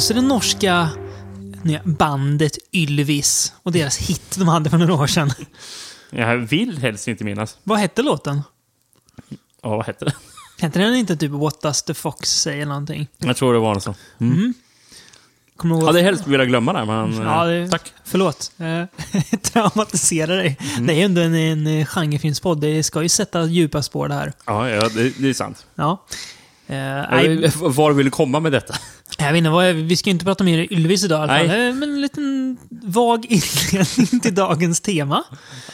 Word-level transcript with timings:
Minns 0.00 0.08
du 0.08 0.14
det 0.14 0.20
norska 0.20 0.88
bandet 1.84 2.58
Ylvis 2.72 3.52
och 3.62 3.72
deras 3.72 3.98
hit 3.98 4.36
de 4.38 4.48
hade 4.48 4.70
för 4.70 4.78
några 4.78 4.94
år 4.94 5.06
sedan? 5.06 5.30
Jag 6.10 6.36
vill 6.36 6.78
helst 6.78 7.08
inte 7.08 7.24
minnas. 7.24 7.58
Vad 7.62 7.78
hette 7.78 8.02
låten? 8.02 8.42
Ja, 9.62 9.68
vad 9.76 9.86
hette 9.86 10.04
det? 10.04 10.12
Hette 10.58 10.78
den 10.78 10.94
inte 10.94 11.16
typ 11.16 11.30
What 11.30 11.62
does 11.62 11.82
the 11.82 11.94
fox 11.94 12.30
say 12.30 12.54
eller 12.54 12.66
någonting? 12.66 13.08
Jag 13.18 13.36
tror 13.36 13.52
det 13.52 13.58
var 13.58 13.74
något 13.74 13.82
så. 13.82 13.94
Kommer 15.56 15.74
du 15.74 15.80
ihåg? 15.80 15.86
Hade 15.86 16.02
helst 16.02 16.26
velat 16.26 16.48
glömma 16.48 16.72
det, 16.72 16.84
men 16.84 17.14
Ja, 17.22 17.52
eh, 17.52 17.62
det, 17.64 17.68
tack. 17.70 17.92
Förlåt. 18.04 18.52
Eh, 18.58 18.84
Traumatiserar 19.42 20.36
dig. 20.36 20.58
Det 20.80 20.92
är 20.92 20.96
ju 20.96 21.02
ändå 21.02 21.20
en, 21.20 21.34
en 21.34 21.66
eh, 21.66 21.86
genrefilmspodd. 21.86 22.60
Det 22.60 22.82
ska 22.82 23.02
ju 23.02 23.08
sätta 23.08 23.44
djupa 23.46 23.82
spår 23.82 24.08
det 24.08 24.14
här. 24.14 24.32
Ja, 24.46 24.68
ja 24.70 24.88
det, 24.88 25.18
det 25.18 25.28
är 25.28 25.34
sant. 25.34 25.66
Ja. 25.74 26.06
Eh, 26.66 26.76
nej, 26.76 27.44
Eh, 27.44 27.52
Var 27.56 27.92
vill 27.92 28.04
du 28.04 28.10
komma 28.10 28.40
med 28.40 28.52
detta? 28.52 28.74
Jag 29.26 29.32
vet 29.32 29.38
inte, 29.38 29.50
vad, 29.50 29.74
vi 29.74 29.96
ska 29.96 30.10
inte 30.10 30.24
prata 30.24 30.44
mer 30.44 30.72
Ylvis 30.72 31.04
idag 31.04 31.18
i 31.18 31.22
alla 31.22 31.38
fall. 31.38 31.46
Nej. 31.48 31.68
Eh, 31.68 31.74
Men 31.74 31.88
en 31.90 32.00
liten 32.00 32.56
vag 32.70 33.26
inledning 33.28 34.20
till 34.20 34.34
dagens 34.34 34.80
tema. 34.80 35.24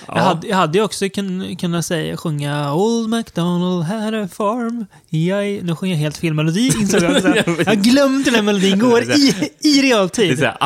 Jag, 0.06 0.16
Ja. 0.16 0.20
hade, 0.22 0.48
jag 0.48 0.56
hade 0.56 0.78
ju 0.78 0.84
också 0.84 1.08
kun, 1.08 1.56
kunnat 1.56 1.86
säga, 1.86 2.16
sjunga 2.16 2.74
Old 2.74 3.08
MacDonald 3.08 3.84
had 3.84 4.14
a 4.14 4.28
farm. 4.32 4.86
Jag, 5.08 5.44
nu 5.64 5.76
sjunger 5.76 5.94
jag 5.94 6.00
helt 6.00 6.16
fel 6.16 6.34
melodi, 6.34 6.72
insåg 6.80 7.02
jag. 7.02 7.16
också. 7.16 7.62
Jag 7.66 7.82
glömde 7.82 8.30
den 8.30 8.44
melodin 8.44 8.78
går 8.78 9.02
i, 9.02 9.06
i 9.06 9.34
Det 9.60 9.68
är 9.78 9.82
realtid. 9.82 10.38
såhär 10.38 10.56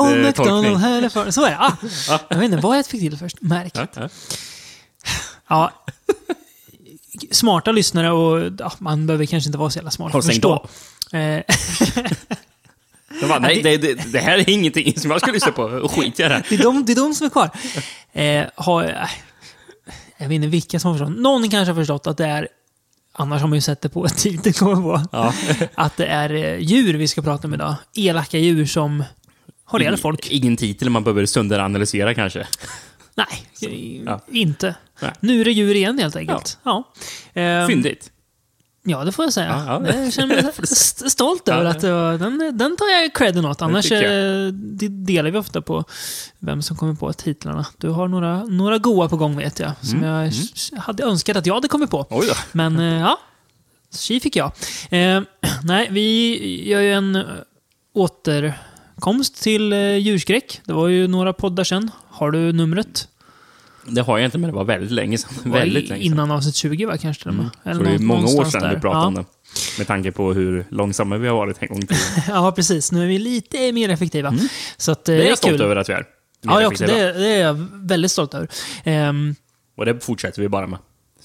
Old. 0.00 0.22
MacDonald 0.22 0.76
had 0.76 1.04
a 1.04 1.10
farm. 1.10 1.32
Så 1.32 1.44
är 1.44 1.50
det. 1.50 1.56
Ah, 1.58 1.72
jag 2.28 2.36
vet 2.36 2.44
inte 2.44 2.56
vad 2.56 2.78
jag 2.78 2.86
fick 2.86 3.00
till 3.00 3.16
först. 3.18 3.36
Märk. 3.40 3.74
Ja. 5.48 5.72
Smarta 7.30 7.72
lyssnare 7.72 8.10
och 8.12 8.50
man 8.78 9.06
behöver 9.06 9.26
kanske 9.26 9.48
inte 9.48 9.58
vara 9.58 9.70
så 9.70 9.78
jävla 9.78 9.90
smart 9.90 10.24
förstå. 10.24 10.66
Eh, 11.12 11.20
Jag 13.20 13.28
bara, 13.28 13.38
nej, 13.38 13.62
det, 13.62 13.76
det, 13.76 14.12
det 14.12 14.18
här 14.18 14.38
är 14.38 14.50
ingenting 14.50 14.98
som 15.00 15.10
jag 15.10 15.20
ska 15.20 15.32
lyssna 15.32 15.52
på. 15.52 15.88
Skit 15.88 16.20
i 16.20 16.22
det 16.22 16.28
här. 16.28 16.46
det, 16.48 16.54
är 16.54 16.62
de, 16.62 16.84
det 16.84 16.92
är 16.92 16.96
de 16.96 17.14
som 17.14 17.26
är 17.26 17.30
kvar. 17.30 17.50
Eh, 18.12 18.46
har, 18.54 19.08
jag 20.18 20.28
vet 20.28 20.34
inte 20.34 20.48
vilka 20.48 20.80
som 20.80 20.90
har 20.90 20.98
förstått. 20.98 21.18
Någon 21.20 21.50
kanske 21.50 21.72
har 21.72 21.80
förstått 21.80 22.06
att 22.06 22.16
det 22.16 22.26
är, 22.26 22.48
annars 23.12 23.40
har 23.40 23.48
man 23.48 23.56
ju 23.56 23.60
sett 23.60 23.80
det 23.80 23.88
på 23.88 24.08
titeln 24.08 24.52
kommer 24.52 24.74
på, 24.82 25.02
Ja. 25.12 25.34
att 25.74 25.96
det 25.96 26.06
är 26.06 26.34
eh, 26.34 26.58
djur 26.58 26.94
vi 26.94 27.08
ska 27.08 27.22
prata 27.22 27.48
om 27.48 27.54
idag. 27.54 27.74
Elaka 27.96 28.38
djur 28.38 28.66
som 28.66 29.04
har 29.64 29.80
ihjäl 29.80 29.96
folk. 29.96 30.30
Ingen 30.30 30.56
titel 30.56 30.90
man 30.90 31.04
behöver 31.04 31.26
sönderanalysera 31.26 32.14
kanske. 32.14 32.46
Nej, 33.14 33.26
eh, 33.70 34.02
Ja. 34.06 34.20
inte. 34.32 34.74
Nej. 35.00 35.12
Nu 35.20 35.40
är 35.40 35.44
det 35.44 35.52
djur 35.52 35.74
igen 35.74 35.98
helt 35.98 36.16
enkelt. 36.16 36.58
Ja. 36.62 36.92
Ehm, 37.34 37.68
Fyndigt. 37.68 38.10
Ja, 38.82 39.04
det 39.04 39.12
får 39.12 39.24
jag 39.24 39.32
säga. 39.32 39.62
Ja. 39.66 39.86
Jag 39.94 40.12
känner 40.12 40.42
mig 40.42 40.52
st- 40.62 41.10
stolt 41.10 41.48
över 41.48 41.64
att 41.64 41.82
var, 41.82 42.18
den, 42.18 42.58
den 42.58 42.76
tar 42.76 42.86
jag 42.86 43.14
credden 43.14 43.44
åt. 43.44 43.62
Annars 43.62 43.92
eh, 44.46 44.52
det 44.52 44.88
delar 44.88 45.30
vi 45.30 45.38
ofta 45.38 45.62
på 45.62 45.84
vem 46.38 46.62
som 46.62 46.76
kommer 46.76 46.94
på 46.94 47.12
titlarna. 47.12 47.66
Du 47.78 47.88
har 47.88 48.08
några, 48.08 48.44
några 48.44 48.78
goa 48.78 49.08
på 49.08 49.16
gång 49.16 49.36
vet 49.36 49.58
jag, 49.58 49.72
som 49.80 50.02
jag 50.02 50.26
s- 50.26 50.70
hade 50.78 51.04
önskat 51.04 51.36
att 51.36 51.46
jag 51.46 51.54
hade 51.54 51.68
kommit 51.68 51.90
på. 51.90 52.06
Oj 52.10 52.26
då. 52.26 52.34
Men 52.52 52.78
eh, 52.78 53.00
ja, 53.00 53.18
tji 53.94 54.20
fick 54.20 54.36
jag. 54.36 54.52
Eh, 54.90 55.22
nej, 55.64 55.88
vi 55.90 56.68
gör 56.70 56.80
ju 56.80 56.92
en 56.92 57.16
eh, 57.16 57.22
återkomst 57.94 59.42
till 59.42 59.72
eh, 59.72 59.96
djurskräck. 59.96 60.60
Det 60.64 60.72
var 60.72 60.88
ju 60.88 61.06
några 61.08 61.32
poddar 61.32 61.64
sedan. 61.64 61.90
Har 62.08 62.30
du 62.30 62.52
numret? 62.52 63.08
Det 63.90 64.02
har 64.02 64.18
jag 64.18 64.24
inte, 64.24 64.38
men 64.38 64.50
det 64.50 64.56
var 64.56 64.64
väldigt 64.64 64.90
länge 64.90 65.18
sedan. 65.18 65.52
Väldigt 65.52 65.88
länge 65.88 66.02
sedan. 66.02 66.12
Innan 66.12 66.30
avsnitt 66.30 66.54
20 66.54 66.84
va, 66.86 66.96
kanske? 66.98 67.28
Mm. 67.28 67.46
Så 67.64 67.82
det 67.82 67.90
är 67.90 67.98
många 67.98 68.26
år 68.26 68.44
sedan 68.44 68.60
där. 68.62 68.74
vi 68.74 68.80
pratade 68.80 69.02
Ja. 69.02 69.06
om 69.06 69.14
det. 69.14 69.24
Med 69.78 69.86
tanke 69.86 70.12
på 70.12 70.32
hur 70.32 70.64
långsamma 70.70 71.16
vi 71.16 71.28
har 71.28 71.36
varit 71.36 71.56
en 71.62 71.68
gång 71.68 71.80
till. 71.86 71.96
Ja, 72.28 72.52
precis. 72.52 72.92
Nu 72.92 73.02
är 73.02 73.06
vi 73.06 73.18
lite 73.18 73.72
mer 73.72 73.88
effektiva. 73.88 74.34
Så 74.76 74.92
att, 74.92 75.08
eh, 75.08 75.12
Mm. 75.14 75.20
Det 75.22 75.26
är 75.26 75.28
jag 75.30 75.38
stolt 75.38 75.52
kul. 75.52 75.62
över 75.62 75.76
att 75.76 75.88
vi 75.88 75.92
är. 75.92 76.04
Ja, 76.42 76.60
jag 76.62 76.72
också. 76.72 76.84
Det, 76.86 77.12
det 77.12 77.26
är 77.28 77.40
jag 77.40 77.66
väldigt 77.72 78.10
stolt 78.10 78.34
över. 78.34 78.48
Ehm, 78.84 79.34
Och 79.76 79.84
det 79.86 80.04
fortsätter 80.04 80.42
vi 80.42 80.48
bara 80.48 80.66
med. 80.66 80.78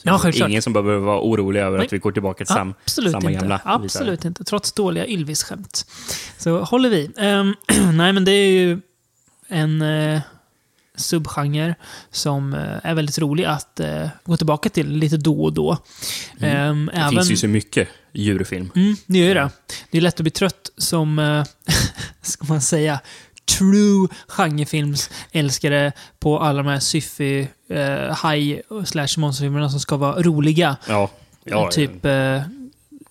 Ja. 0.03 0.31
Ingen 0.33 0.61
som 0.61 0.73
behöver 0.73 0.97
vara 0.97 1.19
orolig 1.21 1.59
över 1.59 1.77
Nej. 1.77 1.85
att 1.85 1.93
vi 1.93 1.97
går 1.97 2.11
tillbaka 2.11 2.45
till 2.45 2.53
sam, 2.53 2.73
absolut 2.83 3.11
samma 3.11 3.31
inte. 3.31 3.41
gamla 3.41 3.61
Absolut 3.65 4.25
inte. 4.25 4.43
Trots 4.43 4.71
dåliga 4.71 5.07
Ylvis-skämt. 5.07 5.85
Så 6.37 6.59
håller 6.59 6.89
vi. 6.89 7.11
Ehm, 7.17 7.53
nej, 7.93 8.13
men 8.13 8.25
det 8.25 8.31
är 8.31 8.49
ju 8.51 8.79
en 9.47 9.81
eh, 9.81 10.21
subgenre 10.95 11.75
som 12.11 12.53
eh, 12.53 12.59
är 12.83 12.93
väldigt 12.93 13.19
rolig 13.19 13.43
att 13.43 13.79
eh, 13.79 14.07
gå 14.23 14.37
tillbaka 14.37 14.69
till 14.69 14.89
lite 14.89 15.17
då 15.17 15.43
och 15.43 15.53
då. 15.53 15.77
Ehm, 16.39 16.91
Det 16.93 17.09
finns 17.09 17.31
ju 17.31 17.37
så 17.37 17.47
mycket 17.47 17.89
djurfilm. 18.13 18.71
Mm, 18.75 18.95
det 19.05 19.17
gör 19.17 19.35
det. 19.35 19.49
Det 19.91 19.97
är 19.97 20.01
lätt 20.01 20.15
att 20.15 20.21
bli 20.21 20.31
trött 20.31 20.69
som, 20.77 21.19
eh, 21.19 21.43
ska 22.21 22.45
man 22.45 22.61
säga, 22.61 22.99
true 23.57 24.07
genrefilmsälskare 24.27 25.91
på 26.19 26.39
alla 26.39 26.63
de 26.63 26.69
här 26.69 26.79
syfy, 26.79 27.47
eh, 27.69 28.29
high 28.29 28.59
slash 28.85 29.07
monsterfilmerna 29.17 29.69
som 29.69 29.79
ska 29.79 29.97
vara 29.97 30.21
roliga. 30.21 30.77
Ja. 30.87 31.09
ja 31.43 31.71
typ 31.71 32.05
eh, 32.05 32.41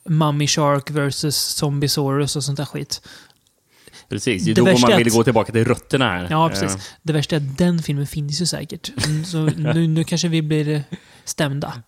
Mummy 0.08 0.46
Shark 0.46 0.90
vs 0.90 1.36
Zombiesaurus 1.36 2.36
och 2.36 2.44
sånt 2.44 2.56
där 2.56 2.64
skit. 2.64 3.02
Precis, 4.14 4.44
det 4.44 4.50
är 4.50 4.54
då 4.54 4.64
man 4.64 4.97
vill 4.97 5.06
att- 5.06 5.12
gå 5.12 5.25
tillbaka 5.25 5.52
till 5.52 5.64
rötterna 5.64 6.04
här. 6.04 6.26
Ja, 6.30 6.48
precis. 6.48 6.75
Eh, 6.75 6.80
Det 7.02 7.12
värsta 7.12 7.36
är 7.36 7.41
att 7.41 7.58
den 7.58 7.82
filmen 7.82 8.06
finns 8.06 8.41
ju 8.41 8.47
säkert. 8.47 9.06
Mm, 9.06 9.25
Så 9.25 9.38
nu, 9.56 9.86
nu 9.88 10.04
kanske 10.04 10.28
vi 10.28 10.42
blir 10.42 10.69
eh, 10.69 10.80
stämda. 11.25 11.82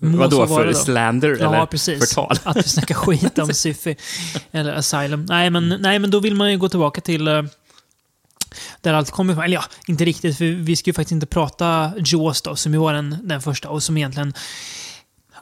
Må 0.00 0.18
Vadå, 0.18 0.46
för 0.46 0.66
då. 0.66 0.74
slander 0.74 1.36
Ja, 1.40 1.54
eller 1.54 1.66
precis. 1.66 1.98
förtal? 1.98 2.36
Att 2.42 2.56
vi 2.56 2.62
snackar 2.62 2.94
skit 2.94 3.38
om 3.38 3.48
Syfy. 3.54 3.94
Eller 4.50 4.72
Asylum. 4.74 5.26
Nej 5.28 5.50
men, 5.50 5.68
nej, 5.80 5.98
men 5.98 6.10
då 6.10 6.20
vill 6.20 6.34
man 6.34 6.50
ju 6.50 6.58
gå 6.58 6.68
tillbaka 6.68 7.00
till 7.00 7.28
eh, 7.28 7.42
där 8.80 8.94
allt 8.94 9.10
kommer 9.10 9.32
ifrån. 9.32 9.44
Eller 9.44 9.54
ja, 9.54 9.64
inte 9.88 10.04
riktigt. 10.04 10.38
För 10.38 10.44
vi 10.44 10.76
ska 10.76 10.88
ju 10.90 10.94
faktiskt 10.94 11.12
inte 11.12 11.26
prata 11.26 11.92
Jaws 12.04 12.42
då, 12.42 12.56
som 12.56 12.72
ju 12.72 12.78
var 12.78 12.92
den, 12.92 13.16
den 13.22 13.42
första 13.42 13.68
och 13.68 13.82
som 13.82 13.96
egentligen 13.96 14.34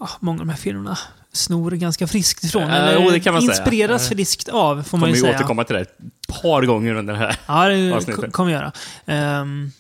ja, 0.01 0.09
många 0.21 0.41
av 0.41 0.47
de 0.47 0.51
här 0.51 0.57
filmerna 0.59 0.99
snor 1.37 1.71
ganska 1.71 2.07
friskt 2.07 2.45
ifrån. 2.45 2.63
Ja, 2.63 2.69
eller 2.75 3.13
det 3.13 3.21
kan 3.21 3.35
man 3.35 3.43
säga. 3.43 3.53
inspireras 3.53 4.11
Ja. 4.11 4.17
friskt 4.17 4.49
av, 4.49 4.83
får 4.83 4.99
man 4.99 5.09
ju 5.09 5.15
vi 5.15 5.21
säga. 5.21 5.35
återkomma 5.37 5.65
till 5.65 5.75
det 5.75 5.81
ett 5.81 5.99
par 6.43 6.63
gånger 6.63 6.95
under 6.95 7.13
det 7.15 7.19
här. 7.21 7.37
Ja, 7.47 7.69
det 7.69 7.93
avsnittet. 7.93 8.25
ko- 8.25 8.31
kommer 8.31 8.53
jag 8.53 8.73
göra. 9.07 9.41
Um, 9.41 9.73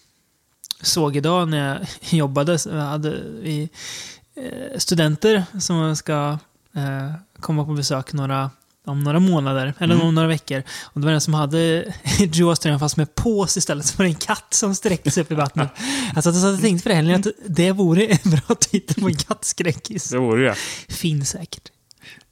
såg 0.83 1.16
idag 1.16 1.49
när 1.49 1.69
jag 1.69 1.78
jobbade, 2.19 2.59
hade 2.72 3.11
vi 3.43 3.69
eh, 4.37 4.78
studenter 4.78 5.45
som 5.61 5.97
ska 5.97 6.39
eh, 6.77 7.12
komma 7.41 7.65
på 7.65 7.72
besök 7.72 8.12
några, 8.12 8.50
om 8.86 9.00
några 9.04 9.20
månader, 9.20 9.74
eller 9.78 9.94
Mm. 9.94 10.06
om 10.06 10.14
några 10.14 10.28
veckor. 10.28 10.62
Och 10.82 11.00
det 11.00 11.04
var 11.04 11.12
den 11.12 11.20
som 11.20 11.34
hade 11.34 11.84
Jaws-tröjan 12.32 12.80
fast 12.80 12.97
med 12.97 13.14
pås 13.14 13.56
istället, 13.56 13.86
så 13.86 13.97
var 13.98 14.04
det 14.04 14.10
en 14.10 14.14
katt 14.14 14.47
som 14.54 14.74
sträckte 14.74 15.10
sig 15.10 15.20
upp 15.20 15.32
i 15.32 15.34
vattnet. 15.34 15.69
Alltså, 16.14 16.30
jag 16.30 16.41
satt 16.41 16.54
och 16.54 16.60
tänkte 16.60 16.88
det 16.88 16.94
helgen 16.94 17.21
att 17.21 17.27
det 17.48 17.72
vore 17.72 18.06
en 18.06 18.30
bra 18.30 18.54
titel 18.54 19.03
på 19.03 19.09
en 19.09 19.16
kattskräckis. 19.16 20.10
Det 20.10 20.18
vore 20.18 20.44
det. 20.48 20.54
Finns 20.94 21.30
säkert. 21.30 21.68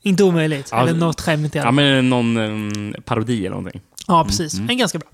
Inte 0.02 0.24
omöjligt. 0.24 0.68
Ja, 0.70 0.82
eller 0.88 0.98
något 0.98 1.20
skämt 1.20 1.54
i 1.54 1.58
alla 1.58 1.66
Ja, 1.66 1.68
fall. 1.68 1.74
men 1.74 2.10
någon 2.10 2.36
um, 2.36 2.94
parodi 3.04 3.38
eller 3.46 3.56
någonting. 3.56 3.80
Ja, 4.06 4.24
precis. 4.24 4.54
En 4.54 4.78
ganska 4.78 4.98
bra. 4.98 5.08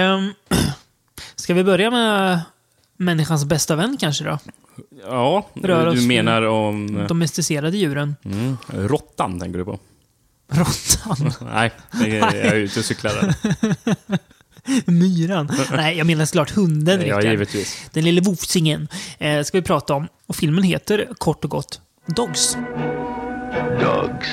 Um, 0.00 0.32
ska 1.36 1.54
vi 1.54 1.64
börja 1.64 1.90
med 1.90 2.40
människans 2.96 3.44
bästa 3.44 3.76
vän 3.76 3.96
kanske 4.00 4.24
då? 4.24 4.38
Ja, 5.06 5.46
Rör 5.54 5.94
du 5.94 6.00
menar 6.06 6.42
om... 6.42 6.96
eh, 7.00 7.06
Domesticerade 7.06 7.76
djuren. 7.78 8.16
Mm, 8.24 8.56
råttan 8.68 9.40
tänker 9.40 9.58
du 9.58 9.64
på? 9.64 9.78
Råttan. 10.48 11.32
Nej, 11.52 11.72
jag 11.92 12.36
är 12.36 12.54
ute 12.54 12.78
och 12.80 12.84
cyklar 12.84 13.12
där. 13.12 13.34
Myran. 14.90 15.50
Nej, 15.72 15.98
jag 15.98 16.06
menar 16.06 16.24
såklart 16.24 16.50
hunden, 16.50 17.00
Ja, 17.00 17.06
Rickard. 17.18 17.24
givetvis. 17.30 17.90
Den 17.92 18.04
lille 18.04 18.20
vofsingen. 18.20 18.88
Eh, 19.18 19.42
ska 19.42 19.58
vi 19.58 19.62
prata 19.62 19.94
om. 19.94 20.08
Och 20.26 20.36
filmen 20.36 20.64
heter 20.64 21.08
kort 21.18 21.44
och 21.44 21.50
gott 21.50 21.80
Dogs. 22.06 22.56
Dogs. 23.80 24.26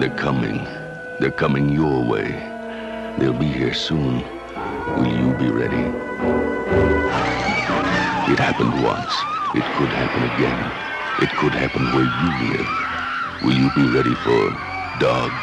They're 0.00 0.18
coming. 0.18 0.60
They're 1.20 1.38
coming 1.38 1.74
your 1.76 2.10
way. 2.12 2.26
They'll 3.18 3.38
be 3.38 3.58
here 3.58 3.74
soon. 3.74 4.20
Will 4.98 5.12
you 5.20 5.38
be 5.38 5.48
ready? 5.64 5.84
It 8.32 8.38
happened 8.38 8.72
once. 8.84 9.12
It 9.54 9.64
could 9.78 9.88
happen 9.88 10.22
again. 10.30 10.58
It 11.22 11.30
could 11.40 11.52
happen 11.54 11.82
where 11.92 12.04
you 12.04 12.52
live. 12.52 12.68
Will 13.44 13.56
you 13.62 13.70
be 13.76 13.86
ready 13.98 14.14
for 14.24 14.75
dogs? 15.00 15.34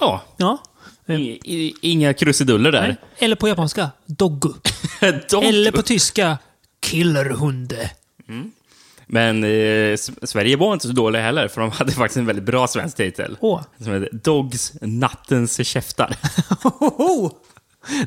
Ja, 0.00 0.22
Ja. 0.36 0.58
i- 1.06 1.40
i- 1.54 1.74
inga 1.80 2.14
krusiduller 2.14 2.72
där. 2.72 2.82
Nej. 2.82 2.96
Eller 3.18 3.36
på 3.36 3.48
japanska, 3.48 3.90
Doggu. 4.06 4.48
Dog. 5.30 5.44
Eller 5.44 5.70
på 5.72 5.82
tyska, 5.82 6.38
Killerhunde. 6.86 7.90
Men 9.06 9.44
eh, 9.44 9.96
Sverige 10.22 10.56
var 10.56 10.72
inte 10.72 10.86
så 10.86 10.92
dåliga 10.92 11.22
heller, 11.22 11.48
för 11.48 11.60
de 11.60 11.70
hade 11.70 11.92
faktiskt 11.92 12.16
en 12.16 12.26
väldigt 12.26 12.44
bra 12.44 12.66
svensk 12.68 12.96
titel. 12.96 13.36
Åh. 13.40 13.60
Som 13.80 13.92
heter 13.92 14.08
Dogs 14.12 14.72
Nattens 14.80 15.66
käftar. 15.66 16.16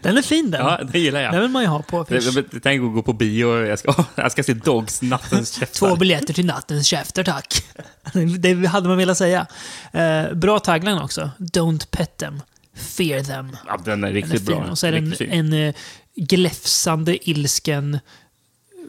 Den 0.01 0.17
är 0.17 0.21
fin 0.21 0.51
den. 0.51 0.61
Ja, 0.65 0.79
det 0.91 0.99
gillar 0.99 1.21
Den 1.23 1.33
jag. 1.33 1.41
vill 1.41 1.49
man 1.51 1.61
ju 1.61 1.67
ha 1.67 1.81
på 1.81 1.99
affisch. 1.99 2.23
Jag 2.53 2.63
tänker 2.63 2.79
gå 2.93 3.01
på 3.03 3.13
bio, 3.13 3.65
jag 3.65 3.79
ska, 3.79 3.93
jag 4.15 4.31
ska 4.31 4.43
se 4.43 4.53
Dogs, 4.53 5.01
Nattens 5.01 5.51
käftar. 5.59 5.87
Två 5.89 5.95
biljetter 5.95 6.33
till 6.33 6.45
nattens 6.45 6.87
käfter, 6.87 7.23
tack. 7.23 7.63
Det 8.39 8.65
hade 8.67 8.87
man 8.87 8.97
velat 8.97 9.17
säga. 9.17 9.47
Eh, 9.91 10.33
bra 10.33 10.59
tagline 10.59 10.97
också. 10.97 11.29
Don't 11.37 11.87
pet 11.91 12.17
them, 12.17 12.41
fear 12.75 13.23
them. 13.23 13.57
Ja, 13.67 13.77
den 13.85 13.93
är 13.93 13.97
Den 13.97 14.03
är 14.03 14.13
riktigt 14.13 14.41
bra. 14.41 14.65
Och 14.71 14.77
så 14.77 14.87
är 14.87 14.91
det 14.91 14.97
en, 14.97 15.09
Riktigt 15.09 15.29
en 15.31 15.53
eh, 15.53 15.73
gläfsande, 16.15 17.29
ilsken 17.29 17.99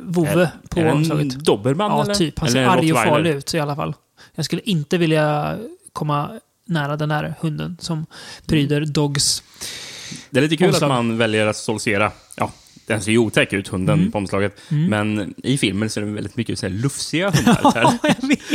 vovve 0.00 0.50
på 0.70 0.80
är 0.80 0.86
omslaget. 0.92 1.32
en 1.34 1.42
dobermann 1.42 1.90
Ja, 1.90 2.04
eller? 2.04 2.14
typ. 2.14 2.38
Han 2.38 2.48
Eller 2.48 2.60
ser 2.60 2.72
en 2.72 2.78
arg 2.78 2.92
och 2.92 2.98
farlig 2.98 3.30
ut 3.30 3.54
i 3.54 3.60
alla 3.60 3.76
fall. 3.76 3.94
Jag 4.34 4.44
skulle 4.44 4.62
inte 4.64 4.98
vilja 4.98 5.58
komma 5.92 6.30
nära 6.66 6.96
den 6.96 7.10
här 7.10 7.34
hunden 7.40 7.76
som 7.80 8.06
pryder 8.46 8.80
Dogs. 8.84 9.42
Det 10.30 10.38
är 10.38 10.42
lite 10.42 10.56
kul 10.56 10.68
Omslag. 10.68 10.90
att 10.90 10.96
man 10.96 11.18
väljer 11.18 11.46
att 11.46 11.56
stoltsera. 11.56 12.12
Ja, 12.36 12.52
den 12.86 13.02
ser 13.02 13.12
ju 13.12 13.18
otäck 13.18 13.52
ut, 13.52 13.68
hunden 13.68 13.98
Mm. 13.98 14.12
på 14.12 14.18
omslaget. 14.18 14.60
Men 14.68 15.34
i 15.36 15.58
filmen 15.58 15.90
så 15.90 16.00
är 16.00 16.04
det 16.04 16.10
väldigt 16.12 16.36
mycket 16.36 16.58
så 16.58 16.66
här 16.66 16.72
lufsiga 16.74 17.30
hundar 17.34 17.60
Ja, 17.62 17.98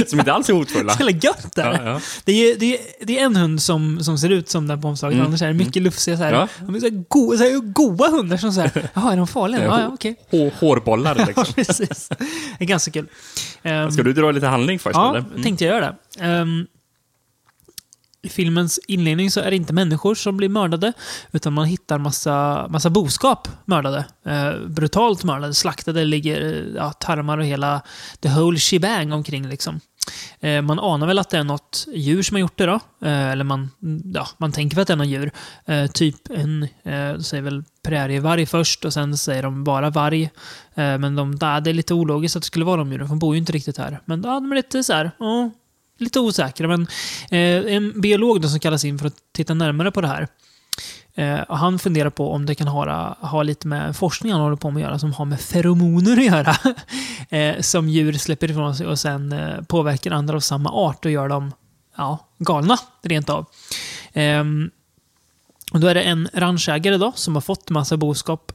som 0.07 0.19
inte 0.19 0.33
alls 0.33 0.49
är 0.49 0.53
hotfulla. 0.53 0.97
Så 0.97 1.09
gött 1.09 1.55
där. 1.55 1.73
Ja, 1.83 1.89
ja. 1.91 1.99
Det, 2.25 2.31
är, 2.51 2.55
det, 2.59 2.73
är, 2.73 2.79
det 3.05 3.19
är 3.19 3.25
en 3.25 3.35
hund 3.35 3.61
som, 3.61 4.03
som 4.03 4.17
ser 4.17 4.29
ut 4.29 4.49
som 4.49 4.67
den 4.67 4.81
på 4.81 4.87
omslaget, 4.87 5.15
Mm. 5.15 5.27
annars 5.27 5.41
är 5.41 5.47
det 5.47 5.53
mycket 5.53 5.81
lufsiga 5.83 6.17
så 6.17 6.23
här, 6.23 6.33
Ja. 6.33 6.47
de 6.59 6.75
är 6.75 6.79
så 6.79 6.85
här, 6.85 7.03
go, 7.09 7.37
så 7.37 7.43
här 7.43 7.59
goa 7.73 8.09
hundar 8.09 8.37
som 8.37 8.51
säger 8.51 8.89
jaha, 8.93 9.13
är 9.13 9.17
de 9.17 9.27
farliga? 9.27 9.63
Ja, 9.63 9.79
ja, 9.81 9.87
okej. 9.93 10.15
Hår- 10.31 10.51
Hårbollar 10.59 11.15
Ja, 11.19 11.25
liksom. 11.25 11.45
precis. 11.55 12.09
Det 12.57 12.63
är 12.63 12.65
ganska 12.65 12.91
kul. 12.91 13.05
Ehm, 13.63 13.91
Ska 13.91 14.03
du 14.03 14.13
dra 14.13 14.31
lite 14.31 14.47
handling 14.47 14.79
först 14.79 14.95
Ja, 14.95 15.09
eller? 15.09 15.19
Mm. 15.29 15.43
tänkte 15.43 15.65
jag 15.65 15.75
göra 15.75 15.95
det. 16.17 16.23
Ehm, 16.25 16.67
i 18.23 18.29
filmens 18.29 18.79
inledning 18.87 19.31
så 19.31 19.39
är 19.39 19.49
det 19.49 19.55
inte 19.55 19.73
människor 19.73 20.15
som 20.15 20.37
blir 20.37 20.49
mördade, 20.49 20.93
utan 21.31 21.53
man 21.53 21.65
hittar 21.65 21.97
massa, 21.97 22.67
massa 22.69 22.89
boskap 22.89 23.47
mördade. 23.65 24.05
Eh, 24.25 24.67
brutalt 24.67 25.23
mördade, 25.23 25.53
slaktade, 25.53 26.05
ligger 26.05 26.71
ja, 26.75 26.91
tarmar 26.91 27.37
och 27.37 27.45
hela 27.45 27.81
the 28.19 28.29
whole 28.29 28.59
shebang 28.59 29.13
omkring 29.13 29.47
liksom. 29.47 29.79
Eh, 30.39 30.61
man 30.61 30.79
anar 30.79 31.07
väl 31.07 31.19
att 31.19 31.29
det 31.29 31.37
är 31.37 31.43
något 31.43 31.87
djur 31.93 32.23
som 32.23 32.35
har 32.35 32.39
gjort 32.39 32.57
det 32.57 32.65
då. 32.65 32.79
Eh, 33.01 33.31
eller 33.31 33.43
man, 33.43 33.69
ja, 34.13 34.27
man 34.37 34.51
tänker 34.51 34.75
väl 34.75 34.81
att 34.81 34.87
det 34.87 34.93
är 34.93 34.97
något 34.97 35.07
djur. 35.07 35.31
Eh, 35.65 35.87
typ 35.87 36.29
en, 36.29 36.63
eh, 36.63 37.19
säger 37.19 37.41
väl 37.41 37.63
prärievarg 37.83 38.45
först 38.45 38.85
och 38.85 38.93
sen 38.93 39.17
säger 39.17 39.43
de 39.43 39.63
bara 39.63 39.89
varg. 39.89 40.23
Eh, 40.75 40.97
men 40.97 41.15
de, 41.15 41.37
ja, 41.41 41.59
det 41.59 41.69
är 41.69 41.73
lite 41.73 41.93
ologiskt 41.93 42.35
att 42.35 42.43
det 42.43 42.47
skulle 42.47 42.65
vara 42.65 42.77
de 42.77 42.91
djuren, 42.91 43.07
för 43.07 43.15
de 43.15 43.19
bor 43.19 43.35
ju 43.35 43.39
inte 43.39 43.53
riktigt 43.53 43.77
här. 43.77 43.99
Men 44.05 44.23
ja, 44.23 44.33
de 44.33 44.51
är 44.51 44.55
lite 44.55 44.83
så 44.83 44.93
här, 44.93 45.11
oh 45.19 45.49
lite 45.97 46.19
osäkra. 46.19 46.67
Men 46.67 46.87
eh, 47.31 47.75
en 47.75 48.01
biolog 48.01 48.41
då 48.41 48.47
som 48.47 48.59
kallas 48.59 48.85
in 48.85 48.99
för 48.99 49.07
att 49.07 49.15
titta 49.31 49.53
närmare 49.53 49.91
på 49.91 50.01
det 50.01 50.07
här. 50.07 50.27
Eh, 51.15 51.39
och 51.41 51.57
han 51.57 51.79
funderar 51.79 52.09
på 52.09 52.31
om 52.31 52.45
det 52.45 52.55
kan 52.55 52.67
ha, 52.67 53.17
ha 53.19 53.43
lite 53.43 53.67
med 53.67 53.95
forskning 53.95 54.31
han 54.31 54.41
håller 54.41 54.55
på 54.55 54.71
med 54.71 54.83
att 54.83 54.89
göra, 54.89 54.99
som 54.99 55.13
har 55.13 55.25
med 55.25 55.41
feromoner 55.41 56.17
att 56.17 56.25
göra. 56.25 56.55
eh, 57.29 57.61
som 57.61 57.89
djur 57.89 58.13
släpper 58.13 58.51
ifrån 58.51 58.75
sig 58.75 58.87
och 58.87 58.99
sen 58.99 59.31
eh, 59.31 59.61
påverkar 59.61 60.11
andra 60.11 60.35
av 60.35 60.39
samma 60.39 60.71
art 60.71 61.05
och 61.05 61.11
gör 61.11 61.29
dem 61.29 61.51
ja, 61.97 62.27
galna, 62.39 62.77
rent 63.01 63.29
av. 63.29 63.45
Ehm, 64.13 64.71
och 65.73 65.79
då 65.79 65.87
är 65.87 65.93
det 65.93 66.01
en 66.01 66.29
ranchägare 66.33 66.97
då, 66.97 67.11
som 67.15 67.35
har 67.35 67.41
fått 67.41 67.69
massa 67.69 67.97
boskap 67.97 68.51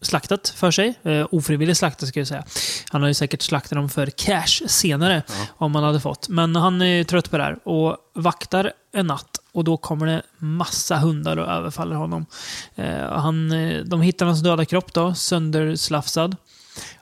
slaktat 0.00 0.48
för 0.48 0.70
sig. 0.70 0.94
Eh, 1.02 1.26
ofrivilligt 1.30 1.78
slaktat 1.78 2.08
ska 2.08 2.20
jag 2.20 2.26
säga. 2.26 2.44
Han 2.90 3.00
har 3.00 3.08
ju 3.08 3.14
säkert 3.14 3.42
slaktat 3.42 3.76
dem 3.76 3.88
för 3.88 4.06
cash 4.06 4.66
senare, 4.66 5.22
om 5.56 5.74
han 5.74 5.84
hade 5.84 6.00
fått. 6.00 6.28
Men 6.28 6.56
han 6.56 6.82
är 6.82 7.04
trött 7.04 7.30
på 7.30 7.36
det 7.36 7.42
här 7.42 7.68
och 7.68 7.96
vaktar 8.14 8.72
en 8.92 9.06
natt. 9.06 9.40
Och 9.52 9.64
då 9.64 9.76
kommer 9.76 10.06
det 10.06 10.22
massa 10.38 10.96
hundar 10.96 11.36
och 11.36 11.48
överfaller 11.48 11.96
honom. 11.96 12.26
Eh, 12.74 13.12
han, 13.12 13.52
eh, 13.52 13.84
de 13.84 14.00
hittar 14.00 14.26
hans 14.26 14.42
döda 14.42 14.64
kropp 14.64 14.92
då, 14.92 15.14
sönderslafsad. 15.14 16.36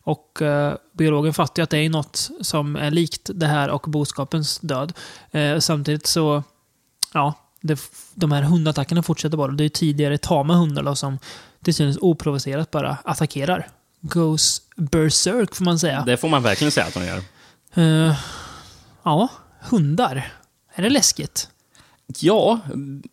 Och 0.02 0.42
eh, 0.42 0.74
biologen 0.92 1.34
fattar 1.34 1.60
ju 1.60 1.64
att 1.64 1.70
det 1.70 1.78
är 1.78 1.90
något 1.90 2.30
som 2.40 2.76
är 2.76 2.90
likt 2.90 3.30
det 3.34 3.46
här 3.46 3.70
och 3.70 3.82
boskapens 3.82 4.58
död. 4.58 4.92
Eh, 5.30 5.58
samtidigt 5.58 6.06
så, 6.06 6.42
ja, 7.14 7.34
det, 7.60 7.80
de 8.14 8.32
här 8.32 8.42
hundattackerna 8.42 9.02
fortsätter 9.02 9.36
bara. 9.36 9.52
Det 9.52 9.64
är 9.64 9.68
tidigare 9.68 10.18
tama 10.18 10.54
hundar 10.54 10.82
då, 10.82 10.94
som 10.94 11.18
till 11.68 11.74
synes 11.74 11.98
oprovocerat 12.00 12.70
bara 12.70 12.96
attackerar. 13.04 13.66
Goes 14.00 14.62
berserk 14.76 15.54
får 15.54 15.64
man 15.64 15.78
säga. 15.78 16.02
Det 16.06 16.16
får 16.16 16.28
man 16.28 16.42
verkligen 16.42 16.70
säga 16.70 16.86
att 16.86 16.94
de 16.94 17.04
gör. 17.06 17.22
Eh, 17.74 18.14
ja, 19.02 19.28
hundar. 19.60 20.32
Är 20.74 20.82
det 20.82 20.90
läskigt? 20.90 21.48
Ja, 22.20 22.60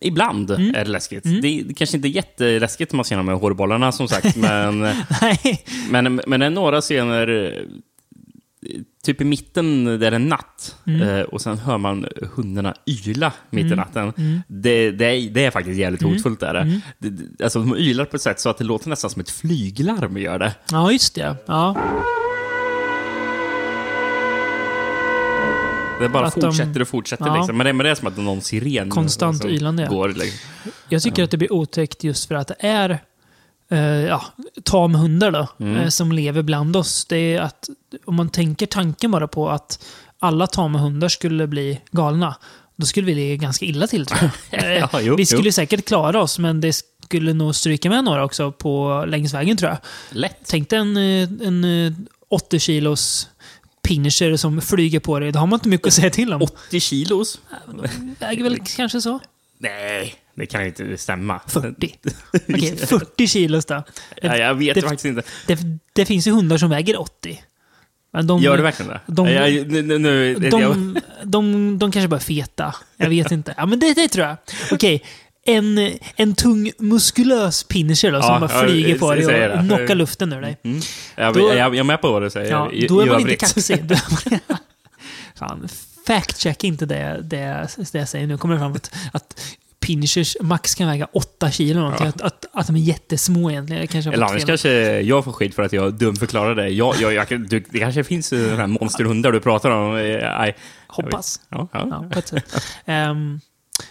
ibland 0.00 0.50
Mm. 0.50 0.74
är 0.74 0.84
det 0.84 0.90
läskigt. 0.90 1.22
Det, 1.24 1.48
är, 1.48 1.74
kanske 1.74 1.96
inte 1.96 2.08
är 2.08 2.10
jätteläskigt 2.10 2.92
man 2.92 3.04
ser 3.04 3.16
här 3.28 3.34
hårbollarna 3.34 3.92
som 3.92 4.08
sagt, 4.08 4.36
men, 4.46 4.80
men, 5.90 6.20
men 6.26 6.40
det 6.40 6.46
är 6.46 6.50
några 6.50 6.80
scener, 6.80 7.28
eh, 7.28 7.62
typ 9.06 9.20
i 9.20 9.24
mitten 9.24 9.84
där 9.84 9.98
det 9.98 10.06
är 10.06 10.18
natt, 10.18 10.76
Mm. 10.86 11.02
eh, 11.08 11.20
och 11.22 11.40
sen 11.40 11.58
hör 11.58 11.78
man 11.78 12.06
hundarna 12.34 12.74
yla 12.86 13.32
mitt 13.50 13.72
i 13.72 13.74
natten. 13.76 14.12
Det, 14.48 14.90
det, 14.90 15.04
är, 15.06 15.30
det 15.30 15.44
är 15.44 15.50
faktiskt 15.50 15.78
jävligt 15.78 16.02
Mm. 16.02 16.14
hotfullt. 16.14 16.42
Är 16.42 16.54
det. 16.54 16.80
Det, 16.98 17.44
alltså, 17.44 17.58
de 17.60 17.76
ylar 17.76 18.04
på 18.04 18.16
ett 18.16 18.22
sätt 18.22 18.40
så 18.40 18.48
att 18.50 18.58
det 18.58 18.64
låter 18.64 18.88
nästan 18.88 19.10
som 19.10 19.20
ett 19.20 19.30
flyglarm 19.30 20.16
gör 20.16 20.38
det. 20.38 20.54
Ja, 20.72 20.92
just 20.92 21.14
det. 21.14 21.36
Ja. 21.46 21.76
Det 26.00 26.08
bara 26.08 26.26
Att 26.26 26.34
de- 26.34 26.40
fortsätter 26.40 26.80
och 26.82 26.88
fortsätter. 26.88 27.26
Ja. 27.26 27.36
Liksom. 27.36 27.56
Men, 27.56 27.66
det, 27.66 27.72
men 27.72 27.84
det 27.84 27.90
är 27.90 27.94
som 27.94 28.08
att 28.08 28.16
någon 28.16 28.40
siren 28.40 28.90
Konstant 28.90 29.38
som 29.38 29.50
ylande, 29.50 29.82
ja. 29.82 29.88
går. 29.88 30.08
Liksom. 30.08 30.50
Jag 30.88 31.02
tycker 31.02 31.24
att 31.24 31.30
det 31.30 31.36
blir 31.36 31.52
otäckt 31.52 32.04
just 32.04 32.28
för 32.28 32.34
att 32.34 32.48
det 32.48 32.56
är 32.60 32.98
eh, 33.70 33.78
ja, 33.80 34.22
tamhundar 34.64 35.30
då, 35.30 35.48
Mm. 35.60 35.76
eh, 35.76 35.88
som 35.88 36.12
lever 36.12 36.42
bland 36.42 36.76
oss. 36.76 37.04
Det 37.04 37.16
är 37.34 37.40
att, 37.40 37.68
om 38.04 38.14
man 38.14 38.28
tänker 38.28 38.66
tanken 38.66 39.10
bara 39.10 39.28
på 39.28 39.48
att 39.50 39.84
alla 40.18 40.46
tamhundar 40.46 41.08
skulle 41.08 41.46
bli 41.46 41.80
galna, 41.90 42.36
då 42.76 42.86
skulle 42.86 43.06
vi 43.06 43.14
ligga 43.14 43.36
ganska 43.36 43.64
illa 43.64 43.86
till 43.86 44.06
tror 44.06 44.30
jag. 44.50 44.64
Eh, 44.64 44.72
Ja, 44.92 45.00
jo, 45.00 45.16
vi 45.16 45.26
skulle 45.26 45.48
jo. 45.48 45.52
säkert 45.52 45.84
klara 45.84 46.22
oss, 46.22 46.38
men 46.38 46.60
det 46.60 46.72
skulle 47.04 47.32
nog 47.32 47.54
stryka 47.54 47.88
med 47.90 48.04
några 48.04 48.24
också 48.24 48.52
på 48.52 49.04
längs 49.08 49.34
vägen 49.34 49.56
tror 49.56 49.70
jag. 49.70 49.78
Lätt. 50.10 50.36
Tänk 50.46 50.70
dig 50.70 50.78
en, 50.78 50.96
eh, 50.96 51.46
en 51.46 51.86
eh, 51.86 51.92
80 52.28 52.58
kilos 52.58 53.28
pinscher 53.82 54.36
som 54.36 54.60
flyger 54.60 55.00
på 55.00 55.18
dig. 55.18 55.32
Då 55.32 55.38
har 55.38 55.46
man 55.46 55.56
inte 55.56 55.68
mycket 55.68 55.86
att 55.86 55.92
säga 55.92 56.10
till 56.10 56.32
om. 56.32 56.42
80 56.42 56.80
kilos? 56.80 57.38
Väger 58.18 58.42
väl 58.42 58.58
kanske 58.76 59.00
så? 59.00 59.20
Nej, 59.58 60.14
det 60.36 60.46
kan 60.46 60.60
ju 60.62 60.66
inte 60.66 60.98
stämma. 60.98 61.40
40. 61.46 61.94
Okej, 62.48 62.76
40 62.76 63.26
kilos 63.26 63.64
då. 63.64 63.82
Ja, 64.22 64.36
jag 64.36 64.54
vet 64.54 64.74
det- 64.74 64.82
faktiskt 64.82 65.04
inte. 65.04 65.22
Det, 65.46 65.58
det 65.92 66.06
finns 66.06 66.26
ju 66.26 66.30
hundar 66.30 66.58
som 66.58 66.70
väger 66.70 67.00
80. 67.00 67.42
Men 68.12 68.26
de, 68.26 68.40
Gör 68.42 68.56
det 68.56 68.62
verkligen 68.62 68.92
det? 68.92 69.00
de- 69.06 69.28
Ja, 69.28 69.48
jag, 69.48 69.72
nu, 69.72 69.98
nu, 69.98 70.32
jag, 70.32 70.50
de, 70.50 70.96
de, 71.24 71.78
de 71.78 71.92
kanske 71.92 72.08
bara 72.08 72.16
är 72.16 72.20
feta. 72.20 72.74
Jag 72.96 73.08
vet 73.08 73.30
inte. 73.32 73.54
Ja, 73.56 73.66
men 73.66 73.80
det, 73.80 73.94
det 73.94 74.08
tror 74.08 74.26
jag. 74.26 74.36
Okej. 74.72 75.02
En, 75.48 75.92
en 76.16 76.34
tung 76.34 76.70
muskulös 76.78 77.64
pinscher 77.64 78.12
då, 78.12 78.22
som 78.22 78.32
Ja, 78.34 78.40
bara 78.40 78.66
flyger 78.66 78.98
på 78.98 79.06
jag 79.06 79.16
dig 79.18 79.24
säger 79.26 79.50
och 79.58 79.60
knockar 79.60 79.94
luften 79.94 80.32
ur 80.32 80.40
dig. 80.40 80.56
mm, 80.62 80.80
jag, 81.16 81.34
Då- 81.34 81.40
jag, 81.48 81.56
jag 81.58 81.76
är 81.76 81.84
med 81.84 82.00
på 82.00 82.12
vad 82.12 82.22
du 82.22 82.30
säger. 82.30 82.50
Ja, 82.50 82.72
i, 82.72 82.86
då 82.86 83.00
är 83.00 83.06
man 83.06 83.20
inte 83.20 83.36
kaxig. 83.36 83.84
Då 83.88 83.94
är 83.94 84.30
man- 84.48 84.58
Fan, 85.38 85.68
fact-check 86.06 86.64
inte 86.64 86.86
det, 86.86 87.20
det, 87.22 87.68
det 87.92 87.98
jag 87.98 88.08
säger 88.08 88.26
nu. 88.26 88.38
kommer 88.38 88.54
det 88.54 88.60
fram 88.60 88.72
att, 88.72 88.94
att 89.12 89.40
pinschers 89.86 90.36
max 90.40 90.74
kan 90.74 90.88
väga 90.88 91.08
8 91.12 91.50
kilo. 91.50 91.80
någonting. 91.80 92.06
Ja. 92.06 92.12
Att, 92.14 92.20
att, 92.20 92.46
att 92.52 92.66
de 92.66 92.76
är 92.76 92.80
jättesmå 92.80 93.50
egentligen. 93.50 93.86
Kanske 93.86 94.10
Eller 94.10 94.26
annars 94.26 94.44
kanske 94.44 95.00
jag 95.00 95.24
får 95.24 95.32
skit 95.32 95.54
för 95.54 95.62
att 95.62 95.72
jag 95.72 95.94
dumförklarar 95.94 96.54
det. 96.54 96.68
Jag, 96.68 96.94
jag, 97.00 97.12
jag, 97.12 97.48
du, 97.48 97.64
det 97.70 97.78
kanske 97.78 98.04
finns 98.04 98.26
sådana 98.26 98.56
här 98.56 98.66
monsterhundar 98.66 99.32
du 99.32 99.40
pratar 99.40 99.70
om. 99.70 99.96
Eh, 99.96 100.38
nej. 100.38 100.56
Hoppas. 100.86 101.40
Ja, 101.48 101.68
ja. 101.72 102.04
Ja. 102.14 102.40
Ehm, 102.84 103.40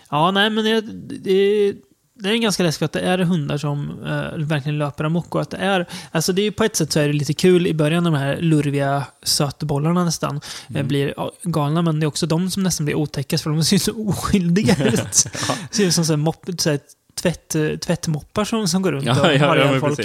ja, 0.09 0.31
nej, 0.31 0.49
men 0.49 0.65
det, 0.65 0.81
det, 1.19 1.73
det 2.17 2.29
är 2.29 2.37
ganska 2.37 2.63
läskigt 2.63 2.85
att 2.85 2.91
det 2.91 2.99
är 2.99 3.17
hundar 3.17 3.57
som 3.57 3.89
eh, 4.03 4.45
verkligen 4.45 4.77
löper 4.77 5.03
amok. 5.03 5.35
Och 5.35 5.41
att 5.41 5.49
det 5.49 5.57
är, 5.57 5.85
alltså 6.11 6.33
det 6.33 6.41
är, 6.41 6.51
på 6.51 6.63
ett 6.63 6.75
sätt 6.75 6.91
så 6.91 6.99
är 6.99 7.07
det 7.07 7.13
lite 7.13 7.33
kul 7.33 7.67
i 7.67 7.73
början 7.73 8.03
när 8.03 8.11
de 8.11 8.17
här 8.17 8.37
lurviga 8.41 9.03
sötbollarna 9.23 10.05
nästan 10.05 10.41
eh, 10.75 10.83
blir 10.83 11.13
ja, 11.17 11.31
galna. 11.43 11.81
Men 11.81 11.99
det 11.99 12.03
är 12.03 12.07
också 12.07 12.25
de 12.25 12.51
som 12.51 12.63
nästan 12.63 12.85
blir 12.85 12.95
otäckast 12.95 13.43
för 13.43 13.49
de 13.49 13.63
ser 13.63 13.77
så 13.77 14.07
oskyldiga 14.07 14.75
ut. 14.85 15.27
Ser 15.71 15.85
ut 15.85 15.93
som 15.93 16.05
så 16.05 16.11
här 16.13 16.17
mopp, 16.17 16.49
så 16.57 16.69
här, 16.69 16.79
tvätt, 17.15 17.55
tvättmoppar 17.81 18.45
som, 18.45 18.67
som 18.67 18.81
går 18.81 18.91
runt 18.91 19.09
och 19.09 19.15
Ja, 19.15 19.33
ja, 19.33 19.47
har 19.47 19.57
ja, 19.57 19.71
men 19.71 19.79
folk. 19.79 19.99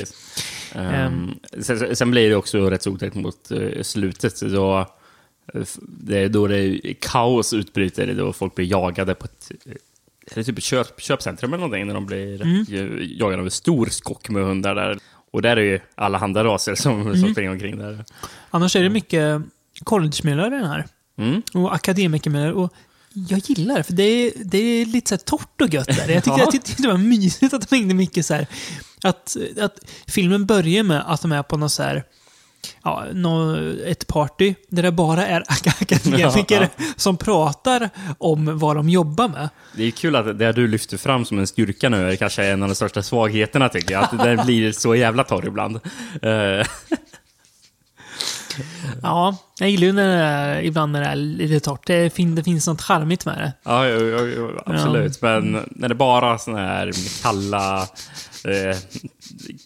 Ehm, 0.75 1.35
sen, 1.61 1.97
sen 1.97 2.11
blir 2.11 2.31
det 2.31 2.37
också 2.37 2.71
rätt 2.71 2.83
så 2.83 2.91
otäckt 2.91 3.15
mot 3.15 3.51
eh, 3.51 3.83
slutet. 3.83 4.41
Då, 4.41 4.87
det 5.79 6.19
är 6.19 6.29
då 6.29 6.47
det 6.47 6.59
är 6.59 6.95
kaos 7.01 7.53
utbryter, 7.53 8.15
då 8.15 8.33
folk 8.33 8.55
blir 8.55 8.67
jagade 8.67 9.15
på 9.15 9.25
ett, 9.25 9.51
eh, 10.31 10.33
är 10.33 10.41
det 10.41 10.45
typ 10.45 10.59
ett 10.59 10.65
köp, 10.65 11.01
köpcentrum 11.03 11.53
eller 11.53 11.61
någonting, 11.61 11.87
när 11.87 11.95
de 11.95 12.07
blir 12.07 12.43
Mm. 12.43 12.65
jagade 13.19 13.39
av 13.41 13.45
en 13.47 13.51
stor 13.51 13.87
skock 13.87 14.29
med 14.29 14.45
hundar 14.45 14.75
där. 14.75 14.99
Och 15.33 15.43
där 15.43 15.57
är 15.57 15.61
ju 15.61 15.81
alla 15.95 16.19
andra 16.19 16.45
raser 16.45 16.75
som, 16.75 17.01
Mm. 17.01 17.21
som 17.21 17.33
springer 17.33 17.51
omkring 17.51 17.79
där. 17.79 18.05
Annars 18.51 18.77
är 18.77 18.83
det 18.83 18.91
mycket 18.91 19.43
collegemiljöer 19.85 20.47
i 20.55 20.59
den 20.59 20.67
här. 20.71 20.87
Mm. 21.19 21.43
Och 21.55 21.75
akademikermiljöer. 21.75 22.53
Och 22.53 22.73
jag 23.29 23.39
gillar 23.45 23.75
det, 23.77 23.83
för 23.83 23.93
det 23.93 24.03
är, 24.03 24.33
det 24.45 24.59
är 24.59 24.87
lite 24.87 25.09
så 25.09 25.17
torrt 25.17 25.61
och 25.61 25.75
gött 25.75 25.87
där. 25.87 26.09
Jag 26.09 26.25
tyckte, 26.25 26.31
Ja. 26.31 26.39
jag 26.39 26.51
tyckte 26.51 26.83
det 26.83 26.89
var 26.89 26.97
mysigt 26.97 27.55
att 27.55 27.69
de 27.71 27.77
hängde 27.77 27.95
mycket 27.95 28.27
så 28.27 28.35
här. 28.35 28.47
Att, 29.03 29.37
att 29.61 29.79
filmen 30.07 30.47
börjar 30.47 30.83
med 30.83 31.05
att 31.07 31.23
de 31.23 31.33
är 31.33 31.43
på 31.43 31.57
något 31.57 31.73
så 31.73 31.83
här, 31.83 32.05
ja, 32.85 33.05
nå, 33.13 33.57
ett 33.87 34.07
party 34.07 34.55
där 34.69 34.83
det 34.83 34.93
bara 34.93 35.27
är 35.27 35.41
ak- 35.41 35.83
akademiker 35.83 36.69
som 36.97 37.17
pratar 37.17 37.91
om 38.19 38.59
vad 38.59 38.77
de 38.77 38.89
jobbar 38.89 39.29
med. 39.29 39.49
Det 39.77 39.85
är 39.85 39.91
kul 39.91 40.17
att 40.17 40.39
det 40.39 40.53
du 40.53 40.69
lyfter 40.69 40.97
fram 40.97 41.25
som 41.25 41.39
en 41.39 41.47
styrka 41.47 41.89
nu 41.89 42.11
är 42.13 42.17
kanske 42.17 42.45
en 42.47 42.63
av 42.63 42.69
de 42.69 42.75
största 42.75 43.03
svagheterna 43.03 43.69
tycker 43.69 43.93
jag. 43.95 44.05
Att 44.05 44.19
den 44.19 44.37
blir 44.47 44.73
så 44.73 44.95
jävla 44.95 45.25
torr 45.25 45.47
ibland. 45.47 45.81
Eh, 46.23 46.67
Ja, 49.03 49.37
jag 49.59 49.71
gillar 49.71 49.87
ju 49.87 49.93
när 49.93 50.09
det 50.17 50.23
är, 50.23 50.63
ibland 50.63 50.93
när 50.93 51.01
det 51.01 51.07
är 51.07 51.17
lite 51.17 51.61
torrt. 51.61 51.87
Det, 51.87 52.15
fin, 52.15 52.35
det 52.35 52.43
finns 52.45 52.67
något 52.67 52.83
charmigt 52.83 53.27
med 53.27 53.39
det. 53.39 53.53
Ja, 53.63 53.87
jo, 53.89 54.01
jo, 54.37 54.51
absolut. 54.67 55.23
Men 55.23 55.67
när 55.71 55.89
det 55.89 55.95
bara 55.95 56.35
är 56.35 56.39
såna 56.39 56.59
här 56.59 56.93
kalla, 57.23 57.83
eh, 58.45 58.77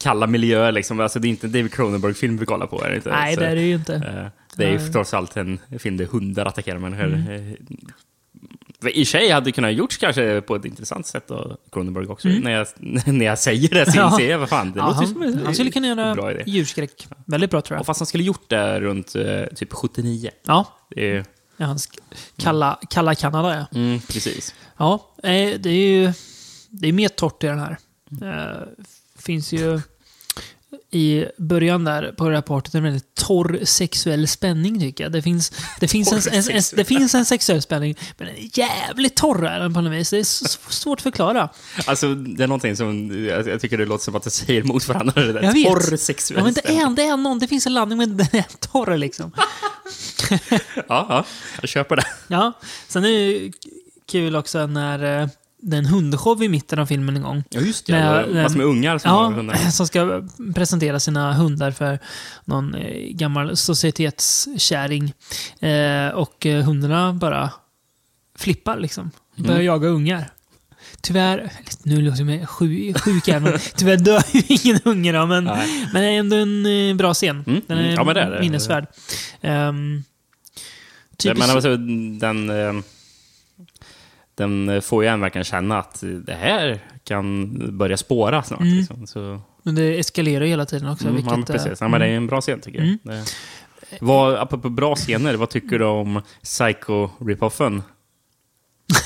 kalla 0.00 0.26
miljöer, 0.26 0.72
liksom. 0.72 1.00
alltså, 1.00 1.18
det 1.18 1.28
är 1.28 1.30
inte 1.30 1.46
en 1.46 1.52
David 1.52 1.72
Cronenberg-film 1.72 2.36
vi 2.36 2.46
kollar 2.46 2.66
på. 2.66 2.84
Är 2.84 2.90
det 2.90 2.96
inte? 2.96 3.10
Nej, 3.10 3.34
Så, 3.34 3.40
det 3.40 3.46
är 3.46 3.54
det 3.56 3.62
ju 3.62 3.74
inte. 3.74 3.94
eh, 3.94 4.26
det 4.56 4.64
är 4.64 4.70
ju 4.70 4.78
trots 4.92 5.14
allt 5.14 5.36
en 5.36 5.58
film 5.78 5.96
där 5.96 6.04
hundar 6.04 6.46
attackerar 6.46 6.78
människor. 6.78 7.04
Mm. 7.14 7.28
Eh, 8.84 8.90
I 8.90 9.02
och 9.02 9.06
sig 9.06 9.30
hade 9.30 9.44
det 9.44 9.52
kunnat 9.52 9.72
gjorts 9.74 9.96
kanske 9.98 10.40
på 10.40 10.56
ett 10.56 10.64
intressant 10.64 11.06
sätt 11.06 11.30
av 11.30 11.56
Cronenberg 11.72 12.06
också. 12.06 12.28
När, 12.28 12.50
jag, 12.50 12.66
när 13.14 13.24
jag 13.26 13.38
säger 13.38 13.68
det 13.68 13.92
så 13.92 13.98
Mm. 14.00 14.12
Inser 14.12 14.30
jag, 14.30 14.38
vad 14.38 14.48
fan, 14.48 14.72
det 14.72 14.78
Ja, 14.78 14.86
låter 14.86 14.96
han, 14.98 15.06
som 15.08 15.22
en 15.22 15.40
han 15.44 15.54
skulle 15.54 15.70
kunna 15.70 15.86
en 15.86 15.96
bra 15.96 16.30
göra 16.30 16.40
idé. 16.40 16.42
djurskräck. 16.50 17.08
Väldigt 17.26 17.50
bra 17.50 17.60
tror 17.60 17.76
Och 17.76 17.80
jag. 17.80 17.86
fast 17.86 18.00
han 18.00 18.06
skulle 18.06 18.24
gjort 18.24 18.50
det 18.50 18.80
runt 18.80 19.14
eh, 19.16 19.44
typ 19.54 19.72
79. 19.72 20.30
Ja, 20.46 20.66
Det 20.90 21.10
är, 21.16 21.24
ja 21.56 21.66
hans 21.66 21.88
kalla, 22.36 22.78
kalla 22.90 23.14
Kanada 23.14 23.54
ja. 23.72 23.78
mm, 23.78 24.00
precis. 24.00 24.54
Ja, 24.76 25.14
eh, 25.22 25.60
det 25.60 25.70
är 25.70 25.88
ju 25.88 26.12
det 26.70 26.88
är 26.88 26.92
mer 26.92 27.08
torrt 27.08 27.44
i 27.44 27.46
den 27.46 27.58
här. 27.58 27.76
Eh, 28.22 28.62
finns 29.24 29.52
ju 29.52 29.80
i 30.90 31.24
början 31.38 31.84
där 31.84 32.12
på 32.12 32.28
det 32.28 32.34
här 32.34 32.42
partyt 32.42 32.74
en 32.74 32.82
väldigt 32.82 33.14
torr 33.14 33.60
sexuell 33.64 34.28
spänning 34.28 34.80
tycker 34.80 35.04
jag. 35.04 35.12
Det 35.12 35.22
finns, 35.22 35.52
det 35.80 35.88
finns, 35.88 36.12
en, 36.12 36.32
en, 36.32 36.36
en, 36.36 36.42
sexuell. 36.42 36.76
det 36.76 36.84
finns 36.84 37.14
en 37.14 37.24
sexuell 37.24 37.62
spänning, 37.62 37.96
men 38.18 38.26
den 38.26 38.36
är 38.36 38.58
jävligt 38.58 39.16
torr 39.16 39.46
är 39.46 39.60
den 39.60 39.74
på 39.74 39.80
något 39.80 39.92
vis. 39.92 40.10
Det 40.10 40.18
är 40.18 40.24
svårt 40.72 40.98
att 40.98 41.02
förklara. 41.02 41.48
Alltså, 41.86 42.14
det 42.14 42.42
är 42.42 42.46
någonting 42.46 42.76
som, 42.76 43.24
jag, 43.26 43.48
jag 43.48 43.60
tycker 43.60 43.78
det 43.78 43.84
låter 43.84 44.04
som 44.04 44.16
att 44.16 44.22
det 44.22 44.30
säger 44.30 44.60
emot 44.60 44.88
varandra. 44.88 45.22
Det 45.22 45.32
där. 45.32 45.42
Jag 45.42 45.52
vet. 45.52 45.66
Torr 45.66 45.96
sexuell 45.96 46.38
Ja, 46.38 46.44
men 46.44 46.54
det 46.54 46.68
är, 46.68 46.96
det 46.96 47.02
är 47.02 47.16
någon, 47.16 47.38
det 47.38 47.46
finns 47.46 47.66
en 47.66 47.74
landning 47.74 47.98
men 47.98 48.16
den 48.16 48.28
är 48.32 48.46
torr 48.60 48.96
liksom. 48.96 49.32
Ja, 50.74 51.06
ja, 51.08 51.24
jag 51.60 51.68
köper 51.68 51.96
det. 51.96 52.06
Ja, 52.28 52.52
sen 52.88 53.04
är 53.04 53.08
det 53.08 53.14
ju 53.14 53.52
kul 54.06 54.36
också 54.36 54.66
när 54.66 55.22
eh, 55.22 55.28
det 55.64 55.76
är 55.76 55.78
en 55.78 55.86
hundshow 55.86 56.42
i 56.42 56.48
mitten 56.48 56.78
av 56.78 56.86
filmen 56.86 57.16
en 57.16 57.22
gång. 57.22 57.44
Ja, 57.50 57.60
just 57.60 57.86
det. 57.86 57.92
Det. 57.92 58.42
Massor 58.42 58.56
med 58.56 58.66
ungar 58.66 58.98
som 58.98 59.10
har 59.10 59.30
hundar. 59.32 59.58
Ja, 59.64 59.70
som 59.70 59.86
ska 59.86 60.22
presentera 60.54 61.00
sina 61.00 61.32
hundar 61.32 61.70
för 61.70 61.98
någon 62.44 62.74
eh, 62.74 63.08
gammal 63.10 63.56
societetskärring. 63.56 65.12
Eh, 65.60 66.08
och 66.08 66.46
eh, 66.46 66.64
hundarna 66.64 67.12
bara 67.12 67.50
flippar 68.38 68.78
liksom. 68.78 69.10
Börjar 69.36 69.54
Mm. 69.54 69.66
jaga 69.66 69.88
ungar. 69.88 70.30
Tyvärr, 71.00 71.50
nu 71.82 72.00
låter 72.02 72.24
jag 72.24 72.48
sjuk, 72.48 72.98
sjuk 73.00 73.28
här, 73.28 73.40
men 73.40 73.58
tyvärr 73.76 73.96
dör 73.96 74.22
ju 74.32 74.42
ingen 74.48 74.80
unge 74.84 75.12
då, 75.12 75.26
men, 75.26 75.44
Nej. 75.44 75.88
men 75.92 76.02
det 76.02 76.08
är 76.08 76.18
ändå 76.18 76.36
en 76.36 76.66
eh, 76.90 76.96
bra 76.96 77.14
scen. 77.14 77.44
Mm, 77.46 77.60
Den 77.66 77.78
är, 77.78 77.82
mm. 77.82 77.94
Ja, 77.94 78.04
men 78.04 78.14
det 78.14 78.20
är 78.20 78.30
det. 78.30 78.40
minnesvärd. 78.40 78.86
Um, 79.42 80.04
Men 81.24 81.42
alltså, 81.50 81.76
den, 81.76 82.50
eh, 82.50 82.82
den 84.34 84.82
får 84.82 85.04
ju 85.04 85.08
en 85.08 85.20
verkligen 85.20 85.44
känna 85.44 85.78
att 85.78 86.04
det 86.26 86.34
här 86.34 86.78
kan 87.04 87.56
börja 87.78 87.96
spåra 87.96 88.42
snart. 88.42 88.60
Mm. 88.60 88.76
Liksom. 88.76 89.06
Så, 89.06 89.40
men 89.62 89.74
det 89.74 89.98
eskalerar 89.98 90.44
ju 90.44 90.50
hela 90.50 90.66
tiden 90.66 90.88
också. 90.88 91.04
mm, 91.04 91.16
vilket, 91.16 91.32
ja, 91.32 91.38
eh, 91.38 91.44
precis. 91.44 91.80
Ja, 91.80 91.88
men 91.88 92.00
det 92.00 92.06
är 92.06 92.16
en 92.16 92.26
bra 92.26 92.40
scen 92.40 92.60
tycker 92.60 92.78
jag. 92.78 92.88
Mm. 92.88 92.98
Det, 93.02 93.24
vad, 94.00 94.34
apropå 94.34 94.68
bra 94.68 94.94
scener, 94.94 95.34
vad 95.34 95.50
tycker 95.50 95.78
du 95.78 95.84
om 95.84 96.22
Psycho-ripoffen? 96.42 97.82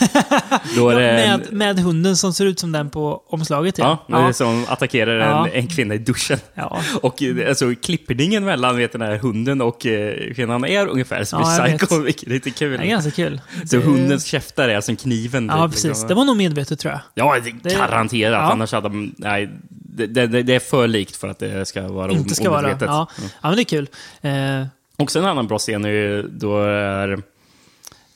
Är 0.00 0.76
Ja, 0.76 0.90
det 0.98 1.10
en- 1.10 1.38
med, 1.40 1.52
med 1.52 1.78
hunden 1.78 2.16
som 2.16 2.32
ser 2.32 2.44
ut 2.44 2.58
som 2.58 2.72
den 2.72 2.90
på 2.90 3.22
omslaget. 3.28 3.78
Ja, 3.78 3.98
det 4.08 4.14
är 4.14 4.32
som 4.32 4.64
attackerar 4.68 5.14
en, 5.20 5.28
Ja. 5.28 5.48
en 5.48 5.66
kvinna 5.66 5.94
i 5.94 5.98
duschen. 5.98 6.38
Ja. 6.54 6.80
Och 7.02 7.22
eh, 7.22 7.48
alltså, 7.48 7.74
klippningen 7.82 8.44
mellan 8.44 8.76
vet, 8.76 8.92
den 8.92 9.00
här 9.02 9.16
hunden 9.16 9.60
och 9.60 9.86
eh, 9.86 10.34
kvinnan 10.34 10.64
är 10.64 10.86
ungefär 10.86 11.24
som 11.24 11.40
Ja, 11.42 11.68
i 11.68 11.78
Psycho, 11.78 11.98
vilket 12.00 12.26
är 12.28 12.30
lite 12.30 12.50
kul. 12.50 12.78
Det 12.80 12.86
är 12.86 12.88
ganska 12.90 13.10
kul. 13.10 13.40
Så 13.66 13.76
Det- 13.76 13.82
hundens 13.82 14.24
käftar 14.24 14.68
är 14.68 14.80
som 14.80 14.96
kniven. 14.96 15.46
Ja, 15.46 15.62
typ, 15.64 15.70
precis. 15.72 15.84
liksom. 15.84 16.08
Det 16.08 16.14
var 16.14 16.24
nog 16.24 16.36
medvetet 16.36 16.78
tror 16.80 16.92
jag. 16.92 17.00
Ja, 17.14 17.40
det 17.44 17.52
det- 17.62 17.74
garanterat. 17.74 18.32
ja. 18.42 18.52
Annars 18.52 18.72
hade 18.72 18.88
de... 18.88 19.14
Nej, 19.16 19.50
det, 19.70 20.06
det, 20.06 20.26
det 20.42 20.54
är 20.54 20.60
för 20.60 20.88
likt 20.88 21.16
för 21.16 21.28
att 21.28 21.38
det 21.38 21.66
ska 21.68 21.88
vara 21.88 22.12
Inte 22.12 22.34
ska 22.34 22.50
vara. 22.50 22.58
omedvetet. 22.60 22.88
Ja. 22.88 23.08
ja, 23.18 23.48
men 23.48 23.56
det 23.56 23.62
är 23.62 23.64
kul. 23.64 23.88
Eh, 24.20 24.66
Också 24.96 25.18
en 25.18 25.24
annan 25.24 25.46
bra 25.46 25.58
scen 25.58 25.84
är 25.84 25.88
ju 25.88 26.22
då 26.22 26.62
är 26.64 27.12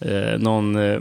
eh, 0.00 0.38
någon, 0.38 0.76
eh, 0.76 0.99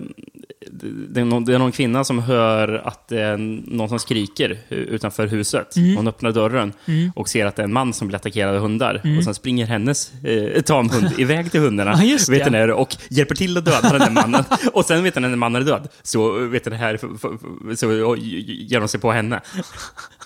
det, 1.10 1.20
är 1.22 1.26
någon, 1.26 1.46
det 1.46 1.56
är 1.56 1.60
någon 1.60 1.72
kvinna 1.72 2.04
som 2.04 2.20
hör 2.20 2.82
att 2.88 3.08
det 3.08 3.22
är 3.22 3.38
någon 3.38 3.90
som 3.90 4.00
skriker 4.00 4.58
utanför 4.70 5.28
huset. 5.28 5.76
Mm. 5.76 5.96
Hon 5.98 6.08
öppnar 6.08 6.32
dörren 6.32 6.74
och 7.16 7.30
ser 7.30 7.46
att 7.46 7.56
det 7.56 7.62
är 7.62 7.64
en 7.64 7.74
man 7.74 7.94
som 7.94 8.08
blir 8.08 8.16
attackerad 8.16 8.56
av 8.56 8.62
hundar. 8.62 9.02
Och 9.18 9.24
sen 9.24 9.34
springer 9.36 9.66
hennes 9.66 10.12
eh, 10.24 10.62
tamhund 10.62 11.10
iväg 11.20 11.52
till 11.52 11.60
hundarna 11.60 11.92
Mm. 11.94 12.06
Ja, 12.06 12.12
just 12.12 12.30
vet 12.30 12.52
när- 12.52 12.72
och 12.72 12.96
hjälper 13.10 13.36
till 13.36 13.58
att 13.58 13.66
döda 13.66 13.90
den 13.90 14.00
där 14.00 14.10
mannen. 14.12 14.44
och 14.74 14.86
sen 14.86 15.04
vet 15.04 15.14
du, 15.14 15.20
när 15.20 15.30
den 15.30 15.40
mannen 15.40 15.62
är 15.62 15.66
död 15.66 15.88
så, 16.04 16.32
vet 16.32 16.64
du, 16.64 16.70
det 16.70 16.76
här, 16.76 16.98
så 17.76 18.16
ger 18.18 18.80
de 18.80 18.88
sig 18.88 19.00
på 19.00 19.12
henne. 19.12 19.42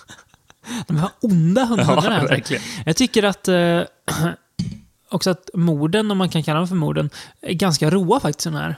de 0.86 0.96
här 0.96 1.10
onda 1.20 1.64
hundarna. 1.64 2.02
Ja, 2.20 2.26
verkligen. 2.28 2.62
Jag 2.86 2.96
tycker 2.96 3.22
att 3.22 3.48
eh, 3.48 3.80
också 5.10 5.30
att 5.30 5.50
morden, 5.54 6.10
om 6.10 6.18
man 6.18 6.28
kan 6.28 6.42
kalla 6.42 6.58
dem 6.58 6.68
för 6.68 6.74
morden, 6.74 7.10
är 7.40 7.52
ganska 7.52 7.90
roa 7.90 8.20
faktiskt. 8.20 8.40
Såna 8.42 8.58
här. 8.58 8.76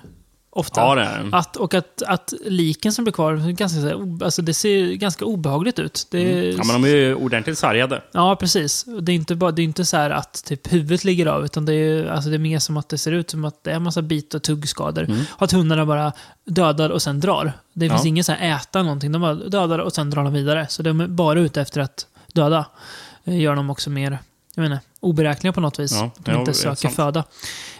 Ofta. 0.59 0.81
Ja, 0.81 0.95
det 0.95 1.03
är 1.03 1.19
den. 1.19 1.35
Att, 1.35 1.57
och 1.57 1.75
att, 1.75 2.03
att 2.07 2.33
liken 2.45 2.93
som 2.93 3.05
blir 3.05 3.13
kvar, 3.13 3.35
ganska, 3.53 3.79
alltså 4.25 4.43
det 4.43 4.55
ser 4.55 4.93
ganska 4.93 5.25
obehagligt 5.25 5.79
ut. 5.79 6.07
Det, 6.11 6.19
Mm. 6.49 6.57
Ja, 6.57 6.65
men 6.65 6.83
de 6.83 6.89
är 6.89 6.95
ju 6.97 7.15
ordentligt 7.15 7.59
sargade. 7.59 8.03
Ja, 8.13 8.37
precis. 8.37 8.85
Det 9.01 9.13
är 9.13 9.15
inte, 9.17 9.35
bara, 9.35 9.51
det 9.51 9.63
är 9.63 9.65
inte 9.65 9.85
så 9.85 9.97
här 9.97 10.11
att 10.11 10.45
typ 10.45 10.73
huvudet 10.73 11.05
ligger 11.05 11.27
av, 11.27 11.45
utan 11.45 11.65
det 11.67 11.75
är, 11.75 12.07
alltså 12.07 12.31
det 12.31 12.37
är 12.37 12.39
mer 12.39 12.59
som 12.59 12.77
att 12.77 12.89
det 12.89 12.99
ser 12.99 13.13
ut 13.13 13.31
som 13.31 13.45
att 13.45 13.65
det 13.65 13.71
är 13.71 13.75
en 13.77 13.83
massa 13.83 14.03
bit 14.03 14.35
och 14.35 14.43
tuggskador. 14.43 15.07
Och 15.31 15.43
att 15.43 15.53
hundarna 15.53 15.87
bara 15.87 16.13
dödar 16.45 16.91
och 16.91 17.03
sen 17.03 17.21
drar. 17.21 17.53
Det 17.73 17.89
finns 17.89 18.03
Ja. 18.05 18.09
inget 18.09 18.27
så 18.27 18.33
här 18.33 18.57
äta 18.57 18.83
någonting, 18.83 19.13
de 19.13 19.23
bara 19.23 19.35
dödar 19.35 19.79
och 19.79 19.93
sen 19.93 20.11
drar 20.11 20.25
de 20.25 20.33
vidare. 20.33 20.67
Så 20.71 20.83
de 20.83 21.01
är 21.01 21.07
bara 21.07 21.41
ute 21.41 21.61
efter 21.61 21.81
att 21.81 22.07
döda. 22.33 22.65
Det 23.25 23.35
gör 23.35 23.57
dem 23.57 23.71
också 23.71 23.91
mer, 23.91 24.19
jag 24.55 24.63
menar, 24.63 24.79
oberäkneliga 25.01 25.53
på 25.53 25.61
något 25.61 25.79
vis. 25.79 25.93
Ja, 25.93 26.11
de 26.19 26.31
ja, 26.31 26.39
inte 26.41 26.55
söker 26.55 26.77
sant. 26.77 26.95
föda. 26.95 27.25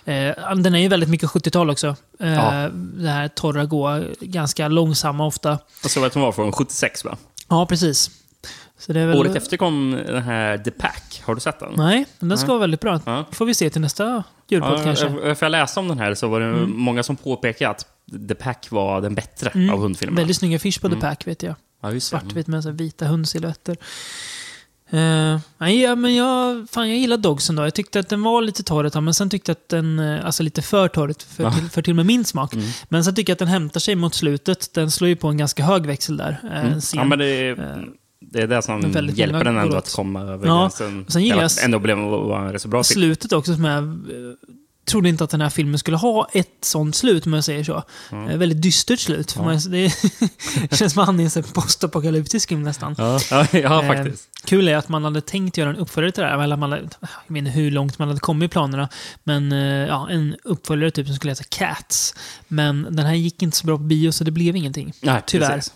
Eh, 0.05 0.55
den 0.57 0.75
är 0.75 0.79
ju 0.79 0.89
väldigt 0.89 1.09
mycket 1.09 1.31
70-tal 1.31 1.71
också. 1.71 1.97
Eh, 2.21 2.33
Ja. 2.35 2.69
Det 2.73 3.09
här 3.11 3.29
torra, 3.29 3.65
goa, 3.65 4.03
ganska 4.21 4.69
långsamma 4.69 5.27
ofta. 5.27 5.59
Och 5.85 5.91
så 5.91 6.01
vet 6.01 6.15
hon 6.15 6.23
var 6.23 6.33
från 6.33 6.53
76 6.53 7.05
va? 7.05 7.17
Ja, 7.49 7.67
precis. 7.67 8.11
Väl... 8.87 9.17
Året 9.17 9.37
efter 9.37 9.57
kom 9.57 9.91
den 10.07 10.23
här 10.23 10.59
The 10.59 10.71
Pack. 10.71 11.23
Har 11.25 11.35
du 11.35 11.41
sett 11.41 11.61
den? 11.61 11.73
Nej, 11.77 12.05
men 12.19 12.29
den 12.29 12.39
ska 12.39 12.47
vara 12.49 12.59
väldigt 12.59 12.81
bra. 12.81 13.01
Ja. 13.07 13.25
får 13.33 13.45
vi 13.47 13.55
se 13.55 13.71
till 13.71 13.81
nästa 13.81 14.23
julpodd 14.49 14.79
Ja, 14.79 14.85
kanske. 14.85 15.07
jag- 15.25 15.39
För 15.39 15.47
jag 15.47 15.51
läste 15.51 15.81
om 15.81 15.89
den 15.89 15.99
här 15.99 16.15
så 16.15 16.29
var 16.29 16.41
det 16.41 16.67
många 16.67 17.03
som 17.03 17.17
påpekade 17.17 17.71
att 17.71 17.87
The 18.29 18.35
Pack 18.35 18.67
var 18.71 19.01
den 19.01 19.15
bättre 19.15 19.51
Mm. 19.55 19.71
av 19.75 19.81
hundfilmerna. 19.81 20.17
Väldigt 20.21 20.37
snygga 20.37 20.59
fish 20.59 20.81
på 20.81 20.89
The 20.89 20.97
Pack 20.97 21.27
vet 21.27 21.43
jag. 21.43 21.55
ja. 21.83 22.01
Svartvit 22.01 22.47
med 22.47 22.63
så 22.63 22.71
vita 22.71 23.07
hundsilhuetter. 23.07 23.77
Uh, 24.95 25.39
nej, 25.59 25.81
ja, 25.81 25.95
men 25.95 26.15
jag, 26.15 26.67
fan, 26.71 26.89
jag 26.89 26.99
gillar 26.99 27.17
Dogsen 27.17 27.57
då. 27.57 27.63
Jag 27.65 27.75
tyckte 27.75 28.01
att 28.01 28.09
den 28.09 28.23
var 28.23 28.43
lite 28.43 28.63
torr 28.63 29.01
men 29.01 29.15
sen 29.15 29.31
tyckte 29.31 29.51
jag 29.51 29.55
att 29.57 29.69
den, 29.69 29.99
eh, 29.99 30.27
alltså 30.27 30.43
lite 30.43 30.63
för 30.63 30.89
torr 30.89 31.15
för, 31.29 31.43
Ja. 31.45 31.53
till, 31.53 31.69
för 31.71 31.83
till 31.83 31.93
och 31.93 31.97
med 31.97 32.07
min 32.07 32.25
smak. 32.25 32.55
Mm. 32.55 32.67
Men 32.89 33.05
sen 33.05 33.15
tycker 33.15 33.31
jag 33.31 33.35
att 33.35 33.39
den 33.39 33.49
hämtar 33.49 33.81
sig 33.81 33.95
mot 33.95 34.15
slutet. 34.15 34.75
Den 34.75 34.91
slår 34.91 35.09
ju 35.09 35.17
på 35.17 35.29
en 35.29 35.37
ganska 35.37 35.65
hög 35.65 35.87
växel 35.87 36.17
där. 36.17 36.41
eh, 36.53 36.61
Mm. 36.67 36.81
Ja, 36.95 37.05
men 37.05 37.19
det 37.19 37.27
är, 37.27 37.85
det 38.21 38.41
är 38.43 38.47
det 38.47 38.63
som 38.63 38.81
hjälper 39.15 39.45
den 39.45 39.57
ändå 39.59 39.77
att 39.77 39.93
komma 39.93 40.21
över 40.23 40.47
Ja, 40.47 40.61
gränsen. 40.61 41.05
sen 41.09 41.25
gillar 41.25 41.43
jag 41.43 41.65
ändå 41.65 41.79
blev 41.79 41.99
rätt 41.99 42.63
så 42.63 42.69
bra. 42.69 42.85
Slutet 42.85 43.33
också 43.33 43.55
som 43.55 43.65
eh, 43.65 43.73
trodde 44.89 45.09
inte 45.09 45.25
att 45.25 45.31
den 45.31 45.41
här 45.41 45.51
filmen 45.51 45.79
skulle 45.79 45.97
ha 45.97 46.29
ett 46.33 46.59
sånt 46.61 46.97
slut, 46.97 47.27
om 47.27 47.33
jag 47.33 47.45
säger 47.45 47.65
så. 47.65 47.83
Mm. 48.13 48.29
Eh, 48.29 48.37
väldigt 48.37 48.63
dystert 48.63 49.01
slut. 49.01 49.33
För 49.33 49.43
man, 49.43 49.61
det 49.71 49.91
känns 50.77 50.93
som 50.93 51.03
att 51.03 51.07
han 51.07 51.21
är 51.21 51.37
en 51.37 51.43
postapokalyptisk 51.43 52.49
film 52.49 52.63
nästan. 52.63 52.95
Ja, 52.99 53.21
ja, 53.31 53.47
ja 53.53 53.79
Eh, 53.83 53.89
faktiskt. 53.89 54.29
Kul 54.45 54.69
är 54.69 54.77
att 54.77 54.89
man 54.89 55.05
hade 55.05 55.21
tänkt 55.21 55.57
göra 55.57 55.71
en 55.71 55.77
uppföljare 55.77 56.13
till 56.13 56.23
det 56.23 56.29
här. 56.29 56.43
Eller 56.43 56.57
man 56.57 56.73
hade, 56.73 56.89
jag 57.01 57.35
vet 57.35 57.39
inte 57.39 57.51
hur 57.51 57.71
långt 57.71 57.99
man 57.99 58.09
hade 58.09 58.21
kommit 58.21 58.51
i 58.51 58.53
planerna. 58.53 58.89
Men 59.25 59.53
eh, 59.53 59.59
ja, 59.89 60.09
en 60.11 60.37
uppföljare 60.45 60.91
typ 60.91 61.07
som 61.07 61.17
skulle 61.17 61.31
heta 61.31 61.45
Cats. 61.49 62.15
Men 62.49 62.87
den 62.91 63.07
här 63.07 63.15
gick 63.15 63.43
inte 63.43 63.57
så 63.57 63.67
bra 63.67 63.77
på 63.77 63.83
bio 63.83 64.13
så 64.13 64.25
det 64.25 64.31
blev 64.31 64.57
ingenting. 64.57 64.93
Nej, 65.03 65.23
tyvärr. 65.27 65.55
precis. 65.55 65.73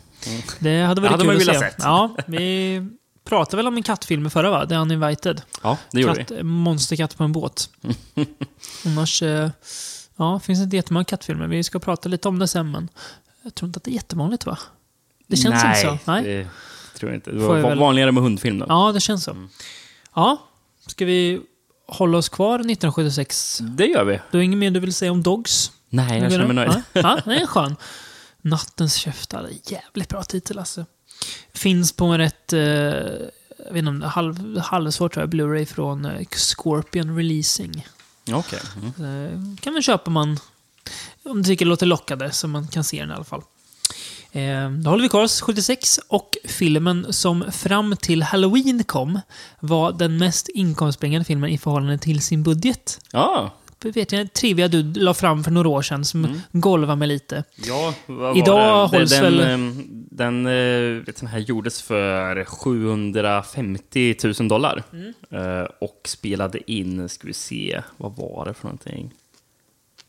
Det 0.58 0.82
hade 0.82 1.00
varit 1.00 1.10
hade 1.10 1.24
kul 1.24 1.32
man 1.32 1.36
att 1.36 1.42
se. 1.42 1.58
sett. 1.58 1.76
Ja, 1.78 2.16
vi 2.26 2.80
pratade 3.24 3.56
väl 3.56 3.66
om 3.66 3.76
en 3.76 3.82
kattfilm 3.82 4.26
i 4.26 4.30
förra 4.30 4.50
va? 4.50 4.66
The 4.66 4.74
Uninvited. 4.74 5.42
Ja, 5.62 5.78
det 5.90 6.00
gjorde 6.00 6.14
vi. 6.14 6.24
Katt, 6.24 6.46
monsterkatt 6.46 7.16
på 7.16 7.24
en 7.24 7.32
båt. 7.32 7.70
Annars, 8.86 9.22
eh, 9.22 9.50
Ja, 10.16 10.38
det 10.40 10.46
finns 10.46 10.60
inte 10.60 10.76
jättemånga 10.76 11.04
kattfilmer. 11.04 11.46
Vi 11.46 11.64
ska 11.64 11.78
prata 11.78 12.08
lite 12.08 12.28
om 12.28 12.38
det 12.38 12.48
sen, 12.48 12.70
men 12.70 12.88
jag 13.42 13.54
tror 13.54 13.66
inte 13.68 13.76
att 13.76 13.84
det 13.84 13.90
är 13.90 13.94
jättevanligt, 13.94 14.46
va? 14.46 14.58
Det 15.26 15.36
känns 15.36 15.64
Nej, 15.64 15.86
inte 15.86 16.04
så. 16.04 16.10
Nej, 16.10 16.22
det 16.24 16.48
tror 16.98 17.10
jag 17.10 17.16
inte. 17.16 17.30
Det 17.30 17.38
var 17.38 17.58
väl- 17.58 17.78
vanligare 17.78 18.12
med 18.12 18.22
hundfilm. 18.22 18.64
Ja, 18.68 18.92
det 18.92 19.00
känns 19.00 19.24
så. 19.24 19.48
Ja, 20.14 20.42
ska 20.86 21.04
vi 21.04 21.40
hålla 21.88 22.18
oss 22.18 22.28
kvar 22.28 22.54
1976? 22.54 23.58
Det 23.62 23.86
gör 23.86 24.04
vi. 24.04 24.20
Du 24.30 24.38
har 24.38 24.42
inget 24.42 24.58
mer 24.58 24.70
du 24.70 24.80
vill 24.80 24.94
säga 24.94 25.12
om 25.12 25.22
Dogs? 25.22 25.72
Nej, 25.88 26.18
jag 26.20 26.32
känner 26.32 26.46
mig 26.46 26.54
nöjd. 26.56 26.72
Ja, 26.92 27.00
ja, 27.00 27.18
det 27.24 27.34
är 27.34 27.46
skön. 27.46 27.76
Nattens 28.42 28.94
käftar. 28.94 29.48
Jävligt 29.66 30.08
bra 30.08 30.22
titel 30.22 30.58
alltså. 30.58 30.86
Finns 31.54 31.92
på 31.92 32.04
en 32.04 32.18
rätt, 32.18 32.52
eh, 32.52 32.60
jag 32.60 33.72
vet 33.72 33.76
inte 33.76 33.88
om 33.88 34.00
det 34.00 34.06
är 34.06 34.10
halv, 34.10 34.58
halvsvårt 34.58 35.12
tror 35.12 35.22
jag, 35.22 35.30
Blu-ray 35.30 35.64
från 35.64 36.04
eh, 36.04 36.26
Scorpion 36.30 37.16
Releasing. 37.16 37.86
Okej. 38.32 38.60
Mm. 38.76 39.24
Eh, 39.24 39.56
kan 39.60 39.72
man 39.72 39.82
köpa 39.82 40.10
man, 40.10 40.38
om 41.22 41.42
du 41.42 41.44
tycker 41.44 41.64
det 41.64 41.68
låter 41.68 41.86
lockande, 41.86 42.32
så 42.32 42.48
man 42.48 42.68
kan 42.68 42.84
se 42.84 43.00
den 43.00 43.10
i 43.10 43.14
alla 43.14 43.24
fall. 43.24 43.42
Eh, 44.32 44.70
då 44.70 44.90
håller 44.90 45.02
vi 45.02 45.08
kvar 45.08 45.22
oss 45.22 45.40
76 45.40 46.00
och 46.08 46.36
filmen 46.44 47.12
som 47.12 47.52
fram 47.52 47.96
till 47.96 48.22
Halloween 48.22 48.84
kom 48.84 49.20
var 49.60 49.92
den 49.92 50.16
mest 50.16 50.48
inkomstbringande 50.48 51.24
filmen 51.24 51.50
i 51.50 51.58
förhållande 51.58 51.98
till 51.98 52.22
sin 52.22 52.42
budget. 52.42 53.00
Ja, 53.10 53.52
Vet 53.84 54.12
jag, 54.12 54.32
trivia 54.32 54.68
du 54.68 54.82
la 54.92 55.14
fram 55.14 55.44
för 55.44 55.50
några 55.50 55.68
år 55.68 55.82
sedan 55.82 56.04
som 56.04 56.40
golvade 56.52 56.96
mig 56.96 57.08
lite. 57.08 57.44
Ja, 57.66 57.94
vad 58.06 58.36
Idag 58.38 58.56
var 58.56 58.88
det? 58.92 58.98
hålls 58.98 59.10
den, 59.10 59.22
väl- 59.22 59.40
ehm, 59.40 59.88
Den, 60.10 60.46
eh, 60.46 61.02
den 61.20 61.26
här 61.28 61.38
gjordes 61.38 61.82
för 61.82 62.44
750 62.44 64.16
000 64.40 64.48
dollar. 64.48 64.82
Mm. 64.92 65.12
Eh, 65.30 65.66
Och 65.80 66.00
spelade 66.04 66.72
in, 66.72 67.08
ska 67.08 67.26
vi 67.26 67.32
se, 67.32 67.82
vad 67.96 68.16
var 68.16 68.44
det 68.44 68.54
för 68.54 68.64
någonting? 68.64 69.10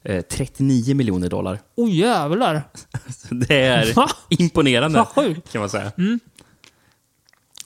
Eh, 0.03 0.21
39 0.21 0.95
miljoner 0.95 1.29
dollar. 1.29 1.59
Oj 1.75 1.99
jävlar! 1.99 2.63
Så 3.09 3.33
det 3.35 3.55
är 3.65 3.93
Va? 3.93 4.09
imponerande, 4.29 5.05
sjukt. 5.05 5.51
kan 5.51 5.59
man 5.59 5.69
säga. 5.69 5.91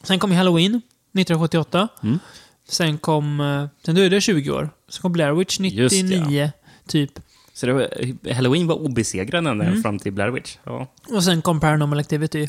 Sen 0.04 0.20
kom 0.20 0.32
Halloween 0.32 0.76
1978. 0.76 1.88
Mm. 2.04 2.20
Sen 2.70 2.98
kom... 2.98 3.40
eh, 3.40 3.66
Sen 3.86 3.96
dröjde 3.96 4.16
det 4.16 4.22
20 4.22 4.52
år. 4.52 4.70
Sen 4.90 5.02
kom 5.02 5.12
Blair 5.12 5.32
Witch 5.34 5.60
Just 5.60 5.96
det, 5.96 6.04
99, 6.20 6.52
typ. 6.88 7.12
Så 7.54 7.66
det 7.66 7.74
var, 7.74 7.88
Halloween 8.34 8.68
var 8.68 8.76
obesegrad 8.76 9.48
ända 9.48 9.66
Mm. 9.66 9.82
fram 9.84 10.00
till 10.00 10.14
Blair 10.14 10.30
Witch. 10.30 10.58
Ja. 10.64 10.88
Och 11.10 11.24
sen 11.24 11.42
kom 11.42 11.60
Paranormal 11.60 12.00
Activity. 12.00 12.48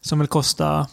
Som 0.00 0.18
väl 0.18 0.28
kostade 0.28 0.86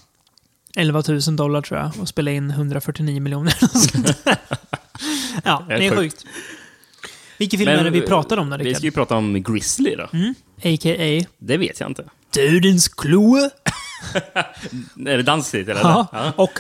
11 0.75 1.03
000 1.07 1.35
dollar 1.35 1.61
tror 1.61 1.79
jag. 1.79 1.91
Och 2.01 2.07
spelade 2.07 2.35
in 2.37 2.51
149 2.51 3.21
miljoner. 3.21 3.53
ja, 5.43 5.65
Det 5.67 5.73
är 5.73 5.79
det 5.79 5.85
är 5.87 5.89
sjukt. 5.95 5.99
sjukt. 6.21 6.25
Vilken 7.37 7.57
film 7.59 7.71
är 7.71 7.83
det 7.83 7.89
vi 7.89 8.01
pratar 8.01 8.37
om 8.37 8.49
då, 8.49 8.57
Vi 8.57 8.63
ska 8.63 8.69
Rickard? 8.69 8.83
ju 8.83 8.91
prata 8.91 9.15
om 9.15 9.43
Grizzly 9.43 9.95
då. 9.95 10.03
A.k.a. 10.03 11.25
Det 11.37 11.57
vet 11.57 11.79
jag 11.79 11.89
inte. 11.89 12.03
Dödens 12.33 12.87
klo. 12.87 13.35
Är 15.07 15.17
det 15.17 15.23
danstitel 15.23 15.77
eller? 15.77 15.89
Ja. 15.89 16.33
Och 16.35 16.59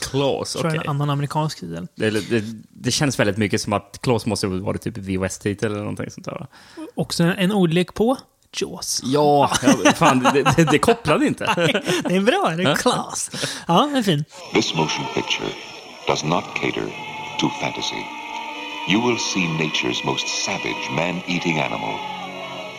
Claws. 0.00 0.10
Klaus, 0.10 0.52
Tror 0.52 0.64
jag 0.64 0.70
okej. 0.70 0.78
är 0.78 0.84
en 0.84 0.90
annan 0.90 1.10
amerikansk 1.10 1.60
titel. 1.60 1.86
Det, 1.94 2.10
det, 2.10 2.44
det 2.70 2.90
känns 2.90 3.18
väldigt 3.18 3.36
mycket 3.36 3.60
som 3.60 3.72
att 3.72 3.98
Klaus 4.02 4.26
måste 4.26 4.46
ha 4.46 4.58
varit 4.58 4.82
typ 4.82 4.98
VHS-titel 4.98 5.70
eller 5.72 5.80
någonting 5.80 6.10
sånt 6.10 6.24
där. 6.24 6.46
Också 6.94 7.24
en 7.24 7.52
ordlek 7.52 7.94
på 7.94 8.16
Jaws. 8.56 9.00
Ja, 9.04 9.50
ja 9.62 9.92
fan, 9.92 10.18
det, 10.34 10.42
det, 10.56 10.64
det 10.64 10.78
kopplade 10.78 11.26
inte. 11.26 11.44
Det 12.04 12.16
är 12.16 12.20
bra, 12.20 12.54
det 12.56 12.62
är 12.62 12.74
Claws. 12.76 13.30
Ja, 13.68 13.80
den 13.86 13.96
är 13.96 14.02
fin. 14.02 14.24
This 14.54 14.74
motion 14.74 15.04
picture 15.14 15.48
does 16.06 16.24
not 16.24 16.44
cater 16.54 16.86
to 17.40 17.48
fantasy. 17.60 18.02
You 18.90 19.06
will 19.08 19.18
see 19.18 19.40
nature's 19.40 20.06
most 20.06 20.28
savage 20.44 20.90
man 20.90 21.20
eating 21.26 21.58
animal. 21.60 21.94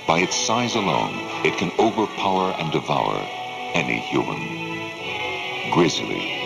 By 0.08 0.24
its 0.24 0.36
size 0.48 0.76
alone, 0.80 1.14
it 1.44 1.54
can 1.60 1.72
overpower 1.78 2.54
and 2.60 2.72
devour 2.72 3.16
any 3.76 4.00
human. 4.12 4.40
Grizzly. 5.76 6.39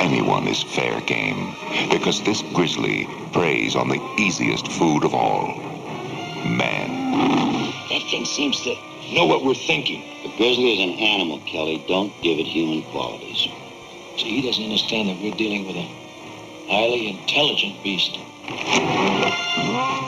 Anyone 0.00 0.48
is 0.48 0.62
fair 0.62 1.00
game 1.02 1.54
because 1.90 2.22
this 2.22 2.42
grizzly 2.54 3.08
preys 3.32 3.76
on 3.76 3.88
the 3.88 4.00
easiest 4.18 4.68
food 4.72 5.04
of 5.04 5.14
all 5.14 5.46
man. 6.44 7.70
That 7.88 8.02
thing 8.10 8.24
seems 8.24 8.60
to 8.62 8.74
know 9.12 9.26
what 9.26 9.44
we're 9.44 9.54
thinking. 9.54 10.02
The 10.22 10.36
grizzly 10.36 10.74
is 10.74 10.80
an 10.80 10.98
animal, 10.98 11.40
Kelly. 11.46 11.84
Don't 11.88 12.12
give 12.22 12.38
it 12.38 12.46
human 12.46 12.82
qualities. 12.90 13.48
See, 14.16 14.40
he 14.40 14.42
doesn't 14.42 14.64
understand 14.64 15.08
that 15.08 15.20
we're 15.22 15.34
dealing 15.34 15.66
with 15.66 15.76
a 15.76 15.88
highly 16.68 17.08
intelligent 17.08 17.82
beast. 17.82 18.18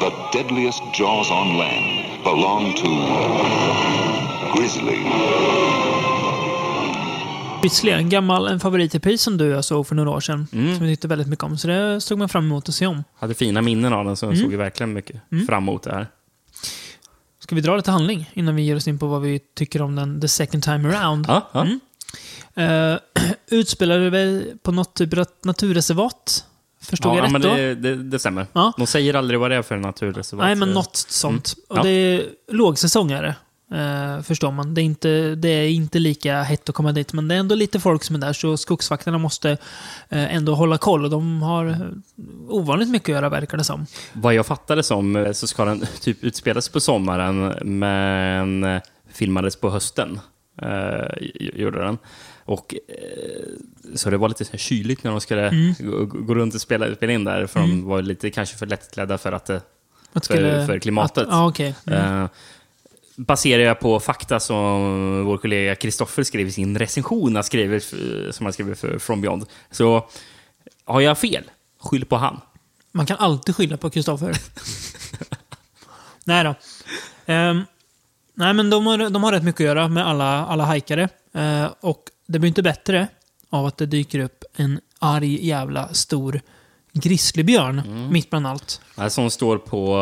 The 0.01 0.11
deadliest 0.33 0.83
jaws 0.93 1.31
on 1.31 1.57
land 1.57 2.25
belong 2.25 2.75
to 2.75 4.53
Grizzly. 4.53 5.90
Grizzly, 7.63 7.91
en 7.91 8.09
gammal 8.09 8.47
en 8.47 8.61
favorit 8.61 8.95
i 8.95 9.01
pris 9.01 9.23
som 9.23 9.37
du 9.37 9.47
jag 9.47 9.65
såg 9.65 9.87
för 9.87 9.95
några 9.95 10.11
år 10.11 10.21
sedan. 10.21 10.47
Mm. 10.53 10.77
Som 10.77 10.87
vi 10.87 10.93
tyckte 10.93 11.09
väldigt 11.09 11.29
mycket 11.29 11.45
om. 11.45 11.59
Så 11.59 11.69
det 11.69 12.01
såg 12.01 12.19
man 12.19 12.29
fram 12.29 12.45
emot 12.45 12.69
att 12.69 12.75
se 12.75 12.87
om. 12.87 13.05
hade 13.19 13.35
fina 13.35 13.63
minnen 13.63 13.93
av 13.93 14.05
den, 14.05 14.17
så 14.17 14.27
jag 14.27 14.39
såg 14.39 14.51
ju 14.51 14.57
verkligen 14.57 14.93
mycket 14.93 15.21
fram 15.47 15.63
emot 15.63 15.83
det 15.83 15.93
här. 15.93 16.07
Ska 17.39 17.55
vi 17.55 17.61
dra 17.61 17.77
lite 17.77 17.91
handling 17.91 18.31
innan 18.35 18.57
vi 18.57 18.63
ger 18.63 18.77
oss 18.77 18.89
in 18.89 18.99
på 18.99 19.07
vad 19.07 19.23
vi 19.23 19.41
tycker 19.57 19.83
om 19.83 19.97
den 19.97 20.21
the 20.21 20.29
second 20.29 20.63
time 20.63 20.89
around? 20.89 21.27
Ja, 21.29 21.51
ja. 21.53 21.67
Uh, 22.93 22.99
utspelade 23.51 24.11
väl 24.11 24.45
på 24.63 24.73
något 24.73 24.95
typ 24.95 25.19
av 25.19 25.27
naturreservat? 25.45 26.45
Förstod 26.83 27.13
ja, 27.13 27.17
jag 27.17 27.25
rätt 27.25 27.33
men 27.33 27.41
då? 27.41 27.55
det, 27.55 27.75
det, 27.75 27.95
det 27.95 28.19
stämmer. 28.19 28.47
Ja. 28.53 28.73
De 28.77 28.87
säger 28.87 29.15
aldrig 29.15 29.41
vad 29.41 29.51
det 29.51 29.57
är 29.57 29.63
för 29.63 29.77
naturreservat. 29.77 30.47
Nej, 30.47 30.55
men 30.55 30.71
något 30.71 30.97
sånt. 30.97 31.55
Mm. 31.57 31.65
Ja. 31.69 31.79
Och 31.79 31.85
det 31.85 31.91
är 31.91 32.27
lågsäsongare. 32.49 33.35
Uh, 33.75 34.23
förstår 34.23 34.51
man. 34.53 34.75
Det 34.75 34.81
är, 34.81 34.85
inte, 34.85 35.35
det 35.35 35.49
är 35.49 35.69
inte 35.69 35.99
lika 35.99 36.43
hett 36.43 36.69
att 36.69 36.75
komma 36.75 36.93
dit, 36.93 37.13
men 37.13 37.29
det 37.29 37.35
är 37.35 37.39
ändå 37.39 37.55
lite 37.55 37.81
folk 37.81 38.05
som 38.05 38.17
är 38.17 38.21
där, 38.21 38.33
så 38.33 38.57
skogsvakterna 38.57 39.19
måste 39.19 39.51
eh, 40.09 40.35
ändå 40.35 40.55
hålla 40.55 40.79
koll. 40.79 41.05
Och 41.05 41.11
de 41.11 41.43
har 41.43 41.67
eh, 41.67 41.77
ovanligt 42.49 42.89
mycket 42.89 43.09
att 43.09 43.15
göra, 43.15 43.29
verkar 43.29 43.59
det 43.59 43.65
som. 43.65 43.87
Vad 44.13 44.35
jag 44.35 44.47
fattade 44.47 44.83
som 44.83 45.17
eh, 45.17 45.33
så 45.33 45.47
ska 45.47 45.65
den 45.65 45.85
typ 46.01 46.25
utspelas 46.25 46.69
på 46.69 46.81
sommaren, 46.81 47.55
men 47.63 48.65
eh, 48.65 48.83
filmades 49.13 49.57
på 49.57 49.71
hösten. 49.71 50.21
Eh, 50.63 51.27
gjorde 51.57 51.79
den. 51.83 51.99
Och, 52.45 52.75
eh, 52.89 53.95
så 53.95 54.11
det 54.11 54.17
var 54.17 54.29
lite 54.29 54.45
så 54.45 54.57
kyligt 54.57 55.05
när 55.05 55.11
de 55.11 55.21
skulle 55.21 55.49
Mm. 55.49 55.75
gå, 55.79 56.05
gå 56.05 56.35
runt 56.35 56.55
och 56.55 56.61
spela, 56.61 56.95
spela 56.95 57.13
in 57.13 57.25
där, 57.25 57.47
för 57.47 57.61
de 57.61 57.85
var 57.85 58.03
lite 58.03 58.31
kanske 58.31 58.57
för 58.57 58.67
lättklädda 58.67 59.19
för 59.19 59.33
att 59.33 59.45
det 59.47 59.61
Att 60.13 60.27
För- 60.27 60.67
för 60.67 60.79
klimatet. 60.79 61.19
Att, 61.23 61.29
ja, 61.31 61.49
okej. 61.49 61.75
Mm. 61.87 62.29
Baserar 63.27 63.63
jag 63.63 63.81
på 63.81 64.01
fakta 64.01 64.41
som 64.41 65.25
vår 65.25 65.39
kollega 65.39 65.75
Kristoffer 65.75 66.23
skrev 66.23 66.47
i 66.47 66.53
sin 66.53 66.79
recension 66.79 67.35
han 67.35 67.45
skriver, 67.45 67.77
eh, 67.77 68.31
som 68.33 68.47
han 68.47 68.53
skriver 68.53 68.75
för 68.75 68.99
From 68.99 69.21
Beyond. 69.21 69.47
Så 69.71 70.09
har 70.85 71.01
jag 71.01 71.19
fel, 71.19 71.51
skyll 71.81 72.05
på 72.05 72.17
han. 72.17 72.41
Man 72.93 73.07
kan 73.07 73.17
alltid 73.17 73.57
skylla 73.57 73.77
på 73.77 73.91
Kristoffer. 73.91 74.37
nej 76.25 76.45
då. 76.45 76.55
Ehm, 77.27 77.65
nej, 78.35 78.55
men 78.55 78.71
de 78.71 78.87
har, 78.87 79.11
de 79.11 79.25
har 79.25 79.33
rätt 79.33 79.43
mycket 79.43 79.61
att 79.61 79.67
göra 79.67 79.89
med 79.89 80.07
alla, 80.07 80.47
alla 80.47 80.65
hajkare. 80.65 81.09
Eh, 81.35 81.67
och 81.81 82.05
det 82.27 82.39
blir 82.39 82.49
inte 82.49 82.63
bättre 82.63 83.09
av 83.51 83.67
att 83.67 83.77
det 83.77 83.87
dyker 83.87 84.19
upp 84.19 84.45
en 84.57 84.81
arg 84.99 85.47
jävla 85.47 85.95
stor 85.95 86.41
grizzlybjörn 86.93 87.79
Mm. 87.79 88.13
mitt 88.13 88.31
bland 88.31 88.47
allt. 88.47 88.81
Som 89.09 89.31
står 89.31 89.59
på, 89.59 89.97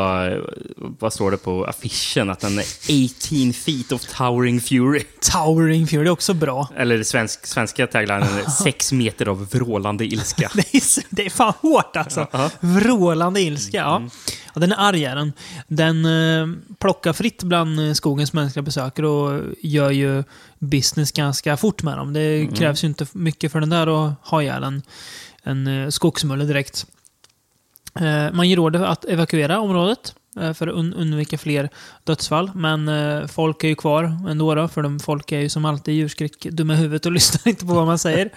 vad 0.76 1.12
står 1.12 1.30
det 1.30 1.36
på 1.36 1.64
affischen? 1.64 2.30
Att 2.30 2.40
den 2.40 2.58
är 2.58 2.64
18 3.06 3.52
feet 3.52 3.92
of 3.92 4.02
towering 4.16 4.60
fury. 4.60 5.02
Towering 5.32 5.86
Fury 5.86 6.02
det 6.04 6.08
är 6.08 6.12
också 6.12 6.34
bra. 6.34 6.68
Eller 6.76 7.02
svensk, 7.02 7.46
svenska 7.46 7.86
taglinen 7.86 8.22
är 8.46 8.50
6 8.50 8.92
meter 8.92 9.28
av 9.28 9.48
vrålande 9.50 10.04
ilska. 10.04 10.50
Det 10.54 10.74
är, 10.74 10.80
så- 10.80 11.00
det 11.10 11.26
är 11.26 11.30
fan 11.30 11.52
hårt 11.60 11.96
alltså. 11.96 12.26
Vrålande 12.60 13.40
ilska. 13.40 13.76
Ja. 13.76 13.96
Mm. 13.96 14.10
Ja, 14.54 14.60
den 14.60 14.72
är 14.72 14.76
arg 14.88 15.04
är 15.04 15.16
den. 15.16 15.32
Den 15.68 16.04
eh, 16.04 16.46
plockar 16.78 17.12
fritt 17.12 17.42
bland 17.42 17.80
eh, 17.88 17.92
skogens 17.92 18.32
mänskliga 18.32 18.62
besökare 18.62 19.06
och 19.06 19.40
gör 19.62 19.90
ju 19.90 20.24
business 20.58 21.12
ganska 21.12 21.56
fort 21.56 21.82
med 21.82 21.98
dem. 21.98 22.12
Det 22.12 22.40
Mm. 22.40 22.54
krävs 22.54 22.84
ju 22.84 22.88
inte 22.88 23.06
mycket 23.12 23.52
för 23.52 23.60
den 23.60 23.70
där 23.70 23.86
att 24.06 24.12
ha 24.22 24.42
ihjäl 24.42 24.62
en, 24.64 24.82
en 25.48 25.66
eh, 25.66 25.88
skogsmulle 25.88 26.44
direkt. 26.44 26.86
Eh, 28.00 28.32
man 28.32 28.48
ger 28.48 28.58
order 28.58 28.80
att 28.80 29.04
evakuera 29.04 29.60
området 29.60 30.14
eh, 30.40 30.52
för 30.52 30.66
att 30.66 30.74
undvika 30.74 31.38
fler 31.38 31.68
dödsfall. 32.04 32.50
Men 32.54 33.28
folk 33.28 33.64
är 33.64 33.68
ju 33.68 33.74
kvar 33.74 34.04
ändå, 34.28 34.54
då, 34.54 34.68
för 34.68 34.82
de, 34.82 35.00
folk 35.00 35.32
är 35.32 35.40
ju 35.40 35.48
som 35.48 35.64
alltid 35.64 35.94
djurskräck 35.94 36.42
dumma 36.42 36.74
i 36.74 36.76
huvudet 36.76 37.06
och 37.06 37.12
lyssnar 37.18 37.50
inte 37.50 37.66
på 37.66 37.74
vad 37.74 37.86
man 37.86 37.98
säger. 37.98 38.30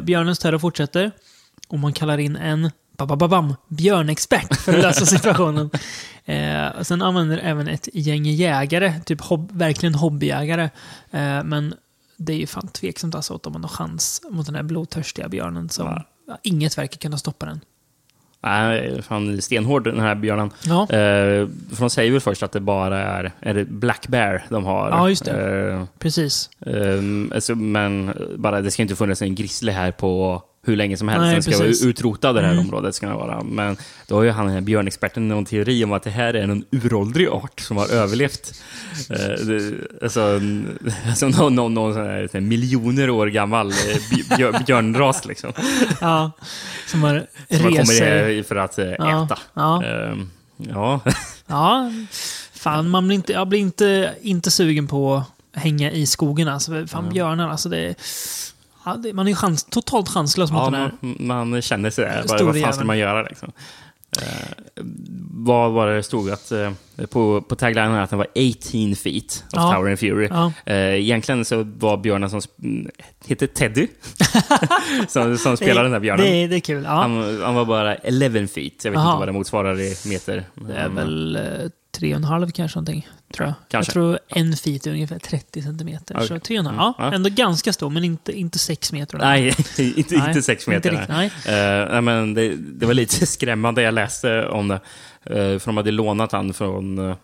Björnens 0.00 0.38
terror 0.38 0.58
fortsätter. 0.58 1.10
Och 1.68 1.78
man 1.78 1.92
kallar 1.92 2.18
in 2.18 2.36
en 2.36 2.70
babababam, 2.96 3.54
björnexpert 3.68 4.56
för 4.56 4.72
att 4.72 4.82
lösa 4.82 5.06
situationen. 5.06 5.70
Eh, 6.24 6.82
sen 6.82 7.02
använder 7.02 7.38
även 7.38 7.68
ett 7.68 7.88
gäng 7.92 8.26
jägare, 8.26 9.00
typ 9.04 9.20
hob 9.20 9.52
verkligen 9.52 9.94
hobbyjägare. 9.94 10.64
Eh, 11.10 11.44
men 11.44 11.74
det 12.16 12.32
är 12.32 12.36
ju 12.36 12.46
fan 12.46 12.68
tveksamt 12.68 13.14
alltså 13.14 13.34
att 13.34 13.42
de 13.42 13.52
har 13.52 13.60
någon 13.60 13.68
chans 13.68 14.22
mot 14.30 14.46
den 14.46 14.54
här 14.54 14.62
blodtörstiga 14.62 15.28
björnen 15.28 15.68
som 15.68 15.86
Ja 15.86 16.04
inget 16.42 16.78
verkar 16.78 16.98
kunna 16.98 17.18
stoppa 17.18 17.46
den. 17.46 17.60
Nej, 18.44 19.02
fan 19.02 19.42
stenhård 19.42 19.84
den 19.84 20.00
här 20.00 20.14
björnen. 20.14 20.50
Ja. 20.66 20.82
Eh, 20.82 21.48
för 21.70 21.80
de 21.80 21.90
säger 21.90 22.12
väl 22.12 22.20
först 22.20 22.42
att 22.42 22.52
det 22.52 22.60
bara 22.60 22.98
är, 23.02 23.32
är 23.40 23.54
det 23.54 23.64
Black 23.64 24.08
Bear 24.08 24.44
de 24.48 24.64
har. 24.64 24.88
Ja, 24.90 25.08
just 25.08 25.24
det. 25.24 25.70
Eh, 25.72 25.84
Precis. 25.98 26.50
Ehm, 26.66 27.32
alltså, 27.34 27.54
men 27.54 28.12
bara, 28.36 28.60
det 28.60 28.70
ska 28.70 28.82
inte 28.82 28.96
funnits 28.96 29.22
en 29.22 29.34
grizzly 29.34 29.72
här 29.72 29.90
på 29.90 30.42
hur 30.66 30.76
länge 30.76 30.96
som 30.96 31.08
helst. 31.08 31.20
Nej, 31.22 31.32
Den 31.32 31.42
ska 31.42 31.50
precis. 31.52 31.82
vara 31.82 31.90
utrotad 31.90 32.34
det 32.34 32.40
här 32.40 32.52
Mm. 32.52 32.64
området. 32.64 32.94
Ska 32.94 33.06
det 33.08 33.14
vara. 33.14 33.42
Men 33.42 33.76
då 34.06 34.14
har 34.16 34.22
ju 34.22 34.30
han, 34.30 34.46
den 34.46 34.54
här 34.54 34.60
björnexperten, 34.60 35.28
någon 35.28 35.44
teori 35.44 35.84
om 35.84 35.92
att 35.92 36.02
det 36.02 36.10
här 36.10 36.34
är 36.34 36.42
en 36.42 36.64
uråldrig 36.70 37.28
art 37.28 37.60
som 37.60 37.76
har 37.76 37.88
överlevt. 37.88 38.62
Eh, 39.10 39.16
det, 39.18 39.74
alltså, 40.02 40.40
alltså 41.08 41.28
någon, 41.28 41.54
någon, 41.54 41.74
någon 41.74 41.94
sån 41.94 42.02
här, 42.06 42.40
miljoner 42.40 43.10
år 43.10 43.26
gammal 43.26 43.70
eh, 43.70 43.74
bj- 43.74 44.36
björ, 44.36 44.62
björnras 44.66 45.24
liksom. 45.24 45.52
Ja. 46.00 46.30
Som 46.86 47.02
har 47.02 47.26
Som 47.50 47.86
sig. 47.86 48.00
här 48.00 48.42
för 48.42 48.56
att 48.56 48.78
eh, 48.78 48.86
Ja, 48.98 49.24
äta. 49.24 49.38
ja. 49.54 49.84
Ehm, 49.84 50.30
ja. 50.56 51.00
Ja, 51.46 51.92
fan 52.52 52.90
man 52.90 53.06
blir 53.06 53.14
inte, 53.16 53.32
jag 53.32 53.48
blir 53.48 53.60
inte, 53.60 54.14
inte 54.22 54.50
sugen 54.50 54.86
på 54.88 55.14
att 55.54 55.62
hänga 55.62 55.90
i 55.90 56.06
skogen. 56.06 56.48
Alltså, 56.48 56.86
fan 56.86 57.08
björnar, 57.12 57.48
alltså 57.48 57.68
det, 57.68 57.94
ja, 58.84 58.96
det 58.96 59.12
Man 59.12 59.26
är 59.26 59.30
ju 59.30 59.36
chans, 59.36 59.64
totalt 59.64 60.08
chanslös 60.08 60.50
mot 60.52 60.60
Ja, 60.60 60.70
den 60.70 60.80
här. 60.80 60.92
man, 61.26 61.50
man 61.50 61.62
känner 61.62 61.90
sig 61.90 62.04
där. 62.04 62.24
Vad, 62.44 62.60
fan 62.60 62.72
ska 62.72 62.84
man 62.84 62.98
göra 62.98 63.22
liksom? 63.22 63.52
Eh, 64.22 64.82
vad 65.30 65.72
var 65.72 65.86
det 65.86 65.96
det 65.96 66.02
stod 66.02 66.30
att, 66.30 66.52
eh, 66.52 66.72
på, 67.10 67.42
på 67.42 67.56
taglinen 67.56 67.94
att 67.94 68.10
den 68.10 68.18
var 68.18 68.26
18 68.36 68.94
feet 68.96 69.44
of 69.46 69.52
Ja. 69.52 69.72
Tower 69.72 69.88
and 69.90 69.98
Fury. 69.98 70.28
Ja. 70.30 70.52
Eh, 70.66 70.76
egentligen 70.76 71.44
så 71.44 71.62
var 71.62 71.96
björnen 71.96 72.30
som 72.30 72.40
hette 73.28 73.46
Teddy, 73.46 73.88
som, 75.08 75.38
som 75.38 75.56
spelade 75.56 75.82
den 75.82 75.92
här 75.92 76.00
björnen. 76.00 76.26
Det, 76.26 76.46
det 76.46 76.56
är 76.56 76.60
kul. 76.60 76.84
Ja. 76.84 76.90
Han, 76.90 77.40
han 77.42 77.54
var 77.54 77.64
bara 77.64 77.94
11 77.94 78.46
feet. 78.46 78.84
Jag 78.84 78.90
vet 78.90 78.98
Aha. 78.98 79.10
inte 79.10 79.18
vad 79.18 79.28
det 79.28 79.32
motsvarar 79.32 79.80
i 79.80 79.94
meter. 80.06 80.44
det 80.54 80.74
är 80.74 80.88
väl 80.88 81.36
eh, 81.36 81.42
tre 81.98 82.10
och 82.12 82.16
en 82.16 82.24
halv 82.24 82.50
kanske 82.50 82.78
någonting. 82.78 83.08
Tror 83.32 83.46
jag. 83.48 83.54
Kanske. 83.68 83.90
Jag 83.90 83.92
tror 83.92 84.18
en 84.28 84.56
feet 84.56 84.86
är 84.86 84.90
ungefär 84.90 85.18
30 85.18 85.62
centimeter. 85.62 86.20
Så 86.20 86.34
och 86.36 86.50
en 86.50 86.66
halv. 86.66 86.78
Mm. 86.78 86.80
Ja, 86.80 86.94
Ja. 86.98 87.12
ändå 87.14 87.30
ganska 87.30 87.72
stor, 87.72 87.90
men 87.90 88.04
inte, 88.04 88.32
inte 88.38 88.58
sex 88.58 88.92
meter. 88.92 89.18
Nej, 89.18 89.46
inte, 89.78 90.16
Nej, 90.16 90.28
inte 90.28 90.42
sex 90.42 90.66
meter. 90.66 90.90
inte 90.92 91.12
nej. 91.12 91.24
riktigt, 91.24 91.44
nej, 91.92 92.00
men 92.02 92.34
det, 92.34 92.54
det 92.56 92.86
var 92.86 92.94
lite 92.94 93.26
skrämmande. 93.26 93.82
Jag 93.82 93.94
läste 93.94 94.46
om 94.48 94.68
det. 94.68 94.80
Uh, 95.30 95.58
för 95.58 95.66
de 95.66 95.76
hade 95.76 95.90
lånat 95.90 96.32
han 96.32 96.54
från... 96.54 96.98
eh, 96.98 97.16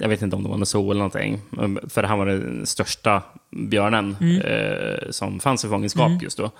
jag 0.00 0.08
vet 0.08 0.22
inte 0.22 0.36
om 0.36 0.42
det 0.42 0.48
var 0.48 0.64
zoo 0.64 0.90
eller 0.90 0.98
någonting. 0.98 1.40
För 1.88 2.02
han 2.02 2.18
var 2.18 2.26
den 2.26 2.66
största 2.66 3.22
björnen 3.50 4.16
Mm. 4.20 4.42
som 5.10 5.40
fanns 5.40 5.64
i 5.64 5.68
fångenskap 5.68 6.22
just 6.22 6.38
då. 6.38 6.50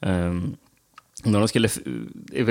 Ehm, 0.00 0.56
när 1.24 1.38
de 1.38 1.48
skulle, 1.48 1.68
eh, 2.32 2.46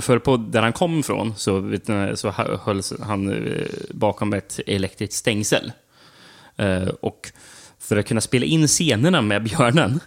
för- 0.00 0.18
på 0.18 0.36
där 0.36 0.62
han 0.62 0.72
kom 0.72 0.98
ifrån 0.98 1.34
så, 1.36 1.76
så 2.14 2.30
hölls 2.64 2.92
han 3.02 3.32
eh, 3.32 3.66
bakom 3.90 4.32
ett 4.32 4.60
elektriskt 4.66 5.14
stängsel. 5.14 5.72
Eh, 6.56 6.88
och 7.00 7.32
för 7.78 7.96
att 7.96 8.06
kunna 8.06 8.20
spela 8.20 8.46
in 8.46 8.66
scenerna 8.66 9.22
med 9.22 9.42
björnen 9.44 10.00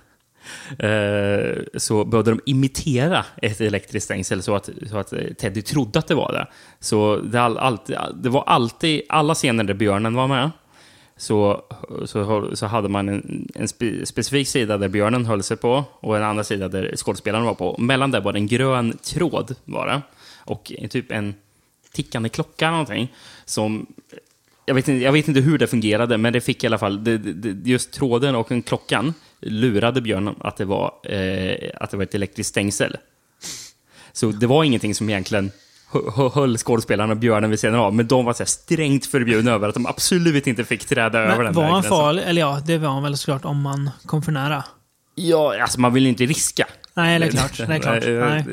så 1.77 2.05
behövde 2.05 2.31
de 2.31 2.41
imitera 2.45 3.25
ett 3.41 3.61
elektriskt 3.61 4.05
stängsel 4.05 4.41
så 4.43 4.55
att, 4.55 4.69
så 4.89 4.97
att 4.97 5.13
Teddy 5.37 5.61
trodde 5.61 5.99
att 5.99 6.07
det 6.07 6.15
var 6.15 6.31
det. 6.31 6.47
Så 6.79 7.15
det, 7.15 7.41
all, 7.41 7.57
all, 7.57 7.77
det 8.15 8.29
var 8.29 8.43
alltid, 8.43 9.01
alla 9.09 9.35
scener 9.35 9.63
där 9.63 9.73
björnen 9.73 10.13
var 10.15 10.27
med, 10.27 10.51
så, 11.23 11.61
så, 12.05 12.49
så 12.55 12.65
hade 12.65 12.89
man 12.89 13.09
en, 13.09 13.47
en 13.55 13.67
spe, 13.67 14.05
specifik 14.05 14.47
sida 14.47 14.77
där 14.77 14.87
björnen 14.87 15.25
höll 15.25 15.43
sig 15.43 15.57
på 15.57 15.83
och 15.91 16.17
en 16.17 16.23
andra 16.23 16.43
sida 16.43 16.67
där 16.67 16.95
skådespelaren 16.95 17.45
var 17.45 17.53
på. 17.53 17.75
Mellan 17.79 18.11
där 18.11 18.21
var 18.21 18.33
det 18.33 18.39
en 18.39 18.47
grön 18.47 18.97
tråd 19.03 19.55
bara. 19.65 20.01
Och 20.37 20.71
typ 20.89 21.11
en 21.11 21.35
tickande 21.91 22.29
klocka 22.29 22.65
eller 22.65 22.71
någonting. 22.71 23.13
Som, 23.45 23.85
jag, 24.65 24.75
vet 24.75 24.87
inte, 24.87 25.03
jag 25.03 25.11
vet 25.11 25.27
inte 25.27 25.39
hur 25.39 25.57
det 25.57 25.67
fungerade, 25.67 26.17
men 26.17 26.33
det 26.33 26.41
fick 26.41 26.63
i 26.63 26.67
alla 26.67 26.77
fall, 26.77 27.03
det, 27.03 27.17
det, 27.17 27.69
just 27.69 27.91
tråden 27.91 28.35
och 28.35 28.51
en 28.51 28.61
klockan 28.61 29.13
lurade 29.39 30.01
björnen 30.01 30.35
att 30.39 30.57
det 30.57 30.65
var, 30.65 30.93
eh, 31.03 31.71
att 31.75 31.91
det 31.91 31.97
var 31.97 32.03
ett 32.03 32.15
elektriskt 32.15 32.49
stängsel. 32.49 32.97
Så 34.13 34.31
det 34.31 34.47
var 34.47 34.63
ingenting 34.63 34.95
som 34.95 35.09
egentligen 35.09 35.51
höll 36.33 36.57
skådespelarna 36.57 37.13
och 37.13 37.17
björnen 37.19 37.49
vid 37.49 37.59
sidan 37.59 37.75
av, 37.75 37.93
men 37.95 38.07
de 38.07 38.25
var 38.25 38.33
så 38.33 38.45
strängt 38.45 39.05
förbjudna 39.05 39.51
över 39.51 39.67
att 39.67 39.73
de 39.73 39.85
absolut 39.85 40.47
inte 40.47 40.63
fick 40.63 40.85
träda 40.85 41.19
över 41.19 41.35
Men 41.37 41.45
den 41.45 41.53
var 41.55 41.63
han 41.63 41.83
farlig? 41.83 42.23
Eller 42.25 42.41
ja, 42.41 42.61
det 42.65 42.77
var 42.77 42.89
han 42.89 43.03
väl 43.03 43.17
såklart 43.17 43.45
om 43.45 43.61
man 43.61 43.89
kom 44.05 44.21
för 44.21 44.31
nära. 44.31 44.63
Ja, 45.15 45.61
alltså 45.61 45.79
man 45.79 45.93
vill 45.93 46.03
ju 46.03 46.09
inte 46.09 46.25
riska. 46.25 46.67
Nej, 46.93 47.19
det 47.19 47.25
är 47.25 47.29
klart. 47.31 47.57
Det 47.57 47.63
är 47.75 47.79
klart. 47.79 48.03
Nej. 48.05 48.45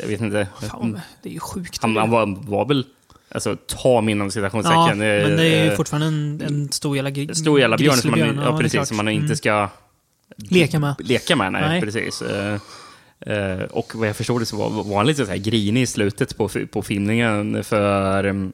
Jag 0.00 0.06
vet 0.08 0.20
inte. 0.20 0.48
Fan, 0.70 1.00
det 1.22 1.28
är 1.28 1.32
ju 1.32 1.40
sjukt. 1.40 1.78
Han, 1.82 1.96
han 1.96 2.10
var, 2.10 2.26
var 2.50 2.64
väl, 2.68 2.86
alltså 3.34 3.56
ta 3.66 4.00
min 4.00 4.16
inom 4.16 4.26
ja, 4.26 4.30
citationstecken. 4.30 4.98
men 4.98 5.36
det 5.36 5.46
är 5.46 5.64
ju 5.64 5.70
eh, 5.70 5.76
fortfarande 5.76 6.06
en, 6.06 6.42
en 6.46 6.72
stor 6.72 6.96
jävla 6.96 7.10
gri- 7.10 7.34
stor 7.34 7.60
jävla 7.60 7.76
björn 7.76 7.96
som 7.96 8.10
man, 8.10 8.40
ja, 8.44 8.58
precis, 8.58 8.88
som 8.88 8.96
man 8.96 9.08
inte 9.08 9.24
Mm. 9.24 9.36
ska 9.36 9.68
Leka 10.36 10.78
med. 10.78 10.94
leka 10.98 11.36
med. 11.36 11.52
Nej, 11.52 11.68
Nej. 11.68 11.80
precis. 11.80 12.22
Eh, 13.26 13.62
och 13.62 13.94
vad 13.94 14.08
jag 14.08 14.16
förstod 14.16 14.40
det 14.40 14.46
så 14.46 14.56
var, 14.56 14.70
var 14.70 14.96
han 14.96 15.06
lite 15.06 15.24
så 15.24 15.30
här 15.30 15.38
grinig 15.38 15.82
i 15.82 15.86
slutet 15.86 16.36
på, 16.36 16.48
på 16.48 16.82
filmningen. 16.82 17.64
För 17.64 18.26
um, 18.26 18.52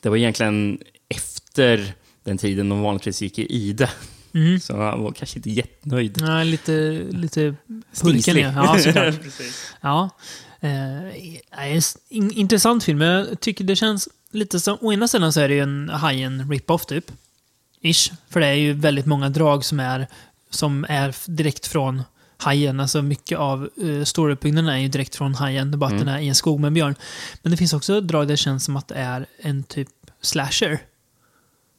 det 0.00 0.08
var 0.08 0.16
egentligen 0.16 0.78
efter 1.08 1.94
den 2.24 2.38
tiden 2.38 2.68
de 2.68 2.80
vanligtvis 2.80 3.22
gick 3.22 3.38
i 3.38 3.46
ide. 3.46 3.90
Mm. 4.34 4.60
Så 4.60 4.76
han 4.76 5.02
var 5.02 5.12
kanske 5.12 5.38
inte 5.38 5.50
jättenöjd. 5.50 6.18
Nej, 6.20 6.44
lite, 6.44 6.72
lite 7.10 7.54
pulken. 8.02 8.36
Ja, 8.36 8.78
såklart. 8.78 9.14
Ja. 9.80 10.10
Eh, 10.60 11.76
in, 12.08 12.32
intressant 12.32 12.84
film. 12.84 13.00
Jag 13.00 13.40
tycker 13.40 13.64
det 13.64 13.76
känns 13.76 14.08
lite 14.30 14.60
som... 14.60 14.78
Å 14.80 14.92
ena 14.92 15.08
sidan 15.08 15.32
så 15.32 15.40
är 15.40 15.48
det 15.48 15.54
ju 15.54 15.60
en 15.60 15.88
Hajen 15.88 16.50
rip-off 16.50 16.86
typ. 16.86 17.12
Ish. 17.80 18.12
För 18.30 18.40
det 18.40 18.46
är 18.46 18.54
ju 18.54 18.72
väldigt 18.72 19.06
många 19.06 19.28
drag 19.28 19.64
som 19.64 19.80
är, 19.80 20.06
som 20.50 20.86
är 20.88 21.14
direkt 21.26 21.66
från 21.66 22.02
Hajen. 22.42 22.80
Alltså 22.80 23.02
mycket 23.02 23.38
av 23.38 23.68
uh, 23.82 24.04
storyuppbyggnaden 24.04 24.70
är 24.70 24.78
ju 24.78 24.88
direkt 24.88 25.14
från 25.16 25.34
Hajen. 25.34 25.70
Det 25.70 25.74
är 25.74 25.78
bara 25.78 25.86
att 25.86 25.92
Mm. 25.92 26.06
den 26.06 26.14
är 26.14 26.20
i 26.20 26.28
en 26.28 26.34
skog 26.34 26.60
med 26.60 26.66
en 26.68 26.74
björn. 26.74 26.94
Men 27.42 27.50
det 27.50 27.56
finns 27.56 27.72
också 27.72 28.00
drag 28.00 28.22
där 28.26 28.32
det 28.32 28.36
känns 28.36 28.64
som 28.64 28.76
att 28.76 28.88
det 28.88 28.94
är 28.94 29.26
en 29.42 29.62
typ 29.62 29.88
slasher. 30.22 30.78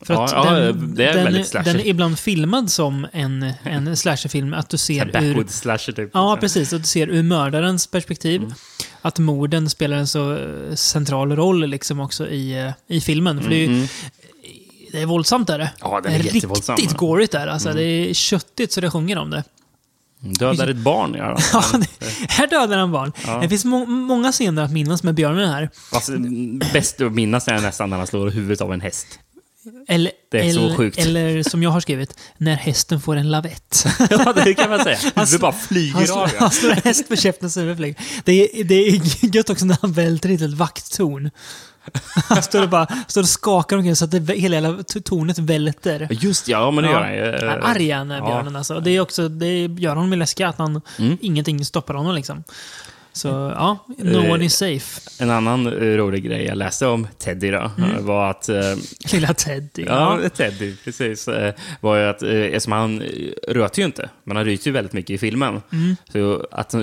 För 0.06 0.14
Ja, 0.14 0.24
att 0.26 0.32
ja, 0.32 0.52
den, 0.54 0.96
det 0.96 1.06
är 1.06 1.14
den, 1.14 1.24
väldigt 1.24 1.48
slasher. 1.48 1.66
den 1.74 1.80
är 1.82 1.88
ibland 1.88 2.20
filmad 2.20 2.72
som 2.72 3.08
en, 3.12 3.52
en 3.64 3.98
slasherfilm. 4.04 4.54
Att 4.54 4.70
du 4.70 4.78
ser 4.78 5.24
ur... 5.24 5.46
Slasher 5.48 5.92
typ. 5.94 6.10
Ja, 6.14 6.38
precis. 6.42 6.74
Och 6.74 6.80
du 6.80 6.86
ser 6.88 7.08
ur 7.10 7.24
mördarens 7.24 7.88
perspektiv. 7.88 8.42
Mm. 8.42 8.54
Att 9.02 9.20
morden 9.20 9.70
spelar 9.70 9.98
en 9.98 10.08
så 10.08 10.38
eh, 10.38 10.76
central 10.76 11.36
roll 11.36 11.66
liksom 11.70 12.00
också 12.00 12.28
i, 12.28 12.60
eh, 12.66 12.72
i 12.88 13.02
filmen. 13.02 13.42
För 13.44 13.50
det 13.50 13.56
är, 13.56 13.68
Mm. 13.68 13.88
det 14.92 15.02
är 15.02 15.06
våldsamt 15.06 15.50
är 15.50 15.58
det. 15.60 15.72
Ja, 15.80 15.98
är 15.98 16.02
det 16.02 16.10
är. 16.10 16.20
Mm. 16.20 16.28
riktigt 16.78 16.98
gorigt 16.98 17.32
där. 17.32 17.48
Alltså, 17.48 17.74
Det 17.74 17.84
är 17.84 18.14
köttigt 18.14 18.72
så 18.72 18.82
det 18.82 18.92
sjunger 18.92 19.18
om 19.18 19.30
det. 19.30 19.44
Dödar 20.24 20.68
ett 20.68 20.78
barn, 20.78 21.16
ja. 21.18 21.38
Ja, 21.54 21.64
här 22.30 22.48
dödar 22.48 22.78
han 22.78 22.92
barn. 22.92 23.12
Det 23.42 23.50
finns 23.50 23.66
må 23.66 23.86
många 23.86 24.32
scener 24.32 24.62
att 24.62 24.72
minnas 24.72 25.04
med 25.04 25.16
björnen 25.16 25.50
här. 25.50 25.70
Alltså, 25.92 26.12
bäst 26.74 27.02
att 27.02 27.14
minnas 27.14 27.48
är 27.48 27.60
nästan 27.62 27.90
när 27.90 27.98
han 27.98 28.08
slår 28.08 28.30
huvudet 28.30 28.62
av 28.62 28.74
en 28.74 28.82
häst. 28.82 29.08
Eller, 29.88 30.12
Det 30.32 30.40
är 30.40 30.54
så 30.54 30.60
eller, 30.60 30.76
sjukt. 30.76 30.98
eller 30.98 31.44
som 31.44 31.64
jag 31.64 31.70
har 31.70 31.80
skrivit, 31.80 32.18
när 32.38 32.56
hästen 32.56 33.02
får 33.02 33.16
en 33.16 33.32
lavett. 33.32 33.86
Ja, 34.10 34.34
det 34.34 34.54
kan 34.54 34.70
man 34.70 34.80
säga. 34.84 34.98
Huvudet 35.16 35.42
bara 35.42 35.52
Han 35.52 35.60
flyger 35.62 36.06
slår, 36.06 36.18
av. 36.22 36.28
han 36.28 36.38
Ja. 36.40 36.50
slår 36.50 36.72
en 36.72 36.82
häst 36.84 37.10
på 37.10 37.16
käftens 37.16 37.58
huvudfläck. 37.58 37.98
Det 38.24 38.60
är, 38.60 38.64
det 38.64 38.76
är 38.76 39.36
gött 39.36 39.50
också 39.50 39.66
när 39.66 39.78
han 39.82 39.94
välter 39.94 40.30
hit 40.30 40.42
ett 40.42 40.54
vakttorn. 40.54 41.30
Han 42.30 42.44
står 42.44 42.64
och, 42.64 42.70
bara, 42.70 42.88
står 43.08 43.22
och 43.22 43.28
skakar 43.30 43.78
omkring 43.78 43.96
så 43.96 44.06
att 44.06 44.12
det, 44.12 44.34
hela, 44.34 44.56
hela 44.56 44.84
tornet 44.84 45.40
välter. 45.40 46.08
Just 46.12 46.48
ja, 46.48 46.72
men 46.72 46.84
det 46.84 46.90
gör 46.90 47.02
han 47.02 47.14
ju. 47.14 47.20
Ja, 47.20 47.52
Arg 47.62 47.92
är 47.92 47.96
han, 47.98 48.12
är 48.12 48.18
Ja. 48.18 48.26
björnen 48.26 48.56
alltså. 48.56 48.80
Det, 48.80 48.92
är 48.92 49.00
också, 49.00 49.30
det 49.30 49.62
gör 49.66 49.96
honom 49.96 50.20
läskig 50.20 50.44
att 50.44 50.58
han, 50.58 50.82
Mm. 51.00 51.18
ingenting 51.22 51.66
stoppar 51.66 51.94
honom 51.94 52.16
liksom. 52.16 52.44
Så 53.16 53.28
ja, 53.28 53.78
no 53.98 54.20
Eh, 54.26 54.32
one 54.34 54.46
is 54.46 54.54
safe. 54.56 55.02
En 55.20 55.30
annan 55.30 55.68
eh, 55.68 55.72
rolig 55.98 56.24
grej 56.26 56.46
jag 56.46 56.58
läste 56.58 56.88
om 56.88 57.08
Teddy 57.18 57.52
då, 57.52 57.72
Mm. 57.78 57.92
eh, 57.96 58.02
var 58.02 58.30
att... 58.30 58.50
Lilla 59.14 59.34
Teddy. 59.34 59.84
Ja, 59.88 60.20
Ja. 60.24 60.30
Teddy, 60.30 60.76
precis. 60.84 61.28
Var 61.82 61.98
ju 61.98 62.04
att, 62.06 62.22
eftersom 62.24 62.72
han 62.74 63.04
röt 63.48 63.78
ju 63.78 63.86
inte, 63.86 64.10
men 64.24 64.38
han 64.38 64.46
ryter 64.46 64.68
ju 64.68 64.72
väldigt 64.74 64.94
mycket 64.94 65.10
i 65.10 65.18
filmen. 65.18 65.62
Mm. 65.72 65.96
Så 66.12 66.48
att, 66.52 66.76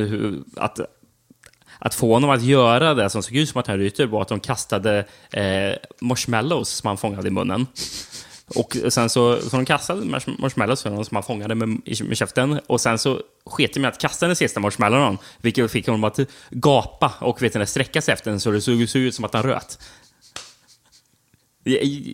att, 0.57 0.81
att 1.81 1.95
få 1.95 2.15
honom 2.15 2.31
att 2.31 2.43
göra 2.43 2.95
det 2.95 3.11
som 3.11 3.23
såg 3.23 3.37
ut 3.37 3.49
som 3.49 3.61
att 3.61 3.67
han 3.67 3.79
ryter 3.79 4.07
var 4.07 4.23
att 4.23 4.29
de 4.29 4.41
kastade 4.41 5.05
eh, 5.31 5.73
marshmallows 6.01 6.69
som 6.69 6.89
han 6.89 6.97
fångade 6.97 7.29
i 7.29 7.31
munnen. 7.31 7.67
Och 8.55 8.77
sen 8.89 9.11
så, 9.11 9.41
så 9.41 9.57
de 9.57 9.65
kastade 9.65 10.03
marsh- 10.03 10.41
marshmallows 10.41 10.83
för 10.83 10.91
honom 10.91 11.05
som 11.05 11.17
han 11.17 11.23
fångade 11.23 11.55
med, 11.55 11.69
med 12.05 12.17
käften. 12.17 12.61
Och 12.67 12.81
sen 12.81 12.99
så 12.99 13.21
sket 13.47 13.75
de 13.75 13.81
med 13.81 13.89
att 13.89 14.01
kasta 14.01 14.27
den 14.27 14.37
sista 14.37 14.61
marshmallowon, 14.61 15.19
vilket 15.43 15.71
fick 15.71 15.87
honom 15.87 16.05
att 16.05 16.19
gapa 16.51 17.13
och 17.21 17.43
vet 17.43 17.55
ni, 17.55 17.67
sträcka 17.67 18.03
sig 18.03 18.15
efter 18.15 18.31
den 18.31 18.41
så 18.41 18.51
det 18.51 18.61
såg, 18.61 18.89
såg 18.89 19.03
ut 19.03 19.15
som 19.15 19.25
att 19.25 19.35
han 19.35 19.43
röt. 19.43 19.79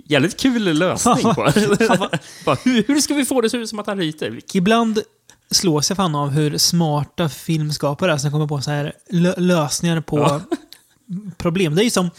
Jävligt 0.05 0.41
kul 0.41 0.79
lösning 0.79 1.35
på 1.35 1.45
det. 1.45 1.61
Hur 2.87 3.01
ska 3.01 3.15
vi 3.15 3.25
få 3.25 3.41
det 3.41 3.47
att 3.47 3.53
se 3.53 3.59
ut 3.59 3.69
som 3.69 3.79
att 3.79 3.87
han 3.87 3.99
ryter? 3.99 4.41
Ibland 4.55 5.03
slås 5.51 5.91
jag 5.91 5.97
fan 5.97 6.15
av 6.15 6.31
hur 6.31 6.59
smarta 6.59 7.29
filmskapare 7.29 8.13
är 8.13 8.17
som 8.19 8.31
kommer 8.31 8.47
på 8.47 8.61
så 8.61 8.71
här 8.71 8.93
lö- 9.11 9.41
lösningar 9.41 10.01
på 10.01 10.41
problem. 11.39 11.75
Det 11.75 11.83
är 11.83 11.85
ju 11.85 11.91
som... 11.91 12.11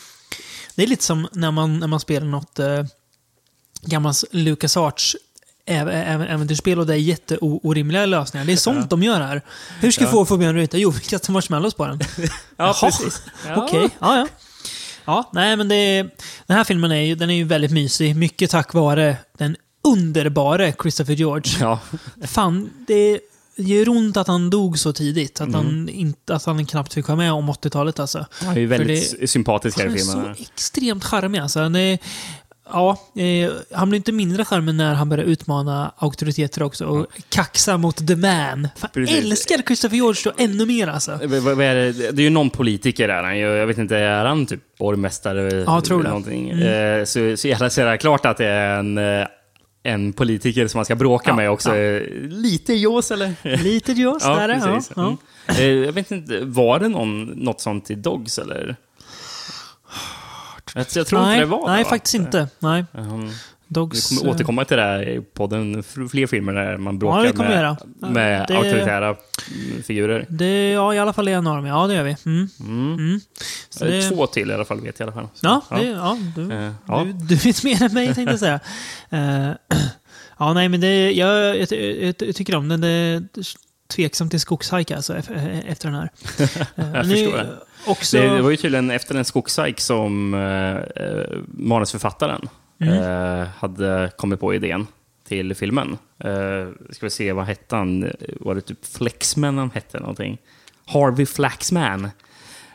Det 0.75 0.83
är 0.83 0.87
lite 0.87 1.03
som 1.03 1.27
när 1.31 1.51
man, 1.51 1.79
när 1.79 1.87
man 1.87 1.99
spelar 1.99 2.27
något 2.27 2.59
eh, 2.59 2.85
gammalt 3.81 4.23
LucasArts 4.31 5.15
äv- 5.65 5.91
äv- 5.91 6.27
äventyrsspel 6.27 6.79
och 6.79 6.85
det 6.87 6.93
är 6.93 6.97
jätteorimliga 6.97 8.05
lösningar. 8.05 8.45
Det 8.45 8.51
är 8.53 8.57
sånt 8.57 8.89
de 8.89 9.03
gör 9.03 9.21
här. 9.21 9.41
Hur 9.79 9.91
ska 9.91 10.05
vi 10.05 10.11
få 10.11 10.25
få 10.25 10.41
en 10.41 10.53
ruta? 10.55 10.77
Jo, 10.77 10.89
vi 10.89 10.99
kastar 10.99 11.33
marshmallows 11.33 11.73
på 11.73 11.85
den. 11.87 11.99
Ja, 12.17 12.29
Jaha. 12.57 12.73
precis. 12.73 13.21
Ja. 13.47 13.63
Okej, 13.63 13.89
ja, 13.99 14.17
ja. 14.17 14.27
Ja, 15.05 15.29
nej 15.33 15.55
men 15.57 15.67
det 15.67 16.01
Den 16.47 16.57
här 16.57 16.63
filmen 16.63 16.91
är 16.91 17.01
ju, 17.01 17.15
den 17.15 17.29
är 17.29 17.33
ju 17.35 17.43
väldigt 17.43 17.71
mysig. 17.71 18.15
Mycket 18.15 18.49
tack 18.51 18.73
vare 18.73 19.17
den 19.37 19.55
underbara 19.91 20.71
Christopher 20.71 21.13
George. 21.13 21.51
Ja. 21.59 21.79
Fan, 22.27 22.69
det 22.87 23.19
gör 23.55 23.89
ont 23.89 24.17
att 24.17 24.27
han 24.27 24.49
dog 24.49 24.79
så 24.79 24.93
tidigt. 24.93 25.41
Att, 25.41 25.47
Mm. 25.47 25.53
han, 25.65 25.89
inte, 25.89 26.35
att 26.35 26.45
han 26.45 26.65
knappt 26.65 26.93
fick 26.93 27.07
vara 27.07 27.15
med 27.17 27.31
om 27.33 27.49
80-talet 27.49 27.99
alltså. 27.99 28.25
Han 28.31 28.55
är 28.55 28.59
ju 28.59 28.67
väldigt 28.67 29.19
För 29.19 29.27
sympatisk 29.27 29.77
här 29.79 29.85
Han 29.87 29.95
i 29.97 29.99
är 29.99 30.03
så 30.03 30.11
filmen. 30.11 30.35
extremt 30.39 31.03
charmig 31.03 31.39
alltså. 31.39 31.59
Han 31.59 31.75
är, 31.75 31.99
ja, 32.71 32.97
eh, 33.15 33.51
han 33.71 33.89
blir 33.89 33.97
inte 33.97 34.11
mindre 34.11 34.45
charmig 34.45 34.75
när 34.75 34.93
han 34.93 35.09
börjar 35.09 35.23
utmana 35.25 35.91
auktoriteter 35.97 36.63
också 36.63 36.85
och 36.85 37.05
kaxa 37.29 37.77
mot 37.77 38.07
the 38.07 38.15
man. 38.15 38.67
Fan, 38.77 38.89
Precis. 38.93 39.17
älskar 39.23 39.57
Christopher 39.67 39.95
George 39.95 40.21
då 40.23 40.31
ännu 40.43 40.65
mer 40.65 40.87
alltså. 40.87 41.11
Eh, 41.11 41.29
vad- 41.29 41.41
vad 41.43 41.61
är 41.61 41.75
det? 41.75 41.91
det 41.91 42.21
är 42.21 42.23
ju 42.23 42.29
någon 42.29 42.49
politiker 42.49 43.07
där. 43.07 43.23
Han, 43.23 43.39
jag 43.39 43.67
vet 43.67 43.77
inte, 43.77 43.97
är 43.97 44.25
han 44.25 44.45
typ 44.45 44.77
borgmästare? 44.79 45.63
Ja, 45.67 45.81
tror 45.81 45.95
eller 45.99 46.03
det. 46.03 46.09
Någonting? 46.09 46.49
Mm. 46.49 46.99
Eh, 46.99 47.05
Så, 47.05 47.37
så 47.37 47.47
jävla 47.47 47.69
så 47.69 47.81
är 47.81 47.85
det 47.85 47.97
klart 47.97 48.25
att 48.25 48.37
det 48.37 48.45
är 48.45 48.79
en, 48.79 48.97
eh, 48.97 49.27
en 49.87 50.13
politiker 50.13 50.67
som 50.67 50.77
man 50.77 50.85
ska 50.85 50.95
bråka 50.95 51.29
Ja, 51.29 51.35
med 51.35 51.49
också. 51.51 51.69
ja. 51.75 51.75
Eh, 51.75 52.01
Lite 52.29 52.73
Jaws 52.73 53.11
eller? 53.11 53.33
Lite 53.63 53.91
Jaws 53.91 54.23
ja, 54.25 54.47
där. 54.47 54.59
Precis. 54.59 54.91
ja. 54.95 55.01
Mm. 55.05 55.17
Eh, 55.47 55.85
Jag 55.85 55.93
vet 55.93 56.11
inte, 56.11 56.39
var 56.43 56.79
det 56.79 56.87
någon, 56.87 57.23
något 57.25 57.61
sånt 57.61 57.91
i 57.91 57.95
Dogs 57.95 58.39
eller? 58.39 58.75
Jag, 60.75 60.85
jag 60.95 61.07
tror 61.07 61.19
nej, 61.21 61.33
inte 61.33 61.39
det 61.39 61.45
var 61.45 61.67
Nej, 61.67 61.83
va? 61.83 61.89
faktiskt 61.89 62.15
inte. 62.15 62.47
Nej. 62.59 62.85
Um, 62.91 63.31
Dogs... 63.67 64.11
vi 64.11 64.15
kommer 64.17 64.29
eh, 64.29 64.35
återkomma 64.35 64.65
till 64.65 64.77
det 64.77 64.83
här 64.83 65.09
i 65.09 65.21
podden. 65.21 65.83
Fler 65.83 66.27
filmer 66.27 66.53
där 66.53 66.77
man 66.77 66.99
bråkar 66.99 67.33
med, 67.33 67.77
med 67.99 68.45
Det- 68.47 68.57
auktoritära 68.57 69.07
mm, 69.07 69.83
figurer. 69.83 70.25
Det, 70.29 70.69
ja, 70.71 70.93
i 70.93 70.99
alla 70.99 71.13
fall 71.13 71.27
en 71.27 71.47
av 71.47 71.55
dem. 71.55 71.65
Ja, 71.65 71.87
det 71.87 71.93
gör 71.93 72.03
vi. 72.03 72.15
Mm. 72.25 73.19
Så 73.77 73.85
Eh, 73.85 73.91
det- 73.91 74.09
Två 74.09 74.27
till 74.27 74.51
i 74.51 74.53
alla 74.53 74.65
fall, 74.65 74.81
vet 74.81 74.99
jag 74.99 75.07
i 75.07 75.11
alla 75.11 75.21
fall. 75.21 75.29
Så, 75.33 75.45
Ja, 75.47 75.77
det, 75.77 75.83
ja, 75.85 76.17
du, 76.35 76.51
Eh, 76.53 76.71
ja. 76.87 77.03
Du, 77.03 77.13
du 77.13 77.35
vet 77.35 77.63
mer 77.63 77.83
än 77.83 77.93
mig 77.93 78.13
tänkte 78.15 78.31
jag 78.33 78.39
säga. 78.39 78.59
Eh, 79.09 79.51
ja, 80.39 80.53
nej, 80.53 80.69
men 80.69 80.81
det, 80.81 81.11
jag, 81.11 81.57
jag, 81.57 81.67
jag, 81.71 82.15
jag 82.19 82.35
tycker 82.35 82.55
om 82.55 82.67
den. 82.69 82.81
Det 82.81 82.87
är 82.89 83.23
tveksamt 83.87 84.31
till 84.31 84.39
skogshajk 84.39 84.91
alltså, 84.91 85.13
ef- 85.13 85.63
efter 85.67 85.89
den 85.91 85.99
här. 85.99 86.09
Jag 86.93 87.05
förstår 87.09 87.37
det. 87.37 87.47
Också, 87.87 88.17
Det, 88.17 88.27
det 88.35 88.41
var 88.41 88.49
ju 88.49 88.57
tydligen 88.57 88.91
efter 88.91 89.15
en 89.15 89.25
skogshajk 89.25 89.79
som 89.79 90.33
eh, 90.33 91.37
manusförfattaren 91.47 92.49
Mm. 92.79 92.93
eh, 93.41 93.47
hade 93.57 94.11
kommit 94.17 94.39
på 94.39 94.53
idén 94.53 94.87
till 95.27 95.55
filmen. 95.55 95.97
Eh, 96.19 96.67
ska 96.91 97.05
vi 97.05 97.09
se, 97.09 97.31
vad 97.33 97.45
hette 97.45 97.75
han? 97.75 98.11
Var 98.39 98.55
det 98.55 98.61
typ 98.61 98.85
Flexman 98.85 99.57
han 99.57 99.71
hette 99.71 99.99
någonting? 99.99 100.37
Harvey 100.85 101.25
Flaxman. 101.25 102.09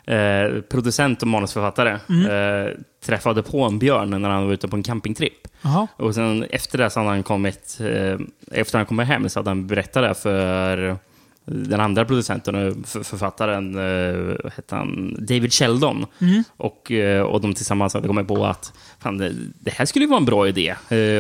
Eh, 0.07 0.61
producent 0.69 1.23
och 1.23 1.29
manusförfattare. 1.29 1.99
Mm. 2.09 2.27
Eh, 2.67 2.73
träffade 3.05 3.43
på 3.43 3.63
en 3.63 3.79
björn 3.79 4.11
när 4.23 4.29
han 4.31 4.47
var 4.47 4.53
ute 4.53 4.69
på 4.69 4.77
en 4.77 4.83
campingtripp. 4.83 5.49
Och 5.97 6.15
sen 6.15 6.45
efter 6.51 6.79
det 6.79 6.91
så 6.91 7.01
hade 7.01 7.11
han 7.11 7.23
kommit, 7.23 7.79
eh, 7.81 8.19
efter 8.61 8.79
han 8.79 8.87
kommit 8.87 9.07
hem 9.07 9.29
så 9.29 9.39
hade 9.39 9.51
han 9.51 9.67
berättat 9.67 10.03
det 10.03 10.15
för 10.15 10.97
den 11.45 11.81
andra 11.81 12.05
producenten 12.05 12.55
och 12.55 12.87
för- 12.89 13.03
författaren, 13.03 13.75
eh, 13.75 14.51
hette 14.57 14.77
han, 14.77 15.17
David 15.19 15.53
Sheldon. 15.53 16.07
Mm. 16.21 16.45
Och, 16.57 16.93
eh, 16.93 17.23
och 17.23 17.41
de 17.41 17.55
tillsammans 17.55 17.95
hade 17.95 18.09
kommit 18.09 18.29
på 18.29 18.45
att 18.47 18.73
fan, 18.99 19.19
det, 19.59 19.71
här 19.71 19.85
skulle 19.85 20.07
vara 20.07 20.19
en 20.19 20.25
bra 20.25 20.49
idé. 20.49 20.75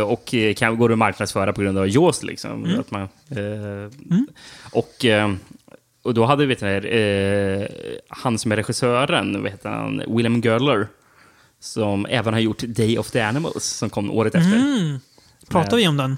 Och 0.07 0.35
kan 0.57 0.79
gå 0.79 0.93
att 0.93 0.99
marknadsföra 0.99 1.53
på 1.53 1.63
grund 1.63 1.79
av 1.79 1.89
Jaws. 1.89 2.23
Liksom. 2.23 2.65
Mm. 2.65 2.81
Att 2.81 2.91
man, 2.91 3.03
eh, 3.03 4.19
Och, 4.73 5.05
och 6.03 6.15
då 6.15 6.25
hade 6.25 6.47
vi 6.47 6.55
vet 6.55 6.61
ni, 6.85 6.89
eh, 6.89 7.97
han 8.09 8.39
som 8.39 8.53
är 8.53 8.57
regissören, 8.57 9.47
heter 9.47 9.69
han, 9.69 10.03
William 10.09 10.41
Girdler. 10.41 10.89
Som 11.61 12.07
även 12.07 12.35
har 12.35 12.41
gjort 12.41 12.59
Day 12.59 12.99
of 12.99 13.11
the 13.11 13.21
Animals, 13.21 13.65
som 13.65 13.91
kom 13.91 14.11
året 14.11 14.35
efter. 14.35 14.57
Mm. 14.57 14.99
Pratar 15.49 15.77
vi 15.77 15.89
om 15.89 15.97
den? 15.97 16.17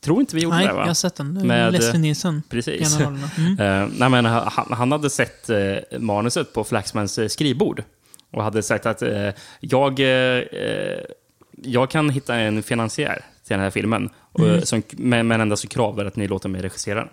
Tror 0.00 0.20
inte 0.20 0.36
vi 0.36 0.42
gjorde 0.42 0.56
Nej, 0.56 0.66
det 0.66 0.72
va? 0.72 0.80
jag 0.80 0.86
har 0.86 0.94
sett 0.94 1.14
den. 1.14 1.46
Med- 1.46 1.72
Leslie 1.72 1.98
Nielsen. 1.98 2.42
Precis. 2.50 2.98
Mm. 3.38 3.60
Eh, 3.60 3.88
nej, 3.98 4.08
men 4.08 4.24
han, 4.24 4.66
han 4.70 4.92
hade 4.92 5.10
sett 5.10 5.50
eh, 5.50 5.98
manuset 5.98 6.52
på 6.52 6.64
Flaxmans 6.64 7.18
eh, 7.18 7.28
skrivbord 7.28 7.82
och 8.32 8.42
hade 8.42 8.62
sagt 8.62 8.86
att 8.86 9.02
eh, 9.02 9.30
jag, 9.60 10.00
eh, 10.00 10.06
eh, 10.06 10.98
jag 11.62 11.90
kan 11.90 12.10
hitta 12.10 12.34
en 12.34 12.62
finansiär 12.62 13.16
till 13.16 13.54
den 13.54 13.60
här 13.60 13.70
filmen. 13.70 14.10
Mm. 14.38 14.62
som, 14.62 14.82
men, 14.90 15.26
men 15.26 15.40
endast 15.40 15.68
krav 15.68 16.00
är 16.00 16.04
att 16.04 16.16
ni 16.16 16.28
låter 16.28 16.48
mig 16.48 16.62
regissera 16.62 16.98
den. 17.00 17.08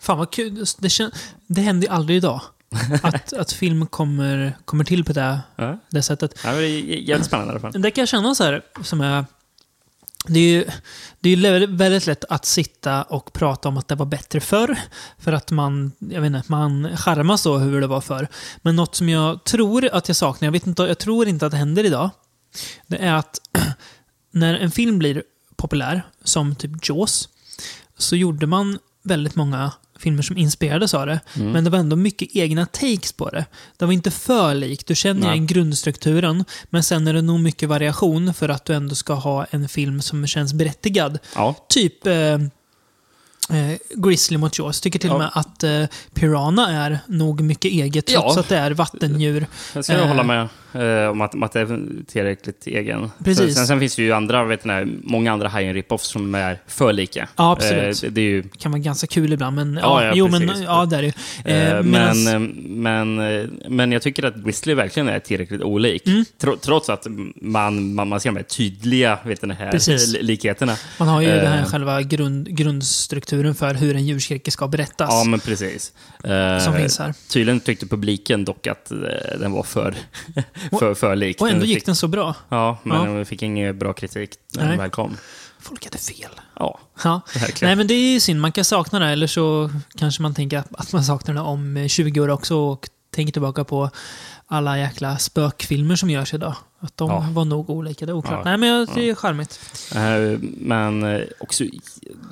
Fan 0.00 0.18
vad 0.18 0.30
kul. 0.32 0.54
Det, 0.54 0.88
kän- 0.88 1.14
det 1.46 1.60
händer 1.60 1.88
ju 1.88 1.94
aldrig 1.94 2.16
idag. 2.16 2.40
Att, 3.02 3.32
att 3.32 3.52
film 3.52 3.86
kommer, 3.86 4.56
kommer 4.64 4.84
till 4.84 5.04
på 5.04 5.12
det, 5.12 5.40
Ja. 5.56 5.78
det 5.90 6.02
sättet. 6.02 6.38
Ja, 6.44 6.52
det 6.52 6.66
är 6.66 6.68
jä- 6.68 7.00
jävligt 7.08 7.26
spännande 7.26 7.50
i 7.50 7.56
alla 7.56 7.60
fall. 7.72 7.82
Det 7.82 7.90
kan 7.90 8.02
jag 8.02 8.08
känna 8.08 8.34
så 8.34 8.44
här, 8.44 8.62
som 8.82 9.00
är... 9.00 9.24
Det 10.26 10.38
är 10.40 10.44
ju 10.52 10.64
det 11.20 11.30
är 11.30 11.36
väldigt- 11.36 11.70
väldigt 11.70 12.06
lätt 12.06 12.24
att 12.28 12.44
sitta 12.44 13.02
och 13.02 13.32
prata 13.32 13.68
om 13.68 13.76
att 13.76 13.88
det 13.88 13.94
var 13.94 14.06
bättre 14.06 14.40
förr. 14.40 14.78
För 15.18 15.32
att 15.32 15.50
man, 15.50 15.92
jag 15.98 16.20
vet 16.20 16.26
inte, 16.34 16.42
man 16.46 16.96
charmas 16.96 17.42
så 17.42 17.58
hur 17.58 17.80
det 17.80 17.86
var 17.86 18.00
förr. 18.00 18.28
Men 18.62 18.76
något 18.76 18.94
som 18.94 19.08
jag 19.08 19.44
tror 19.44 19.88
att 19.92 20.08
jag 20.08 20.16
saknar, 20.16 20.46
jag, 20.46 20.52
vet 20.52 20.66
inte, 20.66 20.82
jag 20.82 20.98
tror 20.98 21.28
inte 21.28 21.46
att 21.46 21.52
det 21.52 21.58
händer 21.58 21.84
idag. 21.84 22.10
Det 22.86 22.96
är 22.96 23.12
att 23.14 23.40
när 24.30 24.54
en 24.54 24.70
film 24.70 24.98
blir 24.98 25.22
populär, 25.56 26.02
som 26.24 26.54
typ 26.54 26.88
Jaws, 26.88 27.28
så 27.98 28.16
gjorde 28.16 28.46
man 28.46 28.78
väldigt 29.02 29.34
många 29.34 29.72
filmer 29.98 30.22
som 30.22 30.36
inspirerades 30.36 30.94
av 30.94 31.06
det. 31.06 31.20
Mm. 31.36 31.52
Men 31.52 31.64
det 31.64 31.70
var 31.70 31.78
ändå 31.78 31.96
mycket 31.96 32.28
egna 32.36 32.66
takes 32.66 33.12
på 33.12 33.28
det. 33.30 33.44
Det 33.76 33.84
var 33.84 33.92
inte 33.92 34.10
för 34.10 34.54
likt. 34.54 34.86
Du 34.86 34.94
känner 34.94 35.20
Nej. 35.20 35.30
igen 35.32 35.46
grundstrukturen, 35.46 36.44
men 36.70 36.82
sen 36.82 37.06
är 37.06 37.12
det 37.12 37.22
nog 37.22 37.40
mycket 37.40 37.68
variation 37.68 38.34
för 38.34 38.48
att 38.48 38.64
du 38.64 38.74
ändå 38.74 38.94
ska 38.94 39.14
ha 39.14 39.44
en 39.50 39.68
film 39.68 40.00
som 40.02 40.26
känns 40.26 40.52
berättigad. 40.54 41.18
Ja, 41.34 41.54
Typ 41.68 42.06
eh, 42.06 42.14
eh, 43.50 43.76
Grizzly 43.94 44.36
mot 44.38 44.58
Jaws. 44.58 44.80
Tycker 44.80 44.98
till 44.98 45.10
och 45.10 45.14
Ja. 45.16 45.18
med 45.18 45.30
att 45.34 45.64
eh, 45.64 45.84
Piranha 46.14 46.68
är 46.70 46.98
nog 47.06 47.40
mycket 47.40 47.72
eget, 47.72 48.06
trots 48.06 48.36
Ja. 48.36 48.40
att 48.40 48.48
det 48.48 48.56
är 48.56 48.70
vattendjur. 48.70 49.46
jag 49.74 49.84
ska 49.84 49.94
Eh. 49.94 50.06
hålla 50.08 50.22
med 50.22 50.48
om 51.10 51.20
att, 51.20 51.34
om 51.34 51.42
att 51.42 51.52
det 51.52 51.60
är 51.60 51.80
tillräckligt 52.06 52.66
egen. 52.66 53.10
Precis. 53.24 53.54
Sen, 53.56 53.66
sen 53.66 53.80
finns 53.80 53.96
det 53.96 54.02
ju 54.02 54.12
andra, 54.12 54.44
vet 54.44 54.64
ni, 54.64 54.98
många 55.02 55.32
andra 55.32 55.48
high 55.48 55.72
rip-offs 55.74 55.98
som 56.04 56.34
är 56.34 56.58
för 56.66 56.92
lika. 56.92 57.28
Ja, 57.36 57.52
absolut. 57.52 58.02
Eh, 58.04 58.08
det, 58.08 58.14
det 58.14 58.20
är 58.20 58.24
ju 58.24 58.42
kan 58.58 58.72
vara 58.72 58.82
ganska 58.82 59.06
kul 59.06 59.32
ibland, 59.32 59.56
men 59.56 59.78
ja, 59.82 60.02
Ja, 60.02 60.06
ja, 60.08 60.12
jo, 60.16 60.28
precis. 60.28 60.46
men 60.46 60.62
ja, 60.62 60.84
det 60.86 60.96
är 60.96 61.02
det. 61.02 61.12
Eh, 61.44 61.68
Eh, 61.68 61.82
men, 61.82 61.94
medans- 61.94 62.32
eh, 62.34 62.40
men, 62.68 63.18
eh, 63.40 63.46
men 63.68 63.92
jag 63.92 64.02
tycker 64.02 64.22
att 64.22 64.36
Grizzly 64.36 64.74
verkligen 64.74 65.08
är 65.08 65.18
tillräckligt 65.18 65.62
olik. 65.62 66.06
Mm. 66.06 66.24
Tro, 66.38 66.56
trots 66.56 66.88
att 66.88 67.06
man, 67.36 67.94
man, 67.94 68.08
man 68.08 68.20
ser 68.20 68.28
de 68.30 68.36
här 68.36 68.42
tydliga 68.42 69.18
vet 69.24 69.42
ni, 69.42 69.54
här 69.54 69.70
Precis. 69.70 70.16
likheterna. 70.22 70.76
Man 70.98 71.08
har 71.08 71.20
ju 71.22 71.28
Eh, 71.28 71.34
den 71.42 71.52
här 71.52 71.64
själva 71.64 72.02
grund, 72.02 72.56
grundstrukturen 72.56 73.54
för 73.54 73.74
hur 73.74 73.96
en 73.96 74.06
djurskräcke 74.06 74.50
ska 74.50 74.68
berättas. 74.68 75.08
Ja, 75.10 75.24
men 75.24 75.40
precis. 75.40 75.92
Eh, 76.24 76.58
Som 76.64 76.74
finns 76.74 76.98
här. 76.98 77.14
Tydligen 77.28 77.60
tyckte 77.60 77.86
publiken 77.86 78.44
dock 78.44 78.66
att 78.66 78.90
eh, 78.90 78.98
den 79.40 79.52
var 79.52 79.62
för, 79.62 79.94
för, 80.78 80.94
för 80.94 81.16
lik. 81.16 81.40
och 81.40 81.48
ändå 81.48 81.64
gick 81.66 81.86
den 81.86 81.96
så 81.96 82.08
bra. 82.08 82.34
Ja, 82.48 82.78
men 82.82 82.96
Ja. 83.10 83.12
den 83.16 83.26
fick 83.26 83.42
ingen 83.42 83.78
bra 83.78 83.92
kritik 83.92 84.30
när 84.54 84.68
den 84.68 84.78
väl 84.78 84.90
kom. 84.90 85.16
Folk 85.60 85.84
hade 85.84 85.98
fel. 85.98 86.30
Ja, 86.56 86.80
Ja. 87.04 87.20
verkligen. 87.34 87.68
Nej, 87.68 87.76
men 87.76 87.86
det 87.86 87.94
är 87.94 88.12
ju 88.12 88.20
synd. 88.20 88.40
Man 88.40 88.52
kan 88.52 88.64
sakna 88.64 88.98
det, 88.98 89.06
eller 89.06 89.26
så 89.26 89.70
kanske 89.98 90.22
man 90.22 90.34
tänker 90.34 90.58
att- 90.58 90.92
man 90.92 91.04
saknar 91.04 91.34
det 91.34 91.40
om 91.40 91.76
eh, 91.76 91.86
20 91.88 92.20
år 92.20 92.28
också 92.28 92.56
och 92.56 92.88
tänker 93.14 93.32
tillbaka 93.32 93.64
på 93.64 93.90
alla 94.48 94.78
jäkla 94.78 95.18
spökfilmer 95.18 95.96
som 95.96 96.10
görs 96.10 96.34
idag. 96.34 96.54
Att 96.80 96.96
de 96.96 97.10
Ja. 97.10 97.26
var 97.32 97.44
nog 97.44 97.70
olika, 97.70 98.06
det 98.06 98.12
är 98.12 98.16
oklart. 98.16 98.32
Ja. 98.38 98.44
Nej, 98.44 98.56
men 98.58 98.68
jag- 98.68 98.88
det 98.94 99.10
är 99.10 99.14
charmigt. 99.14 99.60
Eh, 99.94 100.38
Men 100.42 101.02
eh, 101.02 101.20
också, 101.40 101.64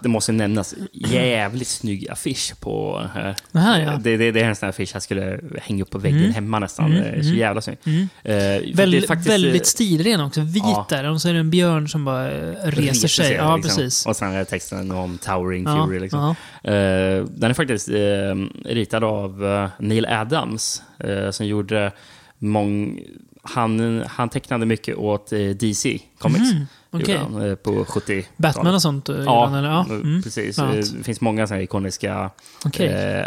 det 0.02 0.08
måste 0.08 0.32
nämnas, 0.32 0.74
jävligt 0.92 1.68
snygg 1.68 2.10
affisch 2.10 2.54
på 2.60 2.98
den 3.00 3.10
här. 3.24 3.36
Det 3.52 3.58
här, 3.58 3.80
ja. 3.80 3.98
Det, 4.02 4.16
det, 4.16 4.30
det 4.32 4.40
är 4.40 4.44
en 4.48 4.56
sån 4.56 4.66
här 4.66 4.70
affisch 4.70 4.90
jag 4.94 5.02
skulle 5.02 5.40
hänga 5.62 5.82
upp 5.82 5.90
på 5.90 5.98
väggen 5.98 6.18
Mm. 6.20 6.32
hemma 6.34 6.58
nästan. 6.58 6.86
Mm, 6.86 7.02
Det 7.02 7.08
är 7.08 7.22
Så 7.22 7.26
mm. 7.28 7.38
jävla 7.38 7.60
snygg. 7.60 7.78
Mm. 7.84 8.00
Eh, 8.02 8.32
det 8.32 8.82
är 8.82 9.06
faktiskt, 9.06 9.30
väldigt 9.30 9.62
eh, 9.62 9.64
stilren 9.66 10.20
också. 10.20 10.40
Vit 10.40 10.62
ja. 10.66 10.86
där. 10.88 11.10
Och 11.10 11.20
så 11.22 11.28
är 11.28 11.32
det 11.32 11.38
en 11.40 11.50
björn 11.50 11.88
som 11.88 12.04
bara 12.04 12.30
eh, 12.30 12.52
reser, 12.64 13.08
sig. 13.08 13.32
Ja, 13.32 13.56
liksom. 13.56 13.76
precis. 13.76 14.06
Och 14.06 14.16
sen 14.16 14.32
är 14.32 14.44
texten 14.44 14.90
om 14.90 15.18
Towering 15.18 15.64
Ja, 15.64 15.86
Fury. 15.86 15.98
Liksom. 16.00 16.34
ja. 16.62 16.70
Eh, 16.70 17.24
den 17.24 17.50
är 17.50 17.54
faktiskt 17.54 17.88
eh, 17.88 18.74
ritad 18.74 19.04
av 19.04 19.46
eh, 19.46 19.68
Neil 19.78 20.06
Adams, 20.06 20.82
eh, 20.98 21.30
som 21.30 21.46
gjorde 21.46 21.92
mång... 22.38 23.00
Han, 23.42 24.02
han 24.08 24.28
tecknade 24.28 24.66
mycket 24.66 24.96
åt 24.96 25.32
eh, 25.32 25.38
DC 25.38 25.98
Comics. 26.18 26.50
Okej. 26.90 27.14
gjorde 27.14 27.18
han, 27.18 27.50
eh, 27.50 27.54
på 27.54 27.84
70 27.84 28.26
Batman 28.36 28.74
och 28.74 28.82
sånt? 28.82 29.08
eh, 29.08 29.16
Ja, 29.24 29.46
han, 29.46 29.54
eller? 29.54 29.68
ja. 29.68 29.84
Mm. 29.84 30.22
precis. 30.22 30.58
Eh. 30.58 30.70
Det 30.70 31.04
finns 31.04 31.20
många 31.20 31.46
här 31.46 31.60
ikoniska 31.60 32.30
Okej. 32.64 32.86
eh, 32.88 33.26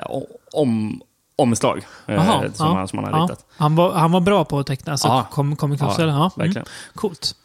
om, 0.53 1.01
omslag 1.35 1.77
eh, 2.05 2.15
Jaha, 2.15 2.41
som, 2.53 2.67
ja, 2.67 2.73
han, 2.73 2.87
som 2.87 2.99
han 2.99 3.13
har 3.13 3.19
ja. 3.19 3.23
ritat. 3.25 3.45
Han 3.57 3.75
var, 3.75 3.93
han 3.93 4.11
var 4.11 4.21
bra 4.21 4.45
på 4.45 4.59
att 4.59 4.67
teckna, 4.67 4.91
alltså 4.91 5.07
Ja. 5.07 5.27
kom, 5.31 5.55
comic 5.55 5.79
books, 5.79 5.99
Ja? 5.99 6.05
Ja, 6.07 6.31
verkligen. 6.35 6.65
Coolt. 6.95 7.35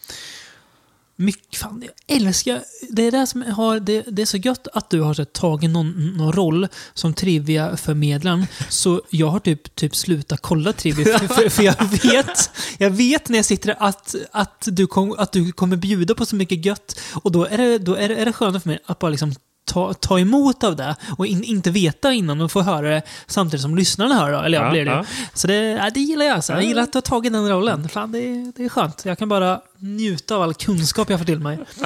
Mycket, 1.16 1.56
fan, 1.56 1.82
jag 1.86 2.16
älskar... 2.16 2.62
Det 2.90 3.02
är 3.02 3.10
det 3.10 3.26
som 3.26 3.42
har... 3.42 3.80
Det, 3.80 4.02
det 4.02 4.22
är 4.22 4.26
så 4.26 4.36
gött 4.36 4.68
att 4.72 4.90
du 4.90 5.00
har 5.00 5.14
så, 5.14 5.24
tagit 5.24 5.70
någon, 5.70 6.16
någon 6.16 6.32
roll 6.32 6.68
som 6.94 7.14
trivia-förmedlaren. 7.14 8.46
Så 8.68 9.02
jag 9.10 9.26
har 9.26 9.38
typ, 9.38 9.74
typ 9.74 9.96
slutat 9.96 10.40
kolla 10.40 10.72
trivia. 10.72 11.18
För, 11.18 11.26
för, 11.28 11.48
för 11.48 11.62
jag 11.62 11.84
vet 12.04 12.50
jag 12.78 12.90
vet 12.90 13.28
när 13.28 13.38
jag 13.38 13.44
sitter 13.44 13.76
att, 13.78 14.14
att, 14.32 14.68
du 14.70 14.86
kom, 14.86 15.14
att 15.18 15.32
du 15.32 15.52
kommer 15.52 15.76
bjuda 15.76 16.14
på 16.14 16.26
så 16.26 16.36
mycket 16.36 16.64
gött. 16.64 17.00
Och 17.12 17.32
då 17.32 17.44
är 17.44 17.58
det, 17.58 17.78
då 17.78 17.94
är 17.94 18.08
det, 18.08 18.16
är 18.16 18.24
det 18.24 18.32
skönt 18.32 18.62
för 18.62 18.68
mig 18.68 18.78
att 18.86 18.98
bara 18.98 19.10
liksom 19.10 19.34
ta, 19.64 19.94
ta 19.94 20.18
emot 20.20 20.64
av 20.64 20.76
det 20.76 20.96
och 21.18 21.26
in, 21.26 21.44
inte 21.44 21.70
veta 21.70 22.12
innan 22.12 22.40
och 22.40 22.52
få 22.52 22.62
höra 22.62 22.90
det 22.90 23.02
samtidigt 23.26 23.62
som 23.62 23.76
lyssnarna 23.76 24.14
hör. 24.14 24.32
Då. 24.32 24.38
Eller 24.38 24.62
ja, 24.62 24.70
blir 24.70 24.84
det. 24.84 24.90
ja. 24.90 25.04
Så 25.34 25.46
det, 25.46 25.54
ja, 25.56 25.90
det 25.94 26.00
gillar 26.00 26.24
jag. 26.26 26.34
Alltså. 26.34 26.52
Jag 26.52 26.64
gillar 26.64 26.82
att 26.82 26.92
du 26.92 26.96
har 26.96 27.02
tagit 27.02 27.32
den 27.32 27.48
rollen. 27.48 27.88
Fan, 27.88 28.12
det, 28.12 28.18
är- 28.18 28.52
det 28.56 28.64
är 28.64 28.68
skönt. 28.68 29.02
Jag 29.04 29.18
kan 29.18 29.28
bara 29.28 29.60
njuta 29.78 30.36
av 30.36 30.42
all 30.42 30.54
kunskap 30.54 31.10
jag 31.10 31.18
får 31.18 31.26
till 31.26 31.38
mig. 31.40 31.58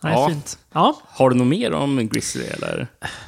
Nej, 0.00 0.12
Ja. 0.12 0.28
fint. 0.28 0.58
Ja. 0.72 1.00
Har 1.08 1.30
du 1.30 1.36
något 1.36 1.46
mer 1.46 1.72
om 1.72 2.08
Grizzly? 2.08 2.44
Eller? 2.44 2.86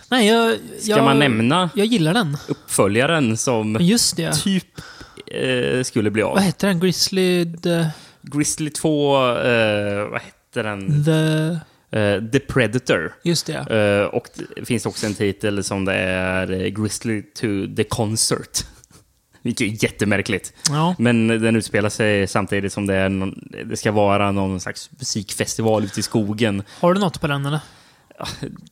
Nej, 0.09 0.27
jag, 0.27 0.57
Ska 0.81 0.91
jag, 0.91 1.05
man 1.05 1.19
nämna 1.19 1.71
Jag 1.75 1.87
gillar 1.87 2.15
den. 2.15 2.37
uppföljaren 2.49 3.37
som 3.37 3.77
Just 3.81 4.17
det. 4.17 4.33
typ 4.33 4.81
eh, 5.27 5.83
skulle 5.83 6.11
bli 6.11 6.23
av? 6.23 6.35
Vad 6.35 6.43
heter 6.43 6.69
den? 6.69 6.81
Grizzly... 6.81 7.53
The... 7.63 7.87
Grizzly 8.23 8.71
2, 8.71 9.17
eh, 9.37 10.09
vad 10.09 10.21
hette 10.21 10.63
den? 10.63 11.05
the 11.05 11.59
Eh, 11.93 12.23
The 12.33 12.39
Predator. 12.39 13.13
just 13.25 13.47
det. 13.47 14.01
Eh, 14.03 14.15
och 14.15 14.27
det 14.57 14.65
finns 14.65 14.87
också 14.87 15.07
en 15.07 15.15
titel 15.15 15.65
som 15.65 15.85
det 15.85 15.95
är 15.95 16.69
Grizzly 16.69 17.23
to 17.23 17.47
the 17.77 17.85
Concert. 17.85 18.65
Vilket 19.43 19.61
är 19.81 19.85
jättemärkligt. 19.85 20.53
Ja. 20.71 20.95
Men 20.99 21.29
den 21.29 21.57
utspelar 21.57 21.89
sig 21.89 22.27
samtidigt 22.27 22.73
som 22.73 22.87
det, 22.87 22.95
är 22.95 23.09
någon, 23.09 23.49
det 23.67 23.77
ska 23.77 23.93
vara 23.93 24.33
någon 24.33 24.61
slags 24.61 24.91
musikfestival 24.99 25.85
ute 25.85 26.01
i 26.01 26.03
skogen. 26.03 26.63
Har 26.81 26.95
du 26.95 27.01
något 27.01 27.21
på 27.21 27.27
den 27.27 27.47
eller? 27.47 27.61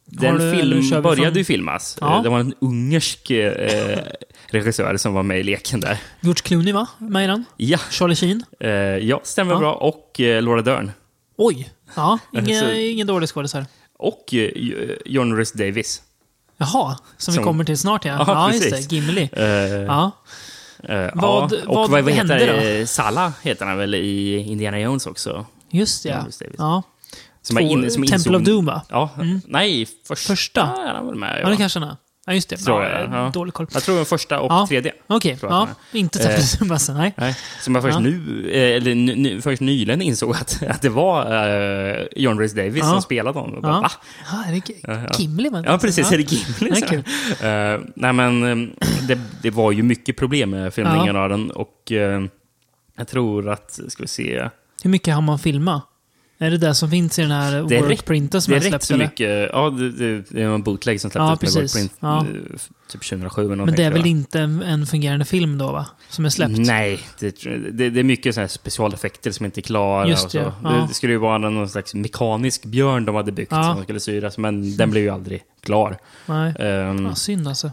Den 0.04 0.34
du- 0.38 0.50
film 0.52 1.02
började 1.02 1.16
från- 1.30 1.34
ju 1.38 1.44
filmas. 1.44 1.98
Ja. 2.00 2.16
Eh, 2.16 2.22
Det 2.22 2.28
var 2.28 2.40
en 2.40 2.54
ungersk 2.60 3.30
eh, 3.30 3.98
regissör 4.50 4.96
som 4.96 5.14
var 5.14 5.22
med 5.22 5.40
i 5.40 5.42
leken 5.42 5.80
där. 5.80 5.98
George 6.20 6.42
Clooney 6.44 6.72
va? 6.72 6.86
Med 6.98 7.24
i 7.24 7.26
den? 7.26 7.44
Ja, 7.56 7.78
Charlie 7.90 8.14
Sheen? 8.16 8.44
eh, 8.60 8.70
ja 8.70 9.20
stämmer 9.24 9.52
Ja. 9.52 9.58
bra. 9.58 9.72
Och 9.74 10.20
eh, 10.20 10.42
Laura 10.42 10.62
Dern. 10.62 10.90
Oj! 11.38 11.70
Ja, 11.94 12.18
ingen, 12.32 12.60
Så- 12.60 12.70
ingen 12.72 13.06
dålig 13.06 13.28
skådis 13.28 13.54
här. 13.54 13.66
Och 13.98 14.34
eh, 14.34 14.50
John 15.04 15.36
Rhys 15.36 15.52
Davis. 15.52 16.02
Jaha, 16.56 16.98
som, 17.16 17.32
vi 17.32 17.36
Som- 17.36 17.44
kommer 17.44 17.64
till 17.64 17.78
snart 17.78 18.04
ja. 18.04 18.12
Ja, 18.12 18.24
Ja, 18.26 18.48
precis. 18.52 18.88
det. 18.88 18.94
Gimli. 18.96 19.30
Eh, 19.32 19.44
Ja. 19.44 20.10
eh, 20.82 21.10
Vad- 21.14 21.52
ja. 21.52 21.58
Och 21.68 21.74
vad 21.90 21.90
vad, 21.90 22.08
hände 22.12 22.34
heter 22.34 22.80
då? 22.80 22.86
Sala 22.86 23.32
heter 23.42 23.66
han 23.66 23.78
väl 23.78 23.94
i 23.94 24.36
Indiana 24.36 24.80
Jones 24.80 25.06
också? 25.06 25.46
Just 25.70 26.04
ja. 26.04 26.26
Ja. 26.58 26.82
Som 27.42 27.56
Två- 27.56 27.64
är 27.64 27.68
in, 27.70 27.90
som 27.90 28.02
Temple 28.06 28.16
insåg- 28.32 28.36
of 28.36 28.42
Doom 28.42 28.66
va? 28.66 28.82
Ja, 28.90 29.10
nej, 29.46 29.86
första, 30.08 30.32
Första? 30.32 30.60
är 30.60 30.94
han 30.94 31.06
väl 31.06 31.14
med. 31.14 31.40
Ja, 31.42 31.48
det 31.48 31.56
kanske 31.56 31.78
han 31.78 31.88
är. 31.88 31.96
Ja, 32.28 32.34
just 32.34 32.48
det. 32.48 32.56
Tror 32.56 32.82
ja, 32.84 33.00
jag, 33.00 33.12
ja. 33.12 33.30
Dålig 33.34 33.54
koll. 33.54 33.66
Jag 33.72 33.82
tror 33.82 33.96
den 33.96 34.04
första 34.04 34.40
och 34.40 34.52
Ja. 34.52 34.66
tredje. 34.68 34.92
Okej, 35.06 35.38
jag 35.42 35.50
ja. 35.50 35.68
Inte 35.92 36.28
Eh, 36.32 36.38
of 36.38 36.58
Doom 36.58 36.72
alltså, 36.72 36.92
nej. 36.92 37.14
Nej, 37.16 37.36
som 37.60 37.74
jag 37.74 37.84
först 37.84 38.00
nu, 38.00 38.50
eh, 38.52 38.76
eller 38.76 38.94
ny, 38.94 39.40
först 39.40 39.60
nyligen 39.60 40.02
insåg 40.02 40.30
att, 40.36 40.62
att 40.68 40.82
det 40.82 40.88
var 40.88 41.26
eh, 41.26 42.04
John 42.16 42.38
Rhys 42.38 42.52
Davis 42.52 42.84
som 42.84 43.02
spelade 43.02 43.38
honom. 43.38 43.60
Bara, 43.62 43.72
Ja. 43.72 43.80
va? 43.80 43.90
Ja, 44.32 44.44
är 44.44 44.52
det. 45.08 45.18
Gimli 45.18 45.50
man? 45.50 45.64
Ja, 45.64 45.78
precis. 45.78 46.12
Är 46.12 46.16
det 46.18 46.32
Gimli? 46.32 46.80
Nej. 47.40 47.72
Eh, 47.74 47.80
nej, 47.94 48.12
men 48.12 48.42
eh, 48.62 48.68
det, 49.08 49.18
det 49.42 49.50
var 49.50 49.72
ju 49.72 49.82
mycket 49.82 50.16
problem 50.16 50.50
med 50.50 50.74
filmningen 50.74 51.16
av 51.16 51.28
den 51.28 51.50
och 51.50 51.92
eh, 51.92 52.22
jag 52.96 53.08
tror 53.08 53.48
att, 53.48 53.80
ska 53.88 54.02
vi 54.02 54.08
se, 54.08 54.48
Hur 54.82 54.90
mycket 54.90 55.14
har 55.14 55.22
man 55.22 55.38
filmat? 55.38 55.84
Är 56.40 56.50
det 56.50 56.58
det 56.58 56.74
som 56.74 56.90
finns 56.90 57.18
i 57.18 57.22
den 57.22 57.30
här 57.30 57.52
Det 57.62 57.76
är 57.76 57.82
rätt- 57.82 57.90
workprinten 57.90 58.42
som 58.42 58.52
det 58.52 58.58
är 58.60 58.64
jag 58.64 58.74
rätt 58.74 58.82
så 58.82 58.94
eller? 58.94 59.04
mycket. 59.04 59.50
Ja, 59.52 59.70
det, 59.70 59.90
det, 59.90 60.24
det 60.30 60.42
är 60.42 60.46
en 60.48 60.62
bootleg 60.62 61.00
som 61.00 61.10
Ja, 61.14 61.28
släpptes 61.36 61.54
med 61.54 61.62
precis. 61.62 61.76
Workprint 61.76 61.92
Ja. 62.00 62.18
eh, 62.54 62.58
typ 62.92 63.02
2007 63.04 63.44
eller 63.52 63.56
Men 63.64 63.74
det 63.74 63.82
är 63.84 63.90
väl 63.90 63.98
jag. 64.00 64.06
inte 64.06 64.40
en, 64.40 64.62
en 64.62 64.86
fungerande 64.86 65.24
film 65.24 65.58
då, 65.58 65.72
va? 65.72 65.86
Som 66.08 66.24
är 66.24 66.28
släppt? 66.28 66.58
Nej, 66.58 67.00
det, 67.18 67.36
det, 67.72 67.90
det 67.90 68.00
är 68.00 68.04
mycket 68.04 68.34
såna 68.34 68.42
här 68.42 68.48
specialeffekter 68.48 69.30
som 69.30 69.46
inte 69.46 69.60
är 69.60 69.62
klara. 69.62 70.08
Just 70.08 70.30
det, 70.32 70.38
Det, 70.38 70.52
ja. 70.62 70.86
det 70.88 70.94
skulle 70.94 71.12
ju 71.12 71.18
vara 71.18 71.38
någon 71.38 71.68
slags 71.68 71.94
mekanisk 71.94 72.64
björn 72.64 73.04
de 73.04 73.14
hade 73.14 73.32
byggt 73.32 73.52
Ja. 73.52 73.74
som 73.74 73.82
skulle 73.82 74.00
syras, 74.00 74.38
men 74.38 74.76
den 74.76 74.90
blev 74.90 75.02
ju 75.04 75.10
aldrig 75.10 75.42
klar. 75.62 75.98
Nej. 76.26 76.54
Um, 76.58 77.06
Ja, 77.06 77.14
synd 77.14 77.48
alltså. 77.48 77.70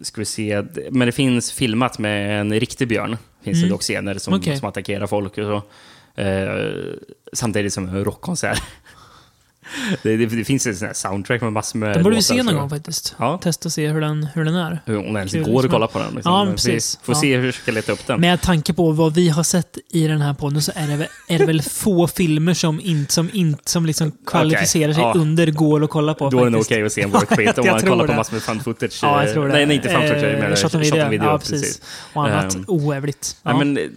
ska 0.00 0.20
vi 0.20 0.24
se, 0.24 0.62
men 0.90 1.06
det 1.06 1.12
finns 1.12 1.52
filmat 1.52 1.98
med 1.98 2.40
en 2.40 2.52
riktig 2.60 2.88
björn. 2.88 3.16
Finns 3.42 3.62
det 3.62 3.68
dock 3.68 3.82
scener 3.82 4.18
som, 4.18 4.32
Mm. 4.34 4.40
Okej. 4.42 4.58
som 4.58 4.68
attackerar 4.68 5.06
folk 5.06 5.38
och 5.38 5.44
så. 5.44 5.62
Eh, 6.16 6.94
samtidigt 7.32 7.72
som 7.72 7.88
en 7.88 8.04
rockkonsert. 8.04 8.62
det, 10.02 10.16
det, 10.16 10.26
det 10.26 10.44
finns 10.44 10.66
en 10.66 10.76
sån 10.76 10.94
soundtrack 10.94 11.42
med 11.42 11.52
massor 11.52 11.78
med 11.78 11.94
Den 11.94 12.02
borde 12.02 12.16
vi 12.16 12.22
se 12.22 12.42
någon 12.42 12.54
gång 12.54 12.70
faktiskt. 12.70 13.14
Ja. 13.18 13.38
Testa 13.42 13.68
och 13.68 13.72
se 13.72 13.88
hur 13.88 14.00
den, 14.00 14.28
hur 14.34 14.44
den 14.44 14.54
är. 14.54 14.80
Hur 14.86 14.96
hon 14.96 15.16
ens 15.16 15.32
Kul, 15.32 15.44
går 15.44 15.50
liksom. 15.62 15.66
att 15.66 15.70
kolla 15.72 15.86
på 15.86 15.98
den. 15.98 16.14
Liksom. 16.14 16.32
Ja, 16.32 16.38
Men 16.38 16.46
vi 16.46 16.52
precis. 16.52 16.98
Får 17.02 17.14
Ja. 17.14 17.20
se 17.20 17.36
hur 17.36 17.46
vi 17.46 17.52
ska 17.52 17.72
leta 17.72 17.92
upp 17.92 18.06
den. 18.06 18.20
Med 18.20 18.40
tanke 18.40 18.72
på 18.72 18.92
vad 18.92 19.14
vi 19.14 19.28
har 19.28 19.42
sett 19.42 19.78
i 19.90 20.06
den 20.06 20.20
här 20.20 20.34
podden 20.34 20.62
så 20.62 20.72
är 20.74 20.88
det 20.88 20.96
väl, 20.96 21.08
är 21.28 21.38
det 21.38 21.46
väl 21.46 21.62
få 21.70 22.06
filmer 22.08 22.54
som, 22.54 22.80
inte 22.80 23.12
som, 23.12 23.30
inte 23.32 23.70
som 23.70 23.86
liksom 23.86 24.12
kvalificerar 24.26 24.92
sig 24.92 25.02
ja. 25.02 25.12
under 25.16 25.46
går 25.50 25.84
att 25.84 25.90
kolla 25.90 26.14
på. 26.14 26.30
Då 26.30 26.44
är 26.44 26.50
det 26.50 26.58
okej 26.58 26.82
att 26.82 26.92
se 26.92 27.02
en 27.02 27.10
workprint 27.10 27.58
om 27.58 27.66
man 27.66 27.80
kollar 27.80 28.04
på 28.06 28.12
det. 28.12 28.16
massor 28.16 28.32
med 28.32 28.42
fan 28.42 28.60
footage. 28.60 28.98
Ja, 29.02 29.24
jag 29.24 29.32
tror 29.32 29.46
det. 29.46 29.52
Nej, 29.52 29.66
nej 29.66 29.76
inte 29.76 29.88
fan 29.88 30.02
footage. 30.02 30.24
Eh, 30.24 30.54
shot 30.54 30.74
on 30.74 30.80
video. 31.10 31.26
Ja, 31.26 31.38
precis. 31.38 31.82
Och 32.12 32.26
annat 32.26 32.54
Ehm, 32.54 32.64
oävligt. 32.68 33.36
Ja. 33.42 33.52
Nej, 33.52 33.66
men, 33.66 33.78
eh, 33.78 33.90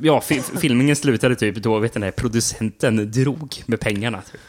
ja, 0.00 0.20
fi 0.20 0.40
filmningen 0.60 0.96
slutade 0.96 1.36
typ 1.36 1.56
då 1.56 1.78
vet 1.78 1.92
den 1.92 2.02
här 2.02 2.10
producenten 2.10 3.10
drog 3.10 3.62
med 3.66 3.80
pengarna. 3.80 4.22
Typ. 4.32 4.40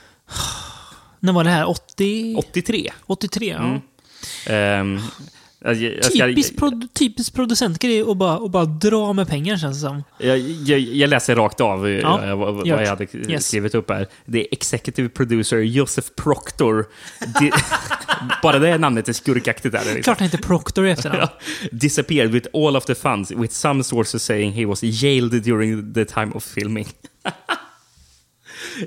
När 1.20 1.34
var 1.34 1.44
det 1.44 1.50
här? 1.50 1.70
80? 1.70 2.36
83. 2.38 2.92
83? 3.06 3.48
Ja. 3.48 3.80
Mm. 4.54 5.00
Ehm, 5.65 5.82
jag, 5.84 5.93
jag, 5.97 6.06
ska, 6.06 6.26
Typisk, 6.28 6.58
pro, 6.58 6.71
typisk 6.93 7.34
producentgrej 7.34 8.02
att 8.02 8.17
bara, 8.17 8.34
att 8.45 8.52
bara 8.52 8.65
dra 8.65 9.13
med 9.13 9.28
pengar 9.28 9.58
känns 9.58 9.78
det 9.82 9.88
som. 9.88 10.04
jag, 10.17 10.39
jag, 10.39 10.80
jag 10.80 11.10
läser 11.10 11.36
rakt 11.36 11.62
av 11.62 11.88
eh, 11.88 11.91
Ja, 11.93 12.36
vad, 12.36 12.54
vad 12.56 12.67
jag 12.67 12.88
hade 12.88 13.08
Yes. 13.30 13.47
skrivit 13.47 13.76
upp 13.76 13.89
här. 13.89 14.08
Det 14.26 14.39
är 14.41 14.47
executive 14.52 15.10
producer 15.10 15.58
Joseph 15.58 16.08
Proctor. 16.15 16.86
Di- 17.39 17.52
Bara 18.43 18.60
det 18.60 18.78
namnet 18.78 19.10
är 19.10 19.13
skurkaktigt. 19.13 19.71
Där, 19.73 19.80
liksom. 19.86 20.02
Klart 20.04 20.19
han 20.19 20.26
inte 20.26 20.38
Proctor 20.38 20.88
i 20.88 20.91
efternamn. 20.91 21.19
Ja. 21.21 21.30
Disappeared 21.71 22.32
with 22.32 22.47
all 22.54 22.76
of 22.76 22.86
the 22.86 22.95
funds, 22.95 23.32
with 23.32 23.54
some 23.54 23.84
sources 23.84 24.23
saying 24.23 24.52
he 24.54 24.65
was 24.65 24.84
jailed 24.84 25.43
during 25.43 25.93
the 25.93 26.06
time 26.06 26.32
of 26.36 26.43
filming. 26.43 26.88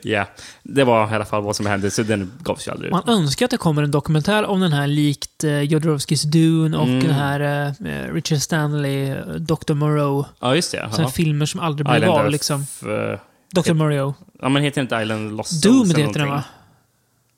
Ja, 0.03 0.27
det 0.63 0.85
var 0.85 1.13
i 1.13 1.15
alla 1.15 1.25
fall 1.25 1.43
vad 1.43 1.57
som 1.57 1.67
hände, 1.67 1.91
så 1.91 2.03
den 2.03 2.33
gavs 2.43 2.67
ju 2.69 2.73
aldrig 2.73 2.87
ut. 2.89 2.93
Man 2.93 3.09
önskar 3.09 3.45
att 3.45 3.51
det 3.51 3.57
kommer 3.57 3.83
en 3.83 3.91
dokumentär 3.91 4.45
om 4.45 4.61
den 4.61 4.73
här 4.73 4.87
likt 4.87 5.45
uh, 5.45 5.61
Jodorowskis 5.63 6.23
Dune 6.23 6.77
och 6.79 6.87
Mm. 6.87 7.01
den 7.05 7.15
här 7.15 7.41
eh, 7.85 8.13
Richard 8.15 8.39
Stanley, 8.39 9.11
eh, 9.11 9.27
Dr. 9.27 9.75
Moreau. 9.75 10.25
Ja, 10.41 10.55
just 10.55 10.73
det. 10.73 10.89
Sådana 10.91 11.05
Ja. 11.05 11.11
filmer 11.11 11.47
som 11.47 11.61
aldrig 11.61 11.87
blev 11.87 12.11
av 12.11 12.31
liksom. 12.31 12.61
eh, 12.83 13.19
Dr. 13.55 13.73
Moreau. 13.75 14.15
ja, 14.43 14.49
men 14.49 14.63
heter 14.63 14.81
inte 14.81 14.97
Island 15.03 15.37
Lost 15.37 15.63
Souls 15.63 15.89
Doom 15.95 16.05
heter 16.07 16.21
den 16.21 16.29
va? 16.31 16.45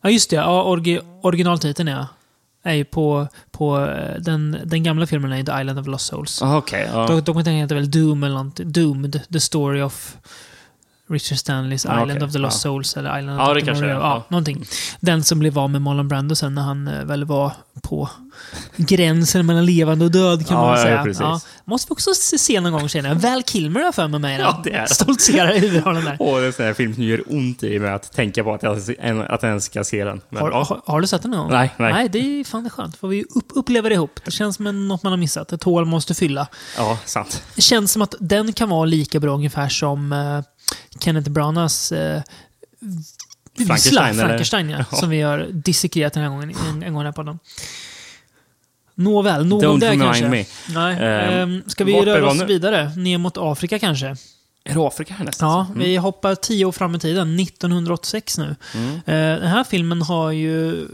Ja, 0.03 0.11
just 0.11 0.31
det. 0.31 0.37
Ja, 0.37 0.63
orgi 0.65 1.01
originaltiteln 1.23 1.89
ja. 1.89 2.07
Är 2.63 2.75
ju 2.75 2.85
på, 2.85 3.29
på 3.51 3.81
eh, 3.81 4.21
den, 4.21 4.57
den 4.65 4.83
gamla 4.83 5.07
filmen 5.07 5.33
är 5.33 5.37
ju 5.37 5.43
The 5.45 5.61
Island 5.61 5.79
of 5.79 5.87
Lost 5.87 6.07
Souls. 6.07 6.43
Ah, 6.43 6.57
Okej, 6.57 6.89
ja. 6.93 7.07
Dok- 7.07 7.21
Dokumentären 7.25 7.57
heter 7.57 7.75
väl 7.75 7.91
Doom 7.91 8.23
eller 8.23 8.35
någonting. 8.35 8.73
Doomed, 8.73 9.21
The 9.33 9.41
Story 9.41 9.83
of 9.83 10.17
Richard 11.09 11.39
Stanleys 11.39 11.87
Ah, 11.87 11.93
Island 12.03 12.11
okej. 12.11 12.23
of 12.27 12.33
the 12.33 12.39
Lost 12.39 12.57
Ja. 12.65 12.71
Souls 12.71 12.97
eller 12.97 13.19
Island 13.19 13.41
of 13.41 13.49
är. 13.49 13.75
Moreau. 13.87 14.01
Ja, 14.01 14.09
Ja. 14.09 14.25
någonting. 14.29 14.65
Den 15.01 15.25
som 15.25 15.39
blev 15.39 15.59
av 15.59 15.71
med 15.71 15.83
Marlon 15.83 16.09
Brando 16.09 16.35
sen 16.35 16.55
när 16.55 16.63
han 16.63 16.89
eh, 16.89 17.05
väl 17.05 17.25
var 17.25 17.53
på 17.83 18.11
gränsen 18.77 19.47
mellan 19.47 19.67
levande 19.67 20.05
och 20.05 20.11
död 20.11 20.47
kan 20.47 20.57
Ja, 20.57 20.63
man 20.67 20.79
ja, 20.79 20.85
säga. 20.85 21.05
precis. 21.05 21.49
Måste 21.65 21.87
vi 21.91 21.93
också 21.95 22.15
se 22.15 22.61
någon 22.61 22.73
gång 22.73 22.89
jag. 22.95 23.15
Val 23.15 23.43
Kilmer 23.43 23.81
har 23.81 23.93
för 23.93 24.09
mig 24.09 24.21
med. 24.21 24.41
Ja, 24.41 24.61
det 24.65 24.73
är. 24.73 24.87
Stoltserar 24.87 25.53
i 25.57 25.59
huvudrollen 25.59 26.05
där. 26.05 26.17
Och 26.23 26.37
det 26.39 26.43
är 26.43 26.47
en 26.47 26.53
sån 26.53 26.65
här 26.67 26.75
film 26.75 26.95
som 26.95 27.03
gör 27.05 27.23
ont 27.27 27.63
i 27.63 27.79
mig 27.79 27.91
att 27.91 28.13
tänka 28.13 28.45
på 28.45 28.55
att 28.55 28.63
jag, 28.63 28.77
att 28.77 29.43
jag 29.43 29.45
ens 29.45 29.65
ska 29.65 29.85
se 29.85 30.05
den. 30.05 30.21
Men, 30.31 30.43
Har, 30.43 30.51
ja. 30.51 30.63
har, 30.69 30.81
har 30.87 31.01
du 31.01 31.07
sett 31.07 31.23
den 31.23 31.31
någon 31.31 31.41
gång? 31.41 31.51
Nej, 31.51 31.75
nej. 31.79 31.93
Nej, 31.93 32.09
det 32.09 32.19
är 32.19 32.45
fan 32.45 32.63
det 32.63 32.69
är 32.69 32.71
skönt. 32.71 32.97
Får 32.97 33.09
vi 33.09 33.25
upp, 33.35 33.47
uppleva 33.55 33.89
det 33.89 33.95
ihop. 33.95 34.21
Det 34.25 34.31
känns 34.31 34.57
som 34.57 34.89
något 34.89 35.03
man 35.03 35.13
har 35.13 35.17
missat. 35.17 35.53
Ett 35.53 35.63
hål 35.63 35.85
måste 35.85 36.15
fylla. 36.15 36.47
ja, 36.77 36.99
sant. 37.05 37.43
Det 37.55 37.63
känns 37.63 37.93
som 37.93 38.03
att 38.03 38.15
den 38.21 38.53
kan 38.53 38.69
vara 38.69 38.85
lika 38.85 39.21
bra 39.21 39.35
ungefär 39.35 39.69
som 39.69 40.13
uh, 40.13 40.43
Kenneth 41.01 41.31
Branaghs 41.31 41.93
uh, 41.93 41.99
Frankenstein, 43.57 44.11
eller? 44.15 44.27
Frankenstein 44.27 44.71
ja, 44.71 44.85
Ja. 44.91 44.97
som 44.99 45.11
vi 45.11 45.21
har 45.21 45.47
dissekerat 45.53 46.13
den 46.13 46.23
här 46.23 46.31
gången, 46.31 46.53
en, 46.69 46.83
en 46.83 46.95
gång 46.95 47.05
här 47.05 47.13
på 47.13 47.23
den. 47.23 47.39
Nåväl, 48.99 49.49
det 49.49 49.57
remind 49.57 50.03
kanske. 50.03 50.29
me. 50.29 50.45
Nej, 50.69 50.97
ehm, 51.01 51.63
ska 51.67 51.85
vi 51.85 52.01
röra 52.01 52.31
oss 52.31 52.43
vidare? 52.43 52.91
Ner 52.97 53.19
mot 53.19 53.35
Afrika 53.39 53.79
kanske? 53.79 54.07
Är 54.65 54.75
det 54.75 54.87
Afrika 54.87 55.15
härnäst? 55.15 55.41
Ja, 55.41 55.67
vi 55.77 55.97
hoppar 55.97 56.35
tio 56.35 56.65
år 56.65 56.73
fram 56.73 56.95
i 56.95 56.99
tiden, 56.99 57.41
1986 57.41 58.39
nu. 58.39 58.57
Eh, 59.07 59.15
den 59.15 59.49
här 59.49 59.65
filmen 59.65 60.03
har 60.03 60.31
ju 60.31 60.87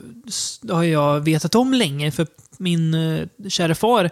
har 0.70 0.82
jag 0.82 1.20
vetat 1.20 1.54
om 1.54 1.74
länge, 1.74 2.10
för 2.10 2.26
min 2.58 2.94
uh, 2.94 3.26
kära 3.48 3.74
far 3.74 4.10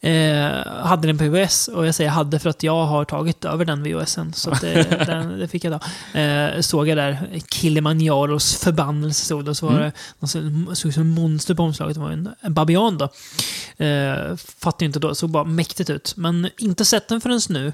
eh, 0.00 0.50
hade 0.66 1.06
den 1.06 1.18
på 1.18 1.24
VHS. 1.24 1.68
Och 1.68 1.86
jag 1.86 1.94
säger 1.94 2.10
hade 2.10 2.38
för 2.38 2.50
att 2.50 2.62
jag 2.62 2.84
har 2.84 3.04
tagit 3.04 3.44
över 3.44 3.64
den 3.64 3.82
VHSen. 3.82 4.32
Så 4.32 4.50
det, 4.50 5.04
den, 5.06 5.38
det 5.38 5.48
fick 5.48 5.64
jag 5.64 5.72
då. 5.72 6.18
Eh, 6.20 6.60
såg 6.60 6.88
jag 6.88 6.96
där 6.96 7.40
Kilimanjaros 7.50 8.56
förbannelse 8.56 9.24
stod 9.24 9.44
det. 9.44 9.50
Och 9.50 9.56
så 9.56 9.66
var 9.66 9.80
det 9.80 9.92
någon 10.18 10.28
som 10.28 10.76
såg 10.76 10.88
ut 10.88 10.94
som 10.94 11.08
monster 11.08 11.54
på 11.54 11.62
omslaget. 11.62 11.94
Det 11.94 12.00
var 12.00 12.10
en, 12.10 12.28
en 12.40 12.54
babian 12.54 12.98
då. 12.98 13.04
Eh, 13.84 14.36
fattade 14.36 14.84
inte 14.84 14.98
då, 14.98 15.14
såg 15.14 15.30
bara 15.30 15.44
mäktigt 15.44 15.90
ut. 15.90 16.14
Men 16.16 16.50
inte 16.58 16.84
sett 16.84 17.08
den 17.08 17.20
förrän 17.20 17.40
nu. 17.48 17.72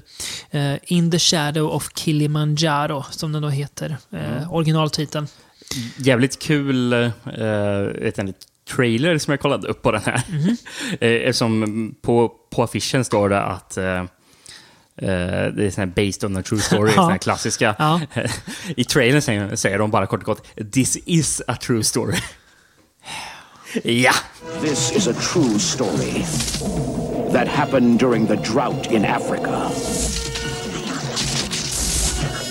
Eh, 0.51 0.75
In 0.83 1.11
the 1.11 1.19
Shadow 1.19 1.69
of 1.69 1.89
Kilimanjaro, 1.95 3.05
som 3.09 3.31
den 3.31 3.41
då 3.41 3.49
heter. 3.49 3.97
Eh, 4.11 4.53
originaltiteln. 4.53 5.27
Jävligt 5.97 6.39
kul 6.39 6.93
eh, 6.93 7.11
vet 8.01 8.17
jag, 8.17 8.33
trailer 8.75 9.17
som 9.17 9.31
jag 9.31 9.39
kollade 9.39 9.67
upp 9.67 9.81
på 9.81 9.91
den 9.91 10.01
här. 10.05 10.21
Mhm. 10.29 10.57
eh, 11.27 11.31
som 11.31 11.95
på, 12.01 12.31
på 12.51 12.63
affischen 12.63 13.05
står 13.05 13.29
det 13.29 13.41
att 13.41 13.77
eh, 13.77 14.03
det 14.95 15.65
är 15.65 15.71
sån 15.71 15.81
här 15.81 16.05
based 16.05 16.23
on 16.31 16.37
a 16.37 16.43
true 16.43 16.61
story, 16.61 16.91
Ja. 16.95 17.01
sån 17.01 17.11
här 17.11 17.17
klassiska. 17.17 17.75
Ja. 17.79 18.01
I 18.77 18.83
trailern 18.83 19.21
säger, 19.21 19.55
säger 19.55 19.77
de 19.79 19.91
bara 19.91 20.05
kort 20.07 20.19
och 20.19 20.25
gott 20.25 20.47
“This 20.73 20.97
is 21.05 21.41
a 21.47 21.55
true 21.61 21.83
story”. 21.83 22.15
ja! 23.83 24.13
This 24.61 24.91
is 24.95 25.07
a 25.07 25.13
true 25.33 25.59
story 25.59 26.25
that 27.31 27.47
happened 27.47 27.99
during 27.99 28.27
the 28.27 28.35
drought 28.35 28.91
in 28.91 29.05
Africa, 29.05 29.69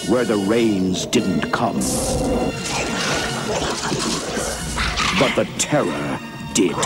where 0.09 0.25
the 0.25 0.37
rains 0.51 1.07
didn't 1.07 1.51
come. 1.53 1.81
But 5.19 5.35
the 5.35 5.45
terror 5.59 6.19
did. 6.55 6.77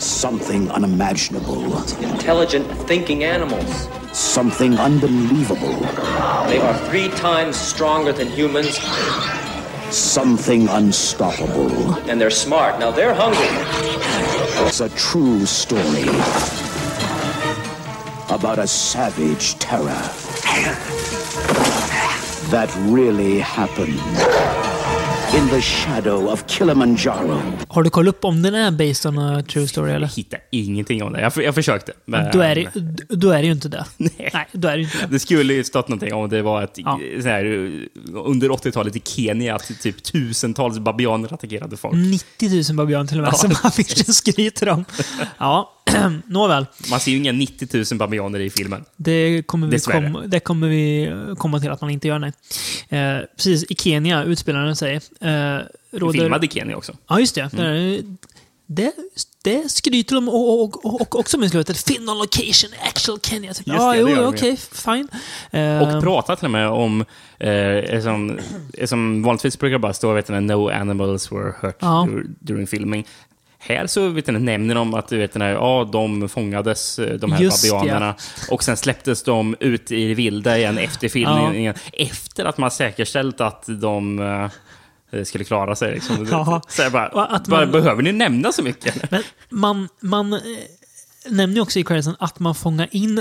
Something 0.00 0.70
unimaginable, 0.70 1.78
Intelligent, 2.02 2.66
thinking 2.88 3.22
animals. 3.22 3.88
something 4.12 4.76
unbelievable, 4.78 5.78
They 6.48 6.58
are 6.60 6.76
three 6.90 7.08
times 7.10 7.56
stronger 7.56 8.12
than 8.12 8.28
humans, 8.28 8.78
something 9.90 10.68
unstoppable. 10.68 11.94
and 12.10 12.20
they're 12.20 12.30
smart. 12.30 12.78
Now 12.80 12.90
they're 12.90 13.14
hungry. 13.14 13.46
It's 14.66 14.80
a 14.80 14.88
true 14.90 15.46
story 15.46 16.08
about 18.28 18.58
a 18.58 18.66
savage 18.66 19.56
terror 19.60 20.02
that 22.50 22.68
really 22.88 23.38
happened 23.38 24.00
in 25.36 25.48
the 25.48 25.60
shadow 25.60 26.26
of 26.32 26.44
Kilimanjaro. 26.46 27.42
Har 27.68 27.82
du 27.82 27.90
kollat 27.90 28.14
upp 28.14 28.24
om 28.24 28.42
den 28.42 28.54
är 28.54 28.70
based 28.70 29.06
on 29.12 29.18
a 29.18 29.42
true 29.48 29.68
story 29.68 29.90
eller? 29.92 30.06
Jag 30.06 30.08
hittar 30.16 30.40
ingenting 30.50 31.02
om 31.02 31.12
det. 31.12 31.20
Jag, 31.20 31.32
jag 31.44 31.54
försökte. 31.54 31.92
Men, 32.04 32.30
Då 32.32 32.40
är, 32.40 32.54
det, 32.54 32.68
då 33.08 33.30
är 33.30 33.38
det 33.38 33.46
ju 33.46 33.52
inte 33.52 33.68
det. 33.68 33.84
Nej. 33.96 34.30
Nej, 34.34 34.48
då 34.52 34.68
är 34.68 34.72
det 34.72 34.78
ju 34.78 34.84
inte 34.84 34.98
det. 34.98 35.06
Det 35.12 35.18
skulle 35.18 35.54
ju 35.54 35.64
stått 35.64 35.88
någonting 35.88 36.14
om 36.14 36.28
det 36.28 36.42
var 36.42 36.62
ett, 36.62 36.72
Ja. 36.74 37.00
så 37.22 37.28
här, 37.28 37.44
under 38.14 38.48
80-talet 38.48 38.96
i 38.96 39.02
Kenya 39.04 39.54
att 39.54 39.80
typ 39.82 40.02
tusentals 40.02 40.78
babianer 40.78 41.34
attackerade 41.34 41.76
folk. 41.76 41.94
90 42.38 42.70
000 42.70 42.76
babianer 42.76 43.06
till 43.08 43.18
och 43.18 43.22
med, 43.22 43.32
Ja. 43.32 43.36
som 43.38 43.50
affischen 43.62 44.14
skryter 44.14 44.68
om. 44.68 44.84
Ja, 45.38 45.81
nåväl. 46.26 46.66
Man 46.90 47.00
ser 47.00 47.10
ju 47.10 47.16
inga 47.16 47.32
90 47.32 47.68
000 47.92 47.98
babianer 47.98 48.40
i 48.40 48.50
filmen. 48.50 48.84
Det 48.96 49.42
kommer, 49.46 49.66
vi 49.66 49.78
kom, 49.80 50.22
det 50.26 50.40
kommer 50.40 50.68
vi 50.68 51.04
eh, 51.06 51.34
komma 51.34 51.60
till 51.60 51.70
att 51.70 51.80
man 51.80 51.90
inte 51.90 52.08
gör, 52.08 52.18
nej. 52.18 52.32
Eh, 52.88 53.18
precis, 53.36 53.64
i 53.64 53.74
Kenya 53.74 54.24
utspelar 54.24 54.64
den 54.66 54.76
sig. 54.76 54.94
Eh, 55.20 55.58
råder... 55.92 56.18
Filmad 56.18 56.44
i 56.44 56.48
Kenya 56.48 56.76
också. 56.76 56.92
Ja, 57.08 57.20
just 57.20 57.34
det. 57.34 57.48
Det, 57.52 58.02
det, 58.66 58.92
det 59.44 59.70
skryter 59.72 60.14
de 60.14 60.28
och, 60.28 60.60
och, 60.62 60.84
och, 60.86 61.00
och 61.00 61.18
också 61.18 61.38
med 61.38 61.46
i 61.46 61.50
slutet. 61.50 61.76
Film 61.76 62.08
on 62.08 62.18
location, 62.18 62.70
actual 62.88 63.18
Kenya. 63.22 63.54
Typ. 63.54 63.66
Ja, 63.66 63.96
jo, 63.96 64.08
okej, 64.24 64.56
fine. 64.72 65.08
Eh, 65.50 65.78
Och 65.96 66.02
pratar 66.02 66.36
till 66.36 66.44
och 66.44 66.50
med 66.50 66.68
om, 66.68 67.04
eh, 67.38 68.02
som, 68.02 68.38
som 68.84 69.22
vanligtvis 69.22 69.58
brukar 69.58 69.78
bara 69.78 69.92
stå 69.92 70.12
vet 70.12 70.28
no 70.28 70.68
animals 70.70 71.32
were 71.32 71.54
hurt 71.60 71.76
Ja. 71.80 72.06
dur- 72.10 72.26
during 72.40 72.66
filming. 72.66 73.06
Här 73.64 73.86
så 73.86 74.08
vet 74.08 74.26
du, 74.26 74.32
nämner 74.32 74.74
de 74.74 74.94
att 74.94 75.08
du 75.08 75.18
vet, 75.18 75.32
den 75.32 75.42
här, 75.42 75.50
ja, 75.50 75.88
de 75.92 76.28
fångades, 76.28 76.98
eh, 76.98 77.14
de 77.14 77.32
här 77.32 77.42
Just 77.42 77.70
babianerna. 77.72 78.14
Och 78.50 78.64
sen 78.64 78.76
släpptes 78.76 79.22
de 79.22 79.56
ut 79.60 79.92
i 79.92 80.08
det 80.08 80.14
vilda 80.14 80.58
igen 80.58 80.78
efter 80.78 81.08
filmningen. 81.08 81.74
Efter 81.92 82.44
att 82.44 82.58
man 82.58 82.70
säkerställt 82.70 83.40
att 83.40 83.64
de 83.66 84.18
eh, 85.12 85.22
skulle 85.24 85.44
klara 85.44 85.76
sig. 85.76 85.94
Liksom. 85.94 86.26
Ja. 86.30 86.62
Så 86.68 86.82
jag 86.82 86.92
bara, 86.92 87.38
man- 87.48 87.70
behöver 87.70 88.02
ni 88.02 88.12
nämna 88.12 88.52
så 88.52 88.62
mycket? 88.62 88.94
Man, 89.50 89.88
man 90.00 90.32
eh, 90.32 90.38
nämner 91.28 91.60
också 91.60 91.78
i 91.78 91.84
creditsen 91.84 92.16
att 92.18 92.38
man 92.38 92.54
fångar 92.54 92.88
in 92.90 93.18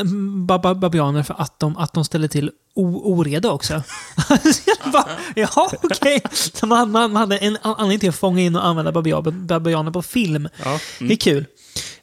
bab- 0.48 0.62
bab- 0.64 0.80
babianer 0.80 1.24
för 1.24 1.36
att 1.42 1.60
de, 1.60 1.78
att 1.78 1.94
de 1.94 2.06
ställer 2.06 2.28
till 2.28 2.52
oreda 2.76 3.52
också. 3.52 3.84
Bara, 4.94 5.08
Jaha, 5.36 5.70
okej. 5.84 6.22
Så 6.54 6.68
Man, 6.68 6.92
man 6.92 7.16
hade 7.16 7.38
en 7.38 7.58
an- 7.62 7.76
anledning 7.78 8.00
till 8.00 8.10
att 8.10 8.16
fånga 8.16 8.42
in 8.42 8.56
och 8.56 8.66
använda 8.66 8.92
babia- 8.92 9.32
babianer 9.46 9.92
på 9.92 10.02
film. 10.02 10.50
Ja. 10.66 10.80
Det 11.00 11.14
är 11.14 11.18
kul. 11.18 11.46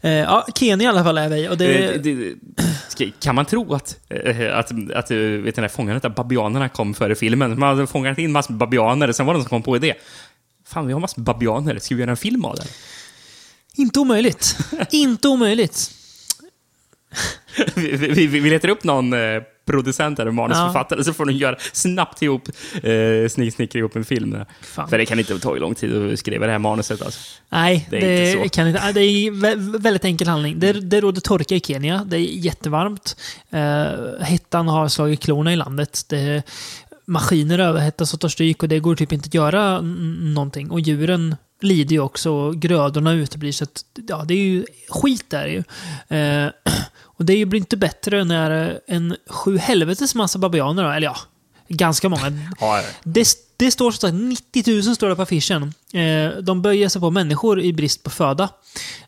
Eh, 0.01 0.11
ja, 0.13 0.47
Kenya 0.55 0.85
i 0.85 0.87
alla 0.87 1.05
fall 1.05 1.19
är 1.19 1.29
vi. 1.29 1.49
Och 1.49 1.59
det, 1.59 1.95
Eh, 1.95 2.01
det- 2.01 2.35
Kan 3.21 3.35
man 3.35 3.45
tro 3.45 3.75
att, 3.75 3.97
eh, 4.09 4.59
att, 4.59 4.71
att 4.95 5.11
vet 5.11 5.57
du, 5.57 5.69
fångandet 5.69 6.05
av 6.05 6.15
babianerna 6.15 6.69
kom 6.69 6.95
före 6.95 7.15
filmen? 7.15 7.59
Man 7.59 7.69
hade 7.69 7.87
fångat 7.87 8.19
in 8.19 8.33
massor 8.33 8.55
babianer, 8.55 9.13
sen 9.13 9.27
var 9.27 9.35
det 9.35 9.39
någon 9.39 9.45
som 9.45 9.51
kom 9.51 9.63
på 9.63 9.77
idé. 9.77 9.95
Fan, 10.67 10.87
vi 10.87 10.93
har 10.93 11.01
massor 11.01 11.23
babianer, 11.23 11.79
ska 11.79 11.95
vi 11.95 12.01
göra 12.01 12.11
en 12.11 12.17
film 12.17 12.45
av 12.45 12.57
det? 12.57 12.65
Inte 13.79 14.01
omöjligt. 14.01 14.57
inte 14.91 15.29
omöjligt. 15.29 15.91
vi, 17.75 17.97
vi, 17.97 18.27
vi 18.27 18.51
letar 18.51 18.69
upp 18.69 18.85
någon 18.85 19.13
eh, 19.13 19.43
producent 19.67 20.19
eller 20.19 20.31
manusförfattare 20.31 21.05
så 21.05 21.13
får 21.13 21.27
de 21.27 21.33
göra 21.33 21.57
snabbt 21.73 22.23
ihop, 22.23 22.49
eh, 22.83 23.29
snick, 23.31 23.55
snickra 23.55 23.79
ihop 23.79 23.97
en 23.97 24.05
film. 24.05 24.37
Fan. 24.63 24.89
För 24.89 24.99
det 24.99 25.07
kan 25.07 25.19
inte 25.19 25.39
ta 25.39 25.55
lång 25.55 25.75
tid 25.75 26.13
att 26.13 26.19
skriva 26.19 26.47
det 26.47 26.53
här 26.53 26.59
manuset. 26.59 27.03
Alltså. 27.03 27.21
Nej, 27.49 27.87
Det 27.91 28.01
det, 28.01 28.07
är 28.07 28.37
inte 28.37 28.49
kan 28.49 28.69
inte. 28.69 28.93
Det 28.93 29.01
är 29.01 29.31
vä- 29.31 29.79
väldigt 29.79 30.05
enkel 30.05 30.29
handling. 30.29 30.59
Det, 30.61 30.73
det 30.73 31.01
råder 31.01 31.21
torka 31.21 31.55
i 31.55 31.61
Kenya. 31.61 32.05
Det 32.07 32.17
är 32.17 32.21
jättevarmt. 32.21 33.17
Eh, 33.51 34.25
hettan 34.25 34.69
har 34.69 34.89
slagit 34.89 35.21
klorna 35.21 35.53
i 35.53 35.57
landet. 35.57 36.03
Det, 36.09 36.43
maskiner 37.05 37.59
överhettas 37.59 38.15
och 38.15 38.21
tar 38.21 38.29
stryk 38.29 38.63
och 38.63 38.69
det 38.69 38.79
går 38.79 38.97
typ 38.97 39.13
inte 39.13 39.27
att 39.27 39.35
göra 39.35 39.81
någonting. 39.81 40.71
Och 40.71 40.81
djuren 40.81 41.37
lider 41.61 41.93
ju 41.93 42.01
också 42.01 42.31
och 42.31 42.57
grödorna 42.57 43.13
uteblir. 43.13 43.53
Så 43.53 43.65
att, 43.65 43.85
ja, 44.09 44.25
det 44.25 44.35
är 44.35 44.39
ju 44.45 44.67
skit 44.89 45.31
där 45.31 45.47
ju. 45.47 45.65
Eh, 46.17 46.51
och 47.03 47.25
det 47.25 47.47
blir 47.47 47.61
inte 47.61 47.77
bättre 47.77 48.25
när 48.25 48.81
en 48.87 49.17
sju 49.27 49.59
helvetes 49.59 50.15
massa 50.15 50.39
babianer, 50.39 50.85
då, 50.85 50.91
eller 50.91 51.07
ja, 51.07 51.17
ganska 51.69 52.09
många. 52.09 52.33
Ja, 52.61 52.83
Det, 53.03 53.29
det 53.57 53.71
står 53.71 53.91
så 53.91 53.99
sagt 53.99 54.15
90 54.15 54.73
000 54.87 54.97
står 54.97 55.09
det 55.09 55.17
på 55.17 55.23
affischen. 55.23 55.75
Eh, 55.93 56.43
de 56.43 56.63
böjer 56.63 56.89
sig 56.89 57.01
på 57.01 57.11
människor 57.11 57.61
i 57.61 57.73
brist 57.73 58.03
på 58.03 58.11
föda. 58.11 58.49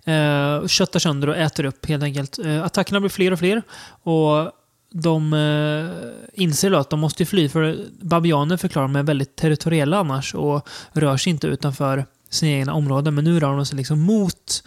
Eh, 0.05 0.67
köttar 0.67 0.99
sönder 0.99 1.29
och 1.29 1.37
äter 1.37 1.65
upp 1.65 1.87
helt 1.87 2.03
enkelt. 2.03 2.39
Eh, 2.39 2.65
attackerna 2.65 3.01
blir 3.01 3.11
fler 3.11 3.33
och 3.33 3.39
fler. 3.39 3.63
Och 4.03 4.53
de 4.93 5.33
eh, 5.33 6.43
inser 6.43 6.71
då 6.71 6.79
att 6.79 6.91
de 6.91 7.01
måste 7.01 7.27
fly 7.27 7.49
för 7.49 7.87
babianer 8.01 8.57
förklarar 8.57 8.89
de 8.89 8.97
är 8.97 9.03
väldigt 9.03 9.37
territoriella 9.37 9.99
annars 9.99 10.35
och 10.35 10.69
rör 10.93 11.17
sig 11.17 11.31
inte 11.31 11.47
utanför 11.47 12.07
sina 12.31 12.53
egna 12.53 12.75
områden. 12.75 13.15
Men 13.15 13.25
nu 13.25 13.41
rör 13.41 13.57
de 13.57 13.67
sig 13.67 13.77
liksom 13.77 14.01
mot 14.01 14.63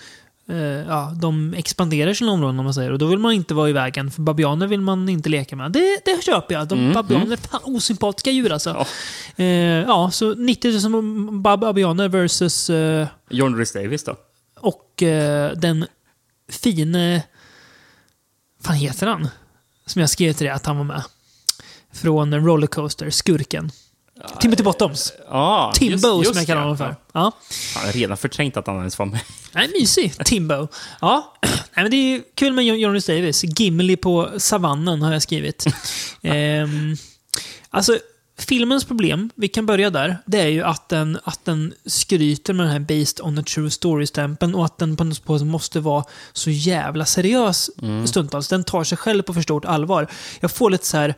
eh, 0.50 0.58
ja, 0.58 1.14
de 1.22 1.54
expanderar 1.54 2.14
sina 2.14 2.32
områden 2.32 2.60
om 2.60 2.66
man 2.66 2.74
säger. 2.74 2.92
Och 2.92 3.00
då 3.00 3.06
vill 3.06 3.20
man 3.20 3.34
inte 3.34 3.54
vara 3.54 3.70
i 3.70 3.74
vägen, 3.74 4.12
för 4.12 4.22
babianer 4.22 4.68
vill 4.68 4.82
man 4.82 5.10
inte 5.10 5.30
leka 5.30 5.56
med. 5.56 5.72
Det, 5.72 6.02
det 6.06 6.24
köper 6.24 6.56
jag. 6.56 6.68
De 6.68 6.94
babianer 6.94 7.32
är 7.32 7.38
fan 7.38 7.62
osympatiska 7.64 8.32
djur 8.32 8.52
alltså. 8.52 8.70
Ja. 8.70 8.86
Eh, 9.44 9.48
ja, 9.88 10.12
så 10.12 10.34
90 10.34 10.90
000 10.90 11.04
bab- 11.42 11.60
babianer 11.60 12.08
versus 12.08 12.70
eh, 12.70 13.08
John 13.30 13.56
Rhys 13.58 13.74
Davis 13.74 14.04
då? 14.04 14.16
och 14.60 15.04
eh, 15.04 15.52
den 15.58 15.86
fine... 16.50 17.22
fan 18.62 18.76
heter 18.76 19.08
han? 19.08 19.28
Som 19.86 20.00
jag 20.00 20.10
skrev 20.10 20.34
till 20.34 20.46
dig 20.46 20.54
att 20.56 20.66
han 20.66 20.78
var 20.78 20.84
med. 20.84 21.04
Från 21.94 22.46
Rollercoaster, 22.46 23.10
skurken. 23.10 23.72
Timothy 24.40 24.64
Bottoms. 24.64 25.14
Ja, 25.30 25.72
Timbo 25.76 25.94
just- 25.94 26.04
just 26.18 26.30
som 26.30 26.38
jag 26.38 26.48
kallar 26.48 26.62
honom 26.62 26.78
för. 26.78 26.96
Ja. 27.14 27.32
Han 27.76 27.86
har 27.86 27.92
redan 27.92 28.18
förträngt 28.18 28.58
att 28.58 28.68
han 28.68 28.78
ens 28.78 29.00
var 29.00 29.06
med. 29.06 29.20
Nej, 29.52 29.72
mysig. 29.80 30.26
Timbo. 30.26 30.68
Ja, 31.02 31.34
Nej, 31.42 31.84
men 31.84 31.92
det 31.92 31.98
är 31.98 32.22
kul 32.36 32.54
med 32.54 32.66
John 32.66 32.80
John 32.80 32.94
Rhys 32.94 33.06
Davis. 33.06 33.44
Gimli 33.44 33.96
på 33.96 34.30
savannen 34.38 35.02
har 35.02 35.14
jag 35.14 35.22
skrivit. 35.22 35.66
ehm, 36.22 36.96
alltså, 37.70 37.98
filmens 38.40 38.86
problem, 38.86 39.30
vi 39.36 39.48
kan 39.48 39.66
börja 39.66 39.90
där, 39.90 40.18
det 40.26 40.42
är 40.42 40.48
ju 40.48 40.64
att 40.64 40.90
den, 40.90 41.20
att 41.24 41.46
den 41.46 41.74
skryter 41.86 42.54
med 42.54 42.66
den 42.66 42.72
här 42.74 42.80
Based 42.80 43.22
on 43.22 43.38
a 43.38 43.44
true 43.44 43.70
story-stämpeln 43.70 44.56
och 44.56 44.66
att 44.66 44.78
den 44.78 44.98
på 44.98 45.04
något 45.04 45.18
sätt 45.18 45.48
måste 45.48 45.80
vara 45.80 46.04
så 46.34 46.50
jävla 46.50 47.06
seriös 47.06 47.70
stundtals. 48.06 48.48
Den 48.48 48.64
tar 48.64 48.84
sig 48.84 48.98
själv 48.98 49.22
på 49.24 49.34
för 49.34 49.42
stort 49.42 49.66
allvar. 49.66 50.08
Jag 50.40 50.52
får 50.52 50.70
lite 50.70 50.86
så 50.86 50.98
här 50.98 51.16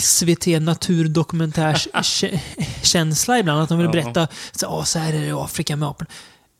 SVT 0.00 0.46
naturdokumentärskänsla 0.60 3.38
ibland. 3.38 3.62
Att 3.62 3.68
de 3.68 3.78
vill 3.78 3.88
berätta 3.88 4.28
så, 4.52 4.66
"Åh, 4.68 4.84
så 4.84 4.98
här 4.98 5.12
är 5.12 5.20
det 5.20 5.26
i 5.26 5.32
Afrika 5.32 5.76
med 5.76 5.88
aporna. 5.88 6.10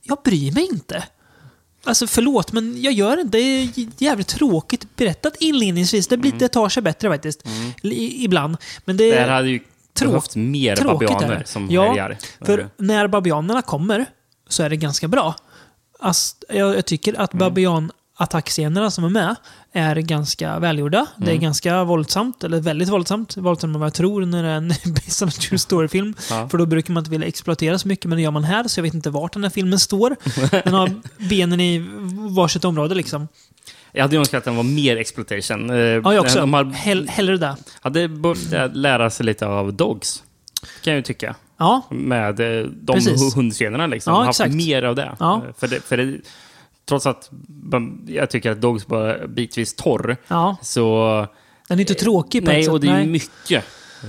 Jag 0.02 0.18
bryr 0.24 0.52
mig 0.52 0.68
inte. 0.72 1.04
Alltså 1.84 2.06
förlåt, 2.06 2.52
men 2.52 2.82
jag 2.82 2.92
gör 2.92 3.20
inte. 3.20 3.38
Det 3.38 3.42
är 3.44 3.68
jävligt 3.98 4.28
tråkigt 4.28 4.96
berättat 4.96 5.36
inledningsvis. 5.40 6.08
Det, 6.08 6.16
blir, 6.16 6.32
det 6.32 6.48
tar 6.48 6.68
sig 6.68 6.82
bättre 6.82 7.08
faktiskt. 7.08 7.42
I, 7.82 8.24
ibland. 8.24 8.56
Men 8.84 8.96
det, 8.96 9.04
Mm. 9.04 9.16
Det 9.16 9.20
här 9.22 9.28
hade 9.30 9.48
ju 9.48 9.60
Tråk- 9.94 10.06
behövt 10.08 10.36
mer 10.36 10.76
babianer 10.84 11.42
som 11.46 11.68
ja, 11.70 11.88
härjar. 11.88 12.16
För 12.40 12.68
när 12.76 13.08
babianerna 13.08 13.62
kommer 13.62 14.06
så 14.48 14.62
är 14.62 14.70
det 14.70 14.76
ganska 14.76 15.08
bra. 15.08 15.34
Alltså, 16.00 16.34
jag, 16.48 16.76
jag 16.76 16.86
tycker 16.86 17.20
att 17.20 17.32
Mm. 17.34 17.40
babian-attackscenerna 17.48 18.90
som 18.90 19.04
är 19.04 19.08
med 19.08 19.36
är 19.72 19.96
ganska 19.96 20.58
välgjorda. 20.58 21.06
Det 21.16 21.24
är 21.24 21.30
Mm. 21.30 21.42
ganska 21.42 21.84
våldsamt, 21.84 22.44
eller 22.44 22.60
väldigt 22.60 22.88
våldsamt. 22.88 23.36
Våldsamt 23.36 23.74
än 23.74 23.80
vad 23.80 23.86
jag 23.86 23.94
tror 23.94 24.26
när 24.26 24.42
det 24.42 24.48
är 24.48 24.54
en 24.56 24.68
based 24.84 25.22
on 25.22 25.28
a 25.28 25.32
true 25.40 25.58
story-film. 25.58 26.14
Ja. 26.30 26.48
För 26.48 26.58
då 26.58 26.66
brukar 26.66 26.92
man 26.94 27.00
inte 27.00 27.10
vilja 27.10 27.26
exploatera 27.28 27.78
så 27.78 27.88
mycket, 27.88 28.06
men 28.06 28.16
det 28.16 28.22
gör 28.22 28.30
man 28.30 28.44
här, 28.44 28.68
så 28.68 28.78
jag 28.78 28.82
vet 28.82 28.94
inte 28.94 29.10
vart 29.10 29.32
den 29.32 29.42
här 29.42 29.50
filmen 29.50 29.78
står. 29.78 30.16
Den 30.64 30.74
har 30.74 30.90
benen 31.28 31.60
i 31.60 31.86
varsitt 32.30 32.64
område 32.64 32.94
liksom. 32.94 33.28
Jag 33.92 34.02
hade 34.02 34.16
önskat 34.16 34.38
att 34.38 34.44
den 34.44 34.56
var 34.56 34.62
mer 34.62 34.96
exploitation. 34.96 35.70
Eh, 35.70 35.76
Ja, 35.76 36.14
jag 36.14 36.24
också. 36.24 36.38
De 36.40 36.54
har, 36.54 36.64
Hell, 36.64 37.08
hellre 37.08 37.36
det. 37.36 37.56
hade 37.80 38.08
börjat 38.08 38.76
lära 38.76 39.10
sig 39.10 39.26
lite 39.26 39.46
av 39.46 39.72
Dogs, 39.74 40.22
kan 40.84 40.92
jag 40.92 40.96
ju 40.98 41.02
tycka. 41.02 41.34
Ja, 41.58 41.82
Med 41.90 42.40
eh, 42.40 42.66
de 42.66 42.94
Precis. 42.94 43.36
hundscenerna 43.36 43.86
liksom. 43.86 44.12
Ja, 44.14 44.22
haft 44.24 44.46
mer 44.48 44.82
av 44.82 44.94
det. 44.96 45.16
Ja. 45.20 45.42
För 45.58 45.68
det, 45.68 45.80
för 45.84 45.96
det. 45.96 46.18
Trots 46.88 47.06
att 47.06 47.30
jag 48.06 48.30
tycker 48.30 48.50
att 48.50 48.60
Dogs 48.60 48.88
var 48.88 49.26
bitvis 49.28 49.74
torr, 49.74 50.16
ja. 50.28 50.56
så... 50.62 51.26
Den 51.68 51.78
är 51.78 51.80
inte 51.80 51.94
tråkig 51.94 52.44
på 52.44 52.50
Nej, 52.50 52.62
sätt. 52.64 52.72
och 52.72 52.80
det 52.80 52.88
är 52.88 52.92
Nej. 52.92 53.06
mycket 53.06 53.64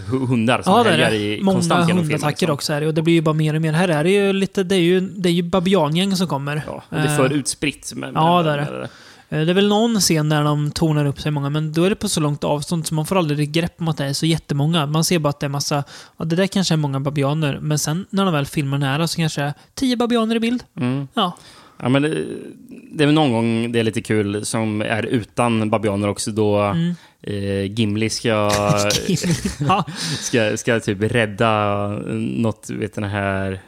hu- 0.08 0.26
hundar 0.28 0.62
som 0.62 0.74
Ja, 0.74 0.84
härjar 0.84 1.10
är 1.10 1.14
i. 1.14 1.42
Många 1.44 1.56
konstant 1.56 1.80
genom 1.80 1.88
filmen. 1.88 2.04
hundattacker 2.06 2.32
liksom. 2.46 2.54
också 2.54 2.74
är 2.74 2.82
det. 2.82 2.88
Och 2.88 2.94
det 2.94 3.02
blir 3.02 3.14
ju 3.14 3.22
bara 3.22 3.34
mer 3.34 3.54
och 3.56 3.62
mer. 3.62 3.74
Här 3.74 3.88
är 3.90 4.04
det 4.04 4.10
ju 4.10 4.34
lite... 4.34 4.64
Det 4.64 4.76
är 4.76 4.80
ju, 4.80 5.00
det 5.00 5.30
är 5.30 5.34
ju 5.34 5.44
babiangäng 5.44 6.16
som 6.16 6.28
kommer. 6.28 6.62
Ja, 6.68 6.84
och 6.90 6.96
det 6.98 7.02
är 7.02 7.18
för 7.18 7.26
Eh, 7.26 7.38
utspritt. 7.38 7.92
Men, 7.96 8.14
ja, 8.16 8.44
det 8.44 8.52
är 8.52 8.58
det. 8.58 8.84
eh, 9.40 9.46
Det 9.46 9.52
är 9.52 9.54
väl 9.54 9.68
någon 9.68 10.00
scen 10.00 10.30
där 10.30 10.44
de 10.44 10.72
tonar 10.72 11.06
upp 11.06 11.22
sig 11.22 11.32
många, 11.32 11.50
men 11.50 11.74
då 11.74 11.84
är 11.84 11.90
det 11.90 11.96
på 11.96 12.10
så 12.10 12.20
långt 12.20 12.44
avstånd 12.44 12.88
så 12.88 12.96
man 12.96 13.06
får 13.06 13.18
aldrig 13.18 13.52
grepp 13.52 13.74
om 13.80 13.88
att 13.88 13.98
det 13.98 14.06
är 14.06 14.14
så 14.14 14.26
jättemånga. 14.26 14.86
Man 14.86 15.04
ser 15.04 15.20
bara 15.20 15.30
att 15.30 15.40
det 15.40 15.46
är 15.46 15.50
massa... 15.50 15.84
Ja, 16.18 16.26
det 16.26 16.36
där 16.36 16.48
kanske 16.48 16.74
är 16.74 16.78
många 16.78 17.00
babianer, 17.00 17.60
men 17.62 17.80
sen 17.80 18.06
när 18.10 18.26
de 18.26 18.34
väl 18.34 18.46
filmar 18.46 18.78
nära 18.78 19.08
så 19.08 19.16
kanske 19.16 19.42
det 19.42 19.48
är 19.48 19.54
tio 19.76 19.98
babianer 19.98 20.36
i 20.36 20.40
bild. 20.40 20.64
Mm. 20.80 21.08
Ja. 21.14 21.38
Ja, 21.82 21.90
men 21.90 22.02
det, 22.02 22.26
det 22.92 23.04
är 23.04 23.06
väl 23.06 23.16
någon 23.16 23.32
gång 23.32 23.72
det 23.72 23.80
är 23.80 23.84
lite 23.84 24.02
kul 24.02 24.46
som 24.46 24.82
är 24.82 25.06
utan 25.06 25.70
babianer 25.70 26.08
också 26.08 26.32
då 26.32 26.58
Mm. 26.60 26.94
eh, 27.22 27.72
Gimli 27.80 28.10
ska, 28.10 28.30
ja. 29.68 29.86
ska, 30.20 30.58
ska 30.58 30.80
typ 30.80 30.98
rädda 31.02 31.88
något, 32.18 32.70
vet 32.70 32.94
den 32.96 33.04
här 33.04 33.60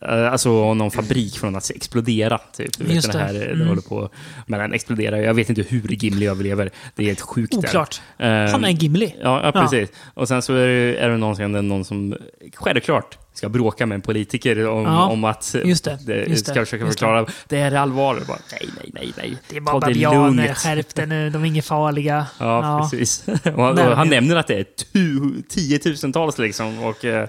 eh, 0.00 0.32
Alltså 0.32 0.74
någon 0.74 0.90
fabrik 0.90 1.38
från 1.38 1.56
att 1.56 1.70
explodera. 1.70 2.38
Typ. 2.38 2.80
Vet 2.80 2.94
Just 2.94 3.12
den 3.12 3.20
här, 3.20 3.32
det. 3.32 3.38
det. 3.38 3.46
Mm. 3.52 3.68
håller 3.68 3.82
på, 3.82 4.10
men 4.46 4.60
den 4.60 4.72
exploderar. 4.72 5.16
Jag 5.16 5.34
vet 5.34 5.48
inte 5.48 5.62
hur 5.62 5.88
Gimli 5.88 6.26
överlever. 6.26 6.70
Det 6.94 7.02
är 7.02 7.06
helt 7.06 7.20
sjukt. 7.20 7.54
Oklart. 7.54 8.00
Eh, 8.18 8.28
Han 8.28 8.64
är 8.64 8.70
Gimli. 8.70 9.14
Ja, 9.22 9.40
ja, 9.44 9.52
precis. 9.52 9.90
Och 10.14 10.28
sen 10.28 10.42
så 10.42 10.54
är 10.54 10.66
det, 10.68 10.96
är 10.96 11.08
det 11.08 11.16
någon, 11.16 11.34
scen 11.34 11.52
där 11.52 11.62
någon 11.62 11.84
som 11.84 12.16
självklart 12.54 13.18
ska 13.36 13.48
bråka 13.48 13.86
med 13.86 13.94
en 13.96 14.02
politiker 14.02 14.66
om, 14.66 14.82
Ja, 14.84 15.06
om 15.06 15.24
att 15.24 15.56
just 15.64 15.84
det, 15.84 16.24
just 16.28 16.46
ska 16.46 16.54
det, 16.54 16.66
försöka 16.66 16.86
förklara. 16.86 17.26
Det 17.48 17.58
är 17.58 17.72
allvarligt. 17.74 18.26
Bara, 18.26 18.38
nej, 18.52 18.68
nej, 18.76 18.90
nej, 18.94 19.12
nej. 19.16 19.36
Det 19.48 19.56
är 19.56 19.60
bara 19.60 19.80
det 19.80 19.86
babianer. 19.86 20.54
Skärp 20.54 20.94
dig 20.94 21.06
nu. 21.06 21.30
De 21.30 21.42
är 21.42 21.46
inga 21.46 21.62
farliga. 21.62 22.26
Ja, 22.38 22.88
precis. 22.90 23.24
Och, 23.44 23.68
och 23.68 23.74
Nej, 23.74 23.94
han 23.94 24.08
nämner 24.08 24.36
att 24.36 24.46
det 24.46 24.54
är 24.58 24.64
tu, 24.64 25.42
tiotusentals 25.48 26.38
liksom. 26.38 26.78
Och 26.78 27.04
eh, 27.04 27.28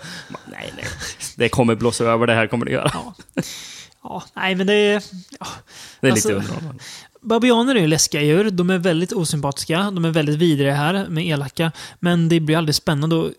nej, 0.52 0.74
nej. 0.76 0.86
Det 1.36 1.50
kommer 1.50 1.76
blåsa 1.76 2.04
över, 2.06 2.28
det 2.28 2.34
här 2.34 2.48
kommer 2.48 2.66
det 2.66 2.72
göra. 2.72 2.92
Ja. 2.94 3.16
Ja, 4.04 4.24
nej 4.36 4.56
men 4.56 4.68
det 4.68 4.74
är... 4.74 5.04
Ja. 5.40 5.48
Det 6.00 6.08
är 6.08 6.12
Alltså- 6.12 6.30
lite 6.30 6.40
underhållande. 6.40 6.84
Babianer 7.22 7.76
är 7.76 7.80
ju 7.80 7.88
läskiga 7.88 8.22
djur. 8.22 8.50
De 8.52 8.70
är 8.70 8.78
väldigt 8.78 9.14
osympatiska. 9.14 9.92
De 9.92 10.06
är 10.06 10.10
väldigt 10.10 10.36
vidriga 10.36 10.74
här, 10.76 11.08
med 11.10 11.28
elaka. 11.28 11.72
Men 12.00 12.30
det 12.30 12.40
blir 12.40 12.58
aldrig 12.58 12.76
spännande. 12.76 13.16
Och 13.16 13.32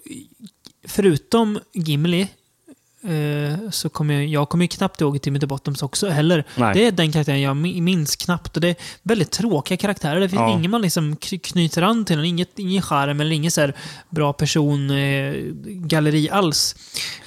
förutom 0.87 1.59
Gimli 1.75 2.29
eh, 3.09 3.71
så 3.71 3.89
kommer 3.89 4.15
jag, 4.15 4.27
jag 4.27 4.49
kommer 4.49 4.65
ju 4.65 4.69
knappt 4.69 5.01
ihåg 5.01 5.23
Timothy 5.23 5.47
Bottoms 5.47 5.83
också 5.83 6.09
heller. 6.09 6.45
Nej. 6.57 6.75
Det 6.75 6.87
är 6.87 6.93
den 6.93 7.13
karaktären 7.13 7.41
jag 7.41 7.57
mi- 7.57 7.81
minns 7.81 8.17
knappt. 8.17 8.57
Och 8.57 8.61
det 8.61 8.69
är 8.69 8.77
väldigt 9.03 9.31
tråkiga 9.31 9.77
karaktärer. 9.77 10.21
Det 10.21 10.29
finns 10.29 10.41
Ja. 10.41 10.53
ingen 10.59 10.71
man 10.71 10.83
liksom 10.83 11.17
kny- 11.17 11.39
knyter 11.53 11.83
an 11.83 12.05
till. 12.05 12.25
Inget, 12.25 12.59
ingen 12.59 12.83
charm 12.83 13.21
eller 13.21 13.33
ingen 13.33 13.51
så 13.51 13.71
bra 14.11 14.33
person 14.33 14.91
eh, 14.91 15.35
alls. 16.31 16.75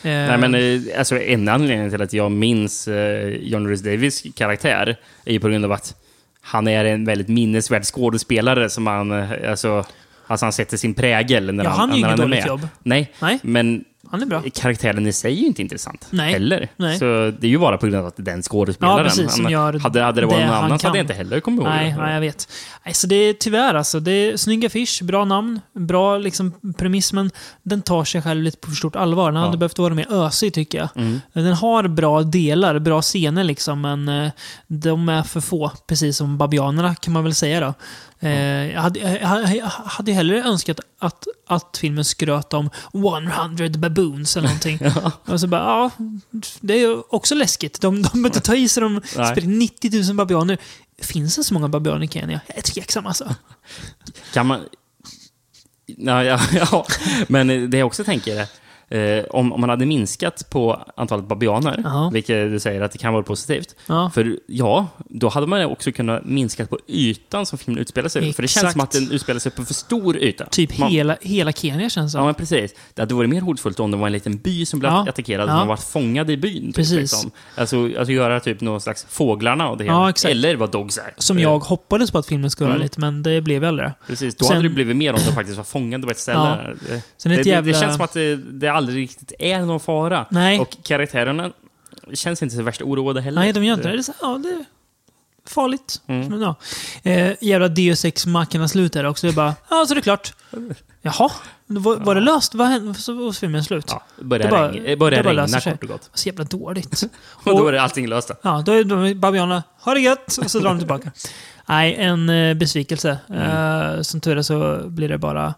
Eh, 0.04 0.10
Nej, 0.12 0.38
men 0.38 0.56
eh, 0.56 1.00
alltså, 1.00 1.20
en 1.20 1.48
anledning 1.50 1.90
till 1.92 2.02
att 2.02 2.14
jag 2.14 2.32
minns 2.32 2.88
eh, 2.88 3.28
John 3.28 3.68
Rhys 3.68 3.82
Davis 3.82 4.24
karaktär 4.36 5.00
är 5.26 5.34
ju 5.34 5.40
på 5.40 5.50
grund 5.50 5.66
av 5.66 5.72
att 5.72 5.96
han 6.42 6.68
är 6.68 6.86
en 6.86 7.06
väldigt 7.06 7.28
minnesvärd 7.28 7.84
skådespelare 7.84 8.70
som 8.70 8.88
han, 8.88 9.12
eh, 9.12 9.50
alltså, 9.50 9.86
alltså 10.28 10.46
han 10.46 10.54
sätter 10.54 10.78
sin 10.78 10.94
prägel 10.94 11.54
när 11.54 11.64
Ja, 11.64 11.70
han, 11.70 11.80
han 11.80 11.90
när 11.90 11.98
inget 12.08 12.20
är 12.20 12.28
med. 12.28 12.48
jobb. 12.48 12.68
Nej, 12.84 13.12
Nej. 13.22 13.40
men 13.44 13.84
han 14.12 14.22
är 14.22 14.26
bra. 14.26 14.44
karaktären 14.54 15.08
i 15.08 15.14
sig 15.14 15.34
är 15.34 15.38
ju 15.38 15.46
inte 15.46 15.62
intressant 15.62 16.08
Nej. 16.10 16.34
heller. 16.34 16.68
Nej. 16.78 17.00
Så 17.00 17.06
det 17.40 17.48
är 17.48 17.50
ju 17.50 17.58
bara 17.60 17.78
på 17.78 17.86
grund 17.86 17.98
av 18.00 18.06
att 18.06 18.14
den 18.18 18.42
skådespelaren. 18.42 18.98
Ja, 18.98 19.04
precis, 19.04 19.36
som 19.36 19.50
gör 19.50 19.80
hade, 19.80 20.02
hade 20.02 20.22
det 20.22 20.28
varit 20.28 20.38
det 20.40 20.46
någon 20.46 20.56
annan 20.56 20.80
så 20.80 20.88
hade 20.88 20.98
jag 21.00 21.04
inte 21.04 21.14
heller 21.14 21.40
kommit 21.40 21.60
ihåg 21.60 21.70
Nej, 21.70 21.92
det. 21.92 21.98
nej, 22.02 22.14
jag 22.14 22.22
vet. 22.22 22.48
Nej, 22.86 22.94
så 22.94 23.08
det 23.08 23.16
är 23.16 23.34
tyvärr 23.34 23.74
alltså. 23.74 24.00
Det 24.00 24.12
är 24.12 24.38
snygga 24.38 24.70
fish, 24.70 25.02
bra 25.04 25.26
namn, 25.26 25.60
bra 25.74 26.18
liksom, 26.18 26.54
premiss, 26.78 27.14
men 27.14 27.32
den 27.64 27.82
tar 27.82 28.04
sig 28.04 28.22
själv 28.22 28.44
lite 28.44 28.58
på 28.58 28.70
för 28.70 28.76
stort 28.76 28.96
allvar. 28.96 29.32
Den 29.32 29.42
Ja. 29.42 29.46
hade 29.46 29.58
behövt 29.58 29.80
vara 29.80 29.94
mer 29.94 30.08
ösig 30.10 30.54
tycker 30.54 30.78
jag. 30.78 30.90
Mm. 30.96 31.20
Den 31.34 31.54
har 31.54 31.88
bra 31.88 32.22
delar, 32.24 32.80
bra 32.80 33.02
scener 33.02 33.44
liksom, 33.44 33.82
men 33.82 34.08
eh, 34.10 34.32
de 34.68 35.10
är 35.10 35.24
för 35.24 35.42
få. 35.42 35.72
Precis 35.88 36.18
som 36.18 36.38
babianerna 36.38 36.96
kan 36.96 37.14
man 37.14 37.24
väl 37.24 37.36
säga 37.36 37.60
då. 37.60 37.74
Eh, 38.28 38.72
jag, 38.74 38.82
hade, 38.82 39.00
jag 39.00 39.66
hade 39.66 40.12
hellre 40.12 40.44
önskat 40.44 40.80
att, 41.00 41.24
att 41.48 41.78
filmen 41.82 42.06
skröt 42.06 42.54
om 42.54 42.70
100 42.94 43.70
baboons 43.80 44.01
eller 44.02 44.42
någonting. 44.42 44.80
Och 45.26 45.40
så 45.40 45.48
bara, 45.48 45.62
ja, 45.62 45.92
det 46.62 46.74
är 46.74 46.78
ju 46.78 47.02
också 47.10 47.36
läskigt. 47.36 47.82
De, 47.82 47.96
de 47.96 48.02
behöver 48.02 48.30
inte 48.30 48.42
ta 48.42 48.56
i 48.56 48.70
sig, 48.70 48.82
de 48.82 49.02
spelar 49.06 49.48
90 49.48 50.06
000 50.08 50.16
babianer. 50.16 50.58
Finns 51.02 51.36
det 51.36 51.44
så 51.44 51.54
många 51.54 51.68
babianer 51.70 52.04
i 52.04 52.08
Kenya? 52.08 52.42
Jag 52.48 52.58
är 52.58 52.62
tveksam 52.62 53.06
alltså. 53.06 53.36
Kan 54.34 54.46
man... 54.46 54.60
Ja, 55.86 56.24
ja, 56.24 56.40
ja. 56.54 56.88
Men 57.28 57.70
det 57.70 57.78
jag 57.78 57.88
också 57.88 58.04
tänker 58.04 58.36
är, 58.36 58.48
eh, 58.92 59.24
om, 59.30 59.54
om 59.54 59.62
man 59.62 59.70
hade 59.70 59.86
minskat 59.86 60.50
på 60.50 60.82
antalet 60.96 61.26
babianer, 61.26 61.82
Ja. 61.84 62.10
vilket 62.14 62.52
du 62.52 62.60
säger 62.60 62.82
att 62.82 62.92
det 62.92 62.98
kan 62.98 63.14
vara 63.14 63.24
positivt. 63.24 63.76
Ja. 63.88 64.12
För 64.14 64.38
ja, 64.48 64.88
då 65.10 65.30
hade 65.30 65.48
man 65.48 65.66
också 65.66 65.92
kunnat 65.92 66.26
minska 66.26 66.66
på 66.66 66.80
ytan 66.88 67.46
som 67.46 67.58
filmen 67.60 67.82
utspelar 67.82 68.10
sig 68.10 68.28
på. 68.28 68.34
För 68.34 68.42
det 68.42 68.48
känns 68.48 68.64
Exakt. 68.64 68.72
som 68.74 68.82
att 68.82 68.92
den 68.92 69.12
utspelar 69.12 69.40
sig 69.40 69.52
på 69.52 69.66
för 69.66 69.74
stor 69.74 70.18
yta. 70.18 70.46
Typ 70.46 70.78
man, 70.78 70.90
hela, 70.92 71.18
hela 71.22 71.52
Kenya 71.52 71.90
känns 71.90 72.14
Ja, 72.14 72.20
som. 72.20 72.26
men 72.26 72.36
precis. 72.36 72.74
Det 72.94 73.02
hade 73.02 73.14
varit 73.16 73.30
mer 73.30 73.42
hotfullt 73.42 73.80
om 73.80 73.92
det 73.92 73.98
var 73.98 74.08
en 74.08 74.14
liten 74.14 74.38
by 74.38 74.66
som 74.66 74.80
blev 74.80 74.92
Ja. 74.92 75.06
attackerad 75.10 75.50
Ja. 75.50 75.54
och 75.54 75.58
man 75.60 75.68
var 75.68 75.78
fångad 75.78 76.30
i 76.30 76.38
byn. 76.38 76.66
Typ, 76.66 76.76
Precis. 76.76 76.98
Liksom. 76.98 77.32
Alltså, 77.56 77.86
alltså 78.00 78.12
göra 78.12 78.40
typ 78.40 78.62
någon 78.62 78.82
slags 78.82 79.06
fåglarna 79.10 79.70
och 79.70 79.78
det 79.78 79.86
Ja, 79.86 79.94
hela. 80.00 80.10
exakt. 80.10 80.32
Eller 80.32 80.56
vad 80.56 80.72
Dogs 80.72 80.98
är. 80.98 81.14
Som 81.18 81.38
Eh, 81.38 81.44
jag 81.44 81.60
hoppades 81.60 82.12
på 82.12 82.18
att 82.18 82.26
filmen 82.28 82.52
skulle 82.52 82.68
vara 82.68 82.76
Mm. 82.76 82.84
lite, 82.84 83.00
men 83.00 83.24
det 83.24 83.42
blev 83.42 83.64
aldrig 83.64 83.88
det. 83.88 83.94
Precis, 84.08 84.36
då 84.36 84.46
Sen- 84.46 84.56
hade 84.56 84.68
det 84.70 84.74
blivit 84.76 84.96
mer 84.98 85.14
om 85.14 85.20
de 85.28 85.32
faktiskt 85.36 85.58
var 85.58 85.64
fångade 85.64 86.04
på 86.06 86.12
ett 86.12 86.18
ställe. 86.18 86.40
Ja. 86.40 86.90
Det, 86.90 87.30
det, 87.30 87.36
det, 87.44 87.50
jävla- 87.50 87.72
det 87.74 87.80
känns 87.80 87.96
som 87.96 88.06
att 88.06 88.14
det, 88.14 88.36
det 88.36 88.68
aldrig 88.82 89.04
riktigt 89.04 89.34
är 89.40 89.60
någon 89.62 89.80
fara. 89.80 90.26
Nej. 90.30 90.60
Och 90.60 90.78
karaktärerna 90.84 91.52
känns 92.14 92.44
inte 92.44 92.56
så 92.56 92.64
värst 92.64 92.82
oroade 92.82 93.22
heller. 93.22 93.42
Nej, 93.42 93.54
de 93.54 93.64
gör 93.64 93.74
inte 93.74 93.88
det. 93.88 93.94
Det 93.94 94.00
är, 94.00 94.04
så, 94.04 94.14
ja, 94.22 94.38
det 94.44 94.50
är 94.50 94.66
farligt. 95.48 96.02
Mm. 96.08 96.28
Men, 96.28 96.42
ja. 96.42 96.56
eh, 97.04 97.34
jävla 97.42 97.68
Deus 97.68 98.06
Ex 98.06 98.26
Machina 98.26 98.68
slut 98.68 98.94
där 98.94 99.06
också. 99.06 99.28
Det 99.28 99.34
är 99.34 99.36
bara, 99.36 99.56
ja, 99.70 99.86
så 99.88 99.94
är 99.94 99.96
det 99.96 100.02
klart. 100.02 100.34
Jaha, 101.02 101.32
var, 101.68 101.96
var 101.96 102.16
det 102.16 102.22
löst? 102.22 102.56
Vad 102.56 102.68
hände? 102.68 102.94
Så 102.94 103.14
var 103.14 103.32
filmen 103.32 103.64
slut. 103.64 103.86
Ja, 103.88 104.04
börjar 104.22 104.44
Det 104.46 104.52
bara- 104.52 104.72
regna, 104.72 104.96
börjar 104.98 105.24
det 105.24 105.24
bara 105.36 105.44
regna 105.46 105.62
kort 105.62 105.84
och 105.84 105.90
gott. 105.90 106.10
Så 106.14 106.30
jävla 106.30 106.44
dåligt. 106.44 107.04
Och 107.44 107.58
då 107.58 107.68
är 107.68 107.72
det 107.72 107.82
allting 107.82 108.08
löst. 108.08 108.28
då. 108.28 108.34
Ja, 108.42 108.64
då 108.66 108.72
är 108.72 109.14
babianerna, 109.16 109.64
ha 109.80 109.94
det 109.94 110.00
gött! 110.00 110.38
Och 110.38 110.52
så 110.52 110.60
drar 110.60 110.70
de 110.70 110.78
tillbaka. 110.78 111.12
Nej, 111.66 111.96
en 111.96 112.30
eh, 112.30 112.54
besvikelse. 112.54 113.18
Mm. 113.30 113.42
Eh, 113.96 114.02
som 114.02 114.22
tur 114.22 114.38
är 114.38 114.42
så 114.42 114.82
blir 114.90 115.10
det 115.10 115.18
bara 115.18 115.54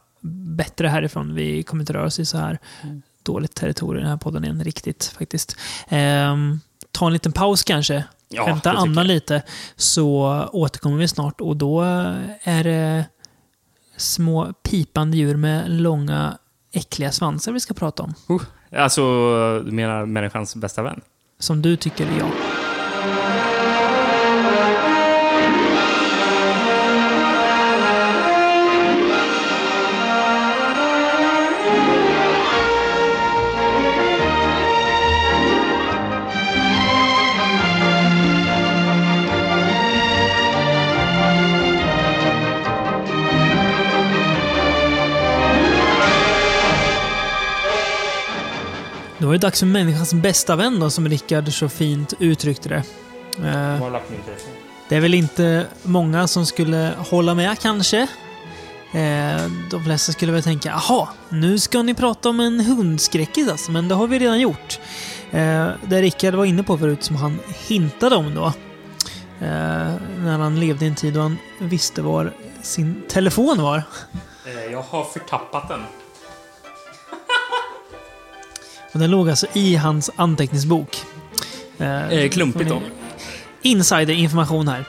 bättre 0.56 0.88
härifrån. 0.88 1.34
Vi 1.36 1.64
kommer 1.64 1.82
inte 1.82 1.94
röra 1.94 2.06
oss 2.06 2.20
i 2.20 2.26
så 2.26 2.38
här 2.38 2.60
Mm. 2.84 3.02
Dåligt 3.26 3.56
territorium 3.56 4.04
den 4.04 4.12
här 4.12 4.18
podden 4.18 4.44
igen, 4.44 4.64
riktigt 4.64 5.16
faktiskt. 5.18 5.58
Ehm, 5.88 6.60
ta 6.92 7.08
en 7.08 7.14
liten 7.14 7.32
paus 7.32 7.64
kanske. 7.64 8.04
Ja, 8.30 8.46
Hämta 8.46 8.72
andan 8.72 9.08
lite. 9.08 9.42
Så 9.76 10.40
återkommer 10.52 10.98
vi 10.98 11.08
snart 11.08 11.42
och 11.42 11.58
då 11.58 11.82
är 12.44 12.64
det 12.64 13.06
små 13.98 14.54
pipande 14.64 15.18
djur 15.18 15.36
med 15.36 15.72
långa 15.72 16.38
äckliga 16.72 17.12
svansar 17.12 17.52
vi 17.52 17.60
ska 17.60 17.74
prata 17.74 18.04
om. 18.04 18.14
Uh, 18.30 18.42
alltså, 18.84 19.02
du 19.66 19.72
menar 19.72 20.06
människans 20.06 20.56
bästa 20.56 20.84
vän? 20.84 21.02
Som 21.40 21.62
du 21.62 21.76
tycker 21.76 22.06
är 22.06 22.20
jag. 22.20 22.32
Dags 49.32 49.60
för 49.60 49.66
människans 49.66 50.14
bästa 50.14 50.56
vän 50.56 50.80
då, 50.80 50.90
som 50.90 51.10
Rickard 51.10 51.54
så 51.54 51.70
fint 51.70 52.14
uttryckte 52.20 52.70
det. 52.70 52.84
Eh, 53.48 53.92
det 54.90 54.96
är 54.96 55.00
väl 55.02 55.14
inte 55.14 55.66
många 55.84 56.28
som 56.28 56.46
skulle 56.46 56.92
hålla 56.98 57.36
med 57.36 57.60
kanske. 57.60 58.08
Eh, 58.94 59.52
de 59.72 59.84
flesta 59.84 60.12
skulle 60.12 60.32
väl 60.32 60.44
tänka, 60.44 60.70
jaha, 60.70 61.08
nu 61.30 61.60
ska 61.60 61.82
ni 61.82 61.94
prata 61.94 62.30
om 62.30 62.40
en 62.40 62.60
hundskräckis 62.60 63.50
alltså, 63.50 63.72
men 63.72 63.88
det 63.88 63.96
har 63.96 64.08
vi 64.08 64.20
redan 64.20 64.40
gjort. 64.40 64.80
Eh, 65.32 65.70
det 65.88 66.02
Rickard 66.02 66.34
var 66.34 66.46
inne 66.46 66.64
på 66.64 66.78
förut, 66.78 67.04
som 67.04 67.16
han 67.16 67.40
hintade 67.68 68.16
om 68.16 68.36
då. 68.36 68.46
Eh, 68.46 69.94
när 70.20 70.38
han 70.38 70.60
levde 70.60 70.86
i 70.86 70.88
en 70.88 70.96
tid 70.96 71.14
då 71.14 71.22
han 71.22 71.38
visste 71.60 72.02
var 72.02 72.34
sin 72.62 73.04
telefon 73.08 73.62
var. 73.62 73.84
Jag 74.72 74.82
har 74.82 75.04
förtappat 75.04 75.70
den. 75.70 75.82
Och 78.94 79.00
den 79.00 79.12
låg 79.12 79.30
alltså 79.30 79.48
i 79.54 79.76
hans 79.76 80.10
anteckningsbok. 80.16 80.98
Eh, 81.78 82.10
Eh, 82.10 82.30
klumpigt 82.30 82.70
då. 82.70 82.82
Insider-information 83.62 84.68
här. 84.68 84.86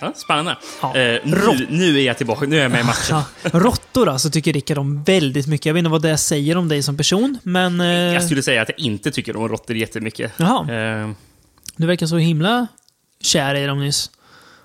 Ja, 0.00 0.12
spännande. 0.16 0.56
Ja. 0.82 0.96
Eh, 0.96 1.20
nu, 1.24 1.66
nu 1.70 1.98
är 1.98 2.02
jag 2.04 2.16
tillbaka. 2.16 2.46
Nu 2.46 2.58
är 2.58 2.62
jag 2.62 2.70
med 2.70 2.80
i 2.80 2.84
matchen. 2.84 3.16
Ja, 3.42 3.50
råttor 3.52 4.08
alltså 4.08 4.30
tycker 4.30 4.52
Rickard 4.52 4.78
om 4.78 5.02
väldigt 5.04 5.46
mycket. 5.46 5.66
Jag 5.66 5.74
vet 5.74 5.78
inte 5.78 5.90
vad 5.90 6.02
det 6.02 6.16
säger 6.18 6.56
om 6.56 6.68
dig 6.68 6.82
som 6.82 6.96
person, 6.96 7.38
men... 7.42 7.80
Eh, 7.80 7.86
Jag 7.88 8.24
skulle 8.24 8.42
säga 8.42 8.62
att 8.62 8.68
jag 8.68 8.78
inte 8.78 9.10
tycker 9.10 9.36
om 9.36 9.48
råttor 9.48 9.76
jättemycket. 9.76 10.32
Jaha. 10.36 10.72
Eh, 10.72 11.10
Du 11.76 11.86
verkar 11.86 12.06
så 12.06 12.16
himla 12.16 12.66
kär 13.20 13.54
i 13.54 13.66
dem 13.66 13.80
nyss. 13.80 14.10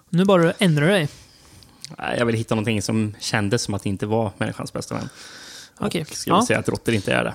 Nu 0.10 0.26
bara 0.26 0.54
ändrar 0.60 0.86
du 0.86 0.92
dig. 0.92 1.08
jag 2.18 2.26
vill 2.26 2.36
hitta 2.36 2.56
någonting 2.56 2.82
som 2.82 3.16
kändes 3.20 3.62
som 3.64 3.74
att 3.74 3.84
det 3.84 3.90
inte 3.90 4.06
var 4.06 4.32
människans 4.38 4.74
bästa 4.74 4.96
vän. 4.96 5.10
Okej. 5.80 6.06
Jag 6.10 6.18
skulle 6.18 6.36
Ja. 6.36 6.46
säga 6.46 6.60
att 6.60 6.70
råttor 6.70 6.94
inte 6.96 7.14
är 7.14 7.24
det. 7.24 7.34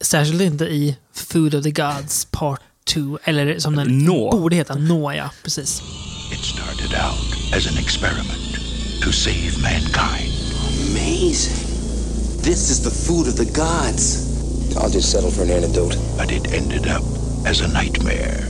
Särskilt 0.00 0.40
inte 0.42 0.64
i 0.64 0.96
Food 1.12 1.54
of 1.54 1.62
the 1.62 1.70
Gods 1.70 2.26
Part 2.30 2.60
2. 2.84 3.18
Eller 3.24 3.58
som 3.58 3.76
den 3.76 3.98
Nå. 3.98 4.30
borde 4.30 4.56
heta. 4.56 4.74
Nå, 4.74 5.12
ja. 5.12 5.30
Precis. 5.42 5.82
It 6.32 6.38
started 6.44 6.94
out 6.94 7.54
as 7.56 7.66
an 7.66 7.78
experiment 7.78 8.54
to 9.02 9.12
save 9.12 9.52
mankind. 9.62 10.32
Amazing. 10.90 11.66
This 12.42 12.70
is 12.70 12.82
the 12.82 12.90
food 12.90 13.28
of 13.28 13.36
the 13.36 13.44
gods. 13.44 14.26
I'll 14.76 14.90
just 14.90 15.10
settle 15.10 15.30
for 15.30 15.42
an 15.42 15.50
antidote. 15.50 15.96
But 16.18 16.32
it 16.32 16.52
ended 16.52 16.86
up 16.86 17.04
as 17.46 17.60
a 17.60 17.68
nightmare 17.68 18.40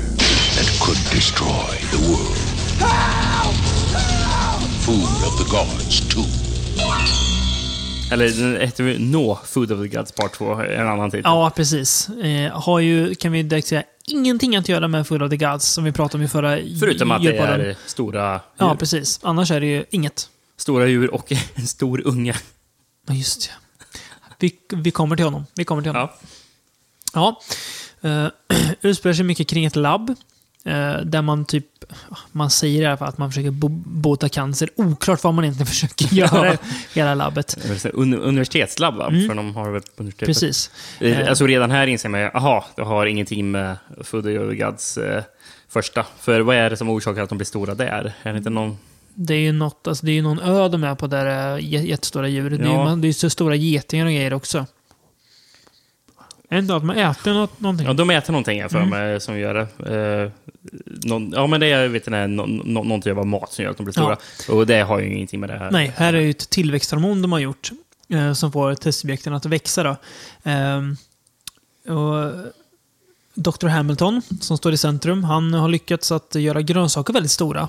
that 0.57 0.69
could 0.81 0.99
destroy 1.11 1.71
the 1.91 2.01
world. 2.11 2.37
Food 4.87 5.27
of 5.27 5.37
the 5.39 5.49
gods 5.51 6.01
2. 6.15 7.50
Eller 8.11 8.59
heter 8.59 8.85
ju 8.85 8.99
No 8.99 9.39
Food 9.45 9.73
of 9.73 9.81
the 9.81 9.97
Gods 9.97 10.13
Part 10.13 10.33
2, 10.33 10.55
en 10.55 10.89
annan 10.89 11.11
titel. 11.11 11.23
Ja, 11.25 11.51
precis. 11.57 12.09
Eh, 12.09 12.53
har 12.53 12.81
ju, 12.81 13.15
kan 13.15 13.33
vi 13.33 13.43
direkt 13.43 13.69
säga, 13.69 13.83
ingenting 14.07 14.57
att 14.57 14.69
göra 14.69 14.89
med 14.89 15.07
Food 15.07 15.23
of 15.23 15.31
the 15.31 15.37
Gods 15.37 15.67
som 15.67 15.85
vi 15.85 15.93
pratade 15.93 16.19
om 16.19 16.25
i 16.25 16.29
förra 16.29 16.59
Förutom 16.81 17.11
att 17.11 17.23
det 17.23 17.37
är 17.37 17.77
stora 17.87 18.33
djur. 18.33 18.41
Ja, 18.57 18.77
precis. 18.79 19.21
Annars 19.23 19.51
är 19.51 19.61
det 19.61 19.67
ju 19.67 19.85
inget. 19.91 20.29
Stora 20.57 20.87
djur 20.87 21.15
och 21.15 21.33
en 21.55 21.67
stor 21.67 22.07
unge. 22.07 22.37
Ja, 23.07 23.15
just 23.15 23.43
det. 23.43 23.55
Vi, 24.39 24.55
vi 24.83 24.91
kommer 24.91 25.17
till 25.17 25.25
honom. 25.25 25.47
Vi 25.55 25.65
kommer 25.65 25.83
till 25.83 25.93
honom. 25.93 26.09
Ja. 27.13 27.41
Ja. 28.03 28.09
Uh, 28.09 28.29
utspelar 28.81 29.15
sig 29.15 29.25
mycket 29.25 29.49
kring 29.49 29.65
ett 29.65 29.77
labb. 29.77 30.15
Eh, 30.65 30.97
där 31.05 31.23
man 31.23 31.45
typ, 31.45 31.67
man 32.33 32.51
säger 32.51 32.83
i 32.83 32.87
alla 32.87 32.97
fall 32.97 33.09
att 33.09 33.19
man 33.19 33.31
försöker 33.31 33.51
bo 33.51 33.69
bota 33.69 34.29
cancer. 34.29 34.69
Oklart 34.77 35.25
vad 35.25 35.35
man 35.35 35.45
egentligen 35.45 35.67
försöker 35.75 36.15
göra 36.15 36.55
i 36.55 36.59
hela 36.95 37.15
labbet. 37.15 37.59
Un 37.95 38.15
universitetslabb, 38.15 38.95
va? 38.97 39.07
Mm. 39.09 39.29
För 39.29 39.35
de 39.35 39.55
har 39.55 39.71
väl 39.71 39.83
universitetet. 39.97 40.27
Precis. 40.27 40.71
Eh, 41.01 41.21
Eh. 41.21 41.29
Alltså 41.29 41.47
redan 41.47 41.71
här 41.71 41.87
inser 41.87 42.09
man 42.09 42.21
ju, 42.21 42.27
aha, 42.27 42.65
det 42.77 42.83
har 42.83 43.07
ingenting 43.07 43.51
med 43.51 43.77
Gods 44.59 44.99
eh, 44.99 45.23
första. 45.69 46.07
För 46.21 46.41
vad 46.41 46.57
är 46.57 46.71
det 46.71 46.77
som 46.77 46.89
orsakar 46.91 47.23
att 47.23 47.29
de 47.29 47.39
blir 47.39 47.47
stora 47.47 47.75
där? 47.75 48.13
Är 48.23 48.33
det 48.33 48.39
inte 48.39 48.51
någon... 48.51 48.79
Det 49.15 49.35
är 49.35 49.39
ju 49.39 49.53
något, 49.53 49.87
alltså 49.87 50.07
det 50.07 50.19
är 50.19 50.23
någon 50.23 50.39
ö 50.41 50.69
de 50.69 50.85
är 50.85 50.95
på 50.95 51.07
där 51.07 51.59
jä- 51.59 51.83
jättestora 51.87 52.29
djur. 52.29 52.51
Det 52.51 52.57
är 52.57 52.67
ju 52.69 52.73
Ja. 52.73 52.97
det 52.99 53.09
är 53.09 53.13
så 53.13 53.31
stora 53.31 53.55
getingar 53.55 54.07
och 54.07 54.13
grejer 54.13 54.33
också. 54.33 54.67
Inte 56.53 56.77
att 56.77 56.85
man 56.85 56.97
äter 56.97 57.35
något, 57.35 57.61
någonting? 57.61 57.87
Ja, 57.87 57.93
de 57.93 58.11
äter 58.11 58.33
någonting 58.33 58.59
jag 58.59 58.71
för 58.71 58.79
Mm. 58.79 58.91
mig 58.91 59.21
som 59.21 59.39
gör 59.39 59.55
det. 59.55 59.95
Eh, 60.25 60.31
någon, 60.87 61.33
ja, 61.37 61.47
men 61.47 61.61
det 61.61 61.67
är 61.67 61.89
vet 61.89 62.07
ni, 62.09 62.27
nå, 62.29 62.47
nå, 62.47 62.83
någon 62.85 63.03
typ 63.03 63.17
av 63.19 63.27
mat 63.27 63.53
som 63.53 63.65
gör 63.65 63.71
att 63.71 63.77
de 63.77 63.83
blir 63.85 63.93
stora. 63.93 64.17
Och 64.49 64.67
det 64.67 64.81
har 64.81 64.99
ju 65.01 65.15
ingenting 65.15 65.41
med 65.41 65.49
det 65.51 65.59
här. 65.59 65.71
Nej, 65.71 65.93
här 65.97 66.15
är 66.15 66.21
ju 66.21 66.31
ett 66.31 66.51
tillväxthormon 66.51 67.23
de 67.23 67.33
har 67.33 67.39
gjort. 67.39 67.71
Eh, 68.09 68.33
som 68.33 68.53
får 68.53 68.75
testsubjekten 68.75 69.35
att 69.35 69.47
växa. 69.47 69.83
Då. 69.83 69.97
Ehm, 70.43 70.97
och 71.89 72.33
Dr. 73.35 73.67
Hamilton, 73.67 74.23
som 74.41 74.57
står 74.59 74.73
i 74.73 74.77
centrum, 74.77 75.25
han 75.25 75.55
har 75.55 75.69
lyckats 75.69 76.13
att 76.13 76.35
göra 76.35 76.63
grönsaker 76.63 77.13
väldigt 77.13 77.33
stora. 77.33 77.69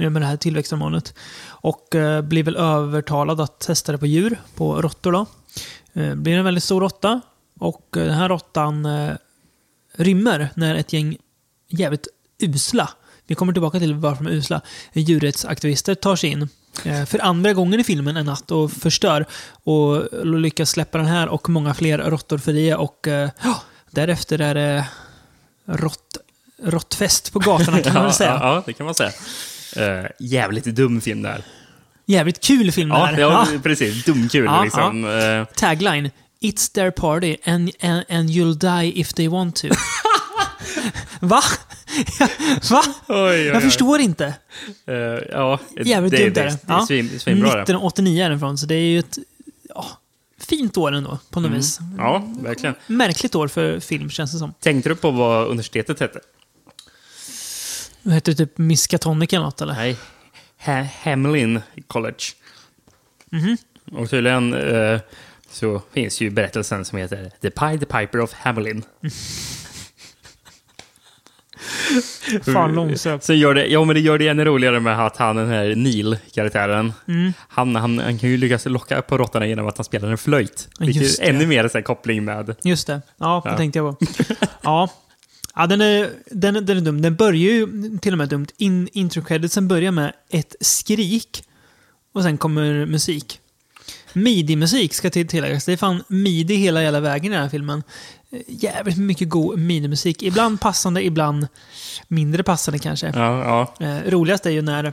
eh, 0.00 0.10
Med 0.10 0.22
det 0.22 0.26
här 0.26 0.36
tillväxthormonet. 0.36 1.14
Och 1.46 1.94
eh, 1.94 2.22
blir 2.22 2.42
väl 2.42 2.56
övertalad 2.56 3.40
att 3.40 3.60
testa 3.60 3.92
det 3.92 3.98
på 3.98 4.06
djur, 4.06 4.36
på 4.54 4.82
råttor 4.82 5.12
då. 5.12 5.26
Eh, 5.92 6.14
blir 6.14 6.36
en 6.38 6.44
väldigt 6.44 6.64
stor 6.64 6.80
råtta. 6.80 7.20
Och 7.62 7.96
eh, 7.96 8.04
den 8.04 8.14
här 8.14 8.28
råttan 8.28 8.84
eh, 8.86 9.14
rymmer 9.96 10.48
när 10.54 10.74
ett 10.74 10.92
gäng 10.92 11.16
jävligt 11.68 12.08
usla, 12.38 12.88
vi 13.26 13.34
kommer 13.34 13.52
tillbaka 13.52 13.78
till 13.78 13.94
varför 13.94 14.24
de 14.24 14.30
är 14.30 14.34
usla, 14.34 14.60
djurrättsaktivister 14.92 15.94
tar 15.94 16.16
sig 16.16 16.30
in 16.30 16.48
eh, 16.84 17.04
för 17.04 17.18
andra 17.18 17.52
gången 17.52 17.80
i 17.80 17.84
filmen 17.84 18.16
en 18.16 18.26
natt 18.26 18.50
och 18.50 18.72
förstör. 18.72 19.26
Och 19.64 20.04
lyckas 20.26 20.70
släppa 20.70 20.98
den 20.98 21.06
här 21.06 21.28
och 21.28 21.48
många 21.48 21.74
fler 21.74 21.98
råttor 21.98 22.38
fria 22.38 22.78
och 22.78 23.08
eh, 23.08 23.30
ja, 23.42 23.62
därefter 23.90 24.40
är 24.40 24.54
det 24.54 24.84
rått, 25.66 26.16
råttfest 26.62 27.32
på 27.32 27.38
gatorna 27.38 27.80
kan 27.80 27.94
man 27.94 28.02
väl 28.02 28.12
säga. 28.22 28.30
Ja, 28.30 28.54
ja, 28.54 28.62
det 28.66 28.72
kan 28.72 28.86
man 28.86 28.94
säga. 28.94 29.12
Eh, 29.76 30.06
jävligt 30.18 30.64
dum 30.64 31.00
film 31.00 31.22
där. 31.22 31.42
Jävligt 32.06 32.40
kul 32.40 32.72
film 32.72 32.88
det 32.88 32.94
Ja, 32.94 33.04
här. 33.04 33.18
ja, 33.18 33.46
precis. 33.62 34.04
Dumkul 34.04 34.44
Ja, 34.44 34.62
liksom. 34.64 35.04
Eh, 35.04 35.44
Tagline. 35.56 36.10
It's 36.42 36.72
their 36.72 36.90
party 36.90 37.36
and, 37.44 37.70
and, 37.80 38.04
and 38.08 38.30
you'll 38.30 38.58
die 38.58 38.92
if 39.00 39.12
they 39.12 39.28
want 39.28 39.56
to. 39.56 39.68
Va? 41.20 41.40
Va? 42.70 42.82
oj, 43.08 43.16
oj, 43.30 43.40
Jag 43.46 43.56
oj. 43.56 43.62
förstår 43.62 44.00
inte. 44.00 44.34
Eh, 44.86 44.94
ja, 45.30 45.58
Jävligt 45.84 46.12
det, 46.12 46.18
dumt 46.24 46.32
det, 46.34 46.40
är 46.40 46.44
det, 46.44 46.50
det. 46.50 46.58
det 46.66 46.72
är 46.72 46.86
svin, 46.86 47.20
svinbra 47.20 47.48
det. 47.48 47.62
1989 47.62 48.24
är 48.24 48.30
den 48.30 48.38
från, 48.38 48.58
så 48.58 48.66
det 48.66 48.74
är 48.74 48.78
ju 48.80 48.98
ett 48.98 49.18
ja, 49.68 49.86
fint 50.40 50.76
år 50.76 50.92
ändå, 50.92 51.18
på 51.30 51.40
något 51.40 51.48
Mm. 51.48 51.58
vis. 51.60 51.78
Ja, 51.98 52.28
verkligen. 52.40 52.74
Märkligt 52.86 53.34
år 53.34 53.48
för 53.48 53.80
film, 53.80 54.10
känns 54.10 54.32
det 54.32 54.38
som. 54.38 54.54
Tänkte 54.60 54.88
du 54.88 54.94
på 54.96 55.10
vad 55.10 55.46
universitetet 55.46 56.00
hette? 56.00 56.20
Det 58.02 58.14
heter 58.14 58.32
typ 58.32 58.58
Miskatonic 58.58 59.32
eller 59.32 59.44
något, 59.44 59.60
eller? 59.60 59.74
Nej. 59.74 59.96
Ha 60.64 60.86
Hamelin 61.04 61.60
College. 61.86 62.24
Mhm. 63.30 63.56
Och 63.92 64.10
tydligen 64.10 64.54
eh, 64.54 65.00
så 65.52 65.82
finns 65.92 66.20
ju 66.20 66.30
berättelsen 66.30 66.84
som 66.84 66.98
heter 66.98 67.30
The 67.40 67.50
Pied 67.50 67.80
the 67.80 67.86
Piper 67.86 68.20
of 68.20 68.32
Hamelin. 68.32 68.82
Fan 72.54 72.72
långsökt. 72.74 73.24
Så 73.24 73.32
gör 73.34 73.54
det, 73.54 73.66
ja, 73.66 73.84
men 73.84 73.94
det 73.94 74.00
gör 74.00 74.18
det 74.18 74.28
ännu 74.28 74.44
roligare 74.44 74.80
med 74.80 75.06
att 75.06 75.16
han, 75.16 75.36
den 75.36 75.48
här 75.48 75.74
Neil-karaktären, 75.74 76.92
Mm. 77.08 77.32
han, 77.48 77.76
han, 77.76 77.98
han 77.98 78.18
kan 78.18 78.30
ju 78.30 78.36
lyckas 78.36 78.66
locka 78.66 79.02
på 79.02 79.18
råttorna 79.18 79.46
genom 79.46 79.66
att 79.68 79.78
han 79.78 79.84
spelar 79.84 80.08
en 80.10 80.18
flöjt. 80.18 80.68
Vilket 80.78 81.02
just 81.02 81.20
är 81.20 81.28
ännu 81.30 81.46
mer 81.46 81.68
så 81.68 81.78
här, 81.78 81.82
koppling 81.82 82.24
med... 82.24 82.54
Just 82.62 82.86
det. 82.86 83.02
Ja, 83.18 83.40
det 83.44 83.50
Ja. 83.50 83.56
tänkte 83.56 83.78
jag 83.78 83.98
på. 83.98 84.06
Ja. 84.62 84.88
Ja, 85.54 85.66
den 85.66 85.80
är, 85.80 86.10
den, 86.26 86.56
är- 86.56 86.60
den 86.60 86.76
är 86.76 86.80
dum. 86.80 87.02
Den 87.02 87.16
börjar 87.16 87.34
ju 87.52 87.66
till 87.98 88.12
och 88.14 88.18
med 88.18 88.28
dumt. 88.28 88.46
In, 88.58 88.88
introcreditsen 88.92 89.68
börjar 89.68 89.90
med 89.92 90.12
ett 90.30 90.54
skrik 90.60 91.44
och 92.14 92.22
sen 92.22 92.38
kommer 92.38 92.86
musik. 92.86 93.38
Midi-musik 94.12 94.94
ska 94.94 95.10
till 95.10 95.28
tilläggas. 95.28 95.64
Det 95.64 95.72
är 95.72 95.76
fan 95.76 96.04
midi 96.08 96.54
hela 96.54 96.82
jävla 96.82 97.00
vägen 97.00 97.32
i 97.32 97.34
den 97.34 97.42
här 97.42 97.50
filmen. 97.50 97.82
Jävligt 98.46 98.96
mycket 98.96 99.28
god 99.28 99.58
midi-musik. 99.58 100.22
Ibland 100.22 100.60
passande, 100.60 101.04
ibland 101.04 101.48
mindre 102.08 102.42
passande 102.42 102.78
kanske. 102.78 103.12
Ja, 103.14 103.68
ja. 103.78 103.86
Eh, 103.86 104.10
roligast 104.10 104.46
är 104.46 104.50
ju 104.50 104.62
när 104.62 104.92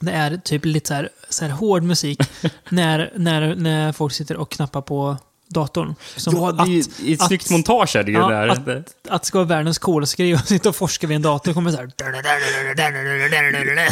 det 0.00 0.12
är 0.12 0.36
typ 0.36 0.64
lite 0.64 0.88
så 0.88 0.94
här, 0.94 1.08
så 1.28 1.44
här 1.44 1.52
hård 1.52 1.82
musik 1.82 2.22
när, 2.68 3.12
när, 3.16 3.54
när 3.54 3.92
folk 3.92 4.12
sitter 4.12 4.36
och 4.36 4.50
knappar 4.50 4.80
på 4.80 5.16
datorn. 5.52 5.94
Som 6.16 6.36
ja, 6.36 6.52
det 6.52 6.62
är 6.62 7.06
ju 7.08 7.14
ett 7.14 7.26
snyggt 7.26 7.50
montage 7.50 7.96
är 7.96 8.02
det 8.04 8.10
ju 8.10 8.18
ja, 8.18 8.28
där. 8.28 8.48
Att, 8.48 8.94
att 9.08 9.24
ska 9.24 9.38
vara 9.38 9.48
världens 9.48 9.78
coolaste 9.78 10.22
grej 10.22 10.34
och 10.34 10.40
sitta 10.40 10.68
och 10.68 10.76
forska 10.76 11.06
vid 11.06 11.16
en 11.16 11.22
dator 11.22 11.52
kommer 11.52 11.70
så 11.70 11.76
här... 11.76 11.90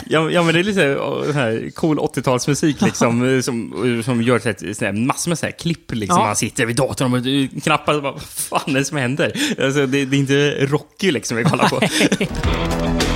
Ja, 0.06 0.30
ja, 0.30 0.42
men 0.42 0.54
det 0.54 0.60
är 0.60 0.64
lite 0.64 0.94
så 0.94 1.32
här, 1.32 1.70
cool 1.70 1.98
80-talsmusik 1.98 2.84
liksom, 2.84 3.42
som, 3.42 4.02
som 4.04 4.22
gör 4.22 4.38
så 4.38 4.48
här, 4.48 4.74
så 4.74 4.84
här, 4.84 4.92
massor 4.92 5.30
med 5.30 5.38
så 5.38 5.46
här 5.46 5.52
klipp. 5.52 5.92
Liksom. 5.92 6.18
Ja. 6.18 6.26
Man 6.26 6.36
sitter 6.36 6.66
vid 6.66 6.76
datorn 6.76 7.12
och 7.14 7.26
eh, 7.26 7.62
knappar. 7.62 7.94
och 7.94 8.02
bara, 8.02 8.12
Vad 8.12 8.22
fan 8.22 8.76
är 8.76 8.78
det 8.78 8.84
som 8.84 8.96
händer? 8.96 9.32
Alltså, 9.64 9.86
det, 9.86 10.04
det 10.04 10.16
är 10.16 10.18
inte 10.18 10.66
Rocky 10.66 11.10
liksom 11.10 11.36
vi 11.36 11.44
kollar 11.44 11.68
på. 11.68 11.80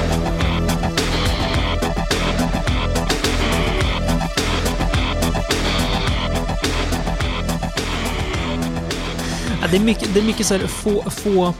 det 9.75 9.79
är 9.79 9.85
mycket, 9.85 10.15
det 10.15 10.21
är 10.21 10.25
mycket 10.25 10.47
så 10.47 10.55
här, 10.57 10.67
få, 10.67 11.11
få 11.11 11.55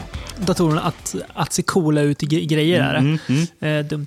datorerna 0.47 0.81
att, 0.81 1.15
att 1.35 1.53
se 1.53 1.63
coola 1.63 2.01
ut 2.01 2.23
i 2.23 2.27
gre- 2.27 2.47
grejer. 2.47 2.81
Är 2.83 2.93
det. 2.93 2.99
Mm, 2.99 3.19
mm. 3.61 3.79
Eh, 3.79 3.85
dumt. 3.87 4.07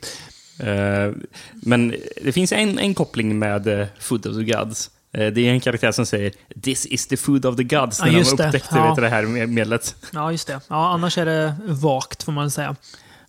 Eh, 0.59 1.15
men 1.53 1.95
det 2.23 2.31
finns 2.31 2.51
en, 2.51 2.79
en 2.79 2.93
koppling 2.93 3.39
med 3.39 3.67
uh, 3.67 3.85
Food 3.99 4.25
of 4.27 4.35
the 4.35 4.43
Gods. 4.43 4.89
Eh, 5.13 5.27
det 5.27 5.41
är 5.47 5.51
en 5.51 5.59
karaktär 5.59 5.91
som 5.91 6.05
säger 6.05 6.31
“This 6.61 6.85
is 6.85 7.07
the 7.07 7.17
food 7.17 7.45
of 7.45 7.55
the 7.57 7.63
gods” 7.63 7.99
Ja, 7.99 8.05
när 8.05 8.11
de 8.11 8.17
just 8.17 8.37
det. 8.37 8.45
upptäckte 8.45 8.75
Ja. 8.75 8.87
vet 8.93 8.95
det 9.03 9.09
här 9.09 9.23
med- 9.23 9.49
medlet. 9.49 9.95
Ja, 10.13 10.31
just 10.31 10.47
det. 10.47 10.59
Ja, 10.67 10.89
annars 10.89 11.17
är 11.17 11.25
det 11.25 11.55
vagt, 11.67 12.23
får 12.23 12.31
man 12.31 12.51
säga. 12.51 12.75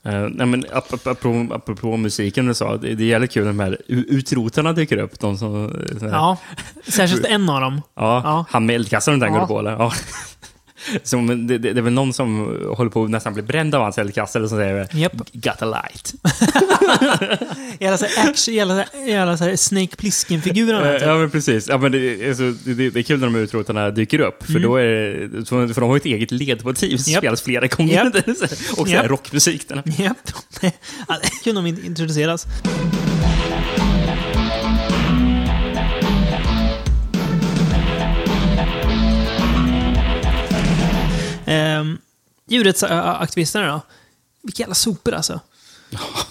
Uh, 0.06 0.12
nej, 0.30 0.46
men 0.46 0.64
ap- 0.64 0.90
ap- 0.90 1.10
apropå, 1.10 1.54
apropå 1.54 1.96
musiken 1.96 2.46
du 2.46 2.54
sa, 2.54 2.76
det, 2.76 2.94
det 2.94 3.04
är 3.04 3.08
jävligt 3.08 3.30
kul 3.32 3.42
när 3.44 3.50
de 3.52 3.60
här 3.60 3.78
utrotarna 3.88 4.72
dyker 4.72 4.96
upp. 4.96 5.20
De 5.20 5.38
som, 5.38 5.64
eh, 6.02 6.08
Ja, 6.08 6.36
särskilt 6.88 7.24
en 7.24 7.48
av 7.50 7.60
dem. 7.60 7.82
Ja, 7.96 8.20
Ja. 8.24 8.44
han 8.50 8.66
med 8.66 8.74
eldkastaren 8.74 9.18
den 9.18 9.32
Ja. 9.34 9.38
går 9.40 9.46
på 9.46 9.58
eller? 9.58 9.70
Ja. 9.70 9.92
Som, 11.02 11.46
det, 11.46 11.58
det, 11.58 11.68
är 11.68 11.82
väl 11.82 11.92
någon 11.92 12.12
som 12.12 12.56
håller 12.76 12.90
på 12.90 13.04
att 13.04 13.10
nästan 13.10 13.34
bli 13.34 13.42
bränd 13.42 13.74
av 13.74 13.82
hans 13.82 13.98
eldkastare 13.98 14.48
som 14.48 14.58
säger 14.58 14.88
Japp. 14.92 15.12
“Got 15.32 15.62
a 15.62 15.64
light”. 15.66 16.14
Jävla 17.80 17.98
så 17.98 18.06
här 18.06 18.30
action, 18.30 18.54
jävla, 19.06 19.36
så 19.36 19.44
här 19.44 19.56
Snake 19.56 19.96
Plissken-figurerna. 19.96 20.92
Typ. 20.98 21.02
Ja, 21.08 21.16
men 21.18 21.30
precis. 21.30 21.68
Ja, 21.68 21.78
men 21.78 21.92
det, 21.92 22.28
alltså, 22.28 22.42
det, 22.64 22.90
det 22.90 22.98
är 23.00 23.02
kul 23.02 23.18
när 23.20 23.26
de 23.26 23.34
här 23.34 23.42
utrotarna 23.42 23.90
dyker 23.90 24.18
upp. 24.20 24.42
För, 24.44 24.50
Mm. 24.50 24.62
då 24.62 24.76
är, 24.76 24.84
det- 25.66 25.74
för 25.74 25.80
de 25.80 25.88
har 25.88 25.96
ju 25.96 26.00
ett 26.00 26.04
eget 26.06 26.30
ledmotiv 26.30 26.96
som 26.96 27.12
Japp. 27.12 27.20
spelas 27.20 27.42
flera 27.42 27.66
gånger. 27.66 27.94
Japp. 27.94 28.28
Och 28.28 28.36
så 28.78 28.84
här 28.86 28.94
Japp. 28.94 29.06
rockmusik. 29.10 29.66
Japp. 29.98 30.16
Är 31.08 31.44
kul 31.44 31.58
om 31.58 31.64
de 31.64 31.70
introduceras. 31.86 32.46
Ehm, 41.48 41.98
Djurrättsaktivisterna 42.48 43.66
då? 43.66 43.80
Vilka 44.42 44.62
jävla 44.62 44.74
sopor 44.74 45.14
alltså. 45.14 45.40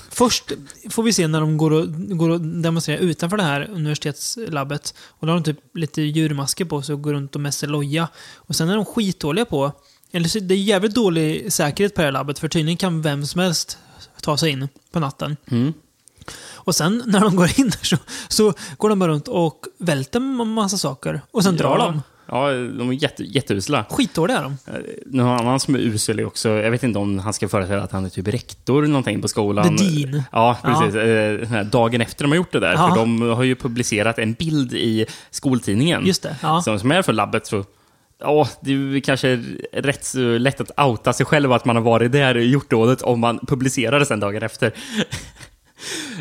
Först 0.10 0.52
får 0.90 1.04
vi 1.04 1.14
se 1.14 1.28
när 1.28 1.42
de 1.42 1.58
går 1.58 1.72
och, 1.74 2.18
går 2.18 2.30
och 2.30 2.42
demonstrerar 2.42 3.00
utanför 3.00 3.38
det 3.38 3.44
här 3.44 3.70
universitetslabbet. 3.72 4.94
Och 5.08 5.28
då 5.28 5.34
har 5.34 5.40
de 5.40 5.44
typ 5.44 5.60
lite 5.74 6.02
djurmasker 6.02 6.66
på 6.66 6.82
sig 6.82 6.94
och 6.94 7.02
går 7.02 7.14
runt 7.14 7.36
och 7.36 7.42
mässar 7.42 7.68
loja. 7.68 8.08
Och 8.36 8.56
sen 8.56 8.70
är 8.70 8.76
de 8.76 8.86
skitdåliga 8.86 9.46
på... 9.46 9.72
Eller 10.12 10.30
så, 10.30 10.40
det 10.40 10.54
är 10.54 10.58
jävligt 10.58 10.96
dålig 10.96 11.54
säkerhet 11.54 11.96
på 11.96 12.02
det 12.02 12.06
här 12.06 12.12
labbet, 12.12 12.40
för 12.40 12.48
tydligen 12.48 12.78
kan 12.78 13.02
vem 13.02 13.26
som 13.26 13.42
helst 13.42 13.78
ta 14.22 14.38
sig 14.38 14.52
in 14.52 14.70
på 14.92 15.00
natten. 15.00 15.38
Mm. 15.52 15.74
Och 16.54 16.76
sen 16.76 17.04
när 17.06 17.20
de 17.20 17.36
går 17.36 17.60
in 17.60 17.70
där 17.70 17.84
så, 17.84 17.98
så 18.28 18.54
går 18.78 18.90
de 18.90 19.00
bara 19.00 19.10
runt 19.12 19.28
och 19.28 19.66
välter 19.78 20.20
en 20.20 20.54
massa 20.54 20.78
saker. 20.78 21.22
Och 21.32 21.44
sen 21.44 21.56
drar 21.58 21.78
de. 21.78 22.02
Ja, 22.30 22.52
de 22.52 22.90
är 22.90 22.94
jätte, 22.94 23.24
jätteusla. 23.24 23.86
Skitdåliga 23.90 24.38
är 24.38 24.44
de. 24.44 24.58
Eh, 24.68 24.74
Någon 25.06 25.40
annan 25.40 25.60
som 25.60 25.76
är 25.76 25.80
usel 25.80 26.20
är 26.20 26.26
också, 26.26 26.50
jag 26.50 26.72
vet 26.72 26.84
inte 26.84 27.00
om 27.00 27.20
han 27.20 27.34
ska 27.34 27.50
föreställa 27.50 27.84
att 27.84 27.92
han 27.92 28.06
är 28.06 28.10
typ 28.10 28.28
rektor 28.28 28.78
eller 28.84 28.92
någonting 28.92 29.22
på 29.22 29.28
skolan. 29.28 29.78
The 29.78 29.84
dean. 29.84 30.24
Ja, 30.32 30.58
precis. 30.64 30.96
Eh, 30.96 31.38
den 31.38 31.48
här 31.48 31.64
dagen 31.64 32.02
efter 32.02 32.24
de 32.24 32.32
har 32.32 32.36
gjort 32.36 32.52
det 32.52 32.60
där. 32.60 32.74
Ja. 32.74 32.90
För 32.90 32.96
de 32.96 33.22
har 33.22 33.44
ju 33.44 33.56
publicerat 33.56 34.20
en 34.20 34.34
bild 34.34 34.74
i 34.74 35.06
skoltidningen. 35.32 36.06
Just 36.06 36.24
det, 36.24 36.36
ja. 36.42 36.62
Som, 36.62 36.80
som 36.80 36.92
är 36.92 37.02
för 37.02 37.14
labbet. 37.14 37.48
Så, 37.48 37.66
ja, 38.20 38.48
det 38.62 38.72
är 38.74 39.00
kanske 39.00 39.44
rätt 39.74 40.06
så 40.06 40.20
lätt 40.38 40.62
att 40.62 40.80
outa 40.88 41.14
sig 41.14 41.26
själv 41.26 41.52
att 41.54 41.66
man 41.66 41.76
har 41.76 41.84
varit 41.84 42.12
där 42.12 42.36
och 42.36 42.44
gjort 42.44 42.70
dådet 42.70 43.02
om 43.02 43.20
man 43.20 43.40
publicerar 43.48 44.00
det 44.00 44.06
sen 44.06 44.20
dagen 44.20 44.44
efter. 44.44 44.72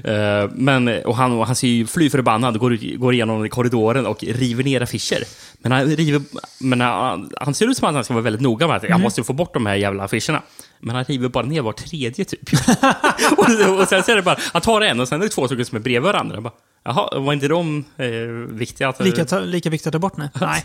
Eh, 0.05 0.51
Men, 0.55 0.89
och 0.89 1.17
han, 1.17 1.33
och 1.33 1.47
han 1.47 1.57
ser 1.57 1.69
ju 1.69 1.87
fly 1.87 2.11
förbannad, 2.11 2.59
går, 2.59 2.97
går 2.99 3.15
igenom 3.15 3.49
korridoren 3.49 4.07
och 4.07 4.25
river 4.25 4.65
ner 4.65 4.81
affischer. 4.81 5.25
Men, 5.59 5.73
han, 5.73 5.87
river, 5.87 6.23
men 6.61 6.81
han, 6.81 7.31
han 7.41 7.55
ser 7.55 7.67
ut 7.71 7.77
som 7.77 7.89
att 7.89 7.95
han 7.95 8.05
ska 8.05 8.15
vara 8.15 8.25
väldigt 8.25 8.43
noga 8.43 8.67
med 8.67 8.77
att 8.77 8.83
Mm. 8.87 8.93
jag 8.93 9.01
måste 9.01 9.25
få 9.25 9.33
bort 9.33 9.55
de 9.55 9.67
här 9.67 9.75
jävla 9.75 10.05
affischerna. 10.05 10.43
Men 10.81 10.97
han 10.97 11.05
river 11.05 11.29
bara 11.29 11.45
ner 11.47 11.63
var 11.63 11.73
tredje 11.73 12.25
typ. 12.25 12.41
och, 13.37 13.81
och 13.81 13.89
sen 13.89 14.03
så 14.03 14.13
är 14.13 14.17
det 14.17 14.23
bara, 14.23 14.37
han 14.53 14.63
tar 14.63 14.81
en 14.81 15.01
och 15.01 15.09
sen 15.09 15.21
är 15.21 15.25
det 15.25 15.31
två 15.31 15.47
stycken 15.47 15.65
som 15.65 15.77
är 15.77 15.81
bredvid 15.83 16.03
varandra. 16.03 16.41
Bara, 16.41 16.53
Jaha, 16.89 17.18
var 17.20 17.32
inte 17.32 17.49
de 17.49 17.84
eh, 17.97 18.09
viktiga? 18.57 18.89
Att, 18.89 19.01
Lika, 19.05 19.24
ta- 19.24 19.41
lika 19.41 19.70
viktigt 19.70 19.87
att 19.87 19.93
ta 19.93 19.99
bort? 19.99 20.16
Nej. 20.16 20.28
Nej. 20.41 20.64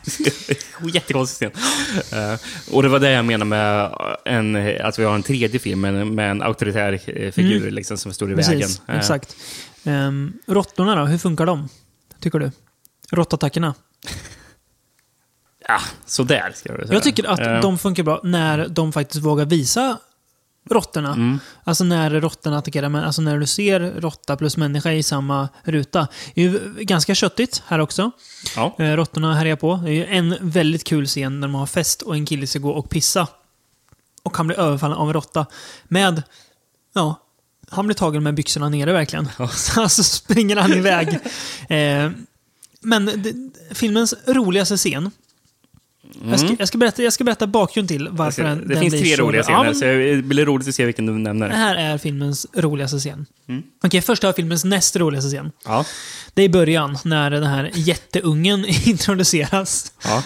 Jättekonstig 0.93 1.51
scen. 1.53 2.31
Eh, 2.33 2.39
och 2.71 2.83
det 2.83 2.89
var 2.89 2.99
det 2.99 3.11
jag 3.11 3.25
menade 3.25 3.45
med 3.49 3.91
en, 4.25 4.55
att 4.85 4.99
vi 4.99 5.03
har 5.03 5.15
en 5.15 5.23
tredje 5.23 5.59
film 5.59 5.81
med, 5.81 6.31
en- 6.31 6.41
auktoritär 6.41 6.93
eh, 7.05 7.31
figur 7.31 7.61
Mm. 7.61 7.73
liksom, 7.73 7.97
som 7.97 8.13
står 8.13 8.31
i 8.31 8.33
vägen. 8.33 8.59
Precis, 8.61 8.81
Eh, 8.87 8.97
exakt. 8.97 9.35
Um, 9.83 10.33
råttorna 10.47 10.95
då, 10.95 11.05
hur 11.05 11.17
funkar 11.17 11.45
de? 11.45 11.69
Tycker 12.19 12.39
du? 12.39 12.51
Råttattackerna? 13.11 13.73
Ja, 15.67 15.79
sådär 16.05 16.51
ska 16.55 16.69
jag 16.69 16.79
säga. 16.81 16.93
Jag 16.93 17.03
tycker 17.03 17.23
att 17.27 17.39
Eh, 17.39 17.61
de 17.61 17.77
funkar 17.77 18.03
bra 18.03 18.19
när 18.23 18.67
de 18.67 18.91
faktiskt 18.91 19.23
vågar 19.25 19.45
visa 19.45 19.97
råttorna. 20.71 21.13
Mm. 21.13 21.39
Alltså 21.63 21.83
när 21.83 22.09
råttorna 22.09 22.57
attackerar, 22.57 22.89
men 22.89 23.03
alltså 23.03 23.21
när 23.21 23.39
du 23.39 23.47
ser 23.47 23.79
råtta 23.79 24.37
plus 24.37 24.57
människa 24.57 24.91
i 24.91 25.03
samma 25.03 25.49
ruta. 25.63 26.07
Det 26.33 26.41
är 26.41 26.49
ju 26.49 26.73
ganska 26.79 27.15
köttigt 27.15 27.63
här 27.67 27.79
också. 27.79 28.11
Ja. 28.55 28.75
Eh, 28.79 28.95
Råttorna 28.95 29.35
härjar 29.35 29.55
på. 29.55 29.75
Det 29.75 29.89
är 29.89 29.93
ju 29.93 30.05
en 30.05 30.37
väldigt 30.41 30.83
kul 30.83 31.07
scen 31.07 31.39
när 31.39 31.47
de 31.47 31.55
har 31.55 31.65
fest 31.65 32.01
och 32.01 32.15
en 32.15 32.25
kille 32.25 32.47
ska 32.47 32.59
gå 32.59 32.71
och 32.71 32.89
pissa. 32.89 33.27
Och 34.23 34.37
han 34.37 34.47
blir 34.47 34.59
överfallen 34.59 34.97
av 34.97 35.07
en 35.07 35.13
råtta. 35.13 35.45
Med, 35.83 36.23
ja, 36.93 37.15
han 37.69 37.87
blir 37.87 37.95
tagen 37.95 38.23
med 38.23 38.33
byxorna 38.33 38.69
nere 38.69 38.93
verkligen. 38.93 39.29
Så 39.49 39.89
så 39.89 40.03
springer 40.03 40.55
han 40.55 40.73
iväg. 40.73 41.19
Eh, 41.69 42.11
men 42.81 43.05
det, 43.05 43.33
filmens 43.75 44.13
roligaste 44.27 44.77
scen. 44.77 45.11
Jag, 46.29 46.39
ska, 46.39 46.55
jag, 46.59 46.67
ska 46.67 46.77
berätta, 46.77 47.03
jag 47.03 47.13
ska 47.13 47.23
berätta 47.23 47.47
bakgrunden 47.47 47.87
till 47.97 48.07
varför 48.11 48.31
ska- 48.31 48.43
den, 48.43 48.51
Mm. 48.51 48.67
det 48.67 48.73
den 48.73 48.81
finns 48.81 48.93
blir 48.93 49.01
tre 49.01 49.15
så 49.15 49.21
roliga. 49.23 49.39
Ja, 49.41 49.43
scener, 49.45 49.63
men- 49.63 49.75
så 49.75 49.85
det 49.85 50.21
blir 50.23 50.45
roligt 50.45 50.67
att 50.67 50.75
se 50.75 50.85
vilken 50.85 51.05
du 51.05 51.13
det 51.13 51.19
nämner. 51.19 51.49
här 51.49 51.75
är 51.75 51.97
filmens 51.97 52.47
roligaste 52.53 52.99
scen. 52.99 53.25
Mm. 53.49 53.63
Okej, 53.83 54.01
först 54.01 54.23
har 54.23 54.27
jag 54.27 54.35
filmens 54.35 54.63
näst 54.63 54.95
roligaste 54.95 55.29
scen. 55.29 55.51
Ja. 55.65 55.85
Det 56.33 56.41
är 56.41 56.45
i 56.45 56.49
början, 56.49 56.97
när 57.05 57.29
den 57.31 57.43
här 57.43 57.71
jätteungen 57.73 58.65
introduceras. 58.85 59.93
Ja. 60.03 60.23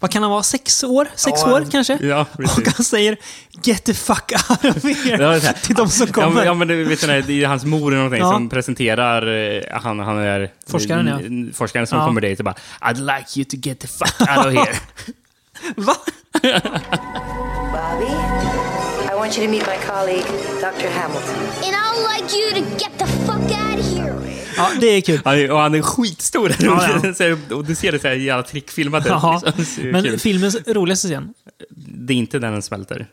Vad 0.00 0.10
kan 0.10 0.22
han 0.22 0.30
vara? 0.32 0.42
Sex 0.42 0.84
år? 0.84 1.08
Sex 1.14 1.40
Ja, 1.44 1.52
år 1.52 1.66
kanske? 1.72 1.98
ja, 2.02 2.24
precis. 2.36 2.58
Och 2.58 2.72
han 2.76 2.84
säger 2.84 3.16
“Get 3.62 3.84
the 3.84 3.94
fuck 3.94 4.32
out 4.50 4.76
of 4.76 4.84
here” 4.84 5.40
Ja, 5.44 5.52
till 5.52 5.74
de 5.74 5.88
som 5.88 6.06
Ja, 6.06 6.12
kommer. 6.12 6.30
men, 6.30 6.44
ja, 6.46 6.54
men 6.54 6.68
det, 6.68 6.84
vet 6.84 7.00
du, 7.00 7.22
det 7.22 7.44
är 7.44 7.46
hans 7.48 7.64
mor 7.64 7.88
eller 7.88 7.96
någonting 7.96 8.20
Ja. 8.20 8.32
som 8.32 8.48
presenterar, 8.48 9.26
eh, 9.56 9.62
han, 9.82 9.98
han 10.00 10.18
är 10.18 10.50
Forskaren, 10.70 11.06
ja. 11.06 11.52
forskaren 11.54 11.86
som 11.86 11.98
Ja. 11.98 12.04
kommer 12.06 12.20
dit 12.20 12.38
och 12.38 12.44
bara 12.44 12.54
“I'd 12.80 13.16
like 13.18 13.40
you 13.40 13.44
to 13.44 13.56
get 13.68 13.80
the 13.80 13.86
fuck 13.88 14.20
out 14.20 14.46
of 14.46 14.52
here”. 14.52 14.76
Va? 15.76 15.96
Bobby, 17.72 18.12
I 19.12 19.14
want 19.14 19.38
you 19.38 19.46
to 19.46 19.50
meet 19.50 19.66
my 19.66 19.78
colleague, 19.86 20.26
Dr. 20.60 20.88
Hamilton. 20.88 21.36
And 21.64 21.74
I'd 21.74 21.98
like 22.12 22.36
you 22.36 22.50
to 22.54 22.60
get 22.78 22.98
the 22.98 23.06
fuck 23.06 23.50
out 23.50 23.78
of 23.78 23.84
here. 23.92 23.95
Ja, 24.56 24.70
det 24.80 24.86
är 24.86 25.00
kul. 25.00 25.20
Han 25.24 25.34
är, 25.34 25.50
och 25.50 25.58
han 25.58 25.74
är 25.74 25.82
skitstor. 25.82 26.52
Ja, 26.58 27.00
ja. 27.18 27.36
Och 27.56 27.64
du 27.64 27.74
ser 27.74 27.92
det 27.92 27.98
så 27.98 28.08
här 28.08 28.14
jävla 28.14 28.42
trickfilmat 28.42 29.06
ut. 29.06 29.10
Jaha. 29.10 29.42
liksom. 29.56 29.84
Men 29.90 30.18
filmens 30.18 30.56
roligaste 30.66 31.08
scen? 31.08 31.34
Det 31.88 32.12
är 32.12 32.16
inte 32.16 32.38
den 32.38 32.52
den 32.52 32.62
smälter. 32.62 33.06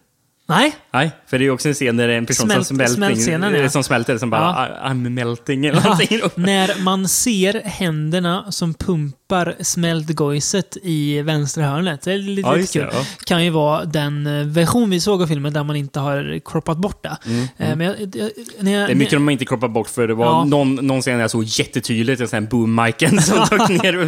Nej, 0.47 0.75
Nej, 0.93 1.11
för 1.27 1.39
det 1.39 1.45
är 1.45 1.49
också 1.51 1.67
en 1.67 1.73
scen 1.73 1.97
där 1.97 2.07
det 2.07 2.13
är 2.13 2.17
en 2.17 2.25
person 2.25 2.47
Smält- 2.49 2.63
som, 2.67 2.75
smälting, 2.75 2.95
smältscenen, 2.95 3.55
ja. 3.55 3.69
som 3.69 3.83
smälter 3.83 4.17
som 4.17 4.29
bara 4.29 4.41
Ja. 4.41 4.67
"I- 4.67 4.89
I'm 4.93 5.09
melting 5.09 5.65
eller 5.65 5.77
Ja, 5.81 5.83
någonting. 5.83 6.19
när 6.35 6.83
man 6.83 7.07
ser 7.07 7.61
händerna 7.65 8.51
som 8.51 8.73
pumpar 8.73 9.55
smält 9.59 10.09
gojset 10.09 10.77
i 10.83 11.21
vänstra 11.21 11.63
hörnet. 11.63 12.01
Det 12.01 12.13
är 12.13 12.17
lite, 12.17 12.41
Ja, 12.47 12.51
lite 12.51 12.59
just 12.61 12.73
det, 12.73 12.79
kul. 12.79 12.89
ja. 12.93 13.05
kan 13.25 13.43
ju 13.43 13.49
vara 13.49 13.85
den 13.85 14.27
eh, 14.27 14.45
version 14.47 14.89
vi 14.89 14.99
såg 14.99 15.21
av 15.21 15.27
filmen 15.27 15.53
där 15.53 15.63
man 15.63 15.75
inte 15.75 15.99
har 15.99 16.39
kroppat 16.45 16.77
bort 16.77 17.03
det. 17.03 17.17
Mm, 17.25 17.47
Eh, 17.57 17.65
mm. 17.65 17.77
Men 17.77 17.87
jag, 17.87 17.95
jag, 17.99 18.31
jag, 18.57 18.65
Det 18.65 18.71
är 18.91 18.95
mycket 18.95 19.13
de 19.13 19.29
inte 19.29 19.45
kroppar 19.45 19.67
bort 19.67 19.89
för 19.89 20.07
det 20.07 20.13
var 20.13 20.25
Ja. 20.25 20.43
någon, 20.45 20.75
någon 20.75 21.01
scen 21.01 21.19
jag 21.19 21.31
såg 21.31 21.43
jättetydligt, 21.43 22.21
en 22.21 22.27
sån 22.27 22.47
boom-miken 22.47 23.21
som 23.21 23.37
dök 23.57 23.69
ner 23.83 23.93
över 23.93 24.05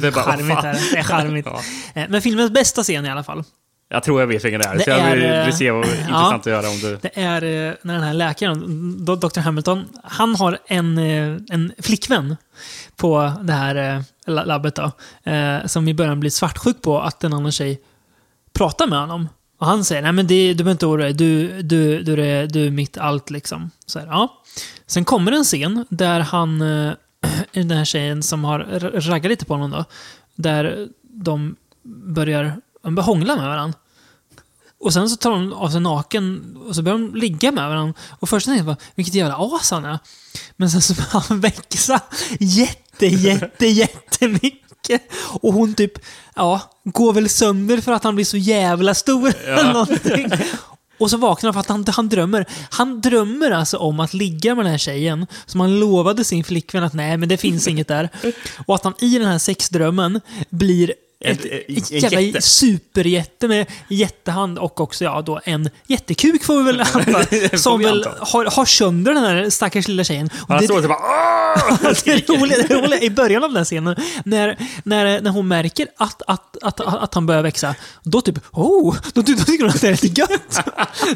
det 0.00 0.06
är. 0.06 0.10
Bara, 0.12 0.22
charmigt. 0.24 0.56
här. 0.62 0.78
Det 0.92 0.98
är 0.98 1.02
charmigt. 1.02 1.46
Ja. 1.94 2.00
Eh, 2.02 2.06
Men 2.08 2.22
filmens 2.22 2.50
bästa 2.50 2.82
scen 2.82 3.06
i 3.06 3.10
alla 3.10 3.24
fall. 3.24 3.44
Jag 3.94 4.02
tror 4.02 4.20
jag 4.20 4.26
vet 4.26 4.44
vilken 4.44 4.60
det 4.60 4.66
är, 4.66 4.74
Det 4.74 4.84
så 4.84 4.90
jag 4.90 5.10
vill, 5.14 5.22
är, 5.22 5.40
eh, 5.40 5.44
vill 5.46 5.56
se 5.56 5.70
vad 5.70 5.86
ja. 5.86 5.90
intressant 5.90 6.40
att 6.40 6.46
göra 6.46 6.68
om 6.68 6.78
du... 6.78 6.98
Det 7.02 7.18
är 7.20 7.42
eh, 7.42 7.74
när 7.82 7.94
den 7.94 8.02
här 8.02 8.14
läkaren, 8.14 9.04
Dr. 9.04 9.40
Hamilton, 9.40 9.84
han 10.02 10.34
har 10.34 10.58
en, 10.66 10.98
eh, 10.98 11.38
en 11.50 11.72
flickvän 11.78 12.36
på 12.96 13.32
det 13.42 13.52
här 13.52 14.04
la- 14.26 14.44
labbet 14.44 14.74
då, 14.74 14.92
som 15.66 15.88
i 15.88 15.94
början 15.94 16.20
blir 16.20 16.30
svartsjuk 16.30 16.82
på 16.82 17.00
att 17.00 17.24
en 17.24 17.32
annan 17.32 17.52
tjej 17.52 17.80
pratar 18.52 18.86
med 18.86 18.98
honom. 18.98 19.28
Och 19.58 19.66
han 19.66 19.84
säger, 19.84 20.02
nej 20.02 20.12
men 20.12 20.26
det, 20.26 20.48
du 20.48 20.54
behöver 20.54 20.70
inte 20.70 20.86
oroa 20.86 21.04
dig, 21.04 21.12
du, 21.12 21.62
du, 21.62 22.02
du, 22.02 22.24
är, 22.24 22.46
du 22.46 22.66
är 22.66 22.70
mitt 22.70 22.98
allt 22.98 23.30
liksom. 23.30 23.70
Så 23.86 23.98
här, 23.98 24.06
ja. 24.06 24.42
Sen 24.86 25.04
kommer 25.04 25.32
en 25.32 25.44
scen 25.44 25.86
där 25.88 26.20
han, 26.20 26.58
den 27.52 27.70
här 27.70 27.84
tjejen 27.84 28.22
som 28.22 28.44
har 28.44 28.58
raggat 29.10 29.30
lite 29.30 29.44
på 29.44 29.54
honom 29.54 29.70
då, 29.70 29.84
där 30.34 30.88
de 31.02 31.56
börjar, 31.84 32.52
de 32.82 32.94
börjar 32.94 33.06
hångla 33.06 33.36
med 33.36 33.46
varandra. 33.46 33.78
Och 34.84 34.92
sen 34.92 35.10
så 35.10 35.16
tar 35.16 35.30
hon 35.30 35.52
av 35.52 35.68
sig 35.68 35.80
naken 35.80 36.56
och 36.68 36.74
så 36.74 36.82
börjar 36.82 36.98
de 36.98 37.14
ligga 37.14 37.52
med 37.52 37.68
varandra. 37.68 37.94
Och 38.20 38.28
först 38.28 38.46
tänkte 38.46 38.58
jag 38.58 38.66
bara, 38.66 38.76
vilket 38.94 39.14
jävla 39.14 39.36
as 39.36 39.70
han 39.70 39.84
är. 39.84 39.98
Men 40.56 40.70
sen 40.70 40.82
så 40.82 40.94
börjar 40.94 41.24
han 41.28 41.40
växa 41.40 42.00
jätte, 42.40 43.06
jätte, 43.06 43.66
jättemycket. 43.66 45.02
Och 45.40 45.52
hon 45.52 45.74
typ, 45.74 45.92
ja, 46.34 46.60
går 46.84 47.12
väl 47.12 47.28
sönder 47.28 47.80
för 47.80 47.92
att 47.92 48.04
han 48.04 48.14
blir 48.14 48.24
så 48.24 48.36
jävla 48.36 48.94
stor. 48.94 49.34
eller 49.44 49.72
någonting. 49.72 50.30
Och 50.98 51.10
så 51.10 51.16
vaknar 51.16 51.52
han 51.52 51.54
för 51.54 51.60
att 51.60 51.68
han, 51.68 51.84
han 51.94 52.08
drömmer. 52.08 52.46
Han 52.70 53.00
drömmer 53.00 53.50
alltså 53.50 53.76
om 53.76 54.00
att 54.00 54.14
ligga 54.14 54.54
med 54.54 54.64
den 54.64 54.70
här 54.70 54.78
tjejen 54.78 55.26
som 55.46 55.60
han 55.60 55.80
lovade 55.80 56.24
sin 56.24 56.44
flickvän 56.44 56.84
att 56.84 56.94
nej, 56.94 57.16
men 57.16 57.28
det 57.28 57.36
finns 57.36 57.68
inget 57.68 57.88
där. 57.88 58.08
Och 58.66 58.74
att 58.74 58.84
han 58.84 58.94
i 58.98 59.18
den 59.18 59.28
här 59.28 59.38
sexdrömmen 59.38 60.20
blir 60.50 60.92
ett, 61.24 61.44
ett 61.44 61.90
en 61.90 61.98
jävla 61.98 62.20
jätte. 62.20 62.42
superjätte 62.42 63.48
med 63.48 63.66
jättehand 63.88 64.58
och 64.58 64.80
också 64.80 65.04
ja, 65.04 65.22
då 65.22 65.40
en 65.44 65.70
jättekuk 65.86 66.44
får 66.44 66.56
vi 66.56 66.62
väl 66.62 66.80
anta. 66.92 67.58
Som 67.58 67.80
väl 67.82 68.06
anta. 68.06 68.24
har, 68.24 68.44
har 68.44 68.64
sönder 68.64 69.14
den 69.14 69.24
här 69.24 69.50
stackars 69.50 69.88
lilla 69.88 70.04
tjejen. 70.04 70.30
Och 70.42 70.48
Han 70.48 70.58
det- 70.58 70.64
står 70.64 70.82
och 70.82 70.88
bara 70.88 70.98
det 72.04 72.28
roliga, 72.28 72.58
det 72.68 72.74
roliga 72.74 73.00
i 73.00 73.10
början 73.10 73.44
av 73.44 73.50
den 73.50 73.56
här 73.56 73.64
scenen, 73.64 73.96
när, 74.24 74.56
när, 74.84 75.20
när 75.20 75.30
hon 75.30 75.48
märker 75.48 75.88
att, 75.96 76.22
att, 76.26 76.56
att, 76.62 76.80
att 76.80 77.14
han 77.14 77.26
börjar 77.26 77.42
växa, 77.42 77.74
då 78.02 78.20
typ 78.20 78.34
oh, 78.52 78.96
då, 79.14 79.22
då 79.22 79.44
tycker 79.44 79.64
hon 79.64 79.70
att 79.74 79.80
det 79.80 79.88
är 79.88 80.02
lite 80.02 80.20
gött. 80.20 80.64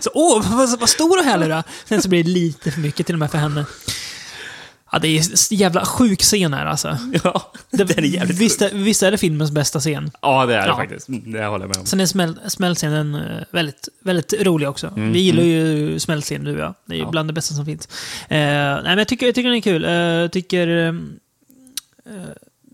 Så 0.00 0.10
åh, 0.14 0.56
vad, 0.56 0.78
vad 0.80 0.88
stor 0.88 1.18
och 1.18 1.24
härlig 1.24 1.48
du. 1.50 1.62
Sen 1.88 2.02
så 2.02 2.08
blir 2.08 2.24
det 2.24 2.30
lite 2.30 2.70
för 2.70 2.80
mycket 2.80 3.06
till 3.06 3.14
och 3.14 3.18
med 3.18 3.30
för 3.30 3.38
henne. 3.38 3.64
Ja, 4.92 4.98
det 4.98 5.08
är 5.08 5.18
en 5.52 5.58
jävla 5.58 5.84
sjuk 5.84 6.20
scen 6.22 6.54
här 6.54 6.66
alltså. 6.66 6.98
Ja, 7.24 7.52
Det, 7.70 7.84
den 7.84 7.98
är 8.04 8.08
jävligt 8.08 8.38
visst, 8.38 8.62
är, 8.62 8.70
visst 8.74 9.02
är 9.02 9.10
det 9.10 9.18
filmens 9.18 9.50
bästa 9.50 9.80
scen? 9.80 10.10
Ja, 10.22 10.46
det 10.46 10.54
är 10.54 10.60
det 10.62 10.66
Ja. 10.66 10.76
faktiskt. 10.76 11.08
Mm, 11.08 11.32
Det 11.32 11.44
håller 11.44 11.64
jag 11.64 11.68
med 11.68 11.76
om. 11.76 11.86
Sen 11.86 12.00
är 12.00 12.06
smäll, 12.06 12.38
smällscenen 12.46 13.14
eh, 13.14 13.20
väldigt, 13.50 13.88
väldigt 14.02 14.34
rolig 14.40 14.68
också. 14.68 14.86
Mm, 14.86 15.12
Vi 15.12 15.18
gillar 15.20 15.42
ju 15.42 15.98
smällscenen 15.98 16.44
du 16.44 16.52
och 16.54 16.60
jag. 16.60 16.74
Det 16.84 16.94
är 16.94 16.98
ju 16.98 17.06
bland 17.10 17.28
det 17.28 17.32
bästa 17.32 17.54
som 17.54 17.64
finns. 17.66 17.88
Eh, 18.28 18.38
nej, 18.38 18.82
men 18.84 18.98
jag 18.98 19.08
tycker, 19.08 19.26
jag 19.26 19.34
tycker 19.34 19.48
den 19.48 19.56
är 19.58 19.62
kul. 19.62 19.84
Eh, 19.84 19.90
Jag 19.92 20.32
tycker... 20.32 20.68
eh, 20.88 20.94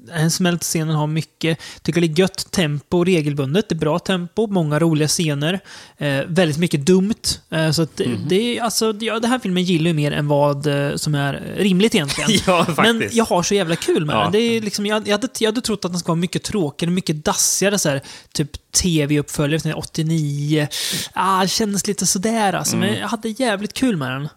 den 0.06 0.30
smältscenen 0.30 0.94
har 0.96 1.06
mycket. 1.06 1.58
Tycker 1.82 2.00
det 2.00 2.06
är 2.06 2.18
gött 2.18 2.50
tempo 2.50 3.04
regelbundet. 3.04 3.68
Det 3.68 3.72
är 3.74 3.76
bra 3.78 3.98
tempo, 3.98 4.46
många 4.46 4.78
roliga 4.78 5.08
scener. 5.08 5.60
Eh, 5.98 6.20
väldigt 6.26 6.58
mycket 6.58 6.86
dumt. 6.86 7.14
Eh, 7.50 7.70
så 7.70 7.82
att 7.82 7.96
det- 7.96 8.08
Mhm. 8.08 8.28
det, 8.28 8.58
är, 8.58 8.62
alltså, 8.62 8.94
ja, 9.00 9.20
den 9.20 9.30
här 9.30 9.38
filmen 9.38 9.62
gillar 9.64 9.88
ju 9.88 9.94
mer 9.94 10.12
än 10.12 10.28
vad 10.28 10.66
eh, 10.66 10.96
som 10.96 11.14
är 11.14 11.42
rimligt 11.56 11.94
egentligen. 11.94 12.30
Ja, 12.46 12.66
Men 12.76 13.02
jag 13.12 13.24
har 13.24 13.42
så 13.42 13.54
jävla 13.54 13.76
kul 13.76 14.04
med 14.04 14.16
Ja. 14.16 14.22
den. 14.22 14.32
Det 14.32 14.38
är 14.38 14.60
liksom, 14.60 14.86
jag, 14.86 15.08
jag, 15.08 15.12
hade, 15.12 15.28
jag 15.38 15.48
hade 15.48 15.60
trott 15.60 15.84
att 15.84 15.90
den 15.92 15.98
skulle 15.98 16.10
vara 16.10 16.20
mycket 16.20 16.42
tråkigare, 16.42 16.90
mycket 16.94 17.24
dassigare. 17.24 17.78
Så 17.78 17.88
här, 17.88 18.00
typ 18.32 18.50
tv-uppföljare 18.72 19.60
från 19.60 19.74
89. 19.74 20.68
Ah, 21.12 21.42
det 21.42 21.48
kändes 21.48 21.86
lite 21.86 22.06
sådär 22.06 22.52
alltså. 22.52 22.76
Mm. 22.76 22.88
Men 22.90 22.98
jag 23.00 23.08
hade 23.08 23.28
jävligt 23.28 23.72
kul 23.72 23.96
med 23.96 24.10
den. 24.10 24.28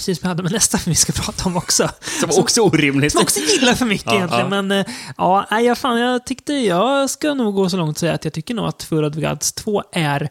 Precis 0.00 0.18
som 0.18 0.26
jag 0.26 0.28
hade 0.28 0.42
med 0.42 0.52
nästa 0.52 0.78
film 0.78 0.90
vi 0.92 0.96
ska 0.96 1.12
prata 1.12 1.44
om 1.48 1.56
också. 1.56 1.90
Som 2.20 2.30
också 2.42 2.60
orimligt. 2.60 3.12
Som 3.12 3.18
jag 3.18 3.22
också 3.22 3.40
gillar 3.40 3.74
för 3.74 3.86
mycket 3.86 4.06
Ja, 4.06 4.16
egentligen. 4.16 4.52
ja. 4.52 4.62
Men 4.62 4.70
eh, 4.80 4.86
ja, 5.16 5.60
jag, 5.60 5.78
fan, 5.78 6.00
jag 6.00 6.26
tyckte, 6.26 6.52
jag 6.52 7.10
ska 7.10 7.34
nog 7.34 7.54
gå 7.54 7.70
så 7.70 7.76
långt 7.76 7.96
och 7.96 8.00
säga 8.00 8.14
att 8.14 8.24
jag 8.24 8.34
tycker 8.34 8.54
nog 8.54 8.66
att 8.66 8.82
Full 8.82 9.20
Gods 9.20 9.52
2 9.52 9.82
är... 9.92 10.28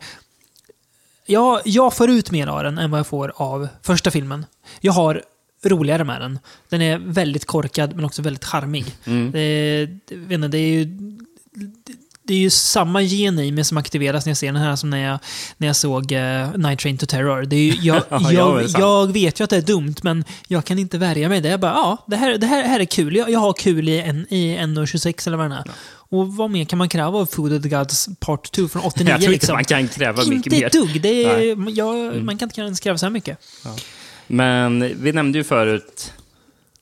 Ja, 1.26 1.62
jag 1.66 1.94
får 1.94 2.10
ut 2.10 2.32
mer 2.32 2.48
av 2.48 2.64
den 2.64 2.78
än 2.78 2.92
vad 2.92 3.00
jag 3.00 3.08
får 3.08 3.34
av 3.36 3.68
första 3.82 4.12
filmen. 4.12 4.46
Jag 4.82 4.94
har 4.94 5.24
roligare 5.66 6.04
med 6.04 6.22
den. 6.22 6.40
Den 6.70 6.82
är 6.82 6.98
väldigt 6.98 7.46
korkad 7.46 7.96
men 7.96 8.06
också 8.06 8.22
väldigt 8.22 8.46
charmig. 8.46 8.86
Mm. 9.06 9.32
Det, 9.32 9.86
det, 10.08 10.48
det 10.48 10.58
är 10.58 10.72
ju... 10.72 10.98
Det 12.30 12.34
är 12.36 12.40
ju 12.40 12.50
samma 12.50 13.02
gen 13.02 13.40
i 13.40 13.52
mig 13.52 13.64
som 13.64 13.78
aktiveras 13.78 14.26
när 14.26 14.30
jag 14.30 14.38
ser 14.38 14.48
den 14.48 14.56
här 14.62 14.76
som 14.76 14.90
när 14.90 15.10
jag, 15.10 15.20
när 15.58 15.68
jag 15.68 15.76
såg 15.76 16.12
uh, 16.12 16.58
Night 16.58 16.80
Train 16.80 16.98
to 16.98 17.06
Terror. 17.06 17.46
Det 17.46 17.56
är 17.56 17.60
ju, 17.60 17.72
jag, 17.82 18.04
Ja, 18.10 18.20
ja, 18.22 18.32
jag, 18.32 18.70
sant. 18.70 18.82
jag 18.82 19.14
vet 19.14 19.40
ju 19.40 19.44
att 19.44 19.50
det 19.50 19.58
är 19.58 19.62
dumt, 19.62 19.96
men 20.04 20.24
jag 20.48 20.66
kan 20.66 20.80
inte 20.80 20.98
värja 20.98 21.30
mig. 21.30 21.42
Det 21.42 21.50
är 21.50 21.58
bara, 21.58 21.72
ja, 21.72 21.98
det 22.08 22.16
här, 22.16 22.38
det 22.38 22.48
här, 22.48 22.64
här 22.64 22.80
är 22.80 22.86
kul. 22.86 23.16
Jag, 23.16 23.30
jag 23.30 23.40
har 23.40 23.54
kul 23.54 23.90
i, 23.90 24.00
en, 24.02 24.34
i 24.34 24.58
1.26 24.58 25.28
eller 25.28 25.38
vad 25.38 25.50
det 25.50 25.56
är. 25.56 25.64
Och 26.12 26.36
vad 26.36 26.50
mer 26.50 26.66
kan 26.66 26.78
man 26.78 26.90
kräva 26.90 27.20
av 27.20 27.26
Food 27.26 27.54
of 27.54 27.64
the 27.64 27.70
Gods 27.70 28.10
Part 28.20 28.52
2 28.52 28.68
från 28.68 28.82
89? 28.82 29.10
Jag 29.12 29.22
tror 29.22 29.24
inte 29.24 29.32
liksom? 29.32 29.56
man 29.56 29.66
kan 29.66 29.88
kräva 29.88 30.24
mycket 30.26 30.34
Inte 30.34 30.50
mer. 30.50 30.66
ett 30.66 30.74
dugg. 30.74 31.02
Det 31.02 31.24
är, 31.24 31.78
jag, 31.78 32.24
Man 32.24 32.38
kan 32.38 32.50
inte 32.50 32.62
ens 32.62 32.80
kräva 32.80 32.98
så 32.98 33.06
här 33.06 33.12
mycket. 33.12 33.38
Men 34.28 34.94
vi 35.04 35.12
nämnde 35.12 35.38
ju 35.38 35.44
förut 35.44 36.14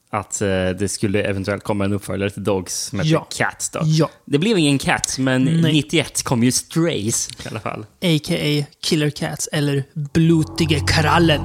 att 0.09 0.41
eh, 0.41 0.47
det 0.79 0.91
skulle 0.91 1.21
eventuellt 1.23 1.63
komma 1.63 1.85
en 1.85 1.93
uppföljare 1.93 2.29
till 2.29 2.43
Dogs 2.43 2.75
som 2.75 2.99
heter 2.99 3.11
Ja. 3.11 3.27
Cats. 3.37 3.69
Då. 3.69 3.79
Ja. 3.85 4.09
Det 4.25 4.37
blev 4.39 4.57
ingen 4.57 4.77
Cats, 4.79 5.19
men 5.19 5.43
Nej. 5.43 5.73
91 5.73 6.23
kom 6.23 6.43
ju 6.43 6.51
Strays 6.51 7.29
i 7.45 7.47
alla 7.49 7.59
fall. 7.59 7.85
A.k.a. 8.01 8.65
Killer 8.81 9.09
Cats, 9.09 9.49
eller 9.51 9.83
Blotige 9.93 10.79
Krallen. 10.87 11.41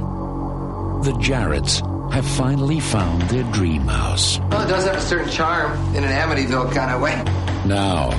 The 1.05 1.33
Jarretts 1.33 1.81
have 2.13 2.23
finally 2.23 2.81
found 2.81 3.23
their 3.29 3.43
dream 3.53 3.89
house. 3.89 4.41
Well, 4.51 4.63
it 4.65 4.69
does 4.69 4.85
have 4.85 4.97
a 4.97 5.01
certain 5.01 5.31
charm 5.31 5.73
in 5.97 6.05
an 6.05 6.13
Amityville 6.13 6.73
kind 6.75 6.95
of 6.95 7.03
way. 7.03 7.15
Now, 7.67 8.11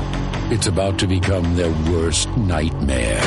it's 0.52 0.68
about 0.68 1.00
to 1.00 1.08
become 1.08 1.56
their 1.56 1.72
worst 1.94 2.30
nightmare. 2.38 3.22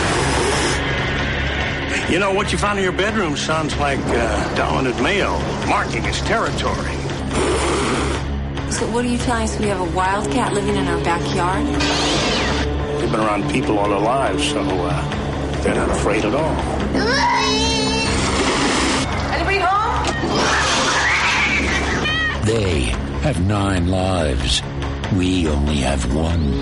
You 2.10 2.18
know, 2.20 2.32
what 2.34 2.52
you 2.52 2.58
found 2.58 2.78
in 2.78 2.84
your 2.84 2.92
bedroom 2.96 3.36
sounds 3.36 3.76
like 3.78 3.98
uh, 4.08 4.54
dominant 4.56 5.00
male 5.02 5.38
marking 5.68 6.02
his 6.04 6.20
territory. 6.20 6.92
So 8.70 8.86
what 8.92 9.04
are 9.04 9.08
you 9.08 9.18
telling 9.18 9.44
us? 9.44 9.58
We 9.58 9.66
have 9.66 9.80
a 9.80 9.96
wildcat 9.96 10.52
living 10.52 10.76
in 10.76 10.86
our 10.86 11.02
backyard? 11.02 11.66
They've 13.00 13.10
been 13.10 13.20
around 13.20 13.50
people 13.50 13.78
all 13.78 13.88
their 13.88 13.98
lives, 13.98 14.48
so 14.50 14.60
uh, 14.60 15.62
they're 15.62 15.74
not 15.74 15.90
afraid 15.90 16.24
at 16.24 16.34
all. 16.34 16.56
Anybody 19.32 19.58
home? 19.58 20.04
They 22.44 22.80
have 23.22 23.40
nine 23.46 23.88
lives. 23.88 24.62
We 25.14 25.48
only 25.48 25.76
have 25.76 26.14
one. 26.14 26.52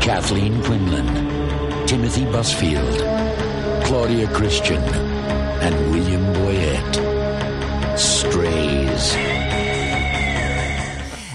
Kathleen 0.00 0.62
Quinlan, 0.62 1.86
Timothy 1.86 2.24
Busfield, 2.26 3.84
Claudia 3.84 4.28
Christian, 4.28 4.82
and 4.82 5.90
William 5.90 6.22
Boyette. 6.34 7.98
Strays. 7.98 9.41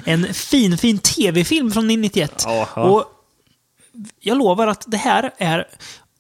En 0.07 0.33
fin, 0.33 0.77
fin 0.77 0.97
tv-film 0.97 1.71
från 1.71 1.87
91. 1.87 2.43
Jaha. 2.45 2.89
Och 2.89 3.05
jag 4.19 4.37
lovar 4.37 4.67
att 4.67 4.83
det 4.87 4.97
här 4.97 5.31
är, 5.37 5.67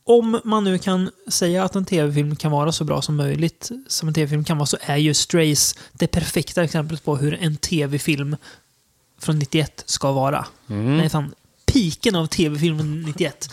om 0.03 0.41
man 0.43 0.63
nu 0.63 0.77
kan 0.77 1.09
säga 1.27 1.63
att 1.63 1.75
en 1.75 1.85
tv-film 1.85 2.35
kan 2.35 2.51
vara 2.51 2.71
så 2.71 2.83
bra 2.83 3.01
som 3.01 3.15
möjligt, 3.15 3.71
som 3.87 4.07
en 4.07 4.13
tv-film 4.13 4.43
kan 4.43 4.57
vara, 4.57 4.65
så 4.65 4.77
är 4.81 4.97
ju 4.97 5.13
Strays 5.13 5.75
det 5.93 6.07
perfekta 6.07 6.63
exemplet 6.63 7.03
på 7.03 7.15
hur 7.15 7.37
en 7.41 7.57
tv-film 7.57 8.35
från 9.19 9.39
91 9.39 9.83
ska 9.85 10.11
vara. 10.11 10.45
Mm. 10.69 10.97
Det 10.97 11.03
är 11.03 11.09
fan 11.09 11.33
piken 11.77 12.15
av 12.15 12.27
tv-film 12.27 12.77
från 12.77 13.01
91. 13.01 13.49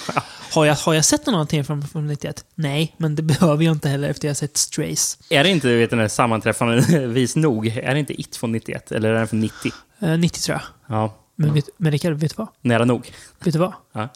Har 0.52 0.64
jag, 0.64 0.74
har 0.74 0.94
jag 0.94 1.04
sett 1.04 1.26
någon 1.26 1.34
annan 1.34 1.46
tv-film 1.46 1.82
från 1.82 2.06
91? 2.06 2.44
Nej, 2.54 2.94
men 2.98 3.14
det 3.14 3.22
behöver 3.32 3.64
jag 3.64 3.72
inte 3.72 3.88
heller 3.88 4.08
efter 4.08 4.28
jag 4.28 4.36
sett 4.36 4.56
Strays. 4.56 5.18
Är 5.30 5.44
det 5.44 5.50
inte, 5.50 5.76
vet 5.76 5.90
du, 5.90 6.08
sammanträffande 6.08 7.06
vis 7.06 7.36
nog, 7.36 7.66
är 7.66 7.94
det 7.94 8.00
inte 8.00 8.20
It 8.20 8.36
från 8.36 8.52
91? 8.52 8.92
Eller 8.92 9.08
är 9.08 9.14
den 9.14 9.28
från 9.28 9.40
90? 9.40 9.72
Eh, 9.98 10.18
90 10.18 10.40
tror 10.40 10.58
jag. 10.58 10.96
Ja, 10.96 11.18
Men, 11.36 11.54
vet, 11.54 11.68
men 11.76 11.92
Rickard, 11.92 12.12
vet 12.12 12.30
du 12.30 12.34
vad? 12.36 12.48
nära 12.60 12.84
nog. 12.84 13.12
Vet 13.44 13.52
du 13.52 13.58
vad? 13.58 13.72
Ja. 13.92 14.08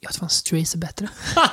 Jag 0.00 0.12
tror 0.12 0.20
fan 0.20 0.30
Strays 0.30 0.74
är 0.74 0.78
bättre. 0.78 1.08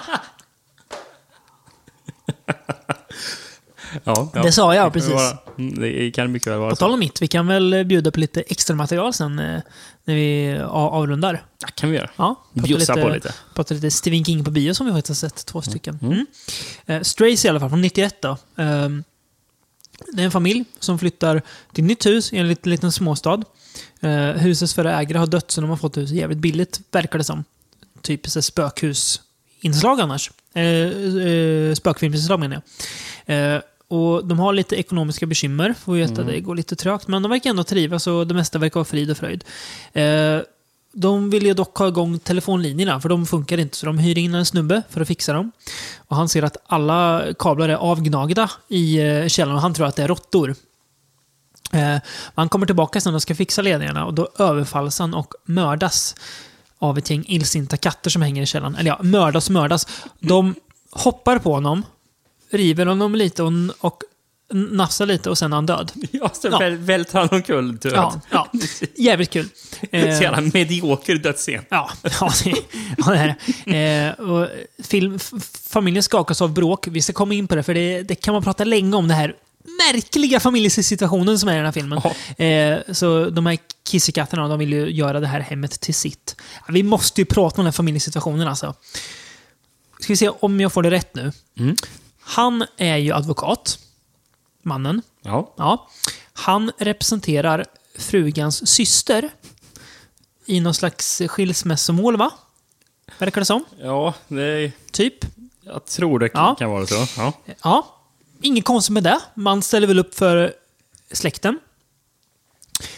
Ja, 4.03 4.31
ja. 4.33 4.43
Det 4.43 4.51
sa 4.51 4.75
jag 4.75 4.93
precis. 4.93 5.33
mm, 5.57 5.79
Det 5.79 6.11
kan 6.11 6.31
mycket 6.31 6.47
väl 6.47 6.59
vara 6.59 6.69
På 6.69 6.75
tal 6.75 6.93
om 6.93 6.99
mitt, 6.99 7.21
vi 7.21 7.27
kan 7.27 7.47
väl 7.47 7.85
bjuda 7.85 8.11
på 8.11 8.19
lite 8.19 8.41
extra 8.41 8.75
material 8.75 9.13
sen 9.13 9.39
eh, 9.39 9.61
när 10.05 10.15
vi 10.15 10.59
avrundar. 10.69 11.45
Ja, 11.61 11.67
kan 11.75 11.89
vi 11.89 11.97
göra. 11.97 12.09
Ja, 12.15 12.43
Bjussa 12.53 12.93
på 12.93 13.09
lite. 13.09 13.33
Prata 13.53 13.73
lite 13.73 13.91
Stephen 13.91 14.25
King 14.25 14.43
på 14.43 14.51
bio 14.51 14.73
som 14.73 14.85
vi 14.85 14.91
faktiskt 14.91 15.21
har 15.21 15.29
sett 15.29 15.45
två 15.45 15.61
stycken. 15.61 15.99
Mm. 16.01 16.25
Eh, 16.85 17.01
Strays 17.01 17.45
i 17.45 17.49
alla 17.49 17.59
fall, 17.59 17.69
från 17.69 17.81
91 17.81 18.21
då. 18.21 18.37
Ehm, 18.57 19.03
det 20.13 20.21
är 20.21 20.25
en 20.25 20.31
familj 20.31 20.65
som 20.79 20.99
flyttar 20.99 21.41
till 21.73 21.83
ett 21.83 21.87
nytt 21.87 22.05
hus 22.05 22.33
i 22.33 22.37
en 22.37 22.47
liten, 22.47 22.69
liten 22.69 22.91
småstad. 22.91 23.43
Eh, 24.01 24.11
husets 24.29 24.73
förra 24.73 24.99
ägare 24.99 25.17
har 25.17 25.27
dött 25.27 25.51
så 25.51 25.61
de 25.61 25.69
har 25.69 25.77
fått 25.77 25.97
huset 25.97 26.15
jävligt 26.17 26.37
billigt, 26.39 26.81
verkar 26.91 27.17
det 27.17 27.23
som. 27.23 27.43
Typ 28.01 28.35
här 28.35 28.41
spökhusinslag 28.41 30.01
annars. 30.01 30.31
Eh, 30.53 30.63
eh, 30.63 31.73
spökfilmsinslag 31.73 32.39
menar 32.39 32.61
jag. 33.25 33.55
Eh, 33.55 33.61
och 33.91 34.25
de 34.25 34.39
har 34.39 34.53
lite 34.53 34.75
ekonomiska 34.75 35.25
bekymmer, 35.25 35.73
får 35.73 35.93
vi 35.93 36.01
veta. 36.01 36.21
Mm. 36.21 36.27
Det 36.27 36.39
går 36.39 36.55
lite 36.55 36.75
trögt, 36.75 37.07
men 37.07 37.21
de 37.21 37.29
verkar 37.29 37.49
ändå 37.49 37.63
trivas 37.63 38.07
och 38.07 38.27
det 38.27 38.33
mesta 38.33 38.59
verkar 38.59 38.75
vara 38.75 38.85
frid 38.85 39.11
och 39.11 39.17
fröjd. 39.17 39.43
Eh, 39.93 40.39
de 40.93 41.29
vill 41.29 41.45
ju 41.45 41.53
dock 41.53 41.77
ha 41.77 41.87
igång 41.87 42.19
telefonlinjerna, 42.19 43.01
för 43.01 43.09
de 43.09 43.25
funkar 43.25 43.57
inte. 43.57 43.77
Så 43.77 43.85
de 43.85 43.97
hyr 43.97 44.17
in 44.17 44.35
en 44.35 44.45
snubbe 44.45 44.83
för 44.89 45.01
att 45.01 45.07
fixa 45.07 45.33
dem. 45.33 45.51
Och 45.97 46.15
han 46.15 46.29
ser 46.29 46.43
att 46.43 46.57
alla 46.67 47.23
kablar 47.39 47.69
är 47.69 47.75
avgnagda 47.75 48.51
i 48.67 48.99
eh, 48.99 49.27
källaren 49.27 49.55
och 49.55 49.61
han 49.61 49.73
tror 49.73 49.87
att 49.87 49.95
det 49.95 50.03
är 50.03 50.07
råttor. 50.07 50.55
Eh, 51.73 51.97
han 52.35 52.49
kommer 52.49 52.65
tillbaka 52.65 53.01
sen 53.01 53.15
och 53.15 53.21
ska 53.21 53.35
fixa 53.35 53.61
ledningarna 53.61 54.05
och 54.05 54.13
då 54.13 54.29
överfalls 54.39 54.99
han 54.99 55.13
och 55.13 55.33
mördas 55.45 56.15
av 56.79 56.97
ett 56.97 57.09
gäng 57.09 57.25
illsinta 57.27 57.77
katter 57.77 58.09
som 58.09 58.21
hänger 58.21 58.43
i 58.43 58.45
källaren. 58.45 58.75
Eller 58.75 58.89
ja, 58.89 58.99
mördas 59.03 59.49
mördas. 59.49 59.87
De 60.19 60.55
hoppar 60.91 61.39
på 61.39 61.53
honom, 61.53 61.83
river 62.51 62.85
honom 62.85 63.15
lite 63.15 63.43
och, 63.43 63.51
och 63.79 64.03
nafsar 64.53 65.05
lite 65.05 65.29
och 65.29 65.37
sen 65.37 65.53
är 65.53 65.57
han 65.57 65.65
död. 65.65 65.91
Ja, 66.11 66.29
så 66.33 66.47
Ja. 66.51 66.59
väl- 66.59 66.77
välter 66.77 67.19
han 67.19 67.29
omkull 67.31 67.77
död. 67.77 67.93
Ja, 67.95 68.21
ja. 68.29 68.51
Jävligt 68.95 69.29
kul. 69.29 69.47
Eh, 69.91 70.01
Så 70.17 70.23
jävla 70.23 70.41
medioker 70.53 71.15
dödsscen. 71.15 71.65
Ja, 71.69 71.89
ja, 72.19 72.31
det, 72.43 72.53
ja, 72.97 73.11
det 73.11 73.17
är 73.17 73.35
det. 73.65 74.17
Eh, 74.19 74.29
och 74.29 74.47
film, 74.83 75.19
familjen 75.69 76.03
skakas 76.03 76.41
av 76.41 76.53
bråk. 76.53 76.87
Vi 76.87 77.01
ska 77.01 77.13
komma 77.13 77.33
in 77.33 77.47
på 77.47 77.55
det, 77.55 77.63
för 77.63 77.73
det, 77.73 78.03
det 78.03 78.15
kan 78.15 78.33
man 78.33 78.43
prata 78.43 78.63
länge 78.63 78.95
om. 78.95 79.07
det 79.07 79.13
här 79.13 79.35
märkliga 79.93 80.39
familjesituationen 80.39 81.39
som 81.39 81.49
är 81.49 81.53
i 81.53 81.55
den 81.55 81.65
här 81.65 81.71
filmen. 81.71 82.01
Eh, 82.37 82.93
så 82.93 83.29
de 83.29 83.45
här 83.45 83.57
kissekatterna, 83.91 84.47
de 84.47 84.59
vill 84.59 84.73
ju 84.73 84.89
göra 84.91 85.19
det 85.19 85.27
här 85.27 85.39
hemmet 85.39 85.79
till 85.79 85.93
sitt. 85.95 86.35
Vi 86.69 86.83
måste 86.83 87.21
ju 87.21 87.25
prata 87.25 87.55
om 87.55 87.59
den 87.63 87.65
här 87.65 87.71
familjesituationen 87.71 88.47
alltså. 88.47 88.75
Ska 89.99 90.13
vi 90.13 90.17
se 90.17 90.29
om 90.29 90.59
jag 90.61 90.73
får 90.73 90.83
det 90.83 90.91
rätt 90.91 91.15
nu. 91.15 91.31
Han 92.31 92.65
är 92.77 92.97
ju 92.97 93.11
advokat. 93.13 93.79
Mannen. 94.63 95.01
Ja. 95.21 95.53
Ja. 95.57 95.89
Han 96.33 96.71
representerar 96.77 97.65
frugans 97.97 98.67
syster 98.67 99.29
i 100.45 100.59
någon 100.59 100.73
slags 100.73 101.21
skilsmässomål, 101.27 102.17
va? 102.17 102.31
Verkar 103.17 103.41
det 103.41 103.45
som? 103.45 103.65
Ja, 103.79 104.13
det... 104.27 104.71
Typ. 104.91 105.13
Jag 105.61 105.85
tror 105.85 106.19
det 106.19 106.29
Ja. 106.33 106.55
kan 106.59 106.69
vara 106.71 106.87
så. 106.87 107.07
Ja. 107.17 107.33
Ja. 107.63 107.97
Inget 108.41 108.65
konstigt 108.65 108.93
med 108.93 109.03
det. 109.03 109.19
Man 109.33 109.61
ställer 109.61 109.87
väl 109.87 109.99
upp 109.99 110.15
för 110.15 110.53
släkten. 111.11 111.59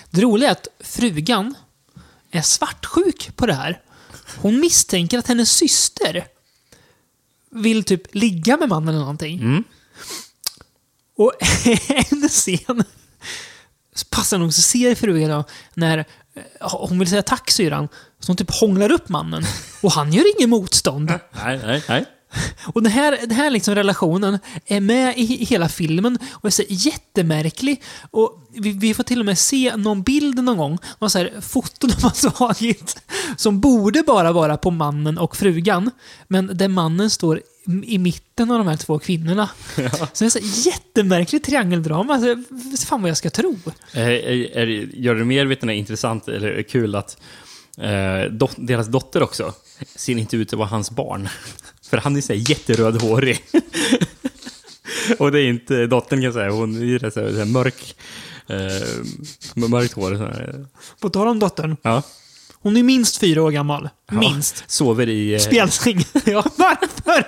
Det 0.10 0.22
roliga 0.22 0.50
är 0.50 0.52
att 0.52 0.68
frugan 0.80 1.56
är 2.32 2.42
svartsjuk 2.42 3.36
på 3.36 3.46
det 3.46 3.54
här. 3.54 3.82
Hon 4.42 4.60
misstänker 4.60 5.18
att 5.18 5.28
hennes 5.28 5.52
syster 5.52 6.28
vill 7.56 7.84
typ 7.84 8.16
ligga 8.16 8.58
med 8.58 8.70
mannen 8.70 8.90
eller 8.90 9.00
någonting. 9.00 9.64
Och 11.18 11.34
en 12.12 12.30
scen 12.30 12.84
passar 14.10 14.38
nog 14.38 14.54
så 14.54 14.62
ser 14.62 14.96
frugan 14.96 15.30
då, 15.30 15.44
när 15.74 15.98
eh, 15.98 16.04
hon 16.72 17.00
vill 17.00 17.08
säga 17.10 17.22
tack 17.22 17.52
syran, 17.52 17.88
så 18.20 18.30
hon 18.30 18.36
typ 18.38 18.52
hånglar 18.52 18.92
upp 18.92 19.10
mannen. 19.10 19.44
Och 19.82 19.92
han 19.92 20.14
gör 20.14 20.38
ingen 20.38 20.50
motstånd. 20.50 21.14
Nej, 21.46 21.60
nej, 21.66 21.84
nej. 21.90 22.06
Och 22.74 22.84
den 22.84 22.92
här, 22.92 23.18
den 23.22 23.32
här 23.32 23.50
liksom 23.50 23.76
relationen 23.76 24.40
är 24.66 24.80
med 24.80 25.18
i 25.18 25.46
hela 25.46 25.70
filmen 25.70 26.18
och 26.32 26.46
är 26.46 26.50
så 26.50 26.64
jättemärklig. 26.68 27.82
Och 28.12 28.48
vi, 28.56 28.72
vi 28.72 28.94
får 28.94 29.04
till 29.04 29.20
och 29.20 29.26
med 29.26 29.38
se 29.38 29.76
någon 29.76 30.04
bild 30.04 30.44
någon 30.44 30.58
gång, 30.58 30.78
någon 31.00 31.10
så 31.10 31.18
här 31.18 31.32
foton 31.42 31.90
de 31.90 32.04
har 32.04 32.32
tagit, 32.32 33.02
som 33.38 33.60
borde 33.60 34.04
bara 34.04 34.32
vara 34.32 34.58
på 34.58 34.72
mannen 34.72 35.18
och 35.18 35.36
frugan, 35.36 35.92
men 36.28 36.58
där 36.58 36.68
mannen 36.68 37.10
står 37.10 37.42
i 37.84 37.98
mitten 37.98 38.52
av 38.52 38.58
de 38.58 38.68
här 38.68 38.78
två 38.78 39.00
kvinnorna. 39.00 39.50
Så 40.14 40.24
det 40.24 40.26
är 40.26 40.30
så 40.30 40.40
här 40.40 40.68
jättemärkligt 40.68 41.46
triangeldrama. 41.46 42.14
Alltså, 42.14 42.36
fan 42.88 43.02
vad 43.02 43.10
jag 43.10 43.18
ska 43.18 43.30
tro. 43.30 43.58
Är, 43.92 44.10
är, 44.58 44.68
gör 44.96 45.16
det 45.16 45.26
mer 45.26 45.46
vet 45.46 45.62
ni, 45.62 45.74
intressant 45.74 46.28
eller 46.28 46.64
kul 46.64 46.96
att 46.96 47.18
eh, 47.78 48.32
dot, 48.32 48.52
deras 48.58 48.88
dotter 48.88 49.24
också 49.24 49.54
ser 49.96 50.18
inte 50.18 50.38
ut 50.38 50.54
att 50.54 50.60
vara 50.60 50.70
hans 50.70 50.92
barn. 50.92 51.30
För 51.94 51.98
han 51.98 52.16
är 52.16 52.22
så 52.22 52.34
här 52.34 52.50
jätterödhårig. 52.50 53.44
Och 55.20 55.32
det 55.32 55.40
är 55.42 55.48
inte 55.48 55.88
dottern 55.88 56.20
kan 56.20 56.24
jag 56.24 56.34
säga, 56.34 56.52
hon 56.52 56.76
är 56.94 57.00
rätt 57.00 57.14
så 57.14 57.20
här, 57.20 57.46
mörk. 57.46 57.96
Eh, 58.48 59.68
mörkt 59.70 59.94
hår. 59.94 60.16
Så 60.16 60.24
här. 60.24 60.66
På 61.00 61.10
tal 61.10 61.28
om 61.28 61.40
dottern. 61.40 61.78
Ja. 61.82 62.02
Hon 62.54 62.78
är 62.78 62.84
minst 62.84 63.18
fyra 63.18 63.44
år 63.44 63.52
gammal. 63.52 63.90
Minst. 64.12 64.56
Ja, 64.60 64.64
sover 64.68 65.10
i... 65.10 65.34
eh, 65.34 65.40
Spjälsäng. 65.40 66.06
ja, 66.26 66.44
varför? 66.56 67.26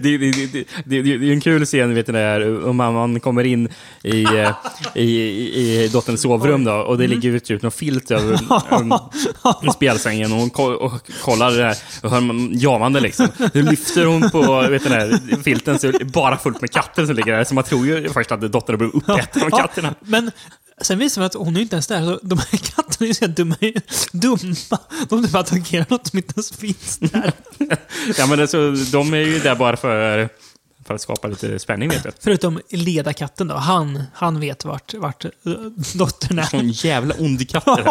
Det, 0.00 0.18
det, 0.18 0.30
det, 0.30 0.64
det, 0.84 1.02
det, 1.02 1.28
är 1.28 1.32
en 1.32 1.40
kul 1.40 1.64
scen, 1.64 1.94
vet 1.94 2.06
ni, 2.06 2.12
där 2.12 2.64
om 2.68 2.76
mamman 2.76 3.20
kommer 3.20 3.44
in 3.44 3.68
i, 4.02 4.24
eh, 4.24 4.52
i, 4.94 5.02
i, 5.02 5.84
i 5.84 5.88
dotterns 5.88 6.22
sovrum 6.22 6.64
då, 6.64 6.72
och 6.72 6.98
det 6.98 7.06
ligger 7.06 7.38
typ 7.38 7.62
någon 7.62 7.72
filt 7.72 8.10
över 8.10 8.38
um, 8.70 9.72
spjälsängen 9.72 10.32
och 10.32 10.38
hon 10.38 10.50
ko 10.50 10.62
och 10.62 11.10
kollar 11.22 11.50
det 11.50 11.64
här 11.64 11.76
och 12.02 12.10
hör 12.10 12.20
man 12.20 12.50
jamande 12.52 13.00
liksom. 13.00 13.28
Nu 13.54 13.62
lyfter 13.62 14.04
hon 14.04 14.30
på 14.30 14.60
vet 14.70 14.84
ni, 14.84 14.90
där, 14.90 15.42
filten 15.42 15.78
så 15.78 15.86
är 15.86 15.92
det 15.92 16.04
bara 16.04 16.38
fullt 16.38 16.60
med 16.60 16.70
katter 16.70 17.06
som 17.06 17.16
ligger 17.16 17.36
där, 17.36 17.44
så 17.44 17.54
man 17.54 17.64
tror 17.64 17.86
ju 17.86 18.08
först 18.08 18.32
att 18.32 18.40
dottern 18.40 18.72
har 18.72 18.78
blivit 18.78 18.94
uppäten 18.94 19.42
av 19.42 19.50
katterna. 19.50 19.94
Men 20.00 20.30
sen 20.80 20.98
visar 20.98 21.22
det 21.22 21.30
sig 21.30 21.38
att 21.38 21.46
hon 21.46 21.56
är 21.56 21.60
inte 21.60 21.76
ens 21.76 21.86
där. 21.86 22.04
Så 22.04 22.18
de 22.22 22.38
här 22.38 22.58
katterna 22.58 22.96
är 23.00 23.06
ju 23.06 23.14
så 23.14 23.26
dumma. 23.26 23.56
dumma. 24.12 24.78
De 25.08 25.24
typ 25.24 25.34
attackerar 25.34 25.86
något 25.88 26.06
som 26.06 26.18
inte 26.18 26.32
ens 26.36 26.52
finns 26.52 26.98
där. 26.98 27.32
Ja, 28.18 28.26
men 28.26 28.40
alltså, 28.40 28.70
de 28.92 29.14
är 29.14 29.18
ju 29.18 29.38
där 29.38 29.54
bara 29.54 29.76
för, 29.76 30.28
för 30.86 30.94
att 30.94 31.00
skapa 31.00 31.28
lite 31.28 31.58
spänning, 31.58 31.88
vet 31.88 32.02
du. 32.02 32.10
Förutom 32.20 32.60
ledarkatten 32.70 33.48
då. 33.48 33.54
Han, 33.54 34.02
han 34.14 34.40
vet 34.40 34.64
vart, 34.64 34.94
vart 34.94 35.24
eh, 35.24 35.30
dottern 35.94 36.38
är. 36.38 36.42
Sån 36.42 36.68
jävla 36.70 37.14
ond 37.18 37.48
katt 37.48 37.66
är 37.66 37.84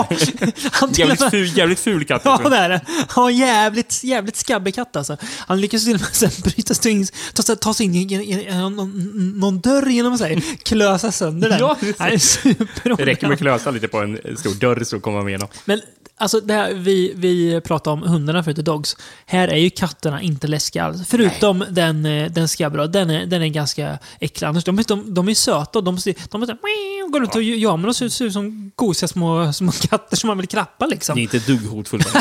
det. 0.90 0.98
Jävligt, 1.00 1.30
ful, 1.32 1.58
jävligt 1.58 1.80
ful 1.80 2.06
katt. 2.06 2.22
Ja, 2.26 2.50
det 2.50 2.58
är 2.58 2.70
det. 2.70 2.82
Ja, 3.16 3.32
jävligt, 3.32 4.04
jävligt 4.04 4.36
skabbig 4.36 4.76
katt 4.76 4.96
alltså. 4.96 5.18
Han 5.38 5.62
lyckas 5.62 5.86
till 5.86 5.96
och 5.96 6.02
med 6.02 6.10
sen 6.16 6.32
bryta 6.44 6.74
sig 6.74 7.08
ta, 7.34 7.44
sig- 7.44 7.58
ta 7.58 7.74
sig 7.74 7.86
in 7.86 7.96
i, 7.96 8.48
någon, 8.52 9.40
någon 9.40 9.60
dörr 9.60 9.90
genom 9.90 10.18
sig. 10.18 10.42
Klösa 10.64 11.12
sönder 11.12 11.50
den. 11.50 11.60
Ja, 11.60 11.78
Han 11.98 12.12
är 12.12 12.18
super 12.18 12.96
Det 12.98 13.06
räcker 13.06 13.28
med 13.28 13.34
att 13.34 13.40
klösa 13.40 13.72
lite 13.72 13.88
på 13.88 14.00
en 14.00 14.20
stor 14.38 14.54
dörr 14.54 14.84
så 14.84 15.00
kommer 15.00 15.18
man 15.18 15.28
igenom. 15.28 15.48
Men 15.66 15.82
alltså, 16.18 16.40
det 16.40 16.54
här, 16.54 16.74
vi, 16.74 17.14
vi 17.16 17.62
pratade 17.62 17.94
om 17.94 18.02
hundarna 18.10 18.44
förut, 18.44 18.58
i 18.58 18.62
Dogs. 18.62 18.98
Här 19.26 19.48
är 19.48 19.58
ju 19.58 19.70
katterna 19.70 20.22
inte 20.22 20.48
läskiga 20.48 20.84
alls. 20.84 21.08
Förutom 21.08 21.66
den, 21.70 22.06
eh, 22.06 22.32
den 22.32 22.48
skabbra. 22.86 23.06
Den 23.06 23.10
är, 23.10 23.26
den 23.26 23.42
är 23.42 23.48
ganska 23.48 24.00
äcklig. 24.20 24.48
Annars, 24.48 24.64
de, 24.64 24.84
de, 24.88 25.14
de 25.14 25.30
är 25.30 25.34
söta 25.34 25.80
och 25.80 25.84
de, 25.86 25.98
ser- 26.00 26.16
de 26.30 26.42
är 26.42 26.46
så 26.46 26.52
här, 26.52 26.60
"Meow", 26.64 27.12
går 27.12 27.20
runt 27.20 27.36
och 27.36 27.44
jamar 27.44 27.90
och 27.90 27.96
ser, 27.96 28.10
ser 28.10 28.26
ut 28.26 28.34
som 28.34 28.72
gosiga 28.76 29.08
små, 29.08 29.54
små 29.54 29.72
katter 29.72 30.18
som 30.18 30.28
man 30.28 30.38
vill 30.38 30.48
klappa 30.48 30.86
liksom. 30.86 31.16
Det 31.16 31.22
är 31.22 31.24
inte 31.24 31.38
ett 31.38 31.48
dugg 31.48 31.66
hotfullt. 31.66 32.08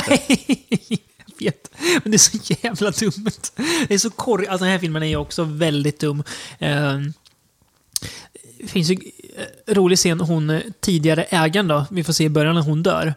Vet. 1.39 1.71
Men 2.03 2.11
det 2.11 2.17
är 2.17 2.19
så 2.19 2.55
jävla 2.63 2.91
dumt. 2.91 3.31
Det 3.89 3.95
är 3.95 3.99
så 3.99 4.11
korrigt. 4.11 4.51
Alltså 4.51 4.65
den 4.65 4.73
här 4.73 4.79
filmen 4.79 5.03
är 5.03 5.07
ju 5.07 5.17
också 5.17 5.45
väldigt 5.45 6.01
dum. 6.01 6.23
Eh, 6.59 6.99
Det 8.59 8.67
finns 8.69 8.89
ju 8.91 8.97
eh, 9.67 9.75
rolig 9.75 9.99
scen, 9.99 10.21
hon 10.21 10.51
eh, 10.51 10.61
tidigare 10.81 11.23
ägaren 11.25 11.69
då, 11.69 11.87
vi 11.91 12.05
får 12.05 12.13
se 12.13 12.25
i 12.25 12.29
början 12.29 12.55
när 12.55 12.63
hon 12.63 12.83
dör. 12.83 13.15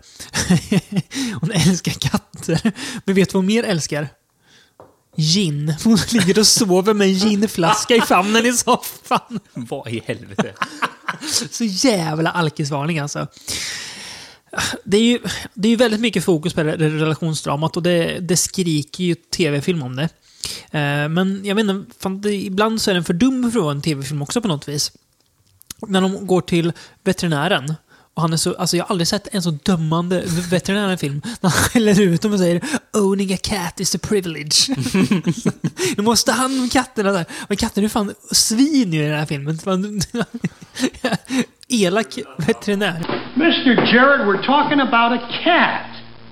hon 1.42 1.52
älskar 1.52 1.92
katter. 1.92 2.72
Men 3.06 3.16
vet 3.16 3.30
du 3.30 3.34
vad 3.34 3.40
hon 3.44 3.46
mer 3.46 3.64
älskar? 3.64 4.10
Gin. 5.18 5.76
Hon 5.84 5.98
ligger 6.12 6.40
och 6.40 6.48
sover 6.48 6.94
med 6.94 7.08
en 7.08 7.14
ginflaska 7.14 7.96
i 7.96 8.02
famnen 8.02 8.46
i 8.46 8.54
soffan. 8.54 9.40
Vad 9.54 9.88
i 9.88 10.04
helvete? 10.06 10.54
Så 11.52 11.64
jävla 11.64 12.32
alkisvarning 12.32 13.00
alltså. 13.00 13.28
Det 14.84 14.98
är 14.98 15.02
ju 15.02 15.20
det 15.54 15.68
är 15.68 15.70
ju 15.70 15.76
väldigt 15.76 16.00
mycket 16.00 16.24
fokus 16.24 16.54
på 16.54 16.64
relationsdramat 16.64 17.78
och 17.78 17.84
det, 17.84 18.20
det 18.20 18.38
skriker 18.38 19.04
ju 19.04 19.16
tv-film 19.16 19.84
om 19.84 19.96
det. 19.96 20.10
Eh, 20.72 21.10
Men 21.10 21.42
jag 21.46 21.56
vet 21.56 21.66
inte, 21.66 21.94
fan, 22.00 22.22
det, 22.22 22.34
ibland 22.34 22.82
så 22.82 22.90
är 22.92 22.96
den 22.96 23.04
för 23.04 23.14
dum 23.14 23.52
för 23.52 23.60
att 23.60 23.64
vara 23.64 23.76
en 23.76 23.82
tv-film 23.82 24.22
också 24.22 24.42
på 24.42 24.48
något 24.48 24.68
vis. 24.68 24.92
När 25.88 26.02
de 26.02 26.28
går 26.28 26.42
till 26.42 26.74
veterinären 27.04 27.74
och 28.18 28.22
han 28.24 28.34
är 28.34 28.38
så, 28.38 28.56
alltså 28.56 28.78
jag 28.78 28.84
har 28.84 28.90
aldrig 28.90 29.08
sett 29.08 29.36
en 29.36 29.42
så 29.42 29.52
dömande 29.52 30.24
veterinär 30.52 30.90
i 30.90 30.92
en 30.92 30.98
film. 30.98 31.22
När 31.24 31.50
han 31.50 31.52
skäller 31.52 32.02
ut 32.02 32.22
dem 32.22 32.34
och 32.34 32.40
säger 32.40 32.62
“Owning 32.94 33.34
a 33.34 33.38
cat 33.44 33.80
is 33.80 33.96
a 33.96 34.00
privilege”. 34.02 34.76
du 35.96 36.02
måste 36.02 36.32
om 36.32 36.70
katterna 36.70 37.12
där. 37.12 37.26
Men 37.48 37.58
katten 37.58 37.84
är 37.84 37.88
fan 37.90 38.14
svin 38.32 38.94
ju 38.94 39.04
i 39.04 39.08
den 39.08 39.20
här 39.20 39.26
filmen. 39.26 39.60
Elak 41.68 42.20
veterinär. 42.38 42.98
Mr. 43.36 43.94
Jarrett, 43.94 44.28
we're 44.28 44.46
talking 44.46 44.80
about 44.80 45.20
a 45.20 45.28
cat. 45.44 45.88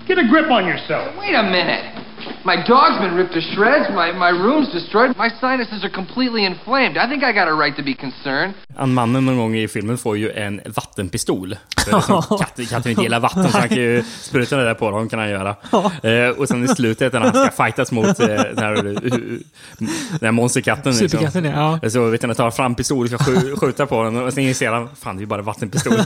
Get 0.08 0.18
a 0.18 0.22
grip 0.22 0.50
on 0.50 0.64
yourself. 0.68 1.16
Wait 1.18 1.36
a 1.36 1.42
minute. 1.42 2.05
My 2.46 2.56
dog's 2.56 2.98
been 3.00 3.16
ripped 3.16 3.34
to 3.34 3.40
shreds. 3.40 3.88
My, 3.90 4.12
my 4.12 4.30
room's 4.30 4.72
destroyed. 4.72 5.16
My 5.16 5.30
sinuses 5.40 5.84
are 5.84 5.90
completely 5.90 6.44
inflamed. 6.44 6.96
I 6.96 7.08
think 7.10 7.24
I 7.24 7.32
got 7.32 7.48
a 7.48 7.54
right 7.54 7.76
to 7.76 7.82
be 7.82 7.94
concerned. 7.94 8.54
Han 8.76 8.94
mannen 8.94 9.26
någon 9.26 9.36
gång 9.36 9.56
i 9.56 9.68
filmen 9.68 9.98
får 9.98 10.18
ju 10.18 10.30
en 10.32 10.60
vattenpistol. 10.66 11.56
Liksom, 11.86 12.22
katten, 12.38 12.66
katten 12.70 12.90
inte 12.90 13.02
gillar 13.02 13.20
vatten 13.20 13.48
så 13.52 13.58
han 13.58 13.68
kan 13.68 13.78
ju 13.78 14.02
spruta 14.02 14.56
det 14.56 14.64
där 14.64 14.74
på 14.74 14.90
dem 14.90 15.08
kan 15.08 15.18
han 15.18 15.30
göra. 15.30 15.56
Eh, 16.02 16.28
och 16.38 16.48
sen 16.48 16.64
i 16.64 16.68
slutet 16.68 17.12
när 17.12 17.20
han 17.20 17.30
ska 17.30 17.64
fightas 17.64 17.92
mot 17.92 18.20
eh, 18.20 18.26
den 18.26 18.58
här, 18.58 18.76
eh, 18.76 18.82
den 20.10 20.20
här 20.22 20.32
monsterkatten. 20.32 20.94
Superkatten, 20.94 21.44
ja. 21.44 21.80
Så 21.90 22.10
vet 22.10 22.20
du, 22.20 22.26
han 22.26 22.36
tar 22.36 22.50
fram 22.50 22.74
pistol 22.74 23.02
och 23.02 23.08
ska 23.08 23.16
skj- 23.16 23.60
skjuta 23.60 23.86
på 23.86 24.02
den 24.02 24.16
och 24.22 24.32
sen 24.32 24.44
inser 24.44 24.72
han, 24.72 24.88
fan 24.96 25.16
det 25.16 25.18
är 25.18 25.22
ju 25.22 25.26
bara 25.26 25.42
vattenpistol. 25.42 25.92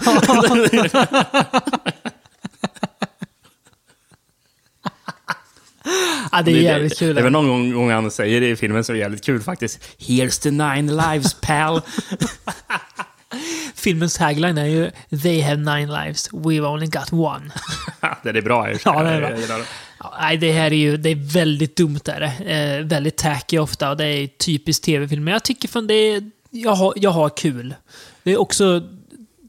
Ja, 6.32 6.42
det 6.42 6.50
är 6.50 6.56
jävligt 6.56 6.98
kul. 6.98 7.14
Det 7.14 7.20
är 7.20 7.22
väl 7.22 7.32
någon 7.32 7.72
gång, 7.74 7.90
han 7.90 8.10
säger 8.10 8.40
det 8.40 8.48
i 8.48 8.56
filmen 8.56 8.84
så 8.84 8.92
är 8.92 8.96
jävligt 8.96 9.24
kul 9.24 9.42
faktiskt. 9.42 9.80
Here's 9.98 10.42
the 10.42 10.50
nine 10.50 10.96
lives 10.96 11.34
pal. 11.34 11.80
Filmens 13.74 14.14
tagline 14.14 14.58
är 14.58 14.66
ju 14.66 14.90
“They 15.22 15.40
have 15.40 15.56
nine 15.56 15.88
lives, 15.90 16.30
we've 16.30 16.66
only 16.66 16.86
got 16.86 17.12
one”. 17.12 17.50
det 18.22 18.28
är 18.28 18.42
bra. 18.42 18.68
Ja, 18.84 19.02
det 19.02 19.10
är 19.10 19.20
bra. 19.20 19.28
det. 19.28 19.64
Ja, 19.98 20.14
nej, 20.20 20.36
det 20.36 20.52
här 20.52 20.66
är 20.66 20.76
ju 20.76 20.96
det 20.96 21.10
är 21.10 21.32
väldigt 21.32 21.76
dumt. 21.76 22.00
Är 22.04 22.20
det. 22.20 22.52
Eh, 22.52 22.84
väldigt 22.86 23.16
tacky 23.16 23.58
ofta 23.58 23.90
och 23.90 23.96
det 23.96 24.06
är 24.06 24.26
typiskt 24.26 24.84
tv-film. 24.84 25.24
Men 25.24 25.32
jag 25.32 25.42
tycker 25.42 25.68
fan 25.68 25.86
det 25.86 25.94
är... 25.94 26.30
Jag 26.50 26.74
har, 26.74 26.92
jag 26.96 27.10
har 27.10 27.28
kul. 27.28 27.74
Det 28.22 28.32
är 28.32 28.40
också... 28.40 28.82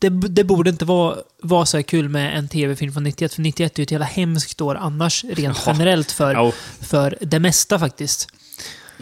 det, 0.02 0.10
det 0.10 0.44
borde 0.44 0.70
inte 0.70 0.86
vara, 0.86 1.18
vara 1.42 1.66
så 1.66 1.78
här 1.78 1.82
kul 1.82 2.10
med 2.10 2.38
en 2.38 2.48
tv-film 2.50 2.94
från 2.94 3.04
91, 3.04 3.34
för 3.34 3.42
91 3.42 3.76
är 3.76 3.80
ju 3.80 3.84
ett 3.84 3.92
jävla 3.92 4.06
hemskt 4.06 4.62
år 4.62 4.76
annars, 4.76 5.24
rent 5.24 5.58
Ja. 5.66 5.72
generellt, 5.74 6.12
för, 6.12 6.34
Ja. 6.34 6.52
för 6.82 7.18
det 7.22 7.40
mesta 7.40 7.80
faktiskt. 7.80 8.28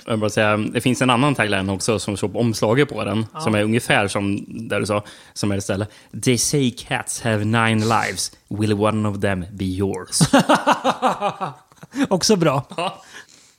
Jag 0.06 0.20
bara 0.20 0.30
säga, 0.30 0.58
det 0.58 0.82
finns 0.82 1.02
en 1.02 1.10
annan 1.10 1.36
tagline 1.36 1.70
också 1.70 2.00
som 2.00 2.18
står 2.18 2.30
på 2.30 2.40
omslaget 2.40 2.90
på 2.90 3.04
den, 3.04 3.26
Ja. 3.34 3.40
som 3.42 3.56
är 3.56 3.64
ungefär 3.64 4.08
som 4.08 4.46
där 4.70 4.80
du 4.80 4.86
sa, 4.86 5.04
som 5.34 5.52
är 5.52 5.58
istället. 5.58 5.90
They 6.24 6.38
say 6.38 6.72
cats 6.72 7.22
have 7.22 7.46
nine 7.46 7.80
lives, 7.80 8.32
will 8.48 8.74
one 8.74 9.10
of 9.10 9.22
them 9.22 9.46
be 9.52 9.66
yours? 9.66 10.20
Också 12.10 12.36
bra. 12.36 12.64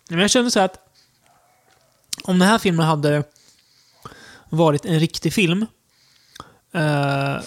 Men 0.08 0.18
jag 0.18 0.30
känner 0.30 0.50
så 0.50 0.58
här 0.58 0.66
att 0.66 0.78
om 2.22 2.38
den 2.38 2.48
här 2.48 2.58
filmen 2.58 2.86
hade 2.86 3.24
varit 4.48 4.84
en 4.84 5.00
riktig 5.00 5.32
film 5.32 5.66
eh, 6.74 7.42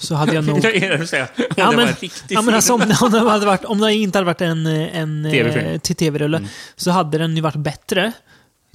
så 0.00 0.14
hade 0.14 0.34
jag 0.34 0.44
nog... 0.46 0.62
Vad 0.62 0.72
är 0.74 0.98
det 0.98 1.06
säger? 1.06 1.24
Om 1.36 1.44
Ja, 1.56 1.70
det 1.70 1.76
men, 1.76 1.76
var 1.76 1.82
en 1.82 1.94
riktig 2.00 2.36
ja, 2.36 2.42
men 2.42 2.54
alltså, 2.54 2.74
om, 2.74 2.80
om, 3.00 3.10
det 3.12 3.18
hade 3.18 3.46
varit, 3.46 3.64
om 3.64 3.78
det 3.80 3.94
inte 3.94 4.18
hade 4.18 4.26
varit 4.26 4.40
en, 4.40 4.66
en 4.66 5.28
TV-film. 5.30 5.66
eh, 5.66 5.78
till 5.80 5.96
tv-rulle 5.96 6.48
så 6.76 6.90
hade 6.90 7.18
den 7.18 7.36
ju 7.36 7.42
varit 7.42 7.56
bättre, 7.56 8.12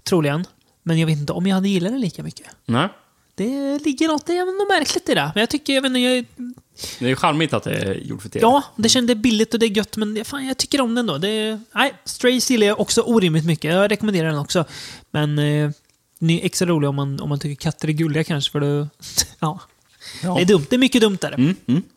troligen. 0.03 0.45
Men 0.83 0.99
jag 0.99 1.07
vet 1.07 1.17
inte 1.17 1.33
om 1.33 1.47
jag 1.47 1.55
hade 1.55 1.69
gillat 1.69 1.91
den 1.91 2.01
lika 2.01 2.23
mycket. 2.23 2.47
Nej. 2.65 2.87
Det 3.35 3.79
ligger 3.85 4.07
något, 4.07 4.25
det 4.25 4.37
är 4.37 4.45
något 4.59 4.79
märkligt 4.79 5.09
i 5.09 5.13
det. 5.13 5.31
Men 5.35 5.41
jag 5.41 5.49
tycker, 5.49 5.73
jag 5.73 5.81
vet 5.81 5.89
inte, 5.89 5.99
jag, 5.99 6.25
Det 6.99 7.05
är 7.05 7.09
ju 7.09 7.15
charmigt 7.15 7.53
att 7.53 7.63
det 7.63 7.71
är 7.73 7.93
gjort 7.93 8.21
för 8.21 8.29
tv. 8.29 8.41
Ja, 8.45 8.63
det 8.75 8.89
kändes 8.89 9.17
billigt 9.17 9.53
och 9.53 9.59
det 9.59 9.65
är 9.65 9.77
gött, 9.77 9.97
men 9.97 10.25
fan, 10.25 10.47
jag 10.47 10.57
tycker 10.57 10.81
om 10.81 10.95
den 10.95 11.05
då. 11.07 11.17
Det, 11.17 11.59
nej, 11.75 11.93
Strays 12.05 12.51
gillar 12.51 12.67
jag 12.67 12.79
också 12.79 13.01
orimligt 13.01 13.45
mycket. 13.45 13.73
Jag 13.73 13.91
rekommenderar 13.91 14.29
den 14.29 14.37
också. 14.39 14.65
Men 15.11 15.39
eh, 15.39 15.71
den 16.19 16.29
är 16.29 16.45
extra 16.45 16.67
rolig 16.67 16.89
om 16.89 16.95
man, 16.95 17.19
om 17.19 17.29
man 17.29 17.39
tycker 17.39 17.61
katter 17.61 17.87
är 17.87 17.91
gulliga 17.93 18.23
kanske, 18.23 18.51
för 18.51 18.59
då... 18.59 18.87
ja. 19.39 19.59
Ja. 20.23 20.35
Det 20.35 20.41
är 20.41 20.45
dumt. 20.45 20.65
Det 20.69 20.75
är 20.75 20.79
mycket 20.79 21.01
dumt 21.01 21.17
där. 21.21 21.31
Mm, 21.33 21.55
mm. 21.67 21.81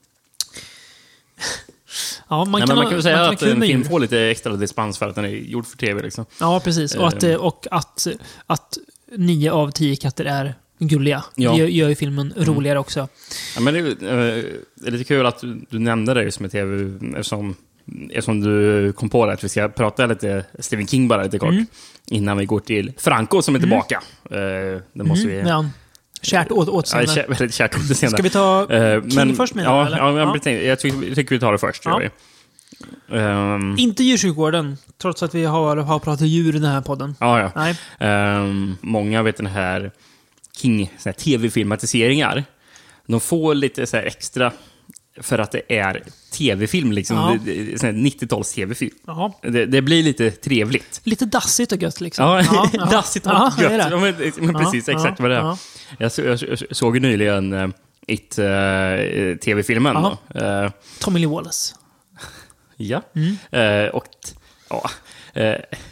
Ja, 2.29 2.45
man 2.45 2.61
Nej, 2.61 2.67
kan, 2.69 2.77
man 2.77 2.85
ha- 2.85 2.91
kan 2.91 2.93
väl 2.97 3.03
säga 3.03 3.21
att 3.21 3.43
en 3.43 3.59
med 3.59 3.69
film 3.69 3.85
får 3.85 4.01
lite 4.01 4.21
extra 4.21 4.57
dispens 4.57 4.99
för 4.99 5.09
att 5.09 5.15
den 5.15 5.25
är 5.25 5.29
gjord 5.29 5.67
för 5.67 5.77
tv. 5.77 6.03
Liksom. 6.03 6.27
Ja, 6.41 6.61
precis. 6.65 6.95
Och, 6.95 7.09
att, 7.09 7.23
Eh, 7.23 7.31
eh, 7.31 7.37
och 7.37 7.67
att, 7.71 8.07
att 8.47 8.79
nio 9.17 9.53
av 9.53 9.71
tio 9.71 9.97
katter 9.97 10.25
är 10.25 10.55
gulliga. 10.79 11.25
Ja. 11.35 11.53
Det 11.53 11.59
gör, 11.59 11.67
gör 11.67 11.89
ju 11.89 11.95
filmen 11.95 12.33
Mm. 12.37 12.45
roligare 12.55 12.79
också. 12.79 13.09
Ja, 13.55 13.61
men 13.61 13.75
det, 13.75 13.81
är, 13.81 13.87
eh, 13.87 14.45
det 14.75 14.87
är 14.87 14.91
lite 14.91 15.05
kul 15.05 15.27
att 15.27 15.45
du, 15.71 15.79
nämnde 15.79 16.15
det 16.15 16.33
som 16.33 16.45
är 16.45 16.49
tv, 16.49 16.99
eftersom, 17.17 17.57
eftersom 18.11 18.41
du 18.41 18.93
kom 18.93 19.09
på 19.11 19.27
det 19.27 19.33
att 19.33 19.45
vi 19.45 19.49
ska 19.49 19.69
prata 19.69 20.07
lite 20.07 20.45
Stephen 20.59 20.87
King 20.87 21.09
bara 21.09 21.23
lite 21.23 21.39
kort. 21.39 21.51
Mm. 21.51 21.67
Innan 22.07 22.37
vi 22.37 22.45
går 22.47 22.61
till 22.61 22.93
Franco 22.99 23.43
som 23.43 23.55
är 23.55 23.59
Mm. 23.59 23.71
tillbaka. 23.71 24.03
Eh, 24.31 24.81
det 24.93 25.05
måste 25.05 25.27
vi... 25.29 25.35
Mm, 25.35 25.47
ja. 25.49 25.67
Kärt 26.25 26.51
åt, 26.51 26.67
Ja, 26.69 26.73
åtseende. 26.73 27.15
kär, 27.15 27.27
väldigt 27.29 27.55
kärt 27.55 27.75
återseende. 27.77 28.17
Ska 28.17 28.23
vi 28.23 28.31
ta 28.31 28.73
Eh, 28.73 29.03
King 29.09 29.35
först 29.37 29.55
menar 29.55 29.71
ja, 29.79 29.87
eller? 29.87 29.99
Ja, 29.99 30.19
jag, 30.19 30.29
Ja. 30.29 30.33
tänkte- 30.33 30.51
jag 30.51 30.79
tycker, 30.81 31.07
jag 31.07 31.15
tycker 31.17 31.35
vi 31.35 31.41
tar 31.41 31.53
det 31.53 31.59
först. 31.59 31.83
Ja. 31.85 32.01
Ehm, 33.13 33.75
Inte 33.79 34.05
djursjukvården, 34.05 34.77
trots 35.03 35.23
att 35.23 35.35
vi 35.35 35.45
har, 35.45 35.77
har 35.77 35.99
pratat 35.99 36.27
djur 36.29 36.57
i 36.57 36.59
den 36.59 36.71
här 36.71 36.81
podden. 36.81 37.17
Ja, 37.21 37.41
ja. 37.41 37.53
Nej. 37.57 37.77
Ehm, 38.01 38.77
många 38.81 39.23
vet 39.23 39.37
den 39.37 39.47
här 39.47 39.91
King 40.57 40.93
tv-filmatiseringar. 41.19 42.45
De 43.07 43.21
får 43.21 43.55
lite 43.55 43.87
så 43.87 43.97
här 43.97 44.05
extra 44.05 44.53
för 45.21 45.39
att 45.39 45.53
det 45.53 45.63
är 45.79 46.03
tv-film. 46.33 46.93
Liksom. 46.93 47.17
Ja. 47.17 47.37
Det, 47.45 47.55
det, 47.65 47.73
är 47.73 47.79
sån 47.79 47.87
här 47.87 47.95
90-tals 48.03 48.53
tv-film. 48.55 48.95
Ja. 49.07 49.39
Det, 49.43 49.67
det 49.67 49.83
blir 49.83 50.03
lite 50.03 50.31
trevligt. 50.31 51.01
Lite 51.05 51.25
dassigt 51.27 51.73
och 51.73 51.83
gött 51.83 52.01
liksom. 52.01 52.25
Ja, 52.25 52.71
dassigt 52.91 53.27
och 53.27 53.33
Ja, 53.33 53.53
det 53.57 53.63
gött. 53.63 53.73
det. 53.73 53.89
Ja, 53.91 53.99
men, 53.99 54.33
men 54.37 54.55
Ja, 54.55 54.59
precis, 54.61 54.89
ja, 54.89 54.95
exakt 54.95 55.21
vad 55.21 55.31
det 55.31 55.37
är. 55.37 55.41
ja. 55.41 55.59
Jag, 55.99 56.13
så, 56.13 56.23
jag, 56.23 56.39
så- 56.39 56.67
såg 56.71 57.01
nyligen 57.01 57.53
uh, 57.53 57.69
It, 58.07 58.39
uh, 58.39 58.45
tv-filmen. 59.37 59.95
Ja. 59.95 60.19
då. 60.29 60.41
Eh, 60.41 60.71
Tommy 61.01 61.21
Lee 61.21 61.29
Wallace. 61.29 61.75
Ja. 62.77 63.03
Mm. 63.15 63.37
Eh, 63.51 63.89
och 63.95 64.05
ja, 64.71 64.83
eh, 64.85 64.91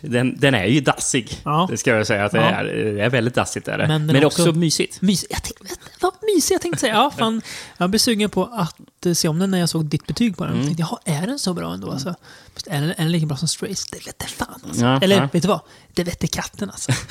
den, 0.00 0.36
den 0.40 0.54
är 0.54 0.64
ju 0.64 0.80
dassig. 0.80 1.40
Ja. 1.44 1.66
Det 1.70 1.76
ska 1.76 1.90
jag 1.90 2.06
säga 2.06 2.24
att 2.24 2.32
det 2.32 2.38
är. 2.38 2.64
Det 2.64 3.02
är 3.02 3.10
väldigt 3.10 3.34
dassigt. 3.34 3.68
Är 3.68 3.78
det. 3.78 3.88
Men 3.88 4.06
Men, 4.06 4.24
också, 4.24 4.42
också- 4.48 4.58
mysigt. 4.58 5.00
Mys, 5.02 5.26
jag 5.30 5.42
tänkte, 5.42 5.64
vad 6.00 6.12
mysigt 6.34 6.50
jag 6.50 6.60
tänkte 6.60 6.80
säga. 6.80 6.94
Ja, 6.94 7.10
fan, 7.18 7.42
jag 7.76 7.90
blev 7.90 7.98
sugen 7.98 8.30
på 8.30 8.44
att 8.44 9.06
eh, 9.06 9.12
se 9.12 9.28
om 9.28 9.38
den 9.38 9.50
när 9.50 9.58
jag 9.58 9.68
såg 9.68 9.84
ditt 9.84 10.06
betyg 10.06 10.36
på 10.36 10.44
den. 10.44 10.52
Mm. 10.52 10.66
Jag 10.68 10.76
tänkte, 10.76 10.96
jaha, 11.06 11.20
är 11.22 11.26
den 11.26 11.38
så 11.38 11.54
bra 11.54 11.72
ändå? 11.74 11.90
Alltså? 11.90 12.14
Är, 12.66 12.80
den, 12.80 12.90
är 12.90 12.94
den 12.96 13.12
lika 13.12 13.26
bra 13.26 13.36
som 13.36 13.48
Strays? 13.48 13.86
Det 13.86 14.06
vete 14.06 14.26
fan 14.26 14.60
alltså. 14.66 14.84
Ja, 14.84 15.00
Eller 15.02 15.16
ja. 15.16 15.28
vet 15.32 15.42
du 15.42 15.48
vad? 15.48 15.60
Det 15.92 16.04
vete 16.04 16.26
katten 16.26 16.70
alltså. 16.70 16.92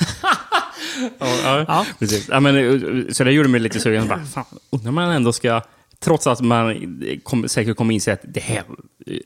Ja, 1.18 1.64
ja. 1.68 1.86
Precis. 1.98 2.28
Ja, 2.28 2.40
men, 2.40 2.56
eh, 2.56 3.12
så 3.12 3.24
det 3.24 3.32
gjorde 3.32 3.48
mig 3.48 3.60
lite 3.60 3.80
sugen. 3.80 4.08
Bara, 4.08 4.24
fan, 4.24 4.44
undrar 4.70 4.90
man 4.92 5.10
ändå 5.10 5.32
ska, 5.32 5.62
trots 6.00 6.26
att 6.26 6.40
man 6.40 6.76
kom, 7.22 7.48
säkert 7.48 7.76
kommer 7.76 7.94
inse 7.94 8.12
att 8.12 8.20
det 8.24 8.40
här 8.40 8.62
eh, 9.06 9.16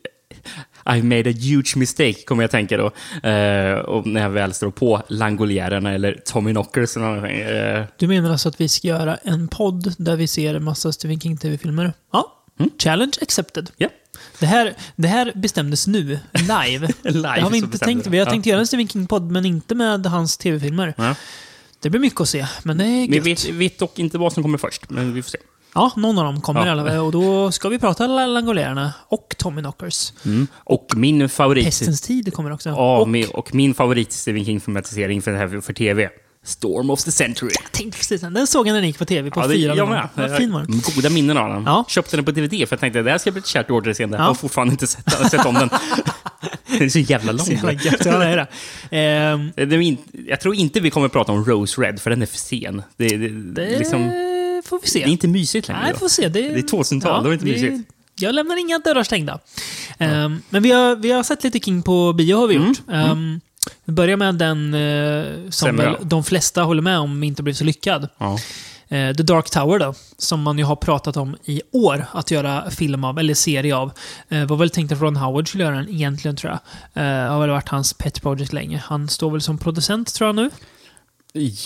I 0.97 1.03
made 1.03 1.31
a 1.31 1.35
huge 1.41 1.77
mistake, 1.77 2.23
kommer 2.25 2.43
jag 2.43 2.51
tänka 2.51 2.77
då. 2.77 2.87
Eh, 3.29 3.73
och 3.79 4.07
när 4.07 4.21
jag 4.23 4.31
väl 4.31 4.55
står 4.55 4.71
på 4.71 5.03
Langoliärerna 5.09 5.93
eller 5.93 6.21
Tommy 6.25 6.51
Knockers. 6.53 6.97
eller 6.97 7.07
någonting, 7.07 7.41
Eh, 7.41 7.85
Du 7.99 8.07
menar 8.09 8.31
alltså 8.31 8.49
att 8.49 8.61
vi 8.61 8.69
ska 8.69 8.89
göra 8.89 9.17
en 9.17 9.49
podd 9.49 9.95
där 9.99 10.17
vi 10.17 10.27
ser 10.27 10.55
en 10.55 10.65
massa 10.65 10.93
Stephen 10.93 11.21
King 11.21 11.37
tv-filmer? 11.37 11.93
Ja. 12.13 12.33
Challenge 12.79 13.13
accepted. 13.23 13.71
Ja. 13.77 13.89
Det, 14.39 14.47
här, 14.47 14.75
det 14.97 15.09
här 15.09 15.33
bestämdes 15.35 15.87
nu, 15.87 16.03
live. 16.33 16.89
Live 17.03 17.21
det 17.23 17.29
har 17.29 17.37
vi 17.37 17.43
så 17.51 17.55
inte 17.57 17.69
bestämde 17.69 17.79
tänkt. 17.95 18.05
det. 18.05 18.11
Vi 18.11 18.19
har 18.19 18.27
Ja. 18.27 18.31
tänkt 18.31 18.47
göra 18.47 18.61
en 18.61 18.67
Stephen 18.67 18.89
King-podd, 18.89 19.31
men 19.31 19.47
inte 19.47 19.75
med 19.75 20.07
hans 20.07 20.37
tv-filmer. 20.39 20.95
ja. 20.97 21.15
Det 21.81 21.91
blir 21.91 22.01
mycket 22.01 22.21
att 22.21 22.29
se, 22.29 22.47
men 22.63 22.79
det 22.79 22.85
är 22.85 23.09
Vi 23.09 23.17
gött. 23.17 23.27
vet, 23.27 23.45
vet 23.55 23.79
dock 23.79 23.99
inte 23.99 24.19
vad 24.19 24.33
som 24.33 24.43
kommer 24.43 24.59
först, 24.59 24.91
men 24.91 25.15
vi 25.15 25.23
får 25.23 25.31
se. 25.31 25.39
Ja, 25.77 25.93
någon 25.97 26.19
av 26.19 26.25
dem 26.25 26.41
kommer 26.41 26.67
Ja. 26.67 26.73
alla. 26.73 27.03
Och 27.03 27.13
då 27.13 27.53
ska 27.53 27.69
vi 27.69 27.79
prata 27.79 28.07
Langolärerna 28.07 28.93
och 29.09 29.35
Tommy 29.39 29.61
Knockers. 29.63 30.13
Mm. 30.25 30.47
Och 30.55 30.93
min 30.97 31.29
favorit... 31.29 31.65
Pestens 31.65 32.01
tid 32.01 32.35
kommer 32.35 32.53
också. 32.53 32.69
Ja, 32.69 32.99
och, 32.99 33.09
min, 33.09 33.29
och 33.31 33.55
min 33.55 33.75
favorit 33.75 34.13
Stephen 34.13 34.45
King-filmatisering 34.45 35.23
för, 35.23 35.33
här 35.35 35.61
för 35.61 35.73
tv. 35.73 36.09
Storm 36.45 36.91
of 36.91 37.05
the 37.05 37.11
Century. 37.13 37.51
jag 37.63 37.73
tänkte 37.73 37.99
precis 37.99 38.21
den. 38.21 38.47
Såg 38.47 38.69
jag 38.69 38.73
när 38.73 38.81
den 38.81 38.87
gick 38.87 38.99
på 38.99 39.05
tv 39.05 39.31
på 39.31 39.41
Ja, 39.41 39.47
det- 39.47 39.55
fyra. 39.55 39.75
jag 39.77 39.89
med. 39.89 40.09
Vad 40.15 40.37
fin 40.37 40.53
var 40.53 40.61
den. 40.61 40.81
Goda 40.97 41.11
minnen 41.11 41.37
av 41.37 41.49
den. 41.49 41.63
Ja. 41.67 41.85
Köpte 41.89 42.17
den 42.17 42.25
på 42.25 42.31
DVD 42.31 42.51
för 42.51 42.67
jag 42.71 42.81
tänkte 42.81 43.03
det 43.03 43.11
här 43.11 43.19
ska 43.19 43.31
bli 43.31 43.39
ett 43.39 43.47
kärt 43.47 43.71
återseende. 43.71 44.17
Ja. 44.17 44.23
Jag 44.23 44.27
har 44.29 44.35
fortfarande 44.35 44.73
inte 44.73 44.87
sett, 44.87 45.31
sett 45.31 45.47
om 45.47 45.55
den. 45.55 45.69
den 46.69 46.83
är 46.83 46.89
så 46.89 46.99
jävla 46.99 47.33
lång. 47.33 47.47
Så 47.47 47.53
jävla 47.53 47.73
gött. 47.73 48.05
Ja, 48.05 48.19
det 48.19 48.25
är 48.27 48.37
det. 49.57 49.67
Det 49.67 49.77
är 49.77 49.81
in, 49.81 49.99
jag 50.29 50.41
tror 50.41 50.55
inte 50.55 50.81
vi 50.81 50.91
kommer 50.91 51.09
prata 51.09 51.33
om 51.33 51.45
Rose 51.45 51.81
Red, 51.83 52.01
för 52.01 52.11
den 52.11 52.23
är 52.23 52.27
för 52.27 52.39
sen. 52.39 52.83
Det, 52.97 53.09
det, 53.09 53.29
det 53.29 53.79
liksom, 53.79 54.11
får 54.67 54.81
vi 54.83 54.89
se. 54.89 54.99
det 54.99 55.05
är 55.05 55.09
inte 55.13 55.29
mysigt 55.29 55.69
längre. 55.69 55.83
Nej, 55.83 55.93
då. 55.93 55.99
får 55.99 56.09
se. 56.09 56.29
Det, 56.29 56.43
Det 56.43 56.49
är 56.49 56.63
2000-tal, 56.63 57.23
då 57.25 57.31
är 57.31 57.37
det 57.37 57.51
inte 57.51 57.67
mysigt. 57.67 57.91
Jag 58.21 58.35
lämnar 58.35 58.57
inga 58.61 58.79
dörrar 58.79 59.03
stängda. 59.03 59.39
Ehm, 59.99 60.43
men 60.51 60.63
vi 60.63 60.71
har, 60.73 60.97
vi 60.97 61.13
har 61.13 61.23
sett 61.23 61.45
lite 61.45 61.59
King 61.61 61.83
på 61.83 62.13
bio 62.13 62.37
har 62.37 62.47
vi 62.47 62.55
Mm, 62.57 62.69
gjort. 62.69 62.79
Ehm, 62.93 63.41
vi 63.85 63.93
börjar 63.93 64.17
med 64.17 64.35
den 64.35 64.75
eh, 64.75 65.51
som 65.51 65.77
väl 65.77 65.97
de 66.03 66.25
flesta 66.25 66.63
håller 66.63 66.83
med 66.83 66.99
om 66.99 67.23
inte 67.23 67.43
blev 67.43 67.55
så 67.55 67.65
lyckad. 67.65 68.09
Ja. 68.19 68.39
Eh, 68.89 69.15
The 69.17 69.23
Dark 69.23 69.51
Tower 69.51 69.79
då, 69.79 69.95
som 70.19 70.43
man 70.43 70.59
ju 70.59 70.65
har 70.65 70.77
pratat 70.77 71.17
om 71.17 71.37
i 71.45 71.63
år 71.73 72.07
att 72.13 72.31
göra 72.31 72.71
film 72.71 73.05
av, 73.05 73.19
eller 73.19 73.35
serie 73.35 73.77
av. 73.77 73.93
Eh, 74.29 74.45
var 74.45 74.57
väl 74.57 74.71
tänkt 74.71 74.93
att 74.93 75.01
Ron 75.01 75.17
Howard 75.17 75.49
skulle 75.49 75.65
göra 75.65 75.77
den 75.77 75.89
egentligen 75.89 76.37
tror 76.37 76.53
jag. 76.93 77.03
Har 77.29 77.41
väl 77.41 77.51
varit 77.51 77.69
hans 77.69 77.93
pet 77.93 78.23
project 78.23 78.53
länge. 78.53 78.83
Han 78.87 79.09
står 79.09 79.31
väl 79.31 79.41
som 79.41 79.59
producent 79.59 80.15
tror 80.15 80.29
jag 80.29 80.35
nu. 80.37 80.51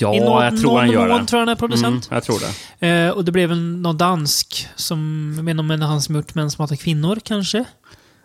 Ja, 0.00 0.14
I 0.14 0.20
någon- 0.20 0.44
jag 0.44 0.60
tror 0.60 0.78
han 0.78 0.86
någon 0.86 0.94
gör 0.94 1.08
mån 1.08 1.20
det. 1.20 1.26
tror 1.26 1.40
han 1.40 1.48
är 1.48 1.54
producent. 1.54 2.06
Mm, 2.10 2.14
jag 2.16 2.24
tror 2.24 2.38
det. 2.78 2.88
Eh, 2.88 3.10
och 3.10 3.24
det 3.24 3.32
blev 3.32 3.48
väl 3.48 3.60
någon 3.60 3.96
dansk 3.98 4.68
som, 4.76 5.32
jag 5.36 5.44
menar 5.44 5.62
om 5.62 5.80
han 5.82 6.02
som 6.02 6.14
gjort 6.14 6.34
Män 6.34 6.50
som 6.50 6.62
hatar 6.62 6.76
kvinnor 6.76 7.18
kanske? 7.24 7.64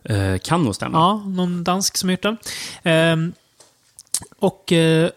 Eh, 0.03 0.37
kan 0.43 0.63
nog 0.63 0.75
stämma. 0.75 0.97
Ja, 0.97 1.23
någon 1.27 1.63
dansk 1.63 1.97
som 1.97 2.09
gjort 2.09 2.21
den. 2.23 2.37
Ehm, 2.83 3.33
och 4.39 4.71
eh, 4.71 5.09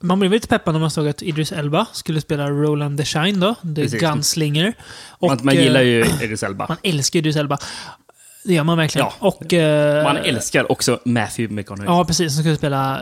man 0.00 0.18
blev 0.18 0.32
lite 0.32 0.48
peppad 0.48 0.74
när 0.74 0.80
man 0.80 0.90
såg 0.90 1.08
att 1.08 1.22
Idris 1.22 1.52
Elba 1.52 1.86
skulle 1.92 2.20
spela 2.20 2.50
Roland 2.50 2.98
the 2.98 3.04
Shine 3.04 3.40
då, 3.40 3.54
The 3.54 3.74
Precis. 3.74 4.00
Gunslinger. 4.00 4.72
Och, 5.08 5.28
man, 5.28 5.38
man 5.42 5.56
eh, 5.56 5.62
gillar 5.64 5.80
ju 5.82 6.04
Idris 6.22 6.42
Elba. 6.42 6.66
Man 6.68 6.76
älskar 6.82 7.18
Idris 7.18 7.36
Elba. 7.36 7.58
Det 8.44 8.54
gör 8.54 8.64
man 8.64 8.78
verkligen. 8.78 9.06
Ja. 9.20 9.26
Och, 9.28 9.52
eh, 9.52 10.04
Man 10.04 10.16
älskar 10.16 10.72
också 10.72 11.00
Matthew 11.04 11.54
McConaughey. 11.54 11.94
Ja, 11.96 12.04
precis. 12.04 12.34
Som 12.34 12.42
skulle 12.42 12.56
spela 12.56 13.00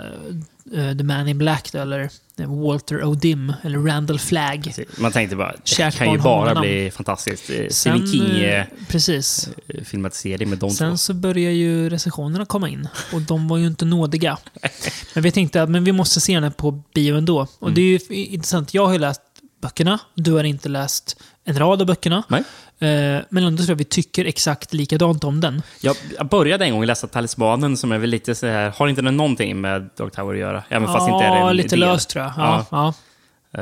eh, 0.74 0.96
The 0.98 1.04
Man 1.04 1.28
in 1.28 1.38
Black 1.38 1.74
eller 1.74 2.10
eh, 2.38 2.54
Walter 2.64 2.96
O'Dim, 3.02 3.54
eller 3.62 3.78
Randall 3.78 4.18
Flagg. 4.18 4.74
Man 4.98 5.12
tänkte 5.12 5.36
bara, 5.36 5.54
det 5.78 5.90
kan 5.96 6.12
ju 6.12 6.18
bara 6.18 6.44
namn. 6.54 6.60
bli 6.60 6.90
fantastiskt. 6.90 7.50
Eh, 7.50 7.68
Stephen 7.70 8.06
King 8.12 8.40
eh, 8.44 8.64
Precis. 8.88 9.48
filmatisering 9.84 10.48
med 10.50 10.58
de 10.58 10.70
Sen 10.70 10.90
två. 10.92 10.96
så 10.96 11.14
börjar 11.14 11.50
ju 11.50 11.90
recensionerna 11.90 12.44
komma 12.46 12.68
in. 12.68 12.88
Och 13.12 13.20
de 13.20 13.48
var 13.48 13.56
ju 13.58 13.66
inte 13.66 13.84
nådiga. 13.84 14.38
Men 15.14 15.22
vi 15.22 15.30
tänkte 15.32 15.62
att 15.62 15.70
men 15.70 15.84
vi 15.84 15.92
måste 15.92 16.20
se 16.20 16.34
den 16.34 16.42
här 16.42 16.50
på 16.50 16.82
bio 16.94 17.16
ändå. 17.16 17.40
Och 17.58 17.62
Mm. 17.68 17.74
det 17.74 17.80
är 17.80 17.84
ju 17.84 17.96
f- 17.96 18.10
intressant. 18.10 18.74
Jag 18.74 18.86
har 18.86 18.92
ju 18.92 18.98
läst 18.98 19.20
böckerna. 19.62 19.98
Du 20.14 20.32
har 20.32 20.44
inte 20.44 20.68
läst 20.68 21.20
en 21.44 21.58
rad 21.58 21.80
av 21.80 21.86
böckerna. 21.86 22.22
Nej. 22.28 22.42
Eh, 22.80 23.22
men 23.28 23.44
ändå 23.44 23.56
tror 23.56 23.68
jag 23.70 23.76
vi 23.76 23.84
tycker 23.84 24.24
exakt 24.24 24.72
likadant 24.72 25.24
om 25.24 25.40
den. 25.40 25.62
Jag, 25.80 25.96
jag 26.18 26.26
började 26.28 26.64
en 26.64 26.72
gång 26.72 26.84
läsa 26.84 27.06
Talismanen 27.06 27.76
som 27.76 27.92
är 27.92 27.98
väl 27.98 28.10
lite 28.10 28.34
så 28.34 28.46
här, 28.46 28.72
har 28.76 28.88
inte 28.88 29.02
den 29.02 29.16
någonting 29.16 29.60
med 29.60 29.90
Dark 29.96 30.12
Tower 30.16 30.34
att 30.34 30.40
göra? 30.40 30.64
Även 30.68 30.88
fast 30.88 31.08
ja, 31.08 31.14
inte 31.14 31.24
är 31.26 31.48
en 31.50 31.56
lite 31.56 31.68
del. 31.68 31.78
löst 31.80 32.10
tror 32.10 32.24
jag. 32.24 32.32
Ja, 32.36 32.66
ja. 32.70 32.94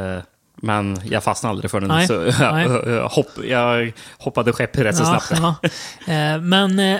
Eh, 0.00 0.22
Men 0.56 1.00
jag 1.10 1.24
fastnade 1.24 1.50
aldrig 1.50 1.70
för 1.70 1.80
den. 1.80 1.88
Nej, 1.88 2.06
Så 2.06 2.12
jag, 2.40 3.08
hopp, 3.08 3.30
jag 3.44 3.92
hoppade 4.18 4.52
skepp 4.52 4.78
rätt 4.78 4.96
så 4.96 5.02
Ja, 5.02 5.20
snabbt. 5.20 5.58
ja. 6.06 6.12
Eh, 6.14 6.40
men... 6.40 6.98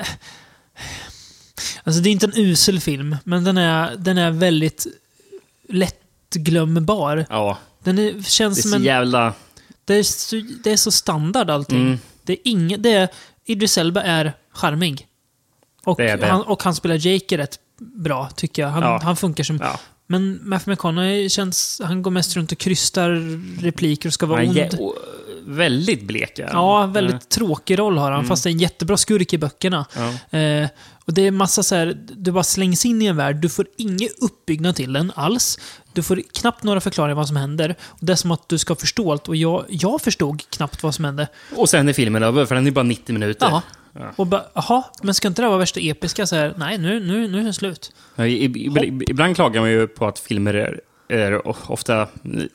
Alltså 1.85 2.01
det 2.03 2.09
är 2.09 2.13
inte 2.13 2.27
en 2.27 2.33
usel 2.37 2.81
film, 2.81 3.17
men 3.25 3.45
den 3.45 3.59
är, 3.59 3.97
den 3.97 4.19
är 4.19 4.31
väldigt 4.31 4.87
lättglömbar. 5.69 7.27
Ja, 7.31 7.59
Den 7.85 7.99
är, 7.99 8.03
det 8.13 8.19
är 8.19 8.23
känns 8.23 8.63
som 8.63 8.71
så 8.71 8.77
en... 8.77 8.83
jävla... 8.83 9.33
Det 9.89 9.95
är 9.95 10.03
så, 10.03 10.37
det 10.65 10.73
är 10.73 10.77
så 10.77 10.91
standard 10.91 11.51
allting. 11.51 11.81
Mm. 11.87 11.99
Det 12.23 12.33
är 12.33 12.39
inget... 12.45 12.83
Det 12.83 12.93
är, 12.93 13.09
Idris 13.45 13.79
Elba 13.79 14.03
är 14.03 14.33
charmig. 14.53 15.07
Och, 15.85 15.97
Det 15.97 16.09
är 16.11 16.17
det. 16.17 16.27
Han, 16.27 16.43
och 16.43 16.63
han 16.63 16.75
spelar 16.75 17.07
Jake 17.07 17.39
rätt 17.39 17.61
bra, 17.79 18.29
tycker 18.37 18.63
jag. 18.63 18.69
Han, 18.69 18.83
Ja. 18.83 19.01
han 19.03 19.17
funkar 19.17 19.45
som... 19.45 19.57
Ja. 19.63 19.81
Men 20.07 20.41
Matthew 20.43 20.71
McConaughey 20.73 21.29
känns... 21.29 21.81
Han 21.85 22.03
går 22.03 22.11
mest 22.11 22.37
runt 22.37 22.53
och 22.53 22.59
krystar 22.59 23.11
repliker 23.63 24.09
och 24.09 24.13
ska 24.13 24.27
vara 24.27 24.39
Han 24.39 24.49
ond. 24.49 24.59
Väldigt 25.49 26.03
blek. 26.03 26.39
är 26.39 26.47
han. 26.47 26.53
Ja, 26.57 26.87
väldigt 26.87 27.15
Eh, 27.15 27.21
tråkig 27.21 27.79
roll 27.79 27.99
har 27.99 28.11
han, 28.11 28.19
Mm. 28.21 28.29
fast 28.29 28.43
det 28.45 28.51
är 28.51 28.53
en 28.53 28.59
jättebra 28.59 28.97
skurk 28.97 29.33
i 29.33 29.39
böckerna. 29.39 29.87
Ja. 30.31 30.39
Eh, 30.39 30.69
och 31.05 31.15
det 31.15 31.23
är 31.27 31.31
massa 31.31 31.63
så 31.63 31.75
här, 31.75 31.97
du 32.17 32.33
bara 32.33 32.45
slängs 32.45 32.87
in 32.87 33.03
i 33.03 33.07
en 33.07 33.17
värld, 33.17 33.37
du 33.37 33.49
får 33.49 33.67
ingen 33.77 34.09
uppbyggnad 34.21 34.77
till 34.77 34.93
den 34.93 35.13
alls. 35.17 35.59
Du 35.93 36.03
får 36.03 36.23
knappt 36.33 36.63
några 36.63 36.81
förklaringar 36.81 37.15
vad 37.15 37.27
som 37.29 37.37
händer. 37.37 37.75
Och 37.83 37.99
det 38.01 38.13
är 38.13 38.17
som 38.17 38.31
att 38.31 38.49
du 38.49 38.59
ska 38.59 38.75
förstå 38.75 39.13
allt, 39.13 39.29
och 39.29 39.37
jag, 39.37 39.65
jag 39.69 40.01
förstod 40.01 40.51
knappt 40.51 40.83
vad 40.83 40.95
som 40.95 41.05
hände. 41.05 41.29
Och 41.57 41.69
sen 41.69 41.89
är 41.89 41.93
filmen 41.93 42.23
över, 42.23 42.47
för 42.47 42.55
den 42.55 42.67
är 42.67 42.71
bara 42.71 42.83
90 42.85 43.13
minuter. 43.13 43.47
Ja. 43.51 43.63
Ja. 43.93 44.13
Och 44.17 44.27
bara, 44.27 44.45
jaha, 44.55 44.83
men 45.03 45.15
ska 45.15 45.29
inte 45.29 45.43
det 45.43 45.49
vara 45.49 45.59
värsta 45.59 45.81
episka? 45.81 46.27
Så 46.27 46.37
här, 46.37 46.55
nej, 46.57 46.79
nu, 46.79 47.01
nu, 47.01 47.29
nu 47.29 47.41
är 47.41 47.45
det 47.45 47.53
slut. 47.53 47.93
Ja, 48.15 48.27
i- 48.27 48.45
i- 48.45 49.01
Ibland 49.11 49.35
klagar 49.37 49.61
man 49.61 49.71
ju 49.71 49.87
på 49.87 50.07
att 50.07 50.19
filmer 50.19 50.55
är, 50.55 50.81
är 51.09 51.49
ofta, 51.71 52.07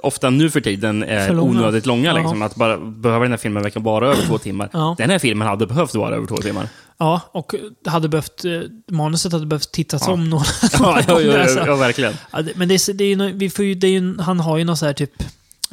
ofta 0.04 0.30
nu 0.30 0.50
för 0.50 0.62
tiden 0.62 1.04
är 1.04 1.28
För 1.28 1.34
långa. 1.34 1.50
onödigt 1.60 1.86
långa. 1.86 2.14
Liksom. 2.14 2.42
Att 2.42 2.56
bara, 2.56 2.78
behöver 2.78 3.26
den 3.26 3.32
här 3.32 3.38
filmen 3.38 3.64
verkligen 3.64 3.84
bara 3.84 4.08
över 4.08 4.22
två 4.22 4.38
timmar? 4.38 4.70
Ja. 4.74 4.96
Den 4.98 5.10
här 5.10 5.20
filmen 5.20 5.48
hade 5.48 5.68
behövt 5.68 5.96
vara 5.96 6.16
över 6.16 6.28
två 6.28 6.38
timmar. 6.38 6.68
Ja, 6.98 7.22
och 7.32 7.56
hade 7.86 8.10
behövt, 8.10 8.46
eh, 8.46 8.52
manuset 8.92 9.32
hade 9.32 9.46
behövt 9.46 9.72
tittas 9.72 10.04
Ja. 10.08 10.14
om 10.14 10.30
några, 10.30 10.46
Ja, 10.74 10.80
några 10.80 11.02
ja, 11.08 11.14
gånger. 11.14 11.48
ja, 11.58 11.64
ja, 11.68 11.76
verkligen. 11.76 12.14
Men 12.56 12.68
det 12.68 12.74
är, 12.76 12.94
det 12.94 13.04
är 13.04 13.08
ju, 13.10 13.16
nå- 13.16 13.32
vi 13.34 13.50
får 13.50 13.66
ju, 13.66 13.76
det 13.76 13.88
är 13.88 13.92
ju, 13.92 14.18
han 14.20 14.40
har 14.40 14.58
ju 14.58 14.64
något 14.64 14.80
så 14.80 14.86
här 14.86 14.94
typ 14.94 15.24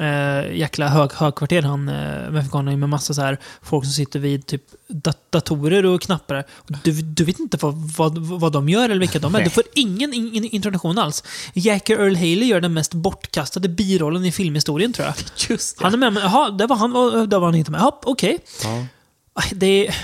eh, 0.01 0.57
jäkla 0.57 0.89
hög, 0.89 1.13
högkvarter 1.13 1.63
han 1.63 1.89
eh, 1.89 2.77
med 2.77 2.89
massa 2.89 3.15
så 3.15 3.23
här 3.23 3.39
folk 3.63 3.85
som 3.85 3.93
sitter 3.93 4.19
vid 4.19 4.47
typ 4.47 4.63
dat 4.89 5.33
datorer 5.33 5.87
och 5.87 6.03
knappar. 6.03 6.45
Du, 6.85 6.93
du 6.93 7.25
vet 7.25 7.39
inte 7.39 7.59
vad, 7.61 7.75
vad, 7.75 8.19
vad 8.19 8.53
de 8.53 8.69
gör 8.69 8.85
eller 8.85 9.01
vilka 9.01 9.19
de 9.19 9.35
är. 9.35 9.45
Du 9.45 9.51
får 9.51 9.63
ingen 9.75 10.15
in, 10.15 10.35
in, 10.35 10.45
introduktion 10.45 10.99
alls. 10.99 11.25
Jackie 11.55 11.97
Earl 11.97 12.17
Haley 12.17 12.45
gör 12.45 12.61
den 12.61 12.73
mest 12.75 12.95
bortkastade 12.95 13.69
birollen 13.69 14.25
i 14.25 14.33
filmhistorien 14.33 14.93
tror 14.93 15.07
jag. 15.07 15.15
Just 15.51 15.79
det. 15.79 15.85
Han 15.85 15.93
är 15.93 15.99
med, 15.99 16.13
men 16.13 16.23
jaha, 16.23 16.51
där 16.51 16.67
var 16.67 16.77
han, 16.77 16.93
där 17.29 17.39
var 17.39 17.47
han 17.47 17.55
inte 17.55 17.71
med. 17.71 17.81
Jaha, 17.81 17.93
okej. 18.03 18.39
Ja. 18.65 18.87
Aj, 19.33 19.51
Det 19.53 19.87
är, 19.87 19.95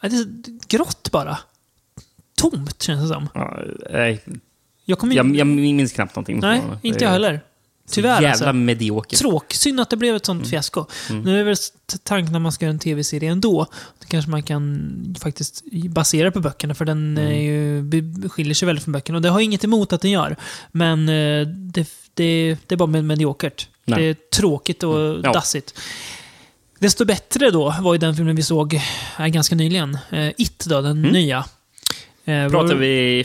det 0.00 0.06
är 0.06 0.26
grått 0.68 1.08
bara. 1.12 1.38
Tomt 2.36 2.82
känns 2.82 3.02
det 3.02 3.14
som. 3.14 3.28
Ja, 3.34 3.58
nej. 3.90 4.24
Jag 4.84 4.98
kommer 4.98 5.14
Jag, 5.14 5.36
jag 5.36 5.46
minns 5.46 5.92
knappt 5.92 6.16
någonting. 6.16 6.40
Nej, 6.40 6.62
inte 6.82 7.04
jag 7.04 7.10
heller. 7.10 7.40
Tyvärr 7.90 8.10
Jävla 8.22 8.28
alltså. 8.30 8.52
medioker. 8.52 9.16
Tråk. 9.16 9.52
Synd 9.54 9.80
att 9.80 9.90
det 9.90 9.96
blev 9.96 10.16
ett 10.16 10.26
sånt 10.26 10.48
fiasko. 10.50 10.84
Mm. 11.10 11.22
Nu 11.22 11.40
är 11.40 11.44
väl 11.44 11.56
tanken 12.02 12.32
när 12.32 12.38
man 12.40 12.52
ska 12.52 12.64
göra 12.64 12.72
en 12.72 12.78
tv-serie 12.78 13.30
ändå. 13.30 13.66
Då 14.00 14.06
kanske 14.08 14.30
man 14.30 14.42
kan 14.42 15.14
faktiskt 15.20 15.62
basera 15.90 16.30
på 16.30 16.40
böckerna, 16.40 16.74
för 16.74 16.84
den 16.84 17.18
Mm. 17.18 17.32
är 17.32 17.40
ju, 17.42 18.28
skiljer 18.28 18.54
sig 18.54 18.66
väldigt 18.66 18.84
från 18.84 18.92
böckerna. 18.92 19.16
Och 19.18 19.22
det 19.22 19.28
har 19.28 19.38
jag 19.40 19.44
inget 19.44 19.64
emot 19.64 19.92
att 19.92 20.00
den 20.00 20.10
gör. 20.10 20.36
Men 20.72 21.08
eh, 21.08 21.46
det, 21.46 21.88
det, 22.14 22.56
det 22.66 22.74
är 22.74 22.76
bara 22.76 22.86
med- 22.86 23.04
mediokert. 23.04 23.68
Nej. 23.84 24.00
Det 24.02 24.06
är 24.08 24.14
tråkigt 24.14 24.82
och 24.82 24.98
Ja. 25.24 25.32
dassigt. 25.32 25.78
Desto 26.78 27.04
bättre 27.04 27.50
då 27.50 27.74
var 27.80 27.94
ju 27.94 27.98
den 27.98 28.16
filmen 28.16 28.36
vi 28.36 28.42
såg 28.42 28.74
eh, 29.18 29.26
ganska 29.26 29.54
nyligen. 29.54 29.98
Eh, 30.10 30.28
It 30.36 30.64
då, 30.66 30.80
den 30.80 30.98
Mm. 30.98 31.10
nya. 31.12 31.44
Eh, 32.24 32.48
Pratade 32.48 32.74
var- 32.74 32.80
vi... 32.80 33.24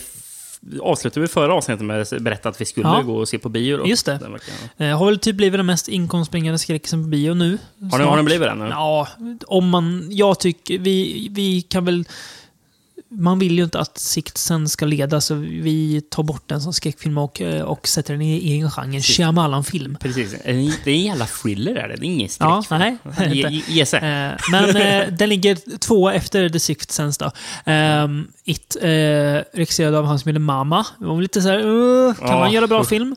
Avslutade 0.82 1.22
vi 1.22 1.28
förra 1.28 1.54
avsnittet 1.54 1.86
med 1.86 2.02
att 2.02 2.20
berätta 2.22 2.50
att 2.50 2.62
vi 2.62 2.66
skulle 2.66 2.88
Ja. 2.88 3.02
gå 3.02 3.16
och 3.18 3.28
se 3.30 3.40
på 3.40 3.50
bio? 3.50 3.78
Då? 3.78 3.88
Just 3.88 4.06
det. 4.06 4.20
Eh, 4.78 4.98
har 4.98 5.06
väl 5.06 5.20
typ 5.20 5.36
blivit 5.36 5.60
den 5.60 5.66
mest 5.66 5.88
inkomstbringande 5.88 6.60
skräckisen 6.60 7.04
på 7.04 7.10
bio 7.10 7.34
nu. 7.34 7.50
Har 7.50 7.58
den, 7.80 7.90
snart. 7.90 8.02
har 8.02 8.16
den 8.16 8.26
blivit 8.26 8.48
det 8.48 8.56
nu? 8.56 8.68
Ja, 8.70 9.08
om 9.48 9.70
man... 9.70 10.08
Jag 10.12 10.40
tycker... 10.40 10.78
Vi, 10.80 11.28
vi 11.32 11.62
kan 11.62 11.86
väl... 11.86 12.06
Man 13.18 13.40
vill 13.40 13.58
ju 13.58 13.64
inte 13.64 13.80
att 13.80 13.98
Siktsen 13.98 14.70
ska 14.70 14.86
leda, 14.86 15.22
så 15.22 15.36
vi 15.36 16.02
tar 16.10 16.24
bort 16.24 16.44
den 16.50 16.62
som 16.62 16.74
skräckfilm 16.74 17.18
och, 17.18 17.42
eh, 17.42 17.62
och 17.62 17.88
sätter 17.88 18.14
den 18.14 18.22
i 18.22 18.52
egen 18.52 18.72
genre. 18.72 19.02
Shyamalan-film. 19.02 19.98
Precis. 20.02 20.32
Det 20.44 20.92
är 20.92 20.96
en 20.96 21.02
jävla 21.06 21.26
thriller 21.26 21.76
är 21.76 21.88
det. 21.88 21.96
Det 21.96 22.06
är 22.06 22.08
ingen 22.08 22.30
Ja, 22.40 22.64
skräckfilm. 22.64 22.98
nej. 23.04 23.32
det 23.34 23.42
är 23.44 23.50
Ge, 23.50 23.64
ge 23.68 23.86
sig. 23.86 24.00
Eh, 24.00 24.32
men 24.52 24.76
eh, 24.76 25.08
den 25.08 25.30
ligger 25.30 25.78
två 25.80 26.10
efter 26.10 26.50
The 26.50 26.60
Sixth 26.60 26.94
Sense 26.94 27.24
då. 27.66 27.72
Um, 27.72 28.28
It, 28.46 28.76
eh, 28.82 28.88
regisserad 29.54 29.96
av 29.96 30.06
han 30.06 30.20
som 30.20 30.30
gjorde 30.30 30.40
Mama. 30.40 30.86
Det 31.00 31.06
var 31.06 31.22
lite 31.22 31.42
så 31.42 31.50
här, 31.50 31.66
uh, 31.66 32.14
kan 32.14 32.28
Ja. 32.28 32.40
man 32.40 32.52
göra 32.52 32.68
bra 32.68 32.84
film? 32.84 33.16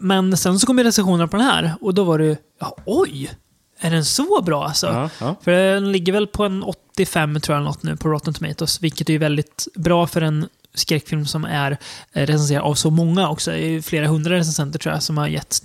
Men 0.00 0.36
sen 0.36 0.58
så 0.58 0.66
kom 0.66 0.78
ju 0.78 0.84
recensionerna 0.84 1.28
på 1.28 1.36
den 1.36 1.46
här 1.46 1.74
och 1.80 1.94
då 1.94 2.04
var 2.04 2.18
det, 2.18 2.36
ja, 2.60 2.76
oj! 2.86 3.30
Är 3.78 3.90
den 3.90 4.04
så 4.04 4.42
bra 4.42 4.64
alltså? 4.64 4.86
Ja, 4.86 5.10
ja. 5.20 5.34
För 5.42 5.52
den 5.52 5.92
ligger 5.92 6.12
väl 6.12 6.26
på 6.26 6.44
en 6.44 6.62
85 6.62 7.40
tror 7.40 7.56
jag 7.56 7.64
något 7.64 7.82
nu 7.82 7.96
på 7.96 8.08
Rotten 8.08 8.34
Tomatoes, 8.34 8.82
vilket 8.82 9.10
är 9.10 9.18
väldigt 9.18 9.68
bra 9.74 10.06
för 10.06 10.20
en 10.20 10.48
skräckfilm 10.74 11.26
som 11.26 11.44
är 11.44 11.78
eh, 12.12 12.26
recenserad 12.26 12.62
av 12.62 12.74
så 12.74 12.90
många 12.90 13.28
också. 13.28 13.50
Det 13.50 13.60
är 13.60 13.82
flera 13.82 14.06
hundra 14.06 14.34
recensenter 14.34 14.78
tror 14.78 14.94
jag 14.94 15.02
som 15.02 15.18
har 15.18 15.26
gett 15.26 15.62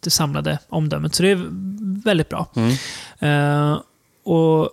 det, 0.00 0.10
samlade 0.10 0.58
omdömet. 0.68 1.14
Så 1.14 1.22
det 1.22 1.30
är 1.30 1.46
väldigt 2.04 2.28
bra. 2.28 2.46
Mm. 2.56 2.72
Eh, 3.18 3.80
och 4.24 4.70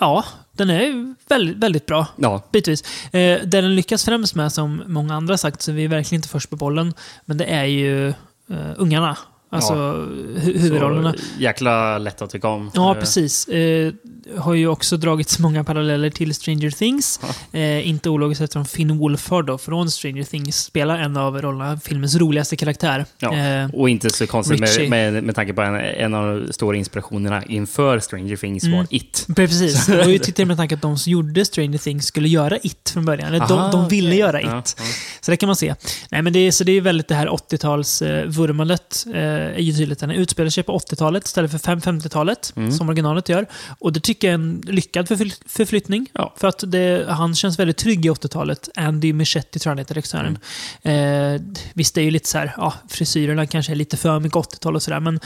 ja, 0.00 0.24
den 0.52 0.70
är 0.70 1.14
väldigt, 1.28 1.56
väldigt 1.56 1.86
bra. 1.86 2.06
Ja. 2.16 2.42
Bitvis. 2.52 2.82
Eh, 3.04 3.10
det 3.12 3.44
den 3.44 3.74
lyckas 3.74 4.04
främst 4.04 4.34
med, 4.34 4.52
som 4.52 4.82
många 4.86 5.14
andra 5.14 5.38
sagt, 5.38 5.62
så 5.62 5.72
vi 5.72 5.84
är 5.84 5.88
verkligen 5.88 6.18
inte 6.18 6.28
först 6.28 6.50
på 6.50 6.56
bollen, 6.56 6.94
men 7.24 7.38
det 7.38 7.44
är 7.44 7.64
ju 7.64 8.08
eh, 8.08 8.72
ungarna. 8.76 9.16
Alltså 9.52 9.72
hu- 9.74 10.58
huvudrollerna. 10.58 11.14
Jäkla 11.38 11.98
lätt 11.98 12.22
att 12.22 12.30
tycka 12.30 12.48
om. 12.48 12.70
Ja, 12.74 12.94
Eh, 12.94 13.00
precis. 13.00 13.48
Eh, 13.48 13.92
har 14.36 14.54
ju 14.54 14.66
också 14.66 14.96
dragits 14.96 15.38
många 15.38 15.64
paralleller 15.64 16.10
till 16.10 16.34
Stranger 16.34 16.70
Things. 16.70 17.20
Eh, 17.52 17.88
inte 17.88 18.08
ologiskt 18.10 18.40
eftersom 18.40 18.64
Finn 18.66 18.98
Wolfhard 18.98 19.46
då, 19.46 19.58
från 19.58 19.90
Stranger 19.90 20.24
Things 20.24 20.56
spelar 20.64 20.98
en 20.98 21.16
av 21.16 21.42
rollerna, 21.42 21.80
filmens 21.84 22.16
roligaste 22.16 22.56
karaktär. 22.56 23.04
Ja. 23.18 23.36
Eh, 23.36 23.70
och 23.74 23.88
inte 23.90 24.10
så 24.10 24.26
konstigt 24.26 24.60
med, 24.60 24.90
med, 25.12 25.24
med 25.24 25.34
tanke 25.34 25.52
på 25.52 25.62
en, 25.62 25.74
en 25.76 26.14
av 26.14 26.40
de 26.46 26.52
stora 26.52 26.76
inspirationerna 26.76 27.44
inför 27.44 27.98
Stranger 27.98 28.36
Things 28.36 28.64
var 28.64 28.70
Mm. 28.70 28.86
It. 28.90 29.26
Precis. 29.36 29.86
Det 29.86 29.96
var 29.96 30.04
ju 30.04 30.18
till 30.18 30.46
med 30.46 30.56
tanke 30.56 30.74
att 30.74 30.82
de 30.82 30.98
som 30.98 31.12
gjorde 31.12 31.44
Stranger 31.44 31.78
Things 31.78 32.06
skulle 32.06 32.28
göra 32.28 32.58
It 32.62 32.90
från 32.94 33.04
början. 33.04 33.28
Eller 33.34 33.46
de, 33.48 33.70
de 33.70 33.88
ville 33.88 34.08
okej. 34.08 34.18
göra 34.18 34.40
It. 34.40 34.46
Ja, 34.46 34.62
ja. 34.78 34.84
Så 35.20 35.30
det 35.30 35.36
kan 35.36 35.46
man 35.46 35.56
se. 35.56 35.74
Nej, 36.10 36.22
men 36.22 36.32
det, 36.32 36.52
så 36.52 36.64
det 36.64 36.72
är 36.72 36.80
väldigt 36.80 37.08
det 37.08 37.14
här 37.14 37.26
80-talsvurmandet. 37.28 39.06
Eh, 39.14 39.39
är 39.40 39.58
ju 39.60 39.72
tydligt. 39.72 39.98
Den 39.98 40.10
utspelar 40.10 40.50
sig 40.50 40.62
på 40.62 40.78
80-talet 40.78 41.26
istället 41.26 41.50
för 41.50 41.58
50-talet, 41.58 42.52
Mm. 42.56 42.72
som 42.72 42.88
originalet 42.88 43.28
gör. 43.28 43.46
Och 43.78 43.92
det 43.92 44.00
tycker 44.00 44.28
jag 44.28 44.32
är 44.40 44.44
en 44.44 44.62
lyckad 44.66 45.06
förfly- 45.08 45.42
förflyttning. 45.46 46.06
Ja. 46.12 46.34
För 46.36 46.48
att 46.48 46.64
det, 46.66 47.06
han 47.08 47.34
känns 47.34 47.58
väldigt 47.58 47.76
trygg 47.76 48.06
i 48.06 48.10
80-talet. 48.10 48.68
Andy 48.74 49.12
Michetti 49.12 49.58
tror 49.58 49.70
jag 49.70 49.74
han 49.74 49.78
heter, 49.78 49.94
regissören. 49.94 50.38
Eh, 50.82 51.40
visst, 51.74 51.94
det 51.94 52.00
är 52.00 52.04
ju 52.04 52.10
lite 52.10 52.28
så 52.28 52.38
här, 52.38 52.54
ja, 52.56 52.74
frisyrerna 52.88 53.46
kanske 53.46 53.72
är 53.72 53.76
lite 53.76 53.96
för 53.96 54.20
mycket 54.20 54.36
80-tal 54.36 54.76
och 54.76 54.82
sådär, 54.82 55.00
men 55.00 55.20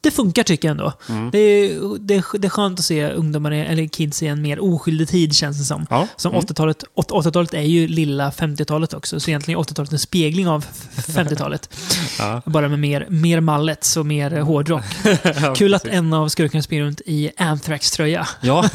det 0.00 0.10
funkar 0.10 0.42
tycker 0.42 0.68
jag 0.68 0.72
ändå. 0.72 0.92
Mm. 1.08 1.30
Det, 1.30 1.38
är, 1.38 1.98
det, 1.98 2.14
är, 2.14 2.38
det 2.38 2.46
är 2.46 2.50
skönt 2.50 2.78
att 2.78 2.84
se 2.84 3.10
ungdomar, 3.10 3.50
eller 3.52 3.86
kids 3.86 4.22
i 4.22 4.26
en 4.26 4.42
mer 4.42 4.60
oskyldig 4.64 5.08
tid 5.08 5.34
känns 5.36 5.58
det 5.58 5.64
som. 5.64 5.86
Ja. 5.90 6.08
Som 6.16 6.32
Mm. 6.32 6.44
80-talet, 6.44 6.84
80-talet 6.96 7.54
är 7.54 7.62
ju 7.62 7.88
lilla 7.88 8.30
50-talet 8.30 8.94
också, 8.94 9.20
så 9.20 9.30
egentligen 9.30 9.60
är 9.60 9.64
80-talet 9.64 9.92
en 9.92 9.98
spegling 9.98 10.48
av 10.48 10.64
f- 10.96 11.06
50-talet. 11.08 11.70
Ja. 12.18 12.42
Bara 12.46 12.68
med 12.68 12.78
mer, 12.78 13.06
mer 13.08 13.40
mallets 13.40 13.96
och 13.96 14.06
mer 14.06 14.30
hårdrock. 14.40 14.84
Ja, 15.42 15.54
Kul 15.54 15.74
att 15.74 15.86
en 15.86 16.12
av 16.12 16.28
skurkarna 16.28 16.62
springer 16.62 16.84
runt 16.84 17.00
i 17.06 17.30
Anthrax-tröja. 17.36 18.28
Ja. 18.40 18.64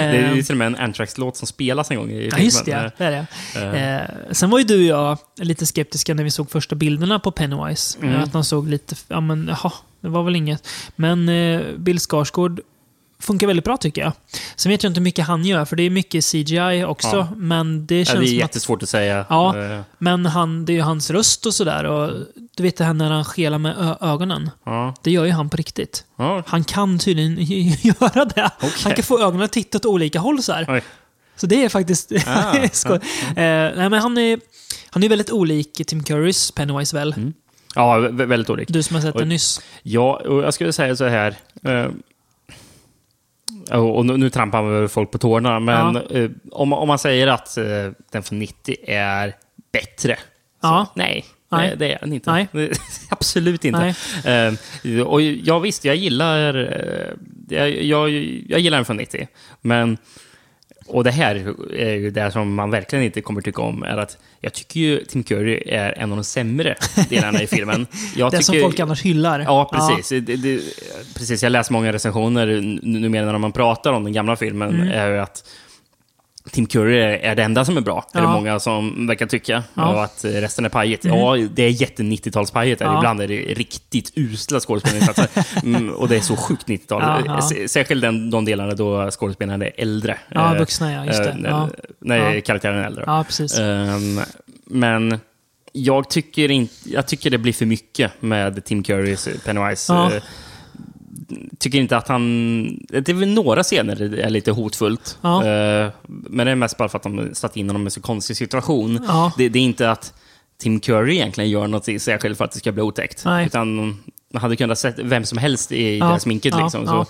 det 0.00 0.02
är 0.18 0.34
ju 0.34 0.38
Eh, 0.40 0.44
till 0.44 0.52
och 0.54 0.58
med 0.58 0.66
en 0.66 0.76
Anthrax-låt 0.76 1.36
som 1.36 1.46
spelas 1.46 1.90
en 1.90 1.96
gång 1.96 2.10
i 2.10 2.28
Ja, 2.32 2.38
just 2.38 2.64
det. 2.64 2.64
filmen. 2.64 2.84
Ja, 2.84 2.90
det 2.98 3.04
är 3.04 3.26
det. 3.72 3.78
Eh. 3.78 3.96
Eh, 4.02 4.10
sen 4.30 4.50
var 4.50 4.58
ju 4.58 4.64
du 4.64 4.76
och 4.92 5.00
jag 5.00 5.18
lite 5.46 5.66
skeptiska 5.66 6.14
när 6.14 6.24
vi 6.24 6.30
såg 6.30 6.50
första 6.50 6.74
bilderna 6.74 7.18
på 7.18 7.30
Pennywise. 7.30 7.98
Mm. 8.02 8.14
Eh, 8.14 8.22
Att 8.22 8.32
de 8.32 8.44
såg 8.44 8.68
lite, 8.68 8.94
ja 9.08 9.20
men 9.20 9.46
jaha, 9.48 9.72
det 10.00 10.08
var 10.08 10.22
väl 10.22 10.36
inget. 10.36 10.68
Men 10.96 11.28
eh, 11.28 11.60
Bill 11.76 11.98
Skarsgård 12.00 12.60
funkar 13.18 13.46
väldigt 13.46 13.64
bra 13.64 13.76
tycker 13.76 14.02
jag. 14.02 14.12
Sen 14.56 14.70
vet 14.70 14.82
jag 14.82 14.90
inte 14.90 15.00
hur 15.00 15.04
mycket 15.04 15.26
han 15.26 15.44
gör, 15.44 15.64
för 15.64 15.76
det 15.76 15.82
är 15.82 15.90
mycket 15.90 16.24
CGI 16.24 16.84
också. 16.86 17.16
Ja. 17.16 17.28
Men 17.36 17.86
det 17.86 17.98
Ja, 17.98 18.04
känns 18.04 18.18
det 18.18 18.24
är 18.24 18.26
som 18.26 18.36
att... 18.36 18.40
jättesvårt 18.40 18.82
att 18.82 18.88
säga. 18.88 19.26
Ja, 19.28 19.54
men 19.98 20.26
han, 20.26 20.64
det 20.64 20.72
är 20.72 20.74
ju 20.74 20.80
hans 20.80 21.10
röst 21.10 21.46
och 21.46 21.54
sådär. 21.54 21.84
Och 21.84 22.12
du 22.56 22.62
vet 22.62 22.76
det 22.76 22.84
här 22.84 22.94
när 22.94 23.10
han 23.10 23.24
skelar 23.24 23.58
med 23.58 23.96
ögonen. 24.00 24.50
Ja. 24.64 24.94
Det 25.02 25.10
gör 25.10 25.24
ju 25.24 25.30
han 25.32 25.48
på 25.50 25.56
riktigt. 25.56 26.04
Ja. 26.16 26.42
Han 26.46 26.64
kan 26.64 26.98
tydligen 26.98 27.36
göra 27.82 28.24
det. 28.24 28.50
Han 28.84 28.94
kan 28.94 29.04
få 29.04 29.18
ögonen 29.20 29.42
att 29.42 29.52
titta 29.52 29.78
åt 29.78 29.86
olika 29.86 30.18
håll 30.18 30.42
så 30.42 30.52
här. 30.52 30.66
Oj. 30.68 30.82
Så 31.36 31.46
det 31.46 31.64
är 31.64 31.68
faktiskt 31.68 32.12
Ah, 32.26 32.54
skoj. 32.72 32.96
Eh, 32.96 33.34
nej, 33.36 33.90
men 33.90 33.92
han 33.94 34.18
är, 34.18 34.40
han 34.90 35.02
är 35.02 35.08
väldigt 35.08 35.30
olik 35.30 35.82
Tim 35.86 36.02
Currys 36.04 36.50
Pennywise 36.50 36.96
väl? 36.96 37.12
Mm. 37.12 37.32
Ja, 37.74 37.96
vä- 37.98 38.26
väldigt 38.26 38.50
olik. 38.50 38.68
Du 38.68 38.82
som 38.82 38.96
har 38.96 39.02
sett 39.02 39.14
den 39.18 39.28
nyss. 39.28 39.60
Ja, 39.82 40.16
och 40.16 40.42
jag 40.42 40.54
skulle 40.54 40.72
säga 40.72 40.96
så 40.96 41.04
här. 41.06 41.36
Eh, 41.64 41.86
och 43.72 44.06
nu, 44.06 44.30
trampar 44.30 44.62
man 44.62 44.88
folk 44.88 45.10
på 45.10 45.18
tårna, 45.18 45.60
men 45.60 45.94
Ja. 45.94 46.16
eh, 46.18 46.30
om, 46.52 46.72
om 46.72 46.88
man 46.88 46.98
säger 46.98 47.26
att 47.26 47.56
eh, 47.56 47.64
den 48.12 48.22
från 48.22 48.38
90 48.38 48.76
är 48.86 49.34
bättre. 49.72 50.18
Ja. 50.62 50.86
Nej, 50.94 51.24
Nej. 51.50 51.74
Det, 51.76 51.92
är 51.92 51.98
den 52.00 52.12
inte. 52.12 52.30
Nej. 52.30 52.48
Absolut 53.10 53.64
inte. 53.64 53.94
Eh, 54.24 55.00
och 55.06 55.22
ja, 55.22 55.58
visst, 55.58 55.84
jag 55.84 55.96
gillar, 55.96 56.54
eh, 56.54 57.08
jag, 57.48 57.70
jag, 57.70 58.10
jag 58.48 58.60
gillar 58.60 58.78
den 58.78 58.84
från 58.84 58.96
90. 58.96 59.28
Men, 59.60 59.98
och 60.86 61.04
det 61.04 61.10
här 61.10 61.54
är 61.74 61.94
ju 61.94 62.10
det 62.10 62.30
som 62.32 62.54
man 62.54 62.70
verkligen 62.70 63.04
inte 63.04 63.20
kommer 63.20 63.40
tycka 63.40 63.62
om, 63.62 63.82
är 63.82 63.96
att 63.96 64.18
jag 64.40 64.52
tycker 64.52 64.80
ju 64.80 65.04
Tim 65.04 65.22
Curry 65.22 65.62
är 65.66 65.98
en 65.98 66.10
av 66.10 66.16
de 66.16 66.24
sämre 66.24 66.76
delarna 67.08 67.42
i 67.42 67.46
filmen. 67.46 67.86
Jag 68.16 68.30
det 68.32 68.42
som 68.42 68.52
tycker- 68.52 68.62
folk 68.64 68.80
annars 68.80 69.02
hyllar. 69.02 69.40
Ja, 69.40 69.70
precis. 69.72 70.24
Det, 70.26 70.36
det, 70.36 70.60
precis. 71.14 71.42
Jag 71.42 71.52
läser 71.52 71.72
många 71.72 71.92
recensioner 71.92 72.46
numera 72.82 73.32
när 73.32 73.38
man 73.38 73.52
pratar 73.52 73.92
om 73.92 74.04
den 74.04 74.12
gamla 74.12 74.36
filmen. 74.36 74.68
Mm. 74.74 74.88
är 74.88 75.10
att 75.10 75.44
Tim 76.50 76.66
Curry 76.66 76.98
är, 76.98 77.34
det 77.34 77.42
enda 77.42 77.64
som 77.64 77.76
är 77.76 77.80
bra. 77.80 78.06
Är 78.12 78.18
det 78.20 78.24
Ja. 78.26 78.32
många 78.32 78.60
som 78.60 79.06
verkar 79.06 79.26
tycka. 79.26 79.62
Ja. 79.74 79.94
Och 79.94 80.04
att 80.04 80.24
resten 80.24 80.64
är 80.64 80.68
pajigt. 80.68 81.04
Mm. 81.04 81.18
Ja, 81.18 81.36
det 81.54 81.62
är 81.62 81.68
jätte 81.68 82.02
90-talspajigt. 82.02 82.76
Ja. 82.80 82.98
Ibland 82.98 83.20
är 83.20 83.28
det 83.28 83.36
riktigt 83.36 84.12
usla 84.14 84.60
skådespelarinsatser. 84.60 85.28
mm, 85.64 85.90
och 85.90 86.08
det 86.08 86.16
är 86.16 86.20
så 86.20 86.36
sjukt 86.36 86.66
90-tal. 86.68 87.02
Ja, 87.26 87.40
ja. 87.60 87.68
Särskilt 87.68 88.00
den, 88.02 88.30
de 88.30 88.44
delarna 88.44 88.74
då 88.74 89.10
skådespelarna 89.10 89.64
är 89.66 89.72
äldre. 89.76 90.18
Ja, 90.28 90.52
Eh, 90.54 90.58
vuxna, 90.58 90.92
ja, 90.92 91.04
just 91.06 91.24
det. 91.24 91.30
eh, 91.30 91.36
Ja. 91.44 91.68
när 92.00 92.34
Ja. 92.34 92.40
karaktären 92.40 92.78
är 92.78 92.84
äldre. 92.86 93.04
Ja, 93.06 93.24
precis. 93.26 93.58
Ehm, 93.58 94.20
men 94.66 95.18
jag 95.72 96.10
tycker, 96.10 96.50
inte, 96.50 96.74
jag 96.84 97.06
tycker 97.08 97.30
det 97.30 97.38
blir 97.38 97.52
för 97.52 97.66
mycket 97.66 98.12
med 98.20 98.64
Tim 98.64 98.82
Currys 98.82 99.28
Pennywise. 99.44 99.92
Ja. 99.92 100.10
Tycker 101.58 101.78
inte 101.78 101.96
att 101.96 102.08
han... 102.08 102.64
Det 102.88 103.08
är 103.08 103.14
väl 103.14 103.28
några 103.28 103.62
scener 103.62 103.96
det 103.96 104.22
är 104.22 104.30
lite 104.30 104.50
hotfullt. 104.50 105.18
Ja. 105.20 105.44
Eh, 105.46 105.90
Men 106.06 106.46
det 106.46 106.52
är 106.52 106.56
mest 106.56 106.76
bara 106.76 106.88
för 106.88 106.96
att 106.98 107.02
de 107.02 107.30
satt 107.34 107.56
in 107.56 107.68
honom 107.68 107.82
i 107.82 107.84
en 107.84 107.90
så 107.90 108.00
konstig 108.00 108.36
situation. 108.36 109.04
Ja. 109.08 109.32
Det, 109.38 109.48
det 109.48 109.58
är 109.58 109.62
inte 109.62 109.90
att 109.90 110.12
Tim 110.58 110.80
Curry 110.80 111.14
egentligen 111.14 111.50
gör 111.50 111.66
något 111.66 111.84
särskilt 112.02 112.38
för 112.38 112.44
att 112.44 112.52
det 112.52 112.58
ska 112.58 112.72
bli 112.72 112.82
otäckt. 112.82 113.22
Nej. 113.24 113.46
Utan 113.46 113.76
man 114.32 114.42
hade 114.42 114.56
kunnat 114.56 114.78
sett 114.78 114.98
vem 114.98 115.24
som 115.24 115.38
helst 115.38 115.72
i 115.72 115.98
Ja. 115.98 116.12
det 116.12 116.20
sminket. 116.20 116.54
Liksom. 116.56 116.86
Så, 116.86 117.06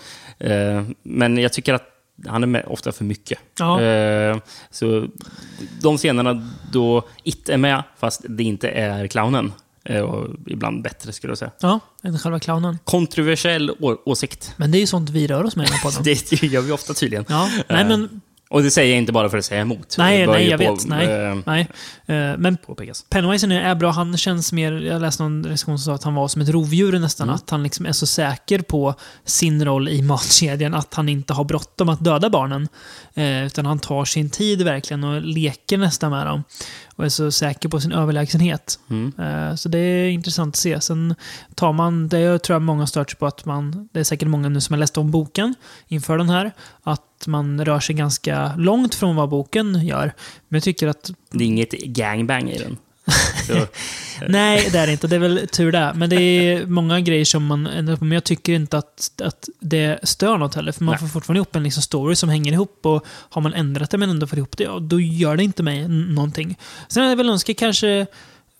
eh, 0.46 0.84
men 1.02 1.38
jag 1.38 1.52
tycker 1.52 1.74
att 1.74 1.84
han 2.26 2.42
är 2.42 2.46
med 2.46 2.64
ofta 2.66 2.92
för 2.92 3.04
mycket. 3.04 3.38
Ja. 3.58 3.80
Eh, 3.82 4.36
så 4.70 5.06
de 5.82 5.96
scenerna 5.98 6.48
då 6.72 7.08
It 7.24 7.48
är 7.48 7.56
med, 7.56 7.82
fast 7.98 8.24
det 8.28 8.42
inte 8.42 8.68
är 8.68 9.06
clownen, 9.06 9.52
och 10.02 10.26
ibland 10.46 10.82
bättre 10.82 11.12
skulle 11.12 11.30
jag 11.30 11.38
säga. 11.38 11.50
Ja, 11.60 11.80
än 12.02 12.18
själva 12.18 12.38
clownen. 12.40 12.78
Kontroversiell 12.84 13.70
åsikt. 14.04 14.54
Men 14.56 14.70
det 14.70 14.78
är 14.78 14.80
ju 14.80 14.86
sånt 14.86 15.10
vi 15.10 15.26
rör 15.26 15.44
oss 15.44 15.56
med 15.56 15.64
i 15.64 15.66
den 15.66 15.74
här 15.78 15.82
podden. 15.82 16.02
Det 16.30 16.42
gör 16.42 16.60
vi 16.62 16.72
ofta 16.72 16.94
tydligen. 16.94 17.24
Ja, 17.28 17.48
nej, 17.68 17.80
Eh, 17.82 17.88
men- 17.88 18.20
Och 18.48 18.62
det 18.62 18.70
säger 18.70 18.90
jag 18.90 18.98
inte 18.98 19.12
bara 19.12 19.28
för 19.28 19.38
att 19.38 19.44
säga 19.44 19.60
emot. 19.60 19.94
Nej, 19.98 20.26
nej, 20.26 20.48
jag 20.48 20.60
på- 20.60 20.74
vet. 20.74 20.86
Nej, 20.86 21.06
eh, 21.06 21.36
nej. 21.46 21.68
Eh, 22.06 22.36
Men 22.38 22.56
påpekas. 22.56 23.04
Pennywise 23.08 23.46
är 23.54 23.74
bra. 23.74 23.90
Han 23.90 24.16
känns 24.16 24.52
mer... 24.52 24.72
Jag 24.72 25.02
läste 25.02 25.22
någon 25.22 25.44
recension 25.46 25.78
som 25.78 25.84
sa 25.92 25.94
att 25.94 26.02
han 26.04 26.14
var 26.14 26.28
som 26.28 26.42
ett 26.42 26.48
rovdjur 26.48 26.98
nästan. 26.98 27.24
Mm. 27.28 27.34
Att 27.34 27.50
han 27.50 27.62
liksom 27.62 27.86
är 27.86 27.92
så 27.92 28.06
säker 28.06 28.58
på 28.58 28.94
sin 29.24 29.64
roll 29.64 29.88
i 29.88 30.02
matkedjan 30.12 30.74
att 30.74 30.94
han 30.94 31.08
inte 31.08 31.32
har 31.32 31.44
bråttom 31.44 31.88
att 31.88 32.04
döda 32.04 32.30
barnen. 32.30 32.68
Eh, 33.14 33.46
utan 33.46 33.66
han 33.66 33.78
tar 33.78 34.04
sin 34.04 34.30
tid 34.30 34.62
verkligen 34.62 35.04
och 35.04 35.22
leker 35.22 35.78
nästan 35.78 36.10
med 36.10 36.26
dem. 36.26 36.44
Och 36.96 37.04
är 37.04 37.08
så 37.08 37.30
säker 37.32 37.68
på 37.68 37.80
sin 37.80 37.92
överlägsenhet. 37.92 38.78
Mm. 38.90 39.12
Eh, 39.18 39.54
så 39.54 39.68
det 39.68 39.78
är 39.78 40.08
intressant 40.08 40.52
att 40.54 40.56
se. 40.56 40.80
Sen 40.80 41.14
tar 41.54 41.72
man, 41.72 42.08
det 42.08 42.20
jag 42.20 42.42
tror 42.42 42.54
jag 42.54 42.62
många 42.62 42.86
stört 42.86 43.10
sig 43.10 43.18
på 43.18 43.26
att 43.26 43.44
man, 43.44 43.88
det 43.92 44.00
är 44.00 44.04
säkert 44.04 44.28
många 44.28 44.48
nu 44.48 44.60
som 44.60 44.72
har 44.72 44.78
läst 44.78 44.98
om 44.98 45.10
boken 45.10 45.54
inför 45.88 46.18
den 46.18 46.30
här, 46.30 46.52
att 46.82 47.02
man 47.26 47.64
rör 47.64 47.80
sig 47.80 47.94
ganska 47.94 48.52
långt 48.56 48.94
från 48.94 49.16
vad 49.16 49.28
boken 49.28 49.86
gör. 49.86 50.12
Men 50.48 50.56
jag 50.56 50.62
tycker 50.62 50.88
att 50.88 51.10
Det 51.30 51.44
är 51.44 51.48
inget 51.48 51.70
gangbang 51.72 52.50
i 52.50 52.58
den. 52.58 52.76
Nej, 54.28 54.68
det 54.72 54.78
är 54.78 54.86
det 54.86 54.92
inte. 54.92 55.06
Det 55.06 55.16
är 55.16 55.20
väl 55.20 55.48
tur 55.52 55.72
det. 55.72 55.92
Men 55.94 56.10
det 56.10 56.16
är 56.22 56.66
många 56.66 57.00
grejer 57.00 57.24
som 57.24 57.46
man 57.46 57.66
ändrar 57.66 57.96
på. 57.96 58.04
Men 58.04 58.12
jag 58.16 58.24
tycker 58.24 58.52
inte 58.52 58.78
att, 58.78 59.10
att 59.24 59.48
det 59.60 59.98
stör 60.02 60.38
något 60.38 60.54
heller. 60.54 60.72
För 60.72 60.84
man 60.84 60.92
Nej. 60.92 61.00
får 61.00 61.06
fortfarande 61.06 61.38
ihop 61.38 61.56
en 61.56 61.62
liksom 61.62 61.82
story 61.82 62.16
som 62.16 62.28
hänger 62.28 62.52
ihop. 62.52 62.86
Och 62.86 63.06
har 63.08 63.42
man 63.42 63.54
ändrat 63.54 63.90
det 63.90 63.98
men 63.98 64.10
ändå 64.10 64.26
får 64.26 64.38
ihop 64.38 64.56
det, 64.56 64.64
ja, 64.64 64.78
då 64.78 65.00
gör 65.00 65.36
det 65.36 65.44
inte 65.44 65.62
mig 65.62 65.88
någonting. 65.88 66.58
Sen 66.88 67.02
hade 67.02 67.12
jag 67.12 67.16
väl 67.16 67.30
önskat 67.30 67.56
kanske 67.56 68.06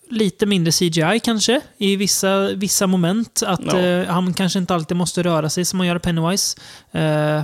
lite 0.09 0.45
mindre 0.45 0.71
CGI 0.71 1.19
kanske, 1.23 1.61
i 1.77 1.95
vissa, 1.95 2.47
vissa 2.47 2.87
moment. 2.87 3.43
Att 3.45 3.61
Ja. 3.65 3.79
eh, 3.79 4.07
han 4.07 4.33
kanske 4.33 4.59
inte 4.59 4.73
alltid 4.75 4.97
måste 4.97 5.23
röra 5.23 5.49
sig 5.49 5.65
som 5.65 5.77
man 5.77 5.87
gör 5.87 5.95
i 5.95 5.99
Pennywise. 5.99 6.57
Eh, 6.91 7.41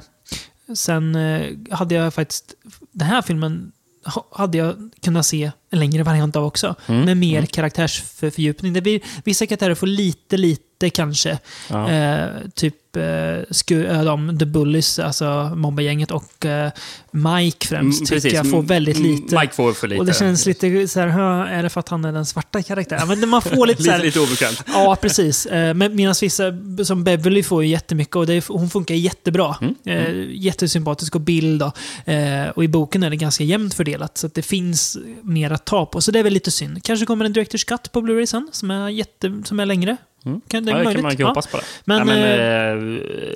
sen 0.75 1.15
eh, 1.15 1.51
hade 1.71 1.95
jag 1.95 2.13
faktiskt, 2.13 2.53
den 2.91 3.07
här 3.07 3.21
filmen 3.21 3.71
ha- 4.05 4.27
hade 4.31 4.57
jag 4.57 4.75
kunnat 5.01 5.25
se 5.25 5.51
en 5.69 5.79
längre 5.79 6.03
variant 6.03 6.35
av 6.35 6.45
också. 6.45 6.75
Mm, 6.87 7.05
Med 7.05 7.17
mer 7.17 7.37
mm. 7.37 7.47
karaktärsfördjupning. 7.47 8.73
Det 8.73 8.81
blir, 8.81 9.01
vissa 9.23 9.45
karaktärer 9.47 9.75
får 9.75 9.87
lite, 9.87 10.37
lite 10.37 10.63
kanske. 10.89 11.39
Ja. 11.69 11.89
Eh, 11.91 12.27
typ 12.55 12.95
eh, 12.95 13.03
sku, 13.51 13.85
eh, 13.85 14.03
de, 14.03 14.39
The 14.39 14.45
Bullies, 14.45 14.99
alltså 14.99 15.51
mobbagänget 15.55 16.11
och 16.11 16.45
eh, 16.45 16.71
Mike 17.11 17.67
främst, 17.67 18.09
Mm, 18.11 18.21
tycker 18.21 18.35
jag 18.35 18.49
får 18.49 18.61
väldigt 18.61 18.97
Mm, 18.97 19.11
lite. 19.11 19.39
Mike 19.39 19.53
får 19.53 19.73
för 19.73 19.87
lite. 19.87 19.99
Och 19.99 20.05
det 20.05 20.13
känns 20.17 20.45
lite 20.45 20.87
så 20.87 20.99
här, 20.99 21.07
"Hö, 21.07 21.43
är 21.47 21.63
det 21.63 21.69
för 21.69 21.79
att 21.79 21.89
han 21.89 22.05
är 22.05 22.11
den 22.11 22.25
svarta 22.25 22.63
karaktären? 22.63 23.07
Men 23.19 23.29
man 23.29 23.41
får 23.41 23.67
lite 23.67 23.83
så 23.83 23.91
här, 23.91 23.99
lite 24.03 24.19
obekvämt. 24.19 24.63
Ja, 24.67 24.97
precis. 25.01 25.45
Eh, 25.45 25.73
medan 25.73 26.15
vissa, 26.21 26.43
som 26.85 27.03
Beverly, 27.03 27.43
får 27.43 27.63
ju 27.63 27.69
jättemycket 27.69 28.15
och 28.15 28.25
det 28.27 28.47
hon 28.47 28.69
funkar 28.69 28.95
jättebra. 28.95 29.55
Mm, 29.61 29.75
Eh, 29.85 30.25
Jättesympatisk 30.29 31.15
och 31.15 31.21
bild. 31.21 31.59
Då. 31.61 31.71
Eh, 32.13 32.47
Och 32.49 32.63
i 32.63 32.67
boken 32.67 33.03
är 33.03 33.09
det 33.09 33.15
ganska 33.15 33.43
jämnt 33.43 33.73
fördelat, 33.73 34.17
så 34.17 34.27
att 34.27 34.33
det 34.33 34.41
finns 34.41 34.97
mer 35.21 35.51
att 35.51 35.65
ta 35.65 35.85
på. 35.85 36.01
Så 36.01 36.11
det 36.11 36.19
är 36.19 36.23
väl 36.23 36.33
lite 36.33 36.51
synd. 36.51 36.83
Kanske 36.83 37.05
kommer 37.05 37.25
en 37.25 37.33
Directors 37.33 37.63
Cut 37.65 37.91
på 37.91 38.01
Blu-ray 38.01 38.25
sen, 38.25 38.49
som 38.51 38.71
är, 38.71 38.89
jätte, 38.89 39.41
som 39.45 39.59
är 39.59 39.65
längre. 39.65 39.97
Mm. 40.25 40.41
Kan, 40.47 40.65
det 40.65 40.71
Ja, 40.71 40.77
det 40.77 40.83
möjligt. 40.83 40.95
kan 41.01 41.03
man 41.03 41.15
Ja. 41.19 41.27
hoppas 41.27 41.47
på 41.47 41.57
det. 41.57 41.63
Men, 41.85 42.07
ja, 42.07 42.15
eh, 42.15 42.71
eh, 42.71 42.77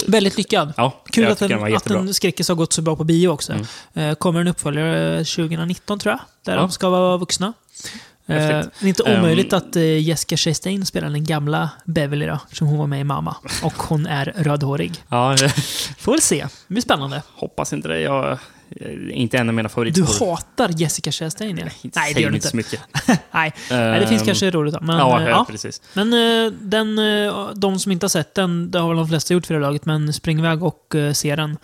Väldigt 0.07 0.37
lyckad. 0.37 0.73
Ja, 0.77 1.03
Kul 1.11 1.27
att 1.27 1.39
den, 1.39 1.75
att 1.75 1.83
den 1.83 2.13
skräckis 2.13 2.49
har 2.49 2.55
gått 2.55 2.73
så 2.73 2.81
bra 2.81 2.95
på 2.95 3.03
bio 3.03 3.27
också. 3.27 3.53
Mm. 3.53 3.65
Eh, 4.09 4.15
kommer 4.15 4.41
en 4.41 4.47
uppföljare 4.47 5.25
2019 5.25 5.99
tror 5.99 6.11
jag, 6.11 6.19
där 6.45 6.53
Ja. 6.53 6.59
de 6.61 6.71
ska 6.71 6.89
vara 6.89 7.17
vuxna. 7.17 7.53
Eh, 8.29 8.35
det 8.37 8.43
är 8.81 8.87
inte 8.87 9.03
Ehm. 9.03 9.19
omöjligt 9.19 9.53
att 9.53 9.75
eh, 9.75 9.99
Jessica 9.99 10.37
Chastain 10.37 10.85
spelar 10.85 11.09
den 11.09 11.23
gamla 11.23 11.69
Beverly 11.85 12.25
då, 12.25 12.39
som 12.51 12.67
hon 12.67 12.77
var 12.79 12.87
med 12.87 12.99
i 13.01 13.03
Mamma. 13.03 13.35
Och 13.63 13.73
hon 13.73 14.05
är 14.05 14.33
rödhårig. 14.37 15.03
Ja, 15.09 15.35
Får 15.97 16.17
se. 16.17 16.41
Det 16.67 16.73
blir 16.73 16.81
spännande. 16.81 17.23
hoppas 17.35 17.73
inte 17.73 17.87
det. 17.87 17.99
Jag 18.01 18.37
inte 19.11 19.37
en 19.37 19.49
av 19.49 19.55
mina 19.55 19.67
Du 19.67 19.73
favoriter. 19.73 20.25
hatar 20.25 20.69
Jessica 20.77 21.11
Chastain, 21.11 21.57
ja. 21.57 21.65
Nej, 21.95 22.13
det 22.13 22.21
gör 22.21 22.29
du 22.29 22.35
inte. 22.35 22.47
så 22.47 22.57
mycket. 22.57 22.79
Nej. 23.31 23.53
Nej, 23.71 23.99
det 23.99 24.07
finns 24.07 24.21
Ehm, 24.21 24.25
kanske 24.25 24.51
roligt 24.51 24.73
då. 24.73 24.79
Men, 24.81 24.97
ja, 24.97 25.21
eh, 25.21 25.27
ja, 25.29 25.45
precis. 25.49 25.81
Men 25.93 26.13
eh, 26.13 26.51
den, 26.61 26.99
eh, 26.99 27.49
de 27.55 27.79
som 27.79 27.91
inte 27.91 28.03
har 28.03 28.09
sett 28.09 28.35
den, 28.35 28.71
det 28.71 28.79
har 28.79 28.87
väl 28.87 28.97
de 28.97 29.07
flesta 29.07 29.33
gjort 29.33 29.45
för 29.45 29.53
det 29.53 29.59
laget, 29.59 29.85
men 29.85 30.13
spring 30.13 30.39
iväg 30.39 30.63
och 30.63 30.95
eh, 30.95 31.13
se 31.13 31.35
den. 31.35 31.57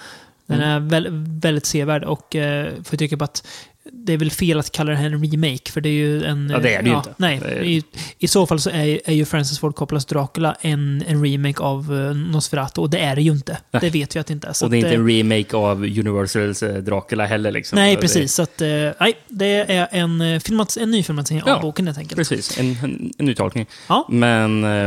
Den 0.46 0.62
Mm. 0.62 0.70
är 0.70 0.80
väl, 0.90 1.08
väldigt 1.42 1.66
sevärd 1.66 2.04
och 2.04 2.36
eh, 2.36 2.74
får 2.84 2.98
tycka 2.98 3.18
på 3.18 3.24
att 3.24 3.48
det 3.92 4.14
är 4.14 4.18
väl 4.18 4.32
fel 4.32 4.60
att 4.60 4.72
kalla 4.72 4.92
det 4.92 4.98
här 4.98 5.06
en 5.06 5.24
remake, 5.32 5.72
för 5.72 5.82
det 5.82 5.90
är 5.90 5.94
ju 5.94 6.24
en... 6.24 6.50
Ja, 6.50 6.60
det 6.60 6.74
är 6.76 6.84
det 6.84 6.90
ju 6.90 6.96
inte. 6.96 7.14
Nej, 7.18 7.42
är- 7.46 7.64
i, 7.64 7.84
i 8.20 8.28
så 8.28 8.48
fall 8.48 8.60
så 8.60 8.70
är, 8.70 9.02
är 9.06 9.14
ju 9.14 9.26
Francis 9.26 9.60
Ford 9.60 9.76
Coppolas 9.76 10.06
Dracula 10.06 10.56
en, 10.62 11.04
en 11.08 11.26
remake 11.26 11.60
av 11.64 11.92
uh, 11.92 12.16
Nosferatu, 12.16 12.82
och 12.82 12.90
det 12.90 13.00
är 13.00 13.16
det 13.16 13.22
ju 13.22 13.32
inte. 13.32 13.58
Nej. 13.72 13.82
Det 13.82 13.90
vet 13.90 14.16
vi 14.16 14.20
att 14.20 14.28
det 14.28 14.34
inte 14.34 14.48
är. 14.48 14.54
Så 14.54 14.66
Och 14.66 14.72
det 14.72 14.78
är 14.78 14.80
inte 14.80 14.90
eh, 14.90 14.96
en 15.00 15.08
remake 15.08 15.58
av 15.58 15.84
Universals 15.84 16.64
eh, 16.64 16.76
Dracula 16.84 17.26
heller. 17.26 17.52
Liksom. 17.52 17.76
Nej, 17.76 17.98
precis. 17.98 18.34
Så 18.34 18.42
att, 18.42 18.62
eh, 18.62 18.68
nej, 19.00 19.14
det 19.28 19.46
är 19.72 19.88
en, 19.92 20.22
eh, 20.22 20.40
filmat, 20.40 20.78
en 20.78 20.92
ny 20.92 21.04
filmatisering 21.04 21.44
Ja, 21.46 21.56
av 21.56 21.62
boken 21.62 21.86
helt 21.88 21.98
enkelt. 21.98 22.18
Precis, 22.18 22.60
en, 22.60 22.66
en, 22.84 23.14
en 23.18 23.30
uttolkning. 23.30 23.66
Ja. 23.88 24.08
Men... 24.10 24.64
eh, 24.64 24.86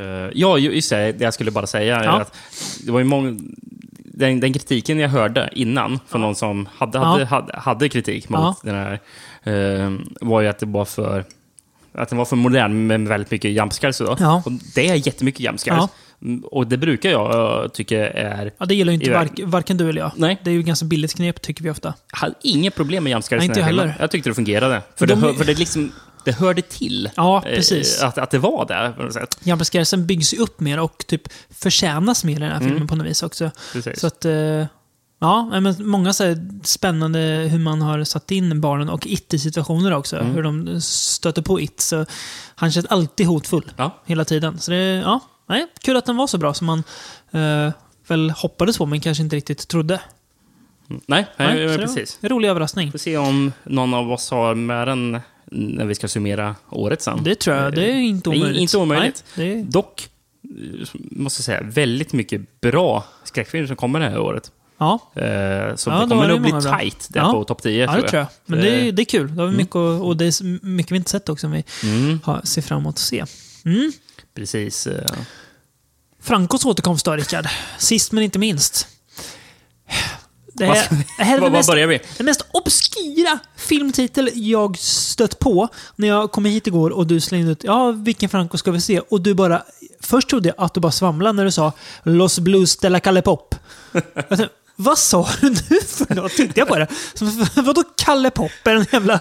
eh, 0.00 0.30
ja, 0.34 0.58
ju- 0.58 0.72
just 0.74 0.90
det. 0.90 1.14
Jag 1.20 1.34
skulle 1.34 1.50
bara 1.50 1.66
säga 1.66 2.04
Ja. 2.04 2.20
att 2.20 2.34
det 2.84 2.92
var 2.92 2.98
ju 2.98 3.04
många... 3.04 3.38
Den, 4.14 4.40
den 4.40 4.52
kritiken 4.52 4.98
jag 4.98 5.08
hörde 5.08 5.50
innan 5.52 6.00
från 6.08 6.20
någon 6.20 6.34
som 6.34 6.68
hade, 6.74 6.98
hade, 6.98 7.20
Ja. 7.20 7.26
hade, 7.26 7.56
hade 7.58 7.88
kritik 7.88 8.28
mot 8.28 8.40
Ja. 8.40 8.56
den 8.62 8.74
här 8.74 9.00
eh, 9.42 9.92
var 10.20 10.40
ju 10.40 10.48
att 10.48 10.58
det 10.58 10.66
var 10.66 10.84
för... 10.84 11.24
Att 11.94 12.08
den 12.08 12.18
var 12.18 12.24
för 12.24 12.36
modern 12.36 12.86
med 12.86 13.00
väldigt 13.08 13.30
mycket 13.30 13.50
jumpscares. 13.50 14.00
Ja. 14.00 14.42
Och 14.46 14.52
det 14.74 14.88
är 14.88 15.06
jättemycket 15.06 15.40
jumpscares. 15.40 15.78
Ja. 15.80 15.88
Mm, 16.28 16.40
Och 16.44 16.66
det 16.66 16.76
brukar 16.76 17.10
jag 17.10 17.62
eh, 17.64 17.68
tycka 17.68 18.10
är... 18.10 18.52
Ja, 18.58 18.66
det 18.66 18.74
gillar 18.74 18.92
ju 18.92 18.98
inte 18.98 19.12
vark, 19.12 19.40
varken 19.44 19.76
du 19.76 19.88
eller 19.88 20.00
jag. 20.00 20.12
Nej. 20.16 20.40
Det 20.44 20.50
är 20.50 20.54
ju 20.54 20.62
ganska 20.62 20.86
billigt 20.86 21.14
knep, 21.14 21.42
tycker 21.42 21.64
vi 21.64 21.70
ofta. 21.70 21.94
Jag 22.12 22.18
hade 22.18 22.34
inga 22.42 22.70
problem 22.70 23.04
med 23.04 23.10
jumpscares 23.10 23.40
Nej, 23.40 23.48
inte 23.48 23.62
heller. 23.62 23.94
Jag 24.00 24.10
tyckte 24.10 24.30
det 24.30 24.34
fungerade. 24.34 24.82
För, 24.96 25.06
De- 25.06 25.20
det, 25.20 25.34
för 25.34 25.44
det, 25.44 25.58
liksom, 25.58 25.92
det 26.24 26.32
hörde 26.32 26.62
till. 26.62 27.10
Ja, 27.16 27.36
eh, 27.46 27.54
precis. 27.54 28.02
Att, 28.02 28.18
att 28.18 28.30
det 28.30 28.38
var 28.38 28.66
där 28.66 28.92
på 28.92 29.02
något 29.02 29.12
sätt. 29.12 29.38
Jumpscaresen 29.42 30.06
byggs 30.06 30.34
ju 30.34 30.38
upp 30.38 30.60
mer 30.60 30.80
och 30.80 31.04
typ 31.06 31.22
förtjänas 31.50 32.24
mer 32.24 32.36
i 32.36 32.38
den 32.38 32.50
här 32.50 32.56
Mm. 32.56 32.68
filmen 32.68 32.88
på 32.88 32.96
något 32.96 33.06
vis 33.06 33.22
också. 33.22 33.50
Precis. 33.72 34.00
Så 34.00 34.06
att... 34.06 34.24
Eh, 34.24 34.66
Ja, 35.24 35.60
men 35.60 35.74
många 35.78 36.12
så 36.12 36.36
spännande 36.64 37.18
hur 37.50 37.58
man 37.58 37.82
har 37.82 38.04
satt 38.04 38.30
in 38.30 38.60
barnen 38.60 38.88
och 38.88 39.06
it 39.06 39.34
i 39.34 39.38
situationer 39.38 39.92
också. 39.92 40.16
Mm. 40.16 40.34
Hur 40.34 40.42
de 40.42 40.80
stöter 40.80 41.42
på 41.42 41.60
it. 41.60 41.80
Så 41.80 42.06
han 42.54 42.72
känns 42.72 42.86
alltid 42.86 43.26
hotfull 43.26 43.72
Ja. 43.76 43.90
hela 44.06 44.24
tiden. 44.24 44.58
Så 44.58 44.70
det 44.70 44.76
ja, 44.76 45.20
nej, 45.48 45.66
kul 45.82 45.96
att 45.96 46.06
den 46.06 46.16
var 46.16 46.26
så 46.26 46.38
bra 46.38 46.54
som 46.54 46.66
man 46.66 46.82
eh, 47.30 47.72
väl 48.06 48.30
hoppades 48.30 48.78
på 48.78 48.86
men 48.86 49.00
kanske 49.00 49.22
inte 49.22 49.36
riktigt 49.36 49.68
trodde. 49.68 50.00
Nej, 50.86 51.26
Nej, 51.36 51.66
nej 51.66 51.78
precis. 51.78 52.18
En 52.20 52.28
rolig 52.28 52.48
överraskning. 52.48 52.90
Får 52.92 52.98
se 52.98 53.16
om 53.16 53.52
någon 53.64 53.94
av 53.94 54.12
oss 54.12 54.30
har 54.30 54.54
med 54.54 54.88
den 54.88 55.20
när 55.52 55.84
vi 55.84 55.94
ska 55.94 56.08
summera 56.08 56.56
året 56.70 57.02
sen. 57.02 57.24
Det 57.24 57.34
tror 57.34 57.56
jag. 57.56 57.74
Det 57.74 57.84
är 57.92 57.94
inte 57.94 58.30
Det 58.30 58.36
är 58.36 58.38
omöjligt. 58.40 58.60
Inte 58.62 58.78
omöjligt. 58.78 59.24
Nej, 59.34 59.54
det 59.54 59.60
är... 59.60 59.64
Dock, 59.64 60.08
eh, 60.44 60.88
måste 60.92 61.40
jag 61.40 61.44
säga, 61.44 61.60
väldigt 61.62 62.12
mycket 62.12 62.60
bra 62.60 63.04
skräckfilmer 63.24 63.66
som 63.66 63.76
kommer 63.76 64.00
det 64.00 64.08
här 64.10 64.18
året. 64.18 64.52
Ja. 64.78 64.92
Eh, 65.14 65.22
Så 65.76 65.90
Ja, 65.90 66.00
det 66.00 66.08
kommer 66.08 66.22
det 66.22 66.28
nog 66.28 66.40
bli 66.42 66.50
tight 66.52 67.06
där 67.10 67.20
Ja. 67.20 67.32
på 67.32 67.44
topp 67.44 67.62
10. 67.62 67.84
Ja, 67.84 67.96
det 67.96 68.08
tror 68.08 68.18
jag. 68.20 68.26
Men 68.46 68.60
det 68.60 68.68
är, 68.88 68.92
det 68.92 69.02
är 69.02 69.04
kul. 69.04 69.34
Då 69.36 69.42
har 69.42 69.46
vi 69.46 69.54
Mm. 69.54 69.56
mycket, 69.56 69.76
att- 69.76 70.00
och 70.02 70.16
det 70.16 70.24
är 70.24 70.66
mycket 70.66 70.92
vi 70.92 70.96
inte 70.96 71.10
sett 71.10 71.28
också 71.28 71.40
som 71.40 71.50
vi 71.52 71.64
Mm. 71.82 72.20
har, 72.24 72.40
ser 72.44 72.62
fram 72.62 72.78
emot 72.80 72.94
att 72.94 72.98
se. 72.98 73.24
Mm. 73.64 73.92
Precis. 74.34 74.86
eh, 74.86 75.10
Francos 76.20 76.64
återkomst 76.64 77.04
då, 77.04 77.12
Rickard. 77.12 77.46
Sist 77.78 78.12
men 78.12 78.24
inte 78.24 78.38
minst. 78.38 78.88
Det 80.52 80.64
här, 80.64 80.88
det 81.18 81.24
här 81.24 81.36
är 81.36 81.40
den 81.40 81.52
mest, 81.52 81.72
den 82.16 82.26
mest 82.26 82.46
obskyra 82.52 83.38
filmtitel 83.56 84.30
jag 84.34 84.78
stött 84.78 85.38
på 85.38 85.68
när 85.96 86.08
jag 86.08 86.32
kom 86.32 86.44
hit 86.44 86.66
igår 86.66 86.90
och 86.90 87.06
du 87.06 87.20
slängde 87.20 87.50
ut 87.52 87.64
ja, 87.64 87.90
vilken 87.90 88.28
Franco 88.28 88.58
ska 88.58 88.70
vi 88.70 88.80
se? 88.80 89.00
Och 89.00 89.20
du 89.20 89.34
bara... 89.34 89.62
Först 90.00 90.28
trodde 90.28 90.48
jag 90.48 90.64
att 90.64 90.74
du 90.74 90.80
bara 90.80 90.92
svamlade 90.92 91.32
när 91.32 91.44
du 91.44 91.50
sa 91.50 91.72
Los 92.02 92.38
Blues 92.38 92.76
de 92.76 92.88
la 92.88 93.00
Calle 93.00 93.22
Pop. 93.22 93.54
Vad 94.82 94.98
sa 94.98 95.28
du 95.40 95.50
nu 95.50 95.80
för 95.80 96.14
något? 96.14 96.32
Tittade 96.32 96.60
jag 96.60 96.68
på 96.68 96.76
det. 96.78 96.86
Vadå 97.62 97.82
Kalle 97.96 98.30
Pop? 98.30 98.50
Är 98.64 98.74
en 98.76 98.86
jävla... 98.92 99.20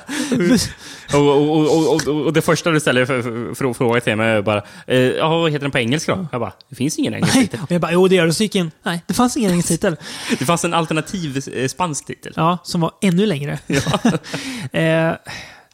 Och, 1.14 1.52
och, 1.58 2.08
och, 2.08 2.34
det 2.34 2.42
första 2.42 2.72
du 2.72 2.80
ställer 2.80 3.06
för, 3.06 3.22
för, 3.22 3.54
för 3.54 3.74
fråga 3.74 4.02
till 4.02 4.16
mig 4.16 4.30
är 4.30 4.42
bara, 4.42 4.64
eh, 4.88 4.98
ja, 5.00 5.30
vad 5.30 5.52
heter 5.52 5.62
den 5.62 5.72
på 5.72 5.80
engelska 5.80 6.16
då? 6.16 6.28
Jag 6.32 6.42
bara, 6.42 6.54
det 6.70 6.76
finns 6.76 7.00
ingen 7.00 7.14
engelsk 7.14 7.34
titel. 7.34 7.60
Och 7.64 7.72
jag 7.72 7.82
bara, 7.82 7.92
jo 7.92 8.08
det 8.08 8.16
gör 8.16 8.26
det. 8.26 8.34
Så 8.34 8.44
gick 8.44 8.56
in. 8.56 8.72
Nej, 8.84 9.04
det 9.08 9.14
fanns 9.14 9.38
ingen 9.38 9.52
engelsk 9.52 9.68
titel. 9.70 9.96
Det 10.40 10.46
fanns 10.46 10.66
en 10.66 10.74
alternativ 10.74 11.44
eh, 11.54 11.68
spansk 11.68 12.06
titel. 12.06 12.34
Ja, 12.36 12.58
som 12.64 12.82
var 12.82 12.92
ännu 13.02 13.26
längre. 13.26 13.60
eh, 14.72 15.14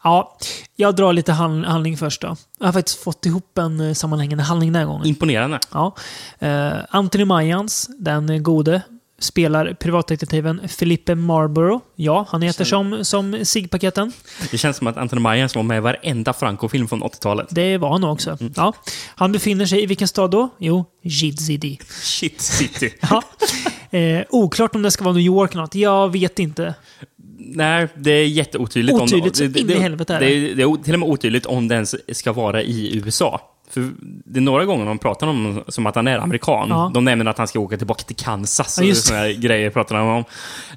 ja, 0.03 0.37
jag 0.75 0.95
drar 0.95 1.13
lite 1.13 1.31
hand- 1.33 1.65
handling 1.65 1.97
först 1.97 2.21
då. 2.21 2.35
Jag 2.59 2.65
har 2.65 2.73
faktiskt 2.73 3.03
fått 3.03 3.25
ihop 3.25 3.57
en 3.57 3.79
eh, 3.79 3.93
sammanhängande 3.93 4.43
handling 4.43 4.73
den 4.73 4.79
här 4.79 4.87
gången. 4.87 5.07
Imponerande. 5.07 5.59
Ja. 5.71 5.95
Eh, 6.39 6.73
Anthony 6.89 7.25
Mayans, 7.25 7.89
den 7.99 8.43
gode, 8.43 8.81
spelar 9.19 9.73
privatdetektiven 9.73 10.67
Felipe 10.67 11.15
Marlboro. 11.15 11.81
Ja, 11.95 12.25
han 12.29 12.41
heter 12.41 12.65
som, 12.65 13.05
som 13.05 13.45
SIG-paketen. 13.45 14.11
Det 14.51 14.57
känns 14.57 14.77
som 14.77 14.87
att 14.87 14.97
Anthony 14.97 15.21
Myers 15.21 15.55
var 15.55 15.63
med 15.63 15.77
i 15.77 15.79
varenda 15.79 16.33
Franco-film 16.33 16.87
från 16.87 17.03
80-talet. 17.03 17.47
Det 17.49 17.77
var 17.77 17.89
han 17.89 18.03
också. 18.03 18.37
Mm. 18.39 18.53
Ja. 18.55 18.73
Han 19.15 19.31
befinner 19.31 19.65
sig 19.65 19.83
i 19.83 19.85
vilken 19.85 20.07
stad 20.07 20.31
då? 20.31 20.49
Jo, 20.57 20.85
Jid 21.01 21.39
Shit 21.89 22.41
City. 22.41 22.93
Ja. 23.09 23.23
Eh, 23.97 24.25
oklart 24.29 24.75
om 24.75 24.81
det 24.81 24.91
ska 24.91 25.03
vara 25.03 25.13
New 25.13 25.23
York 25.23 25.51
eller 25.51 25.61
något. 25.61 25.75
Jag 25.75 26.11
vet 26.11 26.39
inte. 26.39 26.73
Nej, 27.39 27.87
det 27.95 28.11
är 28.11 28.27
jätteotydligt. 28.27 29.01
Otydligt 29.01 29.41
om, 29.41 29.51
det, 29.51 29.59
in 29.59 29.69
i 29.69 29.79
helvete 29.79 30.15
är 30.15 30.19
det, 30.19 30.25
det. 30.25 30.39
det, 30.39 30.53
det 30.53 30.63
är 30.63 30.83
till 30.83 30.93
och 30.93 30.99
med 30.99 31.09
otydligt 31.09 31.45
om 31.45 31.67
den 31.67 31.85
ska 32.11 32.33
vara 32.33 32.63
i 32.63 32.97
USA. 32.97 33.41
För 33.69 33.91
det 33.99 34.39
är 34.39 34.41
några 34.41 34.65
gånger 34.65 34.85
de 34.85 34.97
pratar 34.97 35.27
om 35.27 35.63
som 35.67 35.85
att 35.85 35.95
han 35.95 36.07
är 36.07 36.17
amerikan. 36.17 36.69
Ja. 36.69 36.91
De 36.93 37.05
nämner 37.05 37.25
att 37.25 37.37
han 37.37 37.47
ska 37.47 37.59
åka 37.59 37.77
tillbaka 37.77 38.03
till 38.03 38.15
Kansas. 38.15 38.79
Ja, 38.81 38.89
och 38.89 38.97
såna 38.97 39.19
här 39.19 39.29
grejer 39.33 39.69
pratar 39.69 39.95
de 39.97 40.07
om. 40.07 40.23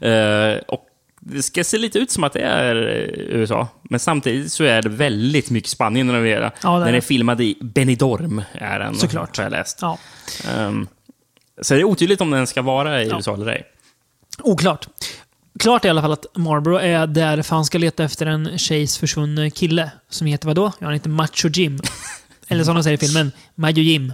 Eh, 0.09 0.59
och 0.69 0.87
det 1.21 1.43
ska 1.43 1.65
se 1.65 1.79
lite 1.79 1.99
ut 1.99 2.11
som 2.11 2.25
att 2.25 2.33
det 2.33 2.41
är 2.41 2.77
eh, 2.77 3.37
USA. 3.41 3.69
Men 3.83 4.01
samtidigt 4.01 4.53
så 4.53 4.65
är 4.65 4.83
det 4.83 4.89
väldigt 4.89 5.51
mycket 5.51 5.71
Spanien. 5.71 6.09
Ja, 6.09 6.15
det 6.21 6.31
är 6.31 6.51
den 6.85 6.95
är 6.95 7.01
filmad 7.01 7.41
i 7.41 7.57
Benidorm, 7.61 8.43
är 8.53 8.79
den, 8.79 8.95
Såklart. 8.95 9.37
har 9.37 9.45
jag 9.45 9.51
läst. 9.51 9.79
Ja. 9.83 9.99
Ehm, 10.51 10.89
så 11.63 11.75
det 11.75 11.81
är 11.81 11.85
otydligt 11.85 12.21
om 12.21 12.31
den 12.31 12.47
ska 12.47 12.63
vara 12.63 13.03
i 13.03 13.09
Ja. 13.09 13.17
USA 13.17 13.35
eller 13.35 13.47
ej. 13.47 13.65
Oklart. 14.43 14.89
Klart 15.59 15.85
är 15.85 15.89
i 15.89 15.91
alla 15.91 16.03
fall 16.03 16.13
att 16.13 16.27
Marlboro 16.37 16.77
är 16.77 17.07
där 17.07 17.43
för 17.43 17.57
han 17.57 17.65
ska 17.65 17.79
leta 17.79 18.05
efter 18.05 18.27
en 18.27 18.59
tjejs 18.59 18.99
försvunne 18.99 19.51
kille. 19.51 19.91
Som 20.09 20.27
heter 20.27 20.47
vadå? 20.47 20.73
Ja, 20.79 20.85
han 20.87 20.93
heter 20.95 21.11
Macho 21.11 21.49
Jim. 21.49 21.79
Eller 22.51 22.65
som 22.65 22.75
de 22.75 22.83
säger 22.85 22.97
i 22.97 23.07
filmen, 23.07 23.33
Majo 23.55 23.79
Jim. 23.83 24.13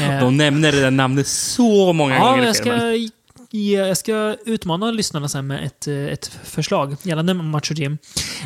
Eh, 0.00 0.20
De 0.20 0.36
nämner 0.36 0.72
det 0.72 0.80
där 0.80 0.90
namnet 0.90 1.26
så 1.26 1.92
många 1.92 2.14
ja, 2.14 2.24
gånger 2.30 2.42
i 2.42 2.46
jag 2.46 2.56
filmen. 2.56 2.78
ska, 2.80 3.56
ge, 3.56 3.78
jag 3.78 3.96
ska 3.96 4.36
utmana 4.46 4.90
lyssnarna 4.90 5.28
sen 5.28 5.46
med 5.46 5.64
ett, 5.64 5.86
eh, 5.86 5.94
ett 5.94 6.26
förslag 6.44 6.96
gällande 7.02 7.34
Macho 7.34 7.74
Jim. 7.74 7.98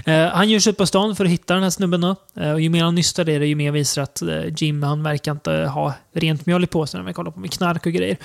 Eh, 0.06 0.26
han 0.26 0.48
ger 0.48 0.60
sig 0.60 0.70
ut 0.70 0.76
på 0.76 0.86
stan 0.86 1.16
för 1.16 1.24
att 1.24 1.30
hitta 1.30 1.54
den 1.54 1.62
här 1.62 1.70
snubben. 1.70 2.00
Då. 2.00 2.16
Eh, 2.40 2.52
och 2.52 2.60
ju 2.60 2.68
mer 2.68 2.84
han 2.84 2.94
nystar 2.94 3.24
det, 3.24 3.32
ju 3.32 3.54
mer 3.54 3.70
visar 3.72 4.02
att 4.02 4.22
eh, 4.22 4.28
Jim 4.56 4.82
han 4.82 5.02
verkar 5.02 5.32
inte 5.32 5.52
ha 5.52 5.94
rent 6.14 6.46
mjöl 6.46 6.64
i 6.64 6.66
påsen 6.66 7.00
när 7.00 7.06
vi 7.06 7.12
kollar 7.12 7.30
på 7.30 7.40
med 7.40 7.52
knark 7.52 7.86
och 7.86 7.92
grejer. 7.92 8.16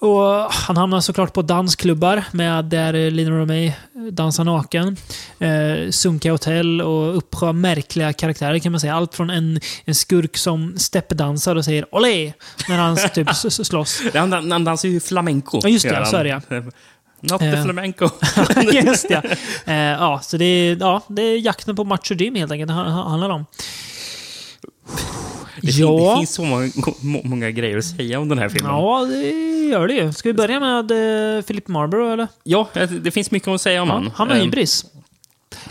Och 0.00 0.52
han 0.52 0.76
hamnar 0.76 1.00
såklart 1.00 1.32
på 1.32 1.42
dansklubbar 1.42 2.24
med 2.32 2.64
där 2.64 3.10
Lina 3.10 3.30
Romay 3.30 3.72
dansar 4.10 4.44
naken. 4.44 4.96
Eh, 5.38 5.90
sunkiga 5.90 6.32
hotell 6.32 6.80
och 6.82 7.16
uppsjö 7.16 7.52
märkliga 7.52 8.12
karaktärer 8.12 8.58
kan 8.58 8.72
man 8.72 8.80
säga. 8.80 8.94
Allt 8.94 9.14
från 9.14 9.30
en, 9.30 9.60
en 9.84 9.94
skurk 9.94 10.36
som 10.36 10.78
steppdansar 10.78 11.56
och 11.56 11.64
säger 11.64 11.94
olé 11.94 12.32
när 12.68 12.78
han 12.78 12.96
typ 13.14 13.34
slåss. 13.36 14.02
Han, 14.14 14.32
han, 14.32 14.52
han 14.52 14.64
dansar 14.64 14.88
ju 14.88 15.00
flamenco. 15.00 15.60
Ja, 15.62 15.68
just 15.68 15.88
det, 15.88 16.06
så 16.06 16.16
är 16.16 16.24
det, 16.24 16.30
ja. 16.30 16.40
Not 17.20 17.40
the 17.40 17.46
Eh. 17.46 17.64
flamenco. 17.64 18.08
Just 18.72 19.08
det. 19.08 19.36
Eh, 19.64 19.74
ja, 19.76 20.20
så 20.22 20.36
det 20.36 20.44
är, 20.44 20.76
ja, 20.80 21.02
det 21.08 21.22
är 21.22 21.38
jakten 21.38 21.76
på 21.76 21.84
Macho 21.84 22.14
Jim 22.14 22.34
helt 22.34 22.52
enkelt 22.52 22.68
det 22.68 22.74
ha- 22.74 23.08
handlar 23.08 23.30
om. 23.30 23.44
Det, 25.62 25.72
fin, 25.72 25.96
det 25.96 26.16
finns 26.16 26.34
så 26.34 26.44
många, 26.44 26.70
må- 27.00 27.20
många 27.24 27.50
grejer 27.50 27.78
att 27.78 27.84
säga 27.84 28.20
om 28.20 28.28
den 28.28 28.38
här 28.38 28.48
filmen. 28.48 28.72
Ja, 28.72 29.04
det 29.04 29.30
gör 29.68 29.88
det 29.88 29.94
ju. 29.94 30.12
Ska 30.12 30.28
vi 30.28 30.32
börja 30.32 30.60
med 30.60 30.90
eh, 31.36 31.42
Philip 31.42 31.68
Marlboro 31.68 32.12
eller? 32.12 32.28
Ja, 32.44 32.68
det 33.02 33.10
finns 33.10 33.30
mycket 33.30 33.48
att 33.48 33.60
säga 33.60 33.82
om 33.82 33.88
Ja, 33.88 33.94
han. 33.94 34.10
han 34.14 34.28
har 34.28 34.36
Eh, 34.36 34.42
hybris. 34.42 34.84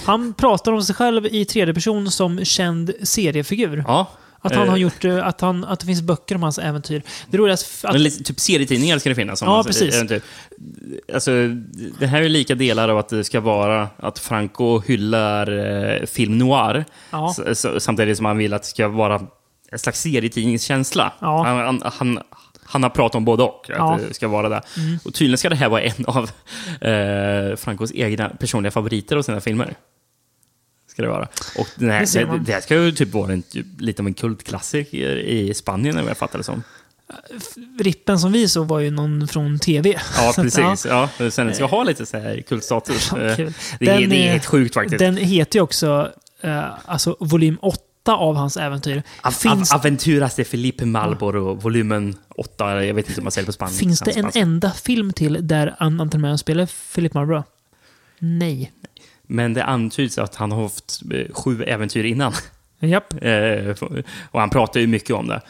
Han 0.06 0.34
pratar 0.34 0.72
om 0.72 0.84
sig 0.84 0.96
själv 0.96 1.26
i 1.26 1.46
tredje 1.46 1.74
person 1.74 2.12
som 2.12 2.46
känd 2.46 2.92
seriefigur. 3.04 3.84
Ja. 3.88 4.08
Att 4.42 4.56
han 4.56 4.64
Eh, 4.64 4.70
har 4.70 4.78
gjort, 4.78 5.06
eh, 5.06 5.28
att, 5.28 5.42
han, 5.42 5.64
att 5.66 5.80
det 5.80 5.86
finns 5.86 6.02
böcker 6.02 6.36
om 6.36 6.44
hans 6.44 6.58
äventyr. 6.60 7.02
Det 7.30 7.38
roliga 7.38 7.58
är 7.84 7.88
att... 7.90 8.00
Lite, 8.00 8.24
typ 8.24 8.40
serietidningar 8.40 9.00
ska 9.00 9.10
det 9.10 9.16
finnas. 9.16 9.42
om 9.42 9.48
Ja, 9.48 9.56
man- 9.56 9.66
precis. 9.66 9.96
äventyr. 9.96 10.22
Alltså, 11.14 11.32
det 12.00 12.08
här 12.08 12.22
är 12.22 12.30
lika 12.30 12.56
delar 12.56 12.90
av 12.90 12.98
att 12.98 13.10
det 13.10 13.24
ska 13.24 13.40
vara 13.40 13.88
att 13.98 14.20
Franco 14.20 14.80
hyllar 14.80 15.52
eh, 16.02 16.06
film 16.06 16.38
noir. 16.38 16.86
Ja. 17.12 17.36
Samtidigt 17.80 18.18
som 18.18 18.26
han 18.26 18.38
vill 18.38 18.54
att 18.54 18.62
det 18.64 18.68
ska 18.70 18.88
vara 18.88 19.22
en 19.76 19.80
slags 19.80 20.02
serietidningskänsla. 20.02 21.14
Ja. 21.20 21.44
Han, 21.44 21.58
han, 21.58 21.82
han, 21.94 22.20
han 22.64 22.84
har 22.84 22.90
pratat 22.90 23.16
om 23.16 23.26
både 23.26 23.44
och, 23.44 23.70
att 23.70 23.78
Ja. 23.78 24.00
det 24.08 24.14
ska 24.14 24.28
vara 24.28 24.50
det. 24.50 24.62
Mm. 24.78 25.00
Och 25.06 25.14
tydligen 25.14 25.38
ska 25.38 25.50
det 25.50 25.56
här 25.56 25.70
vara 25.70 25.82
en 25.82 26.06
av 26.06 26.24
eh, 26.82 27.56
Francos 27.56 27.92
egna 27.96 28.30
personliga 28.30 28.72
favoriter 28.72 29.16
av 29.16 29.22
sina 29.22 29.42
filmer. 29.42 29.76
Ska 30.92 31.02
det 31.02 31.08
vara. 31.08 31.28
Och 31.58 31.68
den 31.76 31.90
här, 31.90 32.00
Det 32.14 32.26
det, 32.26 32.40
det 32.46 32.52
här 32.52 32.62
ska 32.62 32.76
ju 32.76 32.92
typ 32.92 33.14
vara 33.14 33.34
en, 33.34 33.42
typ, 33.42 33.66
lite 33.80 34.02
av 34.02 34.08
en 34.08 34.14
kultklassiker 34.14 35.18
i 35.18 35.54
Spanien, 35.54 35.96
vad 35.96 36.06
jag 36.10 36.18
fattar 36.18 36.38
det 36.38 36.44
som. 36.44 36.64
Rippen 37.80 38.20
som 38.20 38.32
vi 38.32 38.48
såg 38.50 38.68
var 38.68 38.80
ju 38.80 38.92
någon 38.92 39.28
från 39.28 39.60
TV. 39.60 39.90
Ja, 40.18 40.34
Så 40.34 40.42
att, 40.42 40.46
precis. 40.46 40.86
Ja. 40.90 41.10
Sen 41.32 41.54
ska 41.56 41.66
ha 41.66 41.84
lite 41.84 42.06
så 42.06 42.18
här 42.18 42.42
kultstatus. 42.42 43.10
Ja, 43.12 43.18
det, 43.18 43.34
är, 43.40 43.54
Den 44.00 44.10
det 44.10 44.28
är- 44.28 44.32
helt 44.32 44.46
sjukt 44.46 44.74
faktiskt. 44.74 45.00
Den 45.00 45.18
heter 45.18 45.60
ju 45.60 45.64
också 45.64 46.12
eh, 46.42 46.64
alltså, 46.86 47.18
volym 47.20 47.58
8 47.62 47.82
av 48.14 48.36
hans 48.36 48.58
äventyr. 48.58 49.04
Av, 49.22 49.32
finns, 49.32 49.74
av, 49.74 49.80
Aventuras 49.80 50.36
de 50.36 50.46
Felipe 50.46 50.86
Malboro, 50.86 51.54
volymen 51.54 52.16
8. 52.36 52.86
Jag 52.86 52.94
vet 52.94 53.10
inte 53.10 53.22
om 53.22 53.26
man 53.26 53.32
säger 53.32 53.46
på 53.46 53.52
spanska. 53.52 53.80
finns 53.80 54.00
det 54.00 54.12
en 54.12 54.32
enda 54.34 54.72
film 54.72 55.14
till 55.14 55.48
där 55.48 55.76
An- 55.78 56.02
Anton 56.02 56.22
Mann 56.22 56.38
spelar 56.38 56.94
Philip 56.96 57.14
Marlboro? 57.14 57.44
Nej. 58.20 58.72
Men 59.28 59.54
det 59.54 59.64
antyds 59.64 60.18
att 60.18 60.36
han 60.36 60.52
har 60.52 60.62
haft 60.62 61.02
eh, 61.14 61.34
sju 61.34 61.64
äventyr 61.64 62.04
innan. 62.04 62.34
Japp. 62.80 63.14
Eh, 63.24 63.76
och 64.32 64.40
han 64.40 64.50
pratar 64.50 64.80
ju 64.80 64.88
mycket 64.88 65.12
om 65.16 65.28
det. 65.28 65.42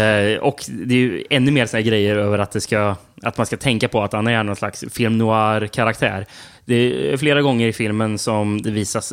Eh, 0.00 0.38
och 0.38 0.64
det 0.68 0.94
är 0.94 0.98
ju 0.98 1.24
ännu 1.30 1.50
mer 1.50 1.66
såna 1.66 1.80
här 1.80 1.88
grejer 1.88 2.16
över 2.16 2.38
att, 2.38 2.50
det 2.50 2.60
ska, 2.60 2.96
att 3.22 3.36
man 3.36 3.46
ska 3.46 3.56
tänka 3.56 3.88
på 3.88 4.02
att 4.02 4.12
han 4.12 4.26
är 4.26 4.42
någon 4.42 4.56
slags 4.56 4.84
film 4.90 5.18
noir-karaktär. 5.18 6.26
Det 6.64 7.12
är 7.12 7.16
flera 7.16 7.42
gånger 7.42 7.68
i 7.68 7.72
filmen 7.72 8.18
som 8.18 8.62
det 8.62 8.70
visas 8.70 9.12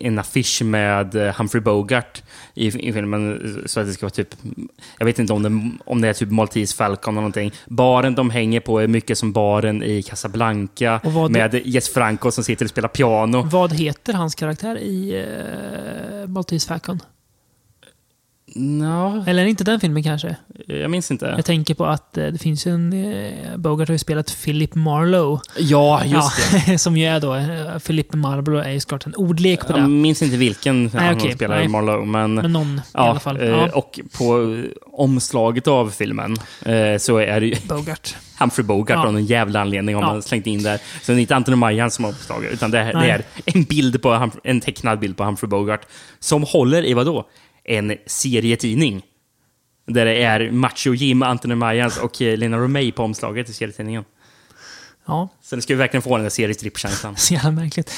en 0.00 0.18
affisch 0.18 0.62
med 0.62 1.14
eh, 1.14 1.34
Humphrey 1.34 1.62
Bogart 1.62 2.22
i, 2.54 2.88
i 2.88 2.92
filmen. 2.92 3.62
Så 3.66 3.80
att 3.80 3.86
det 3.86 3.92
ska 3.92 4.06
vara 4.06 4.10
typ, 4.10 4.34
jag 4.98 5.06
vet 5.06 5.18
inte 5.18 5.32
om 5.32 5.42
det, 5.42 5.70
om 5.84 6.00
det 6.00 6.08
är 6.08 6.12
typ 6.12 6.30
Maltese 6.30 6.76
Falcon 6.76 7.14
eller 7.14 7.20
någonting. 7.20 7.52
Baren 7.66 8.14
de 8.14 8.30
hänger 8.30 8.60
på 8.60 8.78
är 8.78 8.86
mycket 8.86 9.18
som 9.18 9.32
baren 9.32 9.82
i 9.82 10.02
Casablanca 10.02 11.00
med 11.30 11.62
Jess 11.64 11.88
Franco 11.88 12.30
som 12.30 12.44
sitter 12.44 12.64
och 12.64 12.70
spelar 12.70 12.88
piano. 12.88 13.42
Vad 13.42 13.72
heter 13.72 14.12
hans 14.12 14.34
karaktär 14.34 14.78
i 14.78 15.24
uh, 16.22 16.28
Maltese 16.28 16.68
Falcon? 16.68 17.00
No. 18.54 19.24
Eller 19.26 19.44
inte 19.46 19.64
den 19.64 19.80
filmen 19.80 20.02
kanske? 20.02 20.36
Jag 20.66 20.90
minns 20.90 21.10
inte. 21.10 21.34
Jag 21.36 21.44
tänker 21.44 21.74
på 21.74 21.86
att 21.86 22.16
eh, 22.18 22.26
det 22.26 22.38
finns 22.38 22.66
ju 22.66 22.74
en... 22.74 22.92
Eh, 23.14 23.56
Bogart 23.56 23.88
har 23.88 23.92
ju 23.94 23.98
spelat 23.98 24.36
Philip 24.44 24.74
Marlowe. 24.74 25.40
Ja, 25.58 26.04
just 26.04 26.66
det. 26.66 26.78
som 26.78 26.96
ju 26.96 27.06
är 27.06 27.20
då... 27.20 27.34
Eh, 27.34 27.78
Philip 27.78 28.12
Marlowe 28.14 28.64
är 28.64 28.70
ju 28.70 28.80
såklart 28.80 29.06
en 29.06 29.14
ordlek 29.14 29.66
på 29.66 29.72
det. 29.72 29.78
Jag 29.78 29.90
minns 29.90 30.22
inte 30.22 30.36
vilken 30.36 30.84
Nej, 30.84 30.90
han 31.06 31.16
okej, 31.16 31.34
spelar 31.34 31.56
nej. 31.56 31.68
Marlowe, 31.68 32.06
men... 32.06 32.34
Men 32.34 32.52
någon 32.52 32.80
ja, 32.94 33.06
i 33.06 33.10
alla 33.10 33.20
fall. 33.20 33.46
Ja. 33.46 33.68
Och 33.74 34.00
på 34.18 34.56
omslaget 34.92 35.68
av 35.68 35.90
filmen 35.90 36.36
så 36.98 37.16
är 37.18 37.40
det 37.40 37.46
ju 37.46 37.54
Bogart. 37.68 38.16
Humphrey 38.40 38.66
Bogart 38.66 38.96
Ja. 38.96 39.06
av 39.06 39.12
någon 39.12 39.24
jävla 39.24 39.60
anledning 39.60 39.94
har 39.94 40.02
Ja. 40.02 40.12
man 40.12 40.22
slängt 40.22 40.46
in 40.46 40.62
där. 40.62 40.78
Så 41.02 41.12
det 41.12 41.18
är 41.18 41.20
inte 41.20 41.36
Anthony 41.36 41.56
Majan 41.56 41.90
som 41.90 42.04
har 42.04 42.12
omslaget, 42.12 42.52
utan 42.52 42.70
det, 42.70 42.78
är- 42.78 42.92
det 42.92 43.10
är 43.10 43.22
en, 43.44 43.62
bild 43.64 44.02
på, 44.02 44.30
en 44.44 44.60
tecknad 44.60 44.98
bild 44.98 45.16
på 45.16 45.24
Humphrey 45.24 45.48
Bogart 45.48 45.80
som 46.20 46.42
håller 46.42 46.86
i 46.86 46.94
vadå? 46.94 47.24
En 47.68 47.96
serietidning. 48.06 49.02
Där 49.86 50.04
det 50.04 50.22
är 50.22 50.50
Macho 50.50 50.94
Jim, 50.94 51.22
Anthony 51.22 51.54
Mayans 51.54 51.98
och 51.98 52.22
eh, 52.22 52.36
Lena 52.36 52.58
Romay 52.58 52.92
på 52.92 53.02
omslaget 53.02 53.48
i 53.48 53.52
serietidningen. 53.52 54.04
Ja. 55.06 55.28
Så 55.42 55.56
den 55.56 55.62
ska 55.62 55.72
ju 55.72 55.76
verkligen 55.76 56.02
få 56.02 56.16
den 56.16 56.22
där 56.22 56.30
seriestrippkänslan. 56.30 57.16
Så 57.16 57.34
jävla 57.34 57.50
märkligt. 57.50 57.92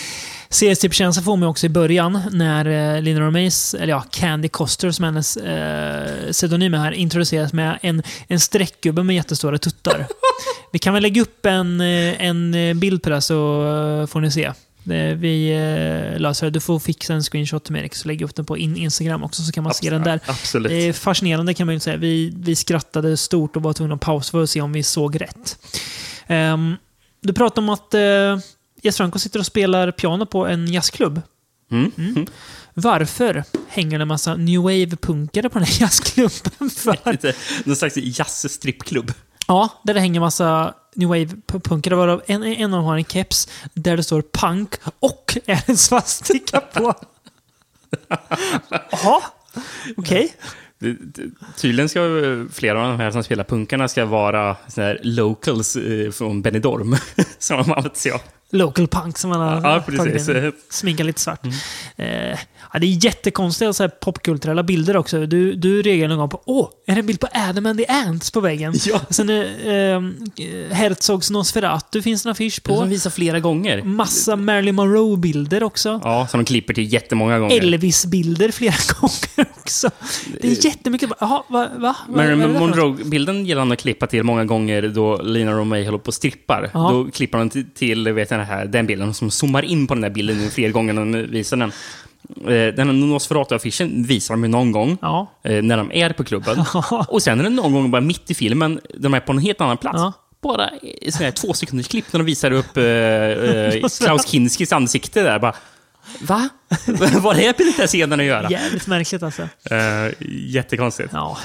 Seriestrippkänsla 0.48 1.22
får 1.22 1.36
man 1.36 1.48
också 1.48 1.66
i 1.66 1.68
början 1.68 2.20
när 2.32 2.94
eh, 2.96 3.02
Lina 3.02 3.20
Romays, 3.20 3.74
eller 3.74 3.92
ja, 3.92 4.04
Candy 4.10 4.48
Coster 4.48 4.90
som 4.90 5.04
hennes 5.04 5.36
eh, 5.36 6.30
pseudonym 6.30 6.74
är 6.74 6.78
här, 6.78 6.92
introduceras 6.92 7.52
med 7.52 7.78
en, 7.82 8.02
en 8.28 8.40
streckgubbe 8.40 9.02
med 9.02 9.16
jättestora 9.16 9.58
tuttar. 9.58 10.06
Vi 10.72 10.78
kan 10.78 10.94
väl 10.94 11.02
lägga 11.02 11.22
upp 11.22 11.46
en, 11.46 11.80
eh, 11.80 12.24
en 12.24 12.54
bild 12.80 13.02
på 13.02 13.10
det 13.10 13.20
så 13.20 13.36
får 14.10 14.20
ni 14.20 14.30
se. 14.30 14.52
Det, 14.90 15.14
vi 15.14 15.50
eh, 15.50 16.20
löser 16.20 16.46
det. 16.46 16.50
Du 16.50 16.60
får 16.60 16.78
fixa 16.78 17.14
en 17.14 17.22
screenshot 17.22 17.64
till 17.64 17.72
mig 17.72 17.82
Erik, 17.82 17.94
så 17.94 18.08
lägger 18.08 18.20
jag 18.20 18.28
upp 18.28 18.36
den 18.36 18.44
på 18.44 18.58
in 18.58 18.76
Instagram 18.76 19.22
också 19.24 19.42
så 19.42 19.52
kan 19.52 19.64
man 19.64 19.74
se 19.74 19.90
den 19.90 20.02
där. 20.02 20.20
Absolut. 20.26 20.70
Det 20.70 20.76
är 20.76 20.92
fascinerande 20.92 21.54
kan 21.54 21.66
man 21.66 21.74
ju 21.74 21.80
säga. 21.80 21.96
Vi, 21.96 22.32
vi 22.36 22.56
skrattade 22.56 23.16
stort 23.16 23.56
och 23.56 23.62
var 23.62 23.72
tvungna 23.72 23.94
att 23.94 24.00
pausa 24.00 24.30
för 24.30 24.42
att 24.42 24.50
se 24.50 24.60
om 24.60 24.72
vi 24.72 24.82
såg 24.82 25.20
rätt. 25.20 25.58
Um, 26.28 26.76
du 27.20 27.32
pratade 27.32 27.60
om 27.60 27.68
att 27.68 27.94
uh, 27.94 28.44
Jess 28.82 28.96
Franco 28.96 29.18
sitter 29.18 29.38
och 29.38 29.46
spelar 29.46 29.90
piano 29.90 30.26
på 30.26 30.46
en 30.46 30.72
jazzklubb. 30.72 31.22
Mm. 31.70 31.92
Mm. 31.98 32.26
Varför 32.74 33.44
hänger 33.68 33.98
det 33.98 34.02
en 34.02 34.08
massa 34.08 34.36
new 34.36 34.60
wave-punkare 34.60 35.48
på 35.48 35.58
den 35.58 35.68
här 35.68 35.80
jazzklubben? 35.80 36.70
För? 36.70 37.66
Någon 37.68 37.76
slags 37.76 37.96
jazzstrippklubb. 37.96 39.12
Ja, 39.46 39.80
där 39.84 39.94
det 39.94 40.00
hänger 40.00 40.20
massa 40.20 40.74
new 40.94 41.08
wave-punkare. 41.08 41.94
Varav 41.94 42.22
en, 42.26 42.42
en 42.44 42.74
av 42.74 42.78
dem 42.78 42.84
har 42.84 42.96
en 42.96 43.04
keps 43.04 43.48
där 43.74 43.96
det 43.96 44.02
står 44.02 44.22
punk 44.32 44.74
och 45.00 45.38
är 45.46 45.64
en 45.70 45.76
svastika 45.76 46.60
på. 46.60 46.94
Jaha, 48.90 49.20
okej. 49.96 50.34
Det- 50.78 50.96
Tydligen 51.56 51.88
ska 51.88 52.00
flera 52.52 52.82
av 52.82 52.88
de 52.88 53.00
här 53.00 53.10
som 53.10 53.24
spelar 53.24 53.44
punkarna 53.44 53.88
ska 53.88 54.04
vara 54.04 54.56
såna 54.68 54.86
här 54.86 55.00
locals 55.02 55.76
eh, 55.76 56.10
från 56.10 56.42
Benidorm. 56.42 56.96
som 57.38 57.56
de 57.56 57.72
använt 57.72 57.96
sig 57.96 58.12
av. 58.12 58.20
Local 58.52 58.88
punk 58.88 59.18
som 59.18 59.30
man 59.30 59.40
har 59.40 59.70
Ja, 59.70 59.80
tagit. 59.80 60.28
Mm. 60.28 60.44
in. 60.44 60.52
Sminkat 60.70 61.06
lite 61.06 61.20
svart. 61.20 61.46
Eh, 61.96 62.06
ja, 62.72 62.78
det 62.80 62.86
är 62.86 63.04
jättekonstiga 63.04 63.72
så 63.72 63.82
här, 63.82 63.90
popkulturella 63.90 64.62
bilder 64.62 64.96
också. 64.96 65.26
Du, 65.26 65.52
du 65.54 65.82
reagerar 65.82 66.08
någon 66.08 66.18
gång 66.18 66.28
på 66.28 66.42
åh, 66.44 66.68
är 66.86 66.94
det 66.94 67.00
en 67.00 67.06
bild 67.06 67.20
på 67.20 67.26
Adam 67.34 67.66
and 67.66 67.78
the 67.78 67.86
Ants 67.86 68.30
på 68.30 68.40
väggen? 68.40 68.74
Ja. 68.86 69.00
Sen 69.10 69.30
är 69.30 69.42
eh, 69.94 70.02
Herzogs 70.70 71.30
Nosferatu 71.30 72.02
finns 72.02 72.26
en 72.26 72.32
affisch 72.32 72.62
på. 72.62 72.76
Som 72.76 72.88
visar 72.88 73.10
flera 73.10 73.40
gånger. 73.40 73.82
Massa 73.82 74.36
Marilyn 74.36 74.74
Monroe-bilder 74.74 75.62
också. 75.62 76.00
Ja, 76.04 76.26
som 76.30 76.40
de 76.40 76.44
klipper 76.44 76.74
till 76.74 76.92
jättemånga 76.92 77.38
gånger. 77.38 77.56
Elvis-bilder 77.60 78.50
flera 78.50 78.74
gånger 79.00 79.50
också. 79.60 79.90
Det 80.40 80.48
är 80.48 80.64
jättemycket. 80.66 81.10
Jaha, 81.20 81.42
va? 81.48 81.68
va? 81.76 81.96
något? 82.08 82.60
Monroe-bilden 82.60 83.46
gillar 83.46 83.60
han 83.60 83.72
att 83.72 83.78
klippa 83.78 84.06
till 84.06 84.22
många 84.22 84.44
gånger 84.44 84.82
då 84.88 85.22
Lina 85.22 85.52
Romay 85.52 85.84
håller 85.84 85.98
på 85.98 86.08
och 86.08 86.14
strippar. 86.14 86.70
Ja. 86.74 86.90
Då 86.90 87.10
klipper 87.10 87.38
han 87.38 87.50
till, 87.50 87.70
till 87.74 88.12
vet 88.12 88.30
jag, 88.30 88.39
den, 88.40 88.48
här, 88.48 88.64
den 88.66 88.86
bilden 88.86 89.14
som 89.14 89.30
zoomar 89.30 89.62
in 89.62 89.86
på 89.86 89.94
den 89.94 90.00
där 90.00 90.10
bilden 90.10 90.50
fler 90.50 90.68
gånger 90.70 90.92
när 90.92 91.00
de 91.22 91.30
visar 91.30 91.56
den. 91.56 91.72
Eh, 92.44 92.74
Den 92.74 92.86
här 92.88 92.94
Nosferatu-affischen 92.94 94.06
visar 94.06 94.34
de 94.34 94.42
ju 94.44 94.48
någon 94.48 94.72
gång 94.72 94.98
Ja. 95.02 95.26
eh, 95.44 95.62
när 95.62 95.76
de 95.76 95.92
är 95.92 96.10
på 96.12 96.24
klubben. 96.24 96.64
och 97.08 97.22
sen 97.22 97.40
är 97.40 97.44
det 97.44 97.50
någon 97.50 97.72
gång 97.72 97.90
bara 97.90 98.00
mitt 98.00 98.30
i 98.30 98.34
filmen, 98.34 98.80
de 98.98 99.14
är 99.14 99.20
på 99.20 99.32
en 99.32 99.38
helt 99.38 99.60
annan 99.60 99.76
plats. 99.76 99.98
Ja. 99.98 100.12
Bara 100.42 100.70
sådana 101.08 101.24
här 101.24 101.30
två 101.30 101.52
sekunders 101.54 101.88
klipp 101.88 102.12
när 102.12 102.18
de 102.20 102.24
visar 102.24 102.50
upp 102.50 102.76
eh, 102.76 102.84
eh, 102.84 103.88
Klaus 104.00 104.26
Kinskis 104.28 104.72
ansikte 104.72 105.22
där. 105.22 105.38
Bara, 105.38 105.54
Va? 106.20 106.48
Vad 107.20 107.36
är 107.36 107.40
det 107.40 107.58
med 107.58 107.66
den 107.66 107.72
här 107.78 107.86
scenen 107.86 108.20
att 108.20 108.26
göra? 108.26 108.50
Jävligt 108.50 108.86
märkligt 108.86 109.22
alltså. 109.22 109.42
Eh, 109.70 110.12
jättekonstigt. 110.28 111.08
Ja. 111.12 111.38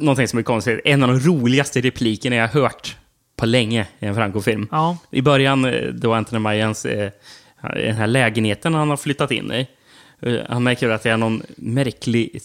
Någonting 0.00 0.28
som 0.28 0.38
är 0.38 0.42
konstigt. 0.42 0.80
En 0.84 1.02
av 1.02 1.08
de 1.08 1.20
roligaste 1.20 1.80
replikerna 1.80 2.36
jag 2.36 2.48
har 2.48 2.60
hört 2.62 2.96
på 3.40 3.46
länge 3.46 3.86
i 3.98 4.06
en 4.06 4.14
Franco-film. 4.14 4.68
Ja. 4.70 4.96
I 5.10 5.22
början, 5.22 5.64
eh, 5.64 5.82
då 5.88 6.12
Anthony 6.14 6.38
Mayans, 6.38 6.84
eh, 6.86 7.10
den 7.74 7.94
här 7.96 8.06
lägenheten 8.06 8.74
han 8.74 8.90
har 8.90 8.96
flyttat 8.96 9.30
in 9.30 9.52
i. 9.52 9.66
eh, 10.22 10.34
Han 10.48 10.62
märker 10.62 10.90
att 10.90 11.02
det 11.02 11.10
är 11.10 11.16
någon 11.16 11.42
märklig 11.56 12.40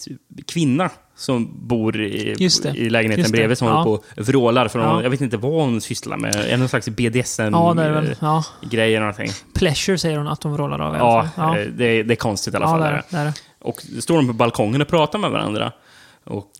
kvinna 0.46 0.90
som 1.16 1.68
bor 1.68 2.00
i, 2.00 2.36
i 2.74 2.90
lägenheten 2.90 3.32
bredvid 3.32 3.58
som 3.58 3.68
Ja. 3.68 3.74
håller 3.74 3.84
på 3.98 4.04
och 4.20 4.28
vrålar. 4.28 4.68
För 4.68 4.78
hon, 4.78 4.88
Ja. 4.96 5.02
Jag 5.02 5.10
vet 5.10 5.20
inte 5.20 5.36
vad 5.36 5.52
hon 5.52 5.80
sysslar 5.80 6.16
med. 6.16 6.34
Är 6.36 6.50
det 6.50 6.56
någon 6.56 6.68
slags 6.68 6.88
BDSM-grej 6.88 8.16
Ja. 8.20 8.44
Ja. 8.60 8.78
eller 8.82 9.00
någonting? 9.00 9.30
Pleasure 9.54 9.98
säger 9.98 10.18
hon 10.18 10.28
att 10.28 10.40
de 10.40 10.58
rollar 10.58 10.78
av 10.78 10.96
Ja, 11.36 11.56
eh, 11.58 11.64
Det, 11.72 11.84
är, 11.86 12.04
det 12.04 12.14
är 12.14 12.16
konstigt 12.16 12.54
i 12.54 12.56
alla 12.56 12.66
Ja, 12.66 12.70
fall. 12.70 12.80
det 12.80 12.86
är 12.86 12.92
är 12.92 12.96
det, 12.96 13.02
det 13.10 13.16
är 13.16 13.24
det. 13.24 13.32
Och 13.60 13.82
står 14.00 14.16
de 14.16 14.26
på 14.26 14.32
balkongen 14.32 14.82
och 14.82 14.88
pratar 14.88 15.18
med 15.18 15.30
varandra. 15.30 15.72
Och 16.24 16.50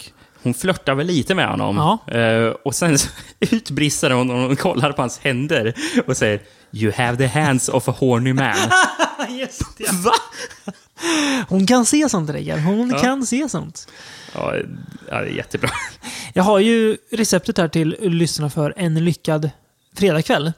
hon 0.47 0.55
flörtar 0.55 0.95
väl 0.95 1.07
lite 1.07 1.35
med 1.35 1.49
honom. 1.49 1.99
Eh, 2.07 2.47
och 2.65 2.75
sen 2.75 2.97
utbrister 3.41 4.11
hon 4.11 4.31
och 4.31 4.37
hon 4.39 4.57
kollar 4.57 4.93
på 4.93 5.03
hans 5.03 5.19
händer 5.19 5.75
och 6.07 6.17
säger 6.17 6.41
You 6.73 6.93
have 6.97 7.17
the 7.17 7.27
hands 7.41 7.69
of 7.69 7.89
a 7.89 7.95
horny 7.99 8.33
man. 8.33 8.55
Just 9.39 9.63
det. 9.79 9.93
Va? 9.93 10.13
Hon 11.49 11.67
kan 11.67 11.87
se 11.87 12.09
sånt, 12.09 12.31
Rickard. 12.31 12.59
Hon 12.61 12.91
Ja. 12.91 12.99
kan 12.99 13.27
se 13.27 13.49
sånt. 13.49 13.89
Ja, 14.35 14.55
ja, 15.11 15.21
det 15.21 15.29
är 15.29 15.33
jättebra. 15.37 15.71
Jag 16.33 16.43
har 16.43 16.59
ju 16.59 16.97
receptet 17.13 17.59
här 17.59 17.69
till 17.69 17.97
lyssnarna 18.01 18.51
för 18.51 18.75
en 18.77 19.05
lyckad 19.05 19.51
fredagkväll. 19.97 20.53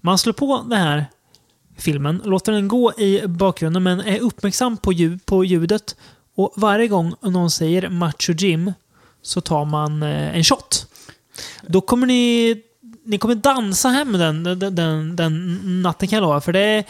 Man 0.00 0.18
slår 0.18 0.32
på 0.32 0.64
den 0.68 0.78
här 0.78 1.06
filmen, 1.78 2.22
låter 2.24 2.52
den 2.52 2.68
gå 2.68 2.92
i 2.98 3.22
bakgrunden 3.26 3.82
men 3.82 4.00
är 4.00 4.20
uppmärksam 4.20 4.76
på, 4.76 4.92
ljud, 4.92 5.26
på 5.26 5.44
ljudet. 5.44 5.96
Och 6.36 6.52
varje 6.56 6.88
gång 6.88 7.14
någon 7.22 7.50
säger 7.50 7.88
Macho 7.88 8.32
Jim 8.32 8.72
så 9.26 9.40
tar 9.40 9.64
man 9.64 10.02
eh, 10.02 10.36
en 10.36 10.44
shot. 10.44 10.86
Då 11.66 11.80
kommer 11.80 12.06
ni, 12.06 12.56
ni 13.04 13.18
kommer 13.18 13.34
dansa 13.34 13.88
hem 13.88 14.12
den, 14.12 14.42
den, 14.58 15.16
den, 15.16 15.60
natten 15.82 16.08
kan 16.08 16.16
jag 16.16 16.22
lova. 16.22 16.40
För 16.40 16.52
det 16.52 16.60
är, 16.60 16.84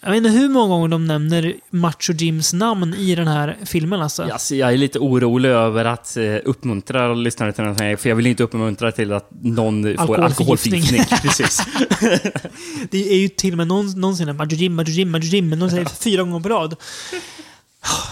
jag 0.00 0.10
vet 0.10 0.16
inte 0.16 0.30
hur 0.30 0.48
många 0.48 0.68
gånger 0.74 0.88
de 0.88 1.06
nämner 1.06 1.54
Macho 1.70 2.12
Jims 2.12 2.52
namn 2.52 2.94
i 2.94 3.14
den 3.14 3.28
här 3.28 3.56
filmen 3.64 4.00
alltså. 4.02 4.22
Alltså, 4.22 4.54
jag 4.54 4.72
är 4.72 4.76
lite 4.76 4.98
orolig 4.98 5.48
över 5.48 5.84
att 5.84 6.16
eh, 6.16 6.36
uppmuntra 6.44 7.14
lyssnare 7.14 7.52
till 7.52 7.64
den 7.64 7.76
här, 7.80 7.96
för 7.96 8.08
jag 8.08 8.16
vill 8.16 8.26
inte 8.26 8.42
uppmuntra 8.42 8.92
till 8.92 9.12
att 9.12 9.28
någon 9.42 9.96
får 10.06 10.18
Alkoholförgiftning. 10.20 11.04
Precis. 11.22 11.60
Det 12.90 13.12
är 13.12 13.18
ju 13.18 13.28
till 13.28 13.52
och 13.52 13.56
med 13.58 13.66
någon, 13.66 14.00
någonsin 14.00 14.36
Macho 14.36 14.54
Jim, 14.54 14.74
Macho 14.74 14.90
Jim, 14.90 15.10
Macho 15.10 15.24
Jim, 15.24 15.48
men 15.48 15.58
de 15.58 15.70
säger 15.70 15.84
fyra 15.84 16.22
gånger 16.22 16.40
på 16.40 16.48
rad. 16.48 16.76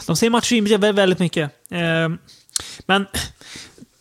De 0.06 0.16
säger 0.16 0.30
Macho 0.30 0.54
Jim 0.54 0.66
vä- 0.66 0.92
väldigt 0.92 1.18
mycket. 1.18 1.50
Men 2.86 3.06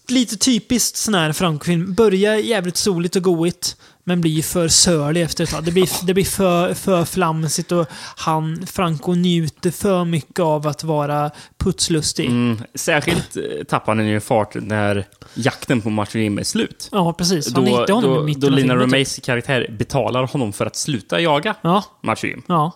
lite 0.08 0.38
typiskt 0.38 0.98
sån 0.98 1.14
här 1.14 1.34
Franco-film. 1.34 1.94
Börjar 1.94 2.36
jävligt 2.36 2.78
soligt 2.78 3.16
och 3.16 3.24
goigt, 3.24 3.78
men 4.04 4.22
blir 4.22 4.44
för 4.44 4.68
sörlig 4.68 5.22
efter 5.22 5.44
ett 5.44 5.50
tag. 5.50 5.64
Det 5.64 5.72
blir, 5.72 6.06
det 6.06 6.14
blir 6.14 6.26
för, 6.26 6.74
för 6.74 7.06
flamsigt 7.06 7.72
och 7.72 7.88
han, 8.18 8.66
Franco 8.68 9.14
njuter 9.16 9.72
för 9.72 10.06
mycket 10.06 10.40
av 10.40 10.68
att 10.68 10.84
vara 10.84 11.32
putslustig. 11.58 12.26
Mm, 12.26 12.58
särskilt 12.76 13.38
eh, 13.38 13.64
tappar 13.64 13.96
den 13.96 14.08
ju 14.08 14.20
fart 14.20 14.56
när 14.56 15.08
jakten 15.34 15.82
på 15.82 16.06
Jim 16.14 16.38
är 16.38 16.44
slut. 16.44 16.90
Ja, 16.92 17.14
precis. 17.14 17.48
Då, 17.48 17.62
Han 17.62 17.68
hittar 17.68 17.94
honom 17.94 18.16
då, 18.16 18.24
mitten 18.24 18.42
då 18.42 18.50
Lina. 18.50 18.76
Romays 18.76 19.20
karaktär 19.24 19.76
betalar 19.80 20.28
honom 20.28 20.54
för 20.54 20.66
att 20.66 20.76
sluta 20.76 21.20
jaga 21.20 21.56
Ja. 21.62 21.84
Jim. 22.24 22.44
Ja. 22.48 22.72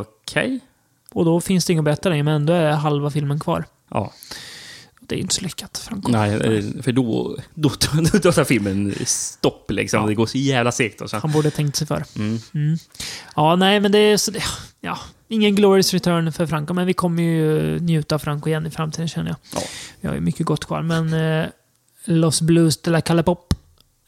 Okej. 0.00 0.60
Och 1.12 1.24
då 1.24 1.40
finns 1.40 1.64
det 1.64 1.72
inget 1.72 2.04
längre, 2.04 2.22
men 2.22 2.34
ändå 2.34 2.52
är 2.52 2.70
halva 2.70 3.10
filmen 3.10 3.40
kvar. 3.40 3.64
Ja. 3.90 4.12
Det 5.12 5.18
är 5.18 5.20
inte 5.20 5.34
så 5.34 5.40
lyckat. 5.40 5.90
Nej, 6.08 6.34
eh, 6.34 6.82
för 6.82 6.92
då, 6.92 7.36
då, 7.54 7.70
då, 7.92 8.18
då 8.22 8.32
tar 8.32 8.44
filmen 8.44 8.94
stopp 9.06 9.70
liksom. 9.70 10.06
Det 10.06 10.14
går 10.14 10.26
så 10.26 10.38
jävla 10.38 10.72
segt. 10.72 11.00
Och 11.00 11.10
så. 11.10 11.16
Han 11.16 11.32
borde 11.32 11.50
tänkt 11.50 11.76
sig 11.76 11.86
för. 11.86 12.04
Mm. 12.16 12.38
Mm. 12.54 12.78
Ja, 13.36 13.56
nej, 13.56 13.80
men 13.80 13.92
det 13.92 13.98
är 13.98 14.16
så... 14.16 14.32
Ja, 14.80 14.98
ingen 15.28 15.54
glorious 15.54 15.92
return 15.92 16.32
för 16.32 16.46
Franco, 16.46 16.74
men 16.74 16.86
vi 16.86 16.92
kommer 16.92 17.22
ju 17.22 17.78
njuta 17.80 18.14
av 18.14 18.18
Franco 18.18 18.48
igen 18.48 18.66
i 18.66 18.70
framtiden 18.70 19.08
känner 19.08 19.28
jag. 19.30 19.36
Ja. 19.54 19.66
Vi 20.00 20.08
har 20.08 20.14
ju 20.14 20.20
mycket 20.20 20.46
gott 20.46 20.64
kvar, 20.64 20.82
men 20.82 21.12
eh, 21.12 21.46
Los 22.04 22.40
Blues 22.40 22.82
de 22.82 22.90
la 22.90 23.00
Calle 23.00 23.22
Pop 23.22 23.54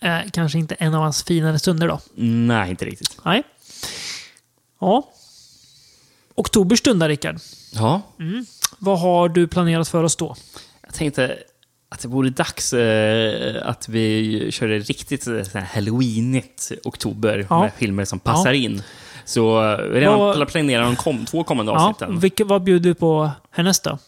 är 0.01 0.29
kanske 0.33 0.59
inte 0.59 0.75
en 0.75 0.95
av 0.95 1.03
hans 1.03 1.23
finare 1.23 1.59
stunder 1.59 1.89
då. 1.89 2.01
Nej, 2.15 2.71
inte 2.71 2.85
riktigt. 2.85 3.19
Nej. 3.25 3.43
Ja. 4.81 5.11
Oktober 6.35 6.77
stundar, 6.77 7.09
Rickard. 7.09 7.39
Ja. 7.73 8.03
Mm. 8.21 8.47
Vad 8.79 9.01
har 9.01 9.29
du 9.29 9.47
planerat 9.47 9.89
för 9.89 10.05
oss 10.05 10.17
då? 10.17 10.37
Tänkte 10.95 11.39
att 11.89 12.01
det 12.01 12.09
vore 12.09 12.31
dags 12.31 12.73
eh, 12.73 13.69
att 13.69 13.89
vi 13.89 14.47
kör 14.53 14.69
det 14.69 14.79
riktigt 14.79 15.27
eh, 15.27 15.63
halloweenigt 15.63 16.73
oktober 16.85 17.47
Ja. 17.51 17.61
med 17.61 17.73
filmer 17.79 18.05
som 18.05 18.19
passar 18.19 18.53
Ja. 18.53 18.61
in. 18.63 18.83
Så 19.25 19.73
eh, 19.73 19.79
redan 19.79 20.19
Vad- 20.19 20.49
planerat 20.49 20.87
de 20.87 20.97
kom, 20.97 21.27
två 21.27 21.45
kommande 21.45 21.73
Ja, 21.73 21.89
avsnitten. 21.89 22.19
vilka, 22.21 22.45
vad 22.45 22.63
bjuder 22.63 22.91
du 22.91 22.95
på 22.95 23.31
härnäst 23.51 23.85
då? 23.85 23.99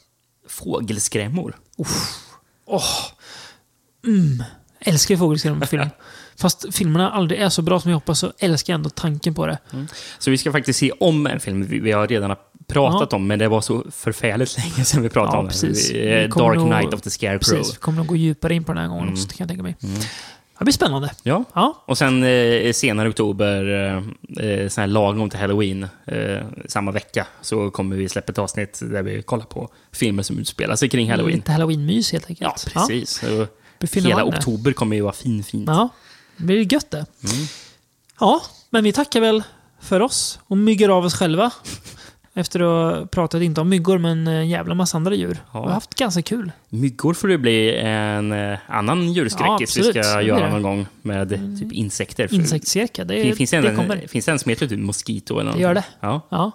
Fågelskrämmor. 0.48 1.56
Åh! 2.66 2.82
Mm. 4.06 4.42
Älskar 4.80 5.14
ju 5.14 5.18
fågelskrämselfilm. 5.18 5.88
Fast 6.38 6.74
filmerna 6.74 7.10
aldrig 7.10 7.40
är 7.40 7.48
så 7.48 7.62
bra 7.62 7.80
som 7.80 7.90
jag 7.90 7.96
hoppas 7.96 8.18
så 8.18 8.32
älskar 8.38 8.72
jag 8.72 8.78
ändå 8.78 8.90
tanken 8.90 9.34
på 9.34 9.46
det. 9.46 9.58
Så 10.18 10.30
vi 10.30 10.38
ska 10.38 10.52
faktiskt 10.52 10.78
se 10.78 10.90
om 11.00 11.26
en 11.26 11.40
film 11.40 11.66
vi 11.82 11.92
har 11.92 12.08
redan 12.08 12.30
pratat 12.68 13.09
Ja. 13.12 13.16
om, 13.16 13.26
men 13.26 13.38
det 13.38 13.48
var 13.48 13.60
så 13.60 13.84
förfärligt 13.90 14.59
länge 14.59 14.84
sedan 14.84 15.02
vi 15.02 15.09
pratade 15.09 15.36
Ja, 15.36 15.40
om 15.40 15.48
precis. 15.48 15.90
Vi 15.90 16.09
Eh, 16.24 16.28
Dark 16.28 16.56
nog- 16.56 16.72
Knight 16.72 16.94
of 16.94 17.01
the 17.01 17.10
Scarecrow. 17.10 17.56
Precis, 17.59 17.74
vi 17.74 17.78
kommer 17.78 17.98
nog 17.98 18.06
gå 18.06 18.16
djupare 18.16 18.55
in 18.55 18.64
på 18.64 18.72
den 18.72 18.82
här 18.82 18.88
gången 18.88 19.02
Mm. 19.02 19.14
också, 19.14 19.28
kan 19.28 19.36
jag 19.38 19.48
tänka 19.48 19.62
mig. 19.62 19.76
Det 20.59 20.64
blir 20.64 20.72
spännande. 20.72 21.10
Ja. 21.22 21.44
Ja. 21.55 21.84
Och 21.86 21.98
sen 21.98 22.22
eh, 22.24 22.72
senare 22.72 23.09
i 23.09 23.10
oktober, 23.10 23.64
eh, 23.68 23.97
eh, 24.47 24.70
här 24.76 24.86
lagom 24.86 25.30
till 25.30 25.38
halloween, 25.40 25.86
eh, 26.06 26.47
samma 26.68 26.90
vecka, 26.93 27.26
så 27.43 27.70
kommer 27.70 27.97
vi 27.97 28.09
släppa 28.09 28.32
ett 28.32 28.38
avsnitt 28.38 28.80
där 28.82 29.02
vi 29.02 29.22
kollar 29.22 29.44
på 29.44 29.68
filmer 29.93 30.22
som 30.22 30.38
utspelar 30.38 30.76
sig 30.76 30.88
kring 30.88 31.10
halloween. 31.10 31.36
Lite 31.36 31.52
halloween-mys 31.52 32.12
helt 32.12 32.26
enkelt. 32.30 32.66
Ja, 32.74 32.80
precis. 32.80 33.24
Befinner 33.78 34.09
Hela 34.09 34.24
det. 34.24 34.36
oktober 34.38 34.72
kommer 34.72 34.97
ju 34.97 35.02
vara 35.02 35.12
fin, 35.12 35.44
fint. 35.44 35.68
Ja, 35.68 35.88
det 36.36 36.44
blir 36.44 36.72
gött 36.72 36.90
det. 36.90 36.97
Mm. 37.24 37.47
Ja, 38.20 38.43
men 38.70 38.84
vi 38.84 38.93
tackar 38.93 39.20
väl 39.20 39.43
för 39.80 40.01
oss 40.01 40.38
och 40.47 40.56
myggar 40.59 40.88
av 40.88 41.05
oss 41.05 41.14
själva. 41.14 41.51
Efter 42.38 42.60
att 42.60 42.96
ha 43.00 43.06
pratat, 43.06 43.42
inte 43.42 43.60
om 43.60 43.68
myggor, 43.68 43.98
men 43.98 44.26
en 44.26 44.48
jävla 44.48 44.74
massa 44.74 44.96
andra 44.96 45.14
djur. 45.14 45.38
Ja. 45.52 45.60
Vi 45.60 45.66
har 45.66 45.74
haft 45.74 45.94
ganska 45.94 46.22
kul. 46.22 46.52
Myggor 46.68 47.14
får 47.14 47.28
det 47.28 47.38
bli 47.38 47.76
en 47.76 48.32
eh, 48.32 48.58
annan 48.68 49.12
djurskräckis 49.12 49.76
Ja, 49.76 49.82
vi 49.84 49.90
ska 49.90 50.16
Det 50.16 50.22
göra 50.22 50.44
det. 50.44 50.50
någon 50.50 50.62
gång 50.62 50.86
med 51.02 51.28
typ 51.60 51.72
insekter. 51.72 52.34
Insektscirka, 52.34 53.04
det, 53.04 53.22
Fin- 53.22 53.36
finns, 53.36 53.50
det 53.50 53.60
det 53.60 53.68
en, 53.68 53.76
kommer. 53.76 53.96
finns 54.08 54.24
det 54.24 54.32
en 54.32 54.38
som 54.38 54.48
heter 54.50 54.66
typ 54.66 54.78
Mosquito? 54.80 55.38
Eller 55.38 55.52
Det 55.52 55.58
gör 55.60 55.74
det. 55.74 55.84
Ja. 56.00 56.20
Ja. 56.28 56.52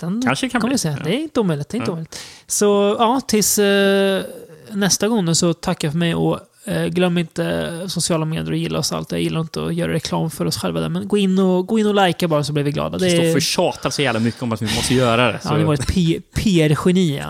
Den 0.00 0.22
Kanske 0.26 0.48
kan 0.48 0.60
kommer 0.60 0.72
bli. 0.74 0.78
se. 0.78 0.96
Det 1.04 1.10
är 1.14 1.18
inte 1.22 1.40
omöjligt. 1.40 1.68
Det 1.68 1.76
är 1.76 1.78
inte 1.78 1.90
Ja. 1.90 1.92
omöjligt. 1.92 2.18
Så 2.46 2.96
ja, 2.98 3.20
tills 3.26 3.58
eh, 3.58 4.22
nästa 4.70 5.08
gång 5.08 5.34
så 5.34 5.54
tackar 5.54 5.88
jag 5.88 5.92
för 5.92 5.98
mig 5.98 6.14
och 6.14 6.40
glöm 6.88 7.18
inte 7.18 7.70
sociala 7.88 8.24
medier 8.24 8.50
och 8.50 8.56
gilla 8.56 8.78
oss 8.78 8.92
allt. 8.92 9.12
Jag 9.12 9.20
gillar 9.20 9.40
inte 9.40 9.64
att 9.64 9.74
göra 9.74 9.92
reklam 9.92 10.30
för 10.30 10.44
oss 10.46 10.58
själva 10.58 10.80
där, 10.80 10.88
men 10.88 11.08
gå 11.08 11.18
in 11.18 11.38
och, 11.38 11.66
gå 11.66 11.78
in 11.78 11.86
och 11.86 12.06
likea 12.06 12.28
bara 12.28 12.44
så 12.44 12.52
blir 12.52 12.64
vi 12.64 12.72
glada. 12.72 12.98
Det 12.98 13.06
är- 13.06 13.10
Kristoffer 13.20 13.40
tjatar 13.40 13.90
så 13.90 14.02
jävla 14.02 14.20
mycket 14.20 14.42
om 14.42 14.52
att 14.52 14.62
vi 14.62 14.74
måste 14.76 14.94
göra 14.94 15.26
det. 15.32 15.40
Ja, 15.44 15.50
han 15.50 15.64
varit 15.66 15.86
P- 15.86 16.20
PR-geni. 16.34 17.22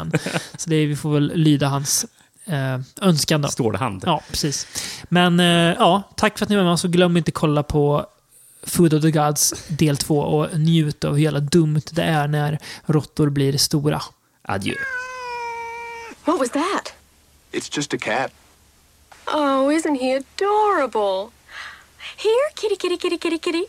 Så 0.57 0.71
det, 0.71 0.77
är- 0.77 0.87
vi 0.87 0.97
får 0.97 1.13
väl 1.15 1.33
lyda 1.35 1.67
hans 1.69 2.07
eh, 2.47 2.81
önskan 3.01 3.43
då. 3.43 3.49
Stålhand. 3.49 4.03
Ja, 4.07 4.23
precis. 4.31 4.67
Men 5.09 5.41
eh, 5.41 5.47
ja, 5.79 6.03
tack 6.17 6.39
för 6.39 6.45
att 6.47 6.49
ni 6.51 6.57
var 6.57 6.65
med 6.65 6.73
oss 6.73 6.85
och 6.85 6.91
glöm 6.91 7.17
inte 7.17 7.31
kolla 7.31 7.63
på 7.63 8.07
Food 8.67 8.95
of 8.95 9.03
the 9.03 9.11
Gods 9.11 9.55
del 9.69 9.97
2 9.97 10.19
och 10.21 10.59
njut 10.59 11.05
av 11.05 11.15
hur 11.15 11.23
jävla 11.23 11.41
dumt 11.41 11.83
det 11.91 12.03
är 12.03 12.29
när 12.29 12.59
råttor 12.87 13.29
blir 13.29 13.57
stora. 13.59 14.03
Adjö. 14.43 14.75
What 16.25 16.39
was 16.39 16.51
that? 16.51 16.93
It's 17.53 17.77
just 17.77 17.95
a 17.95 17.99
cat. 18.01 18.33
Oh, 19.33 19.71
isn't 19.71 19.95
he 19.95 20.13
adorable? 20.13 21.33
Here, 22.17 22.49
kitty, 22.57 22.75
kitty, 22.75 22.97
kitty, 22.97 23.17
kitty, 23.17 23.39
kitty. 23.39 23.65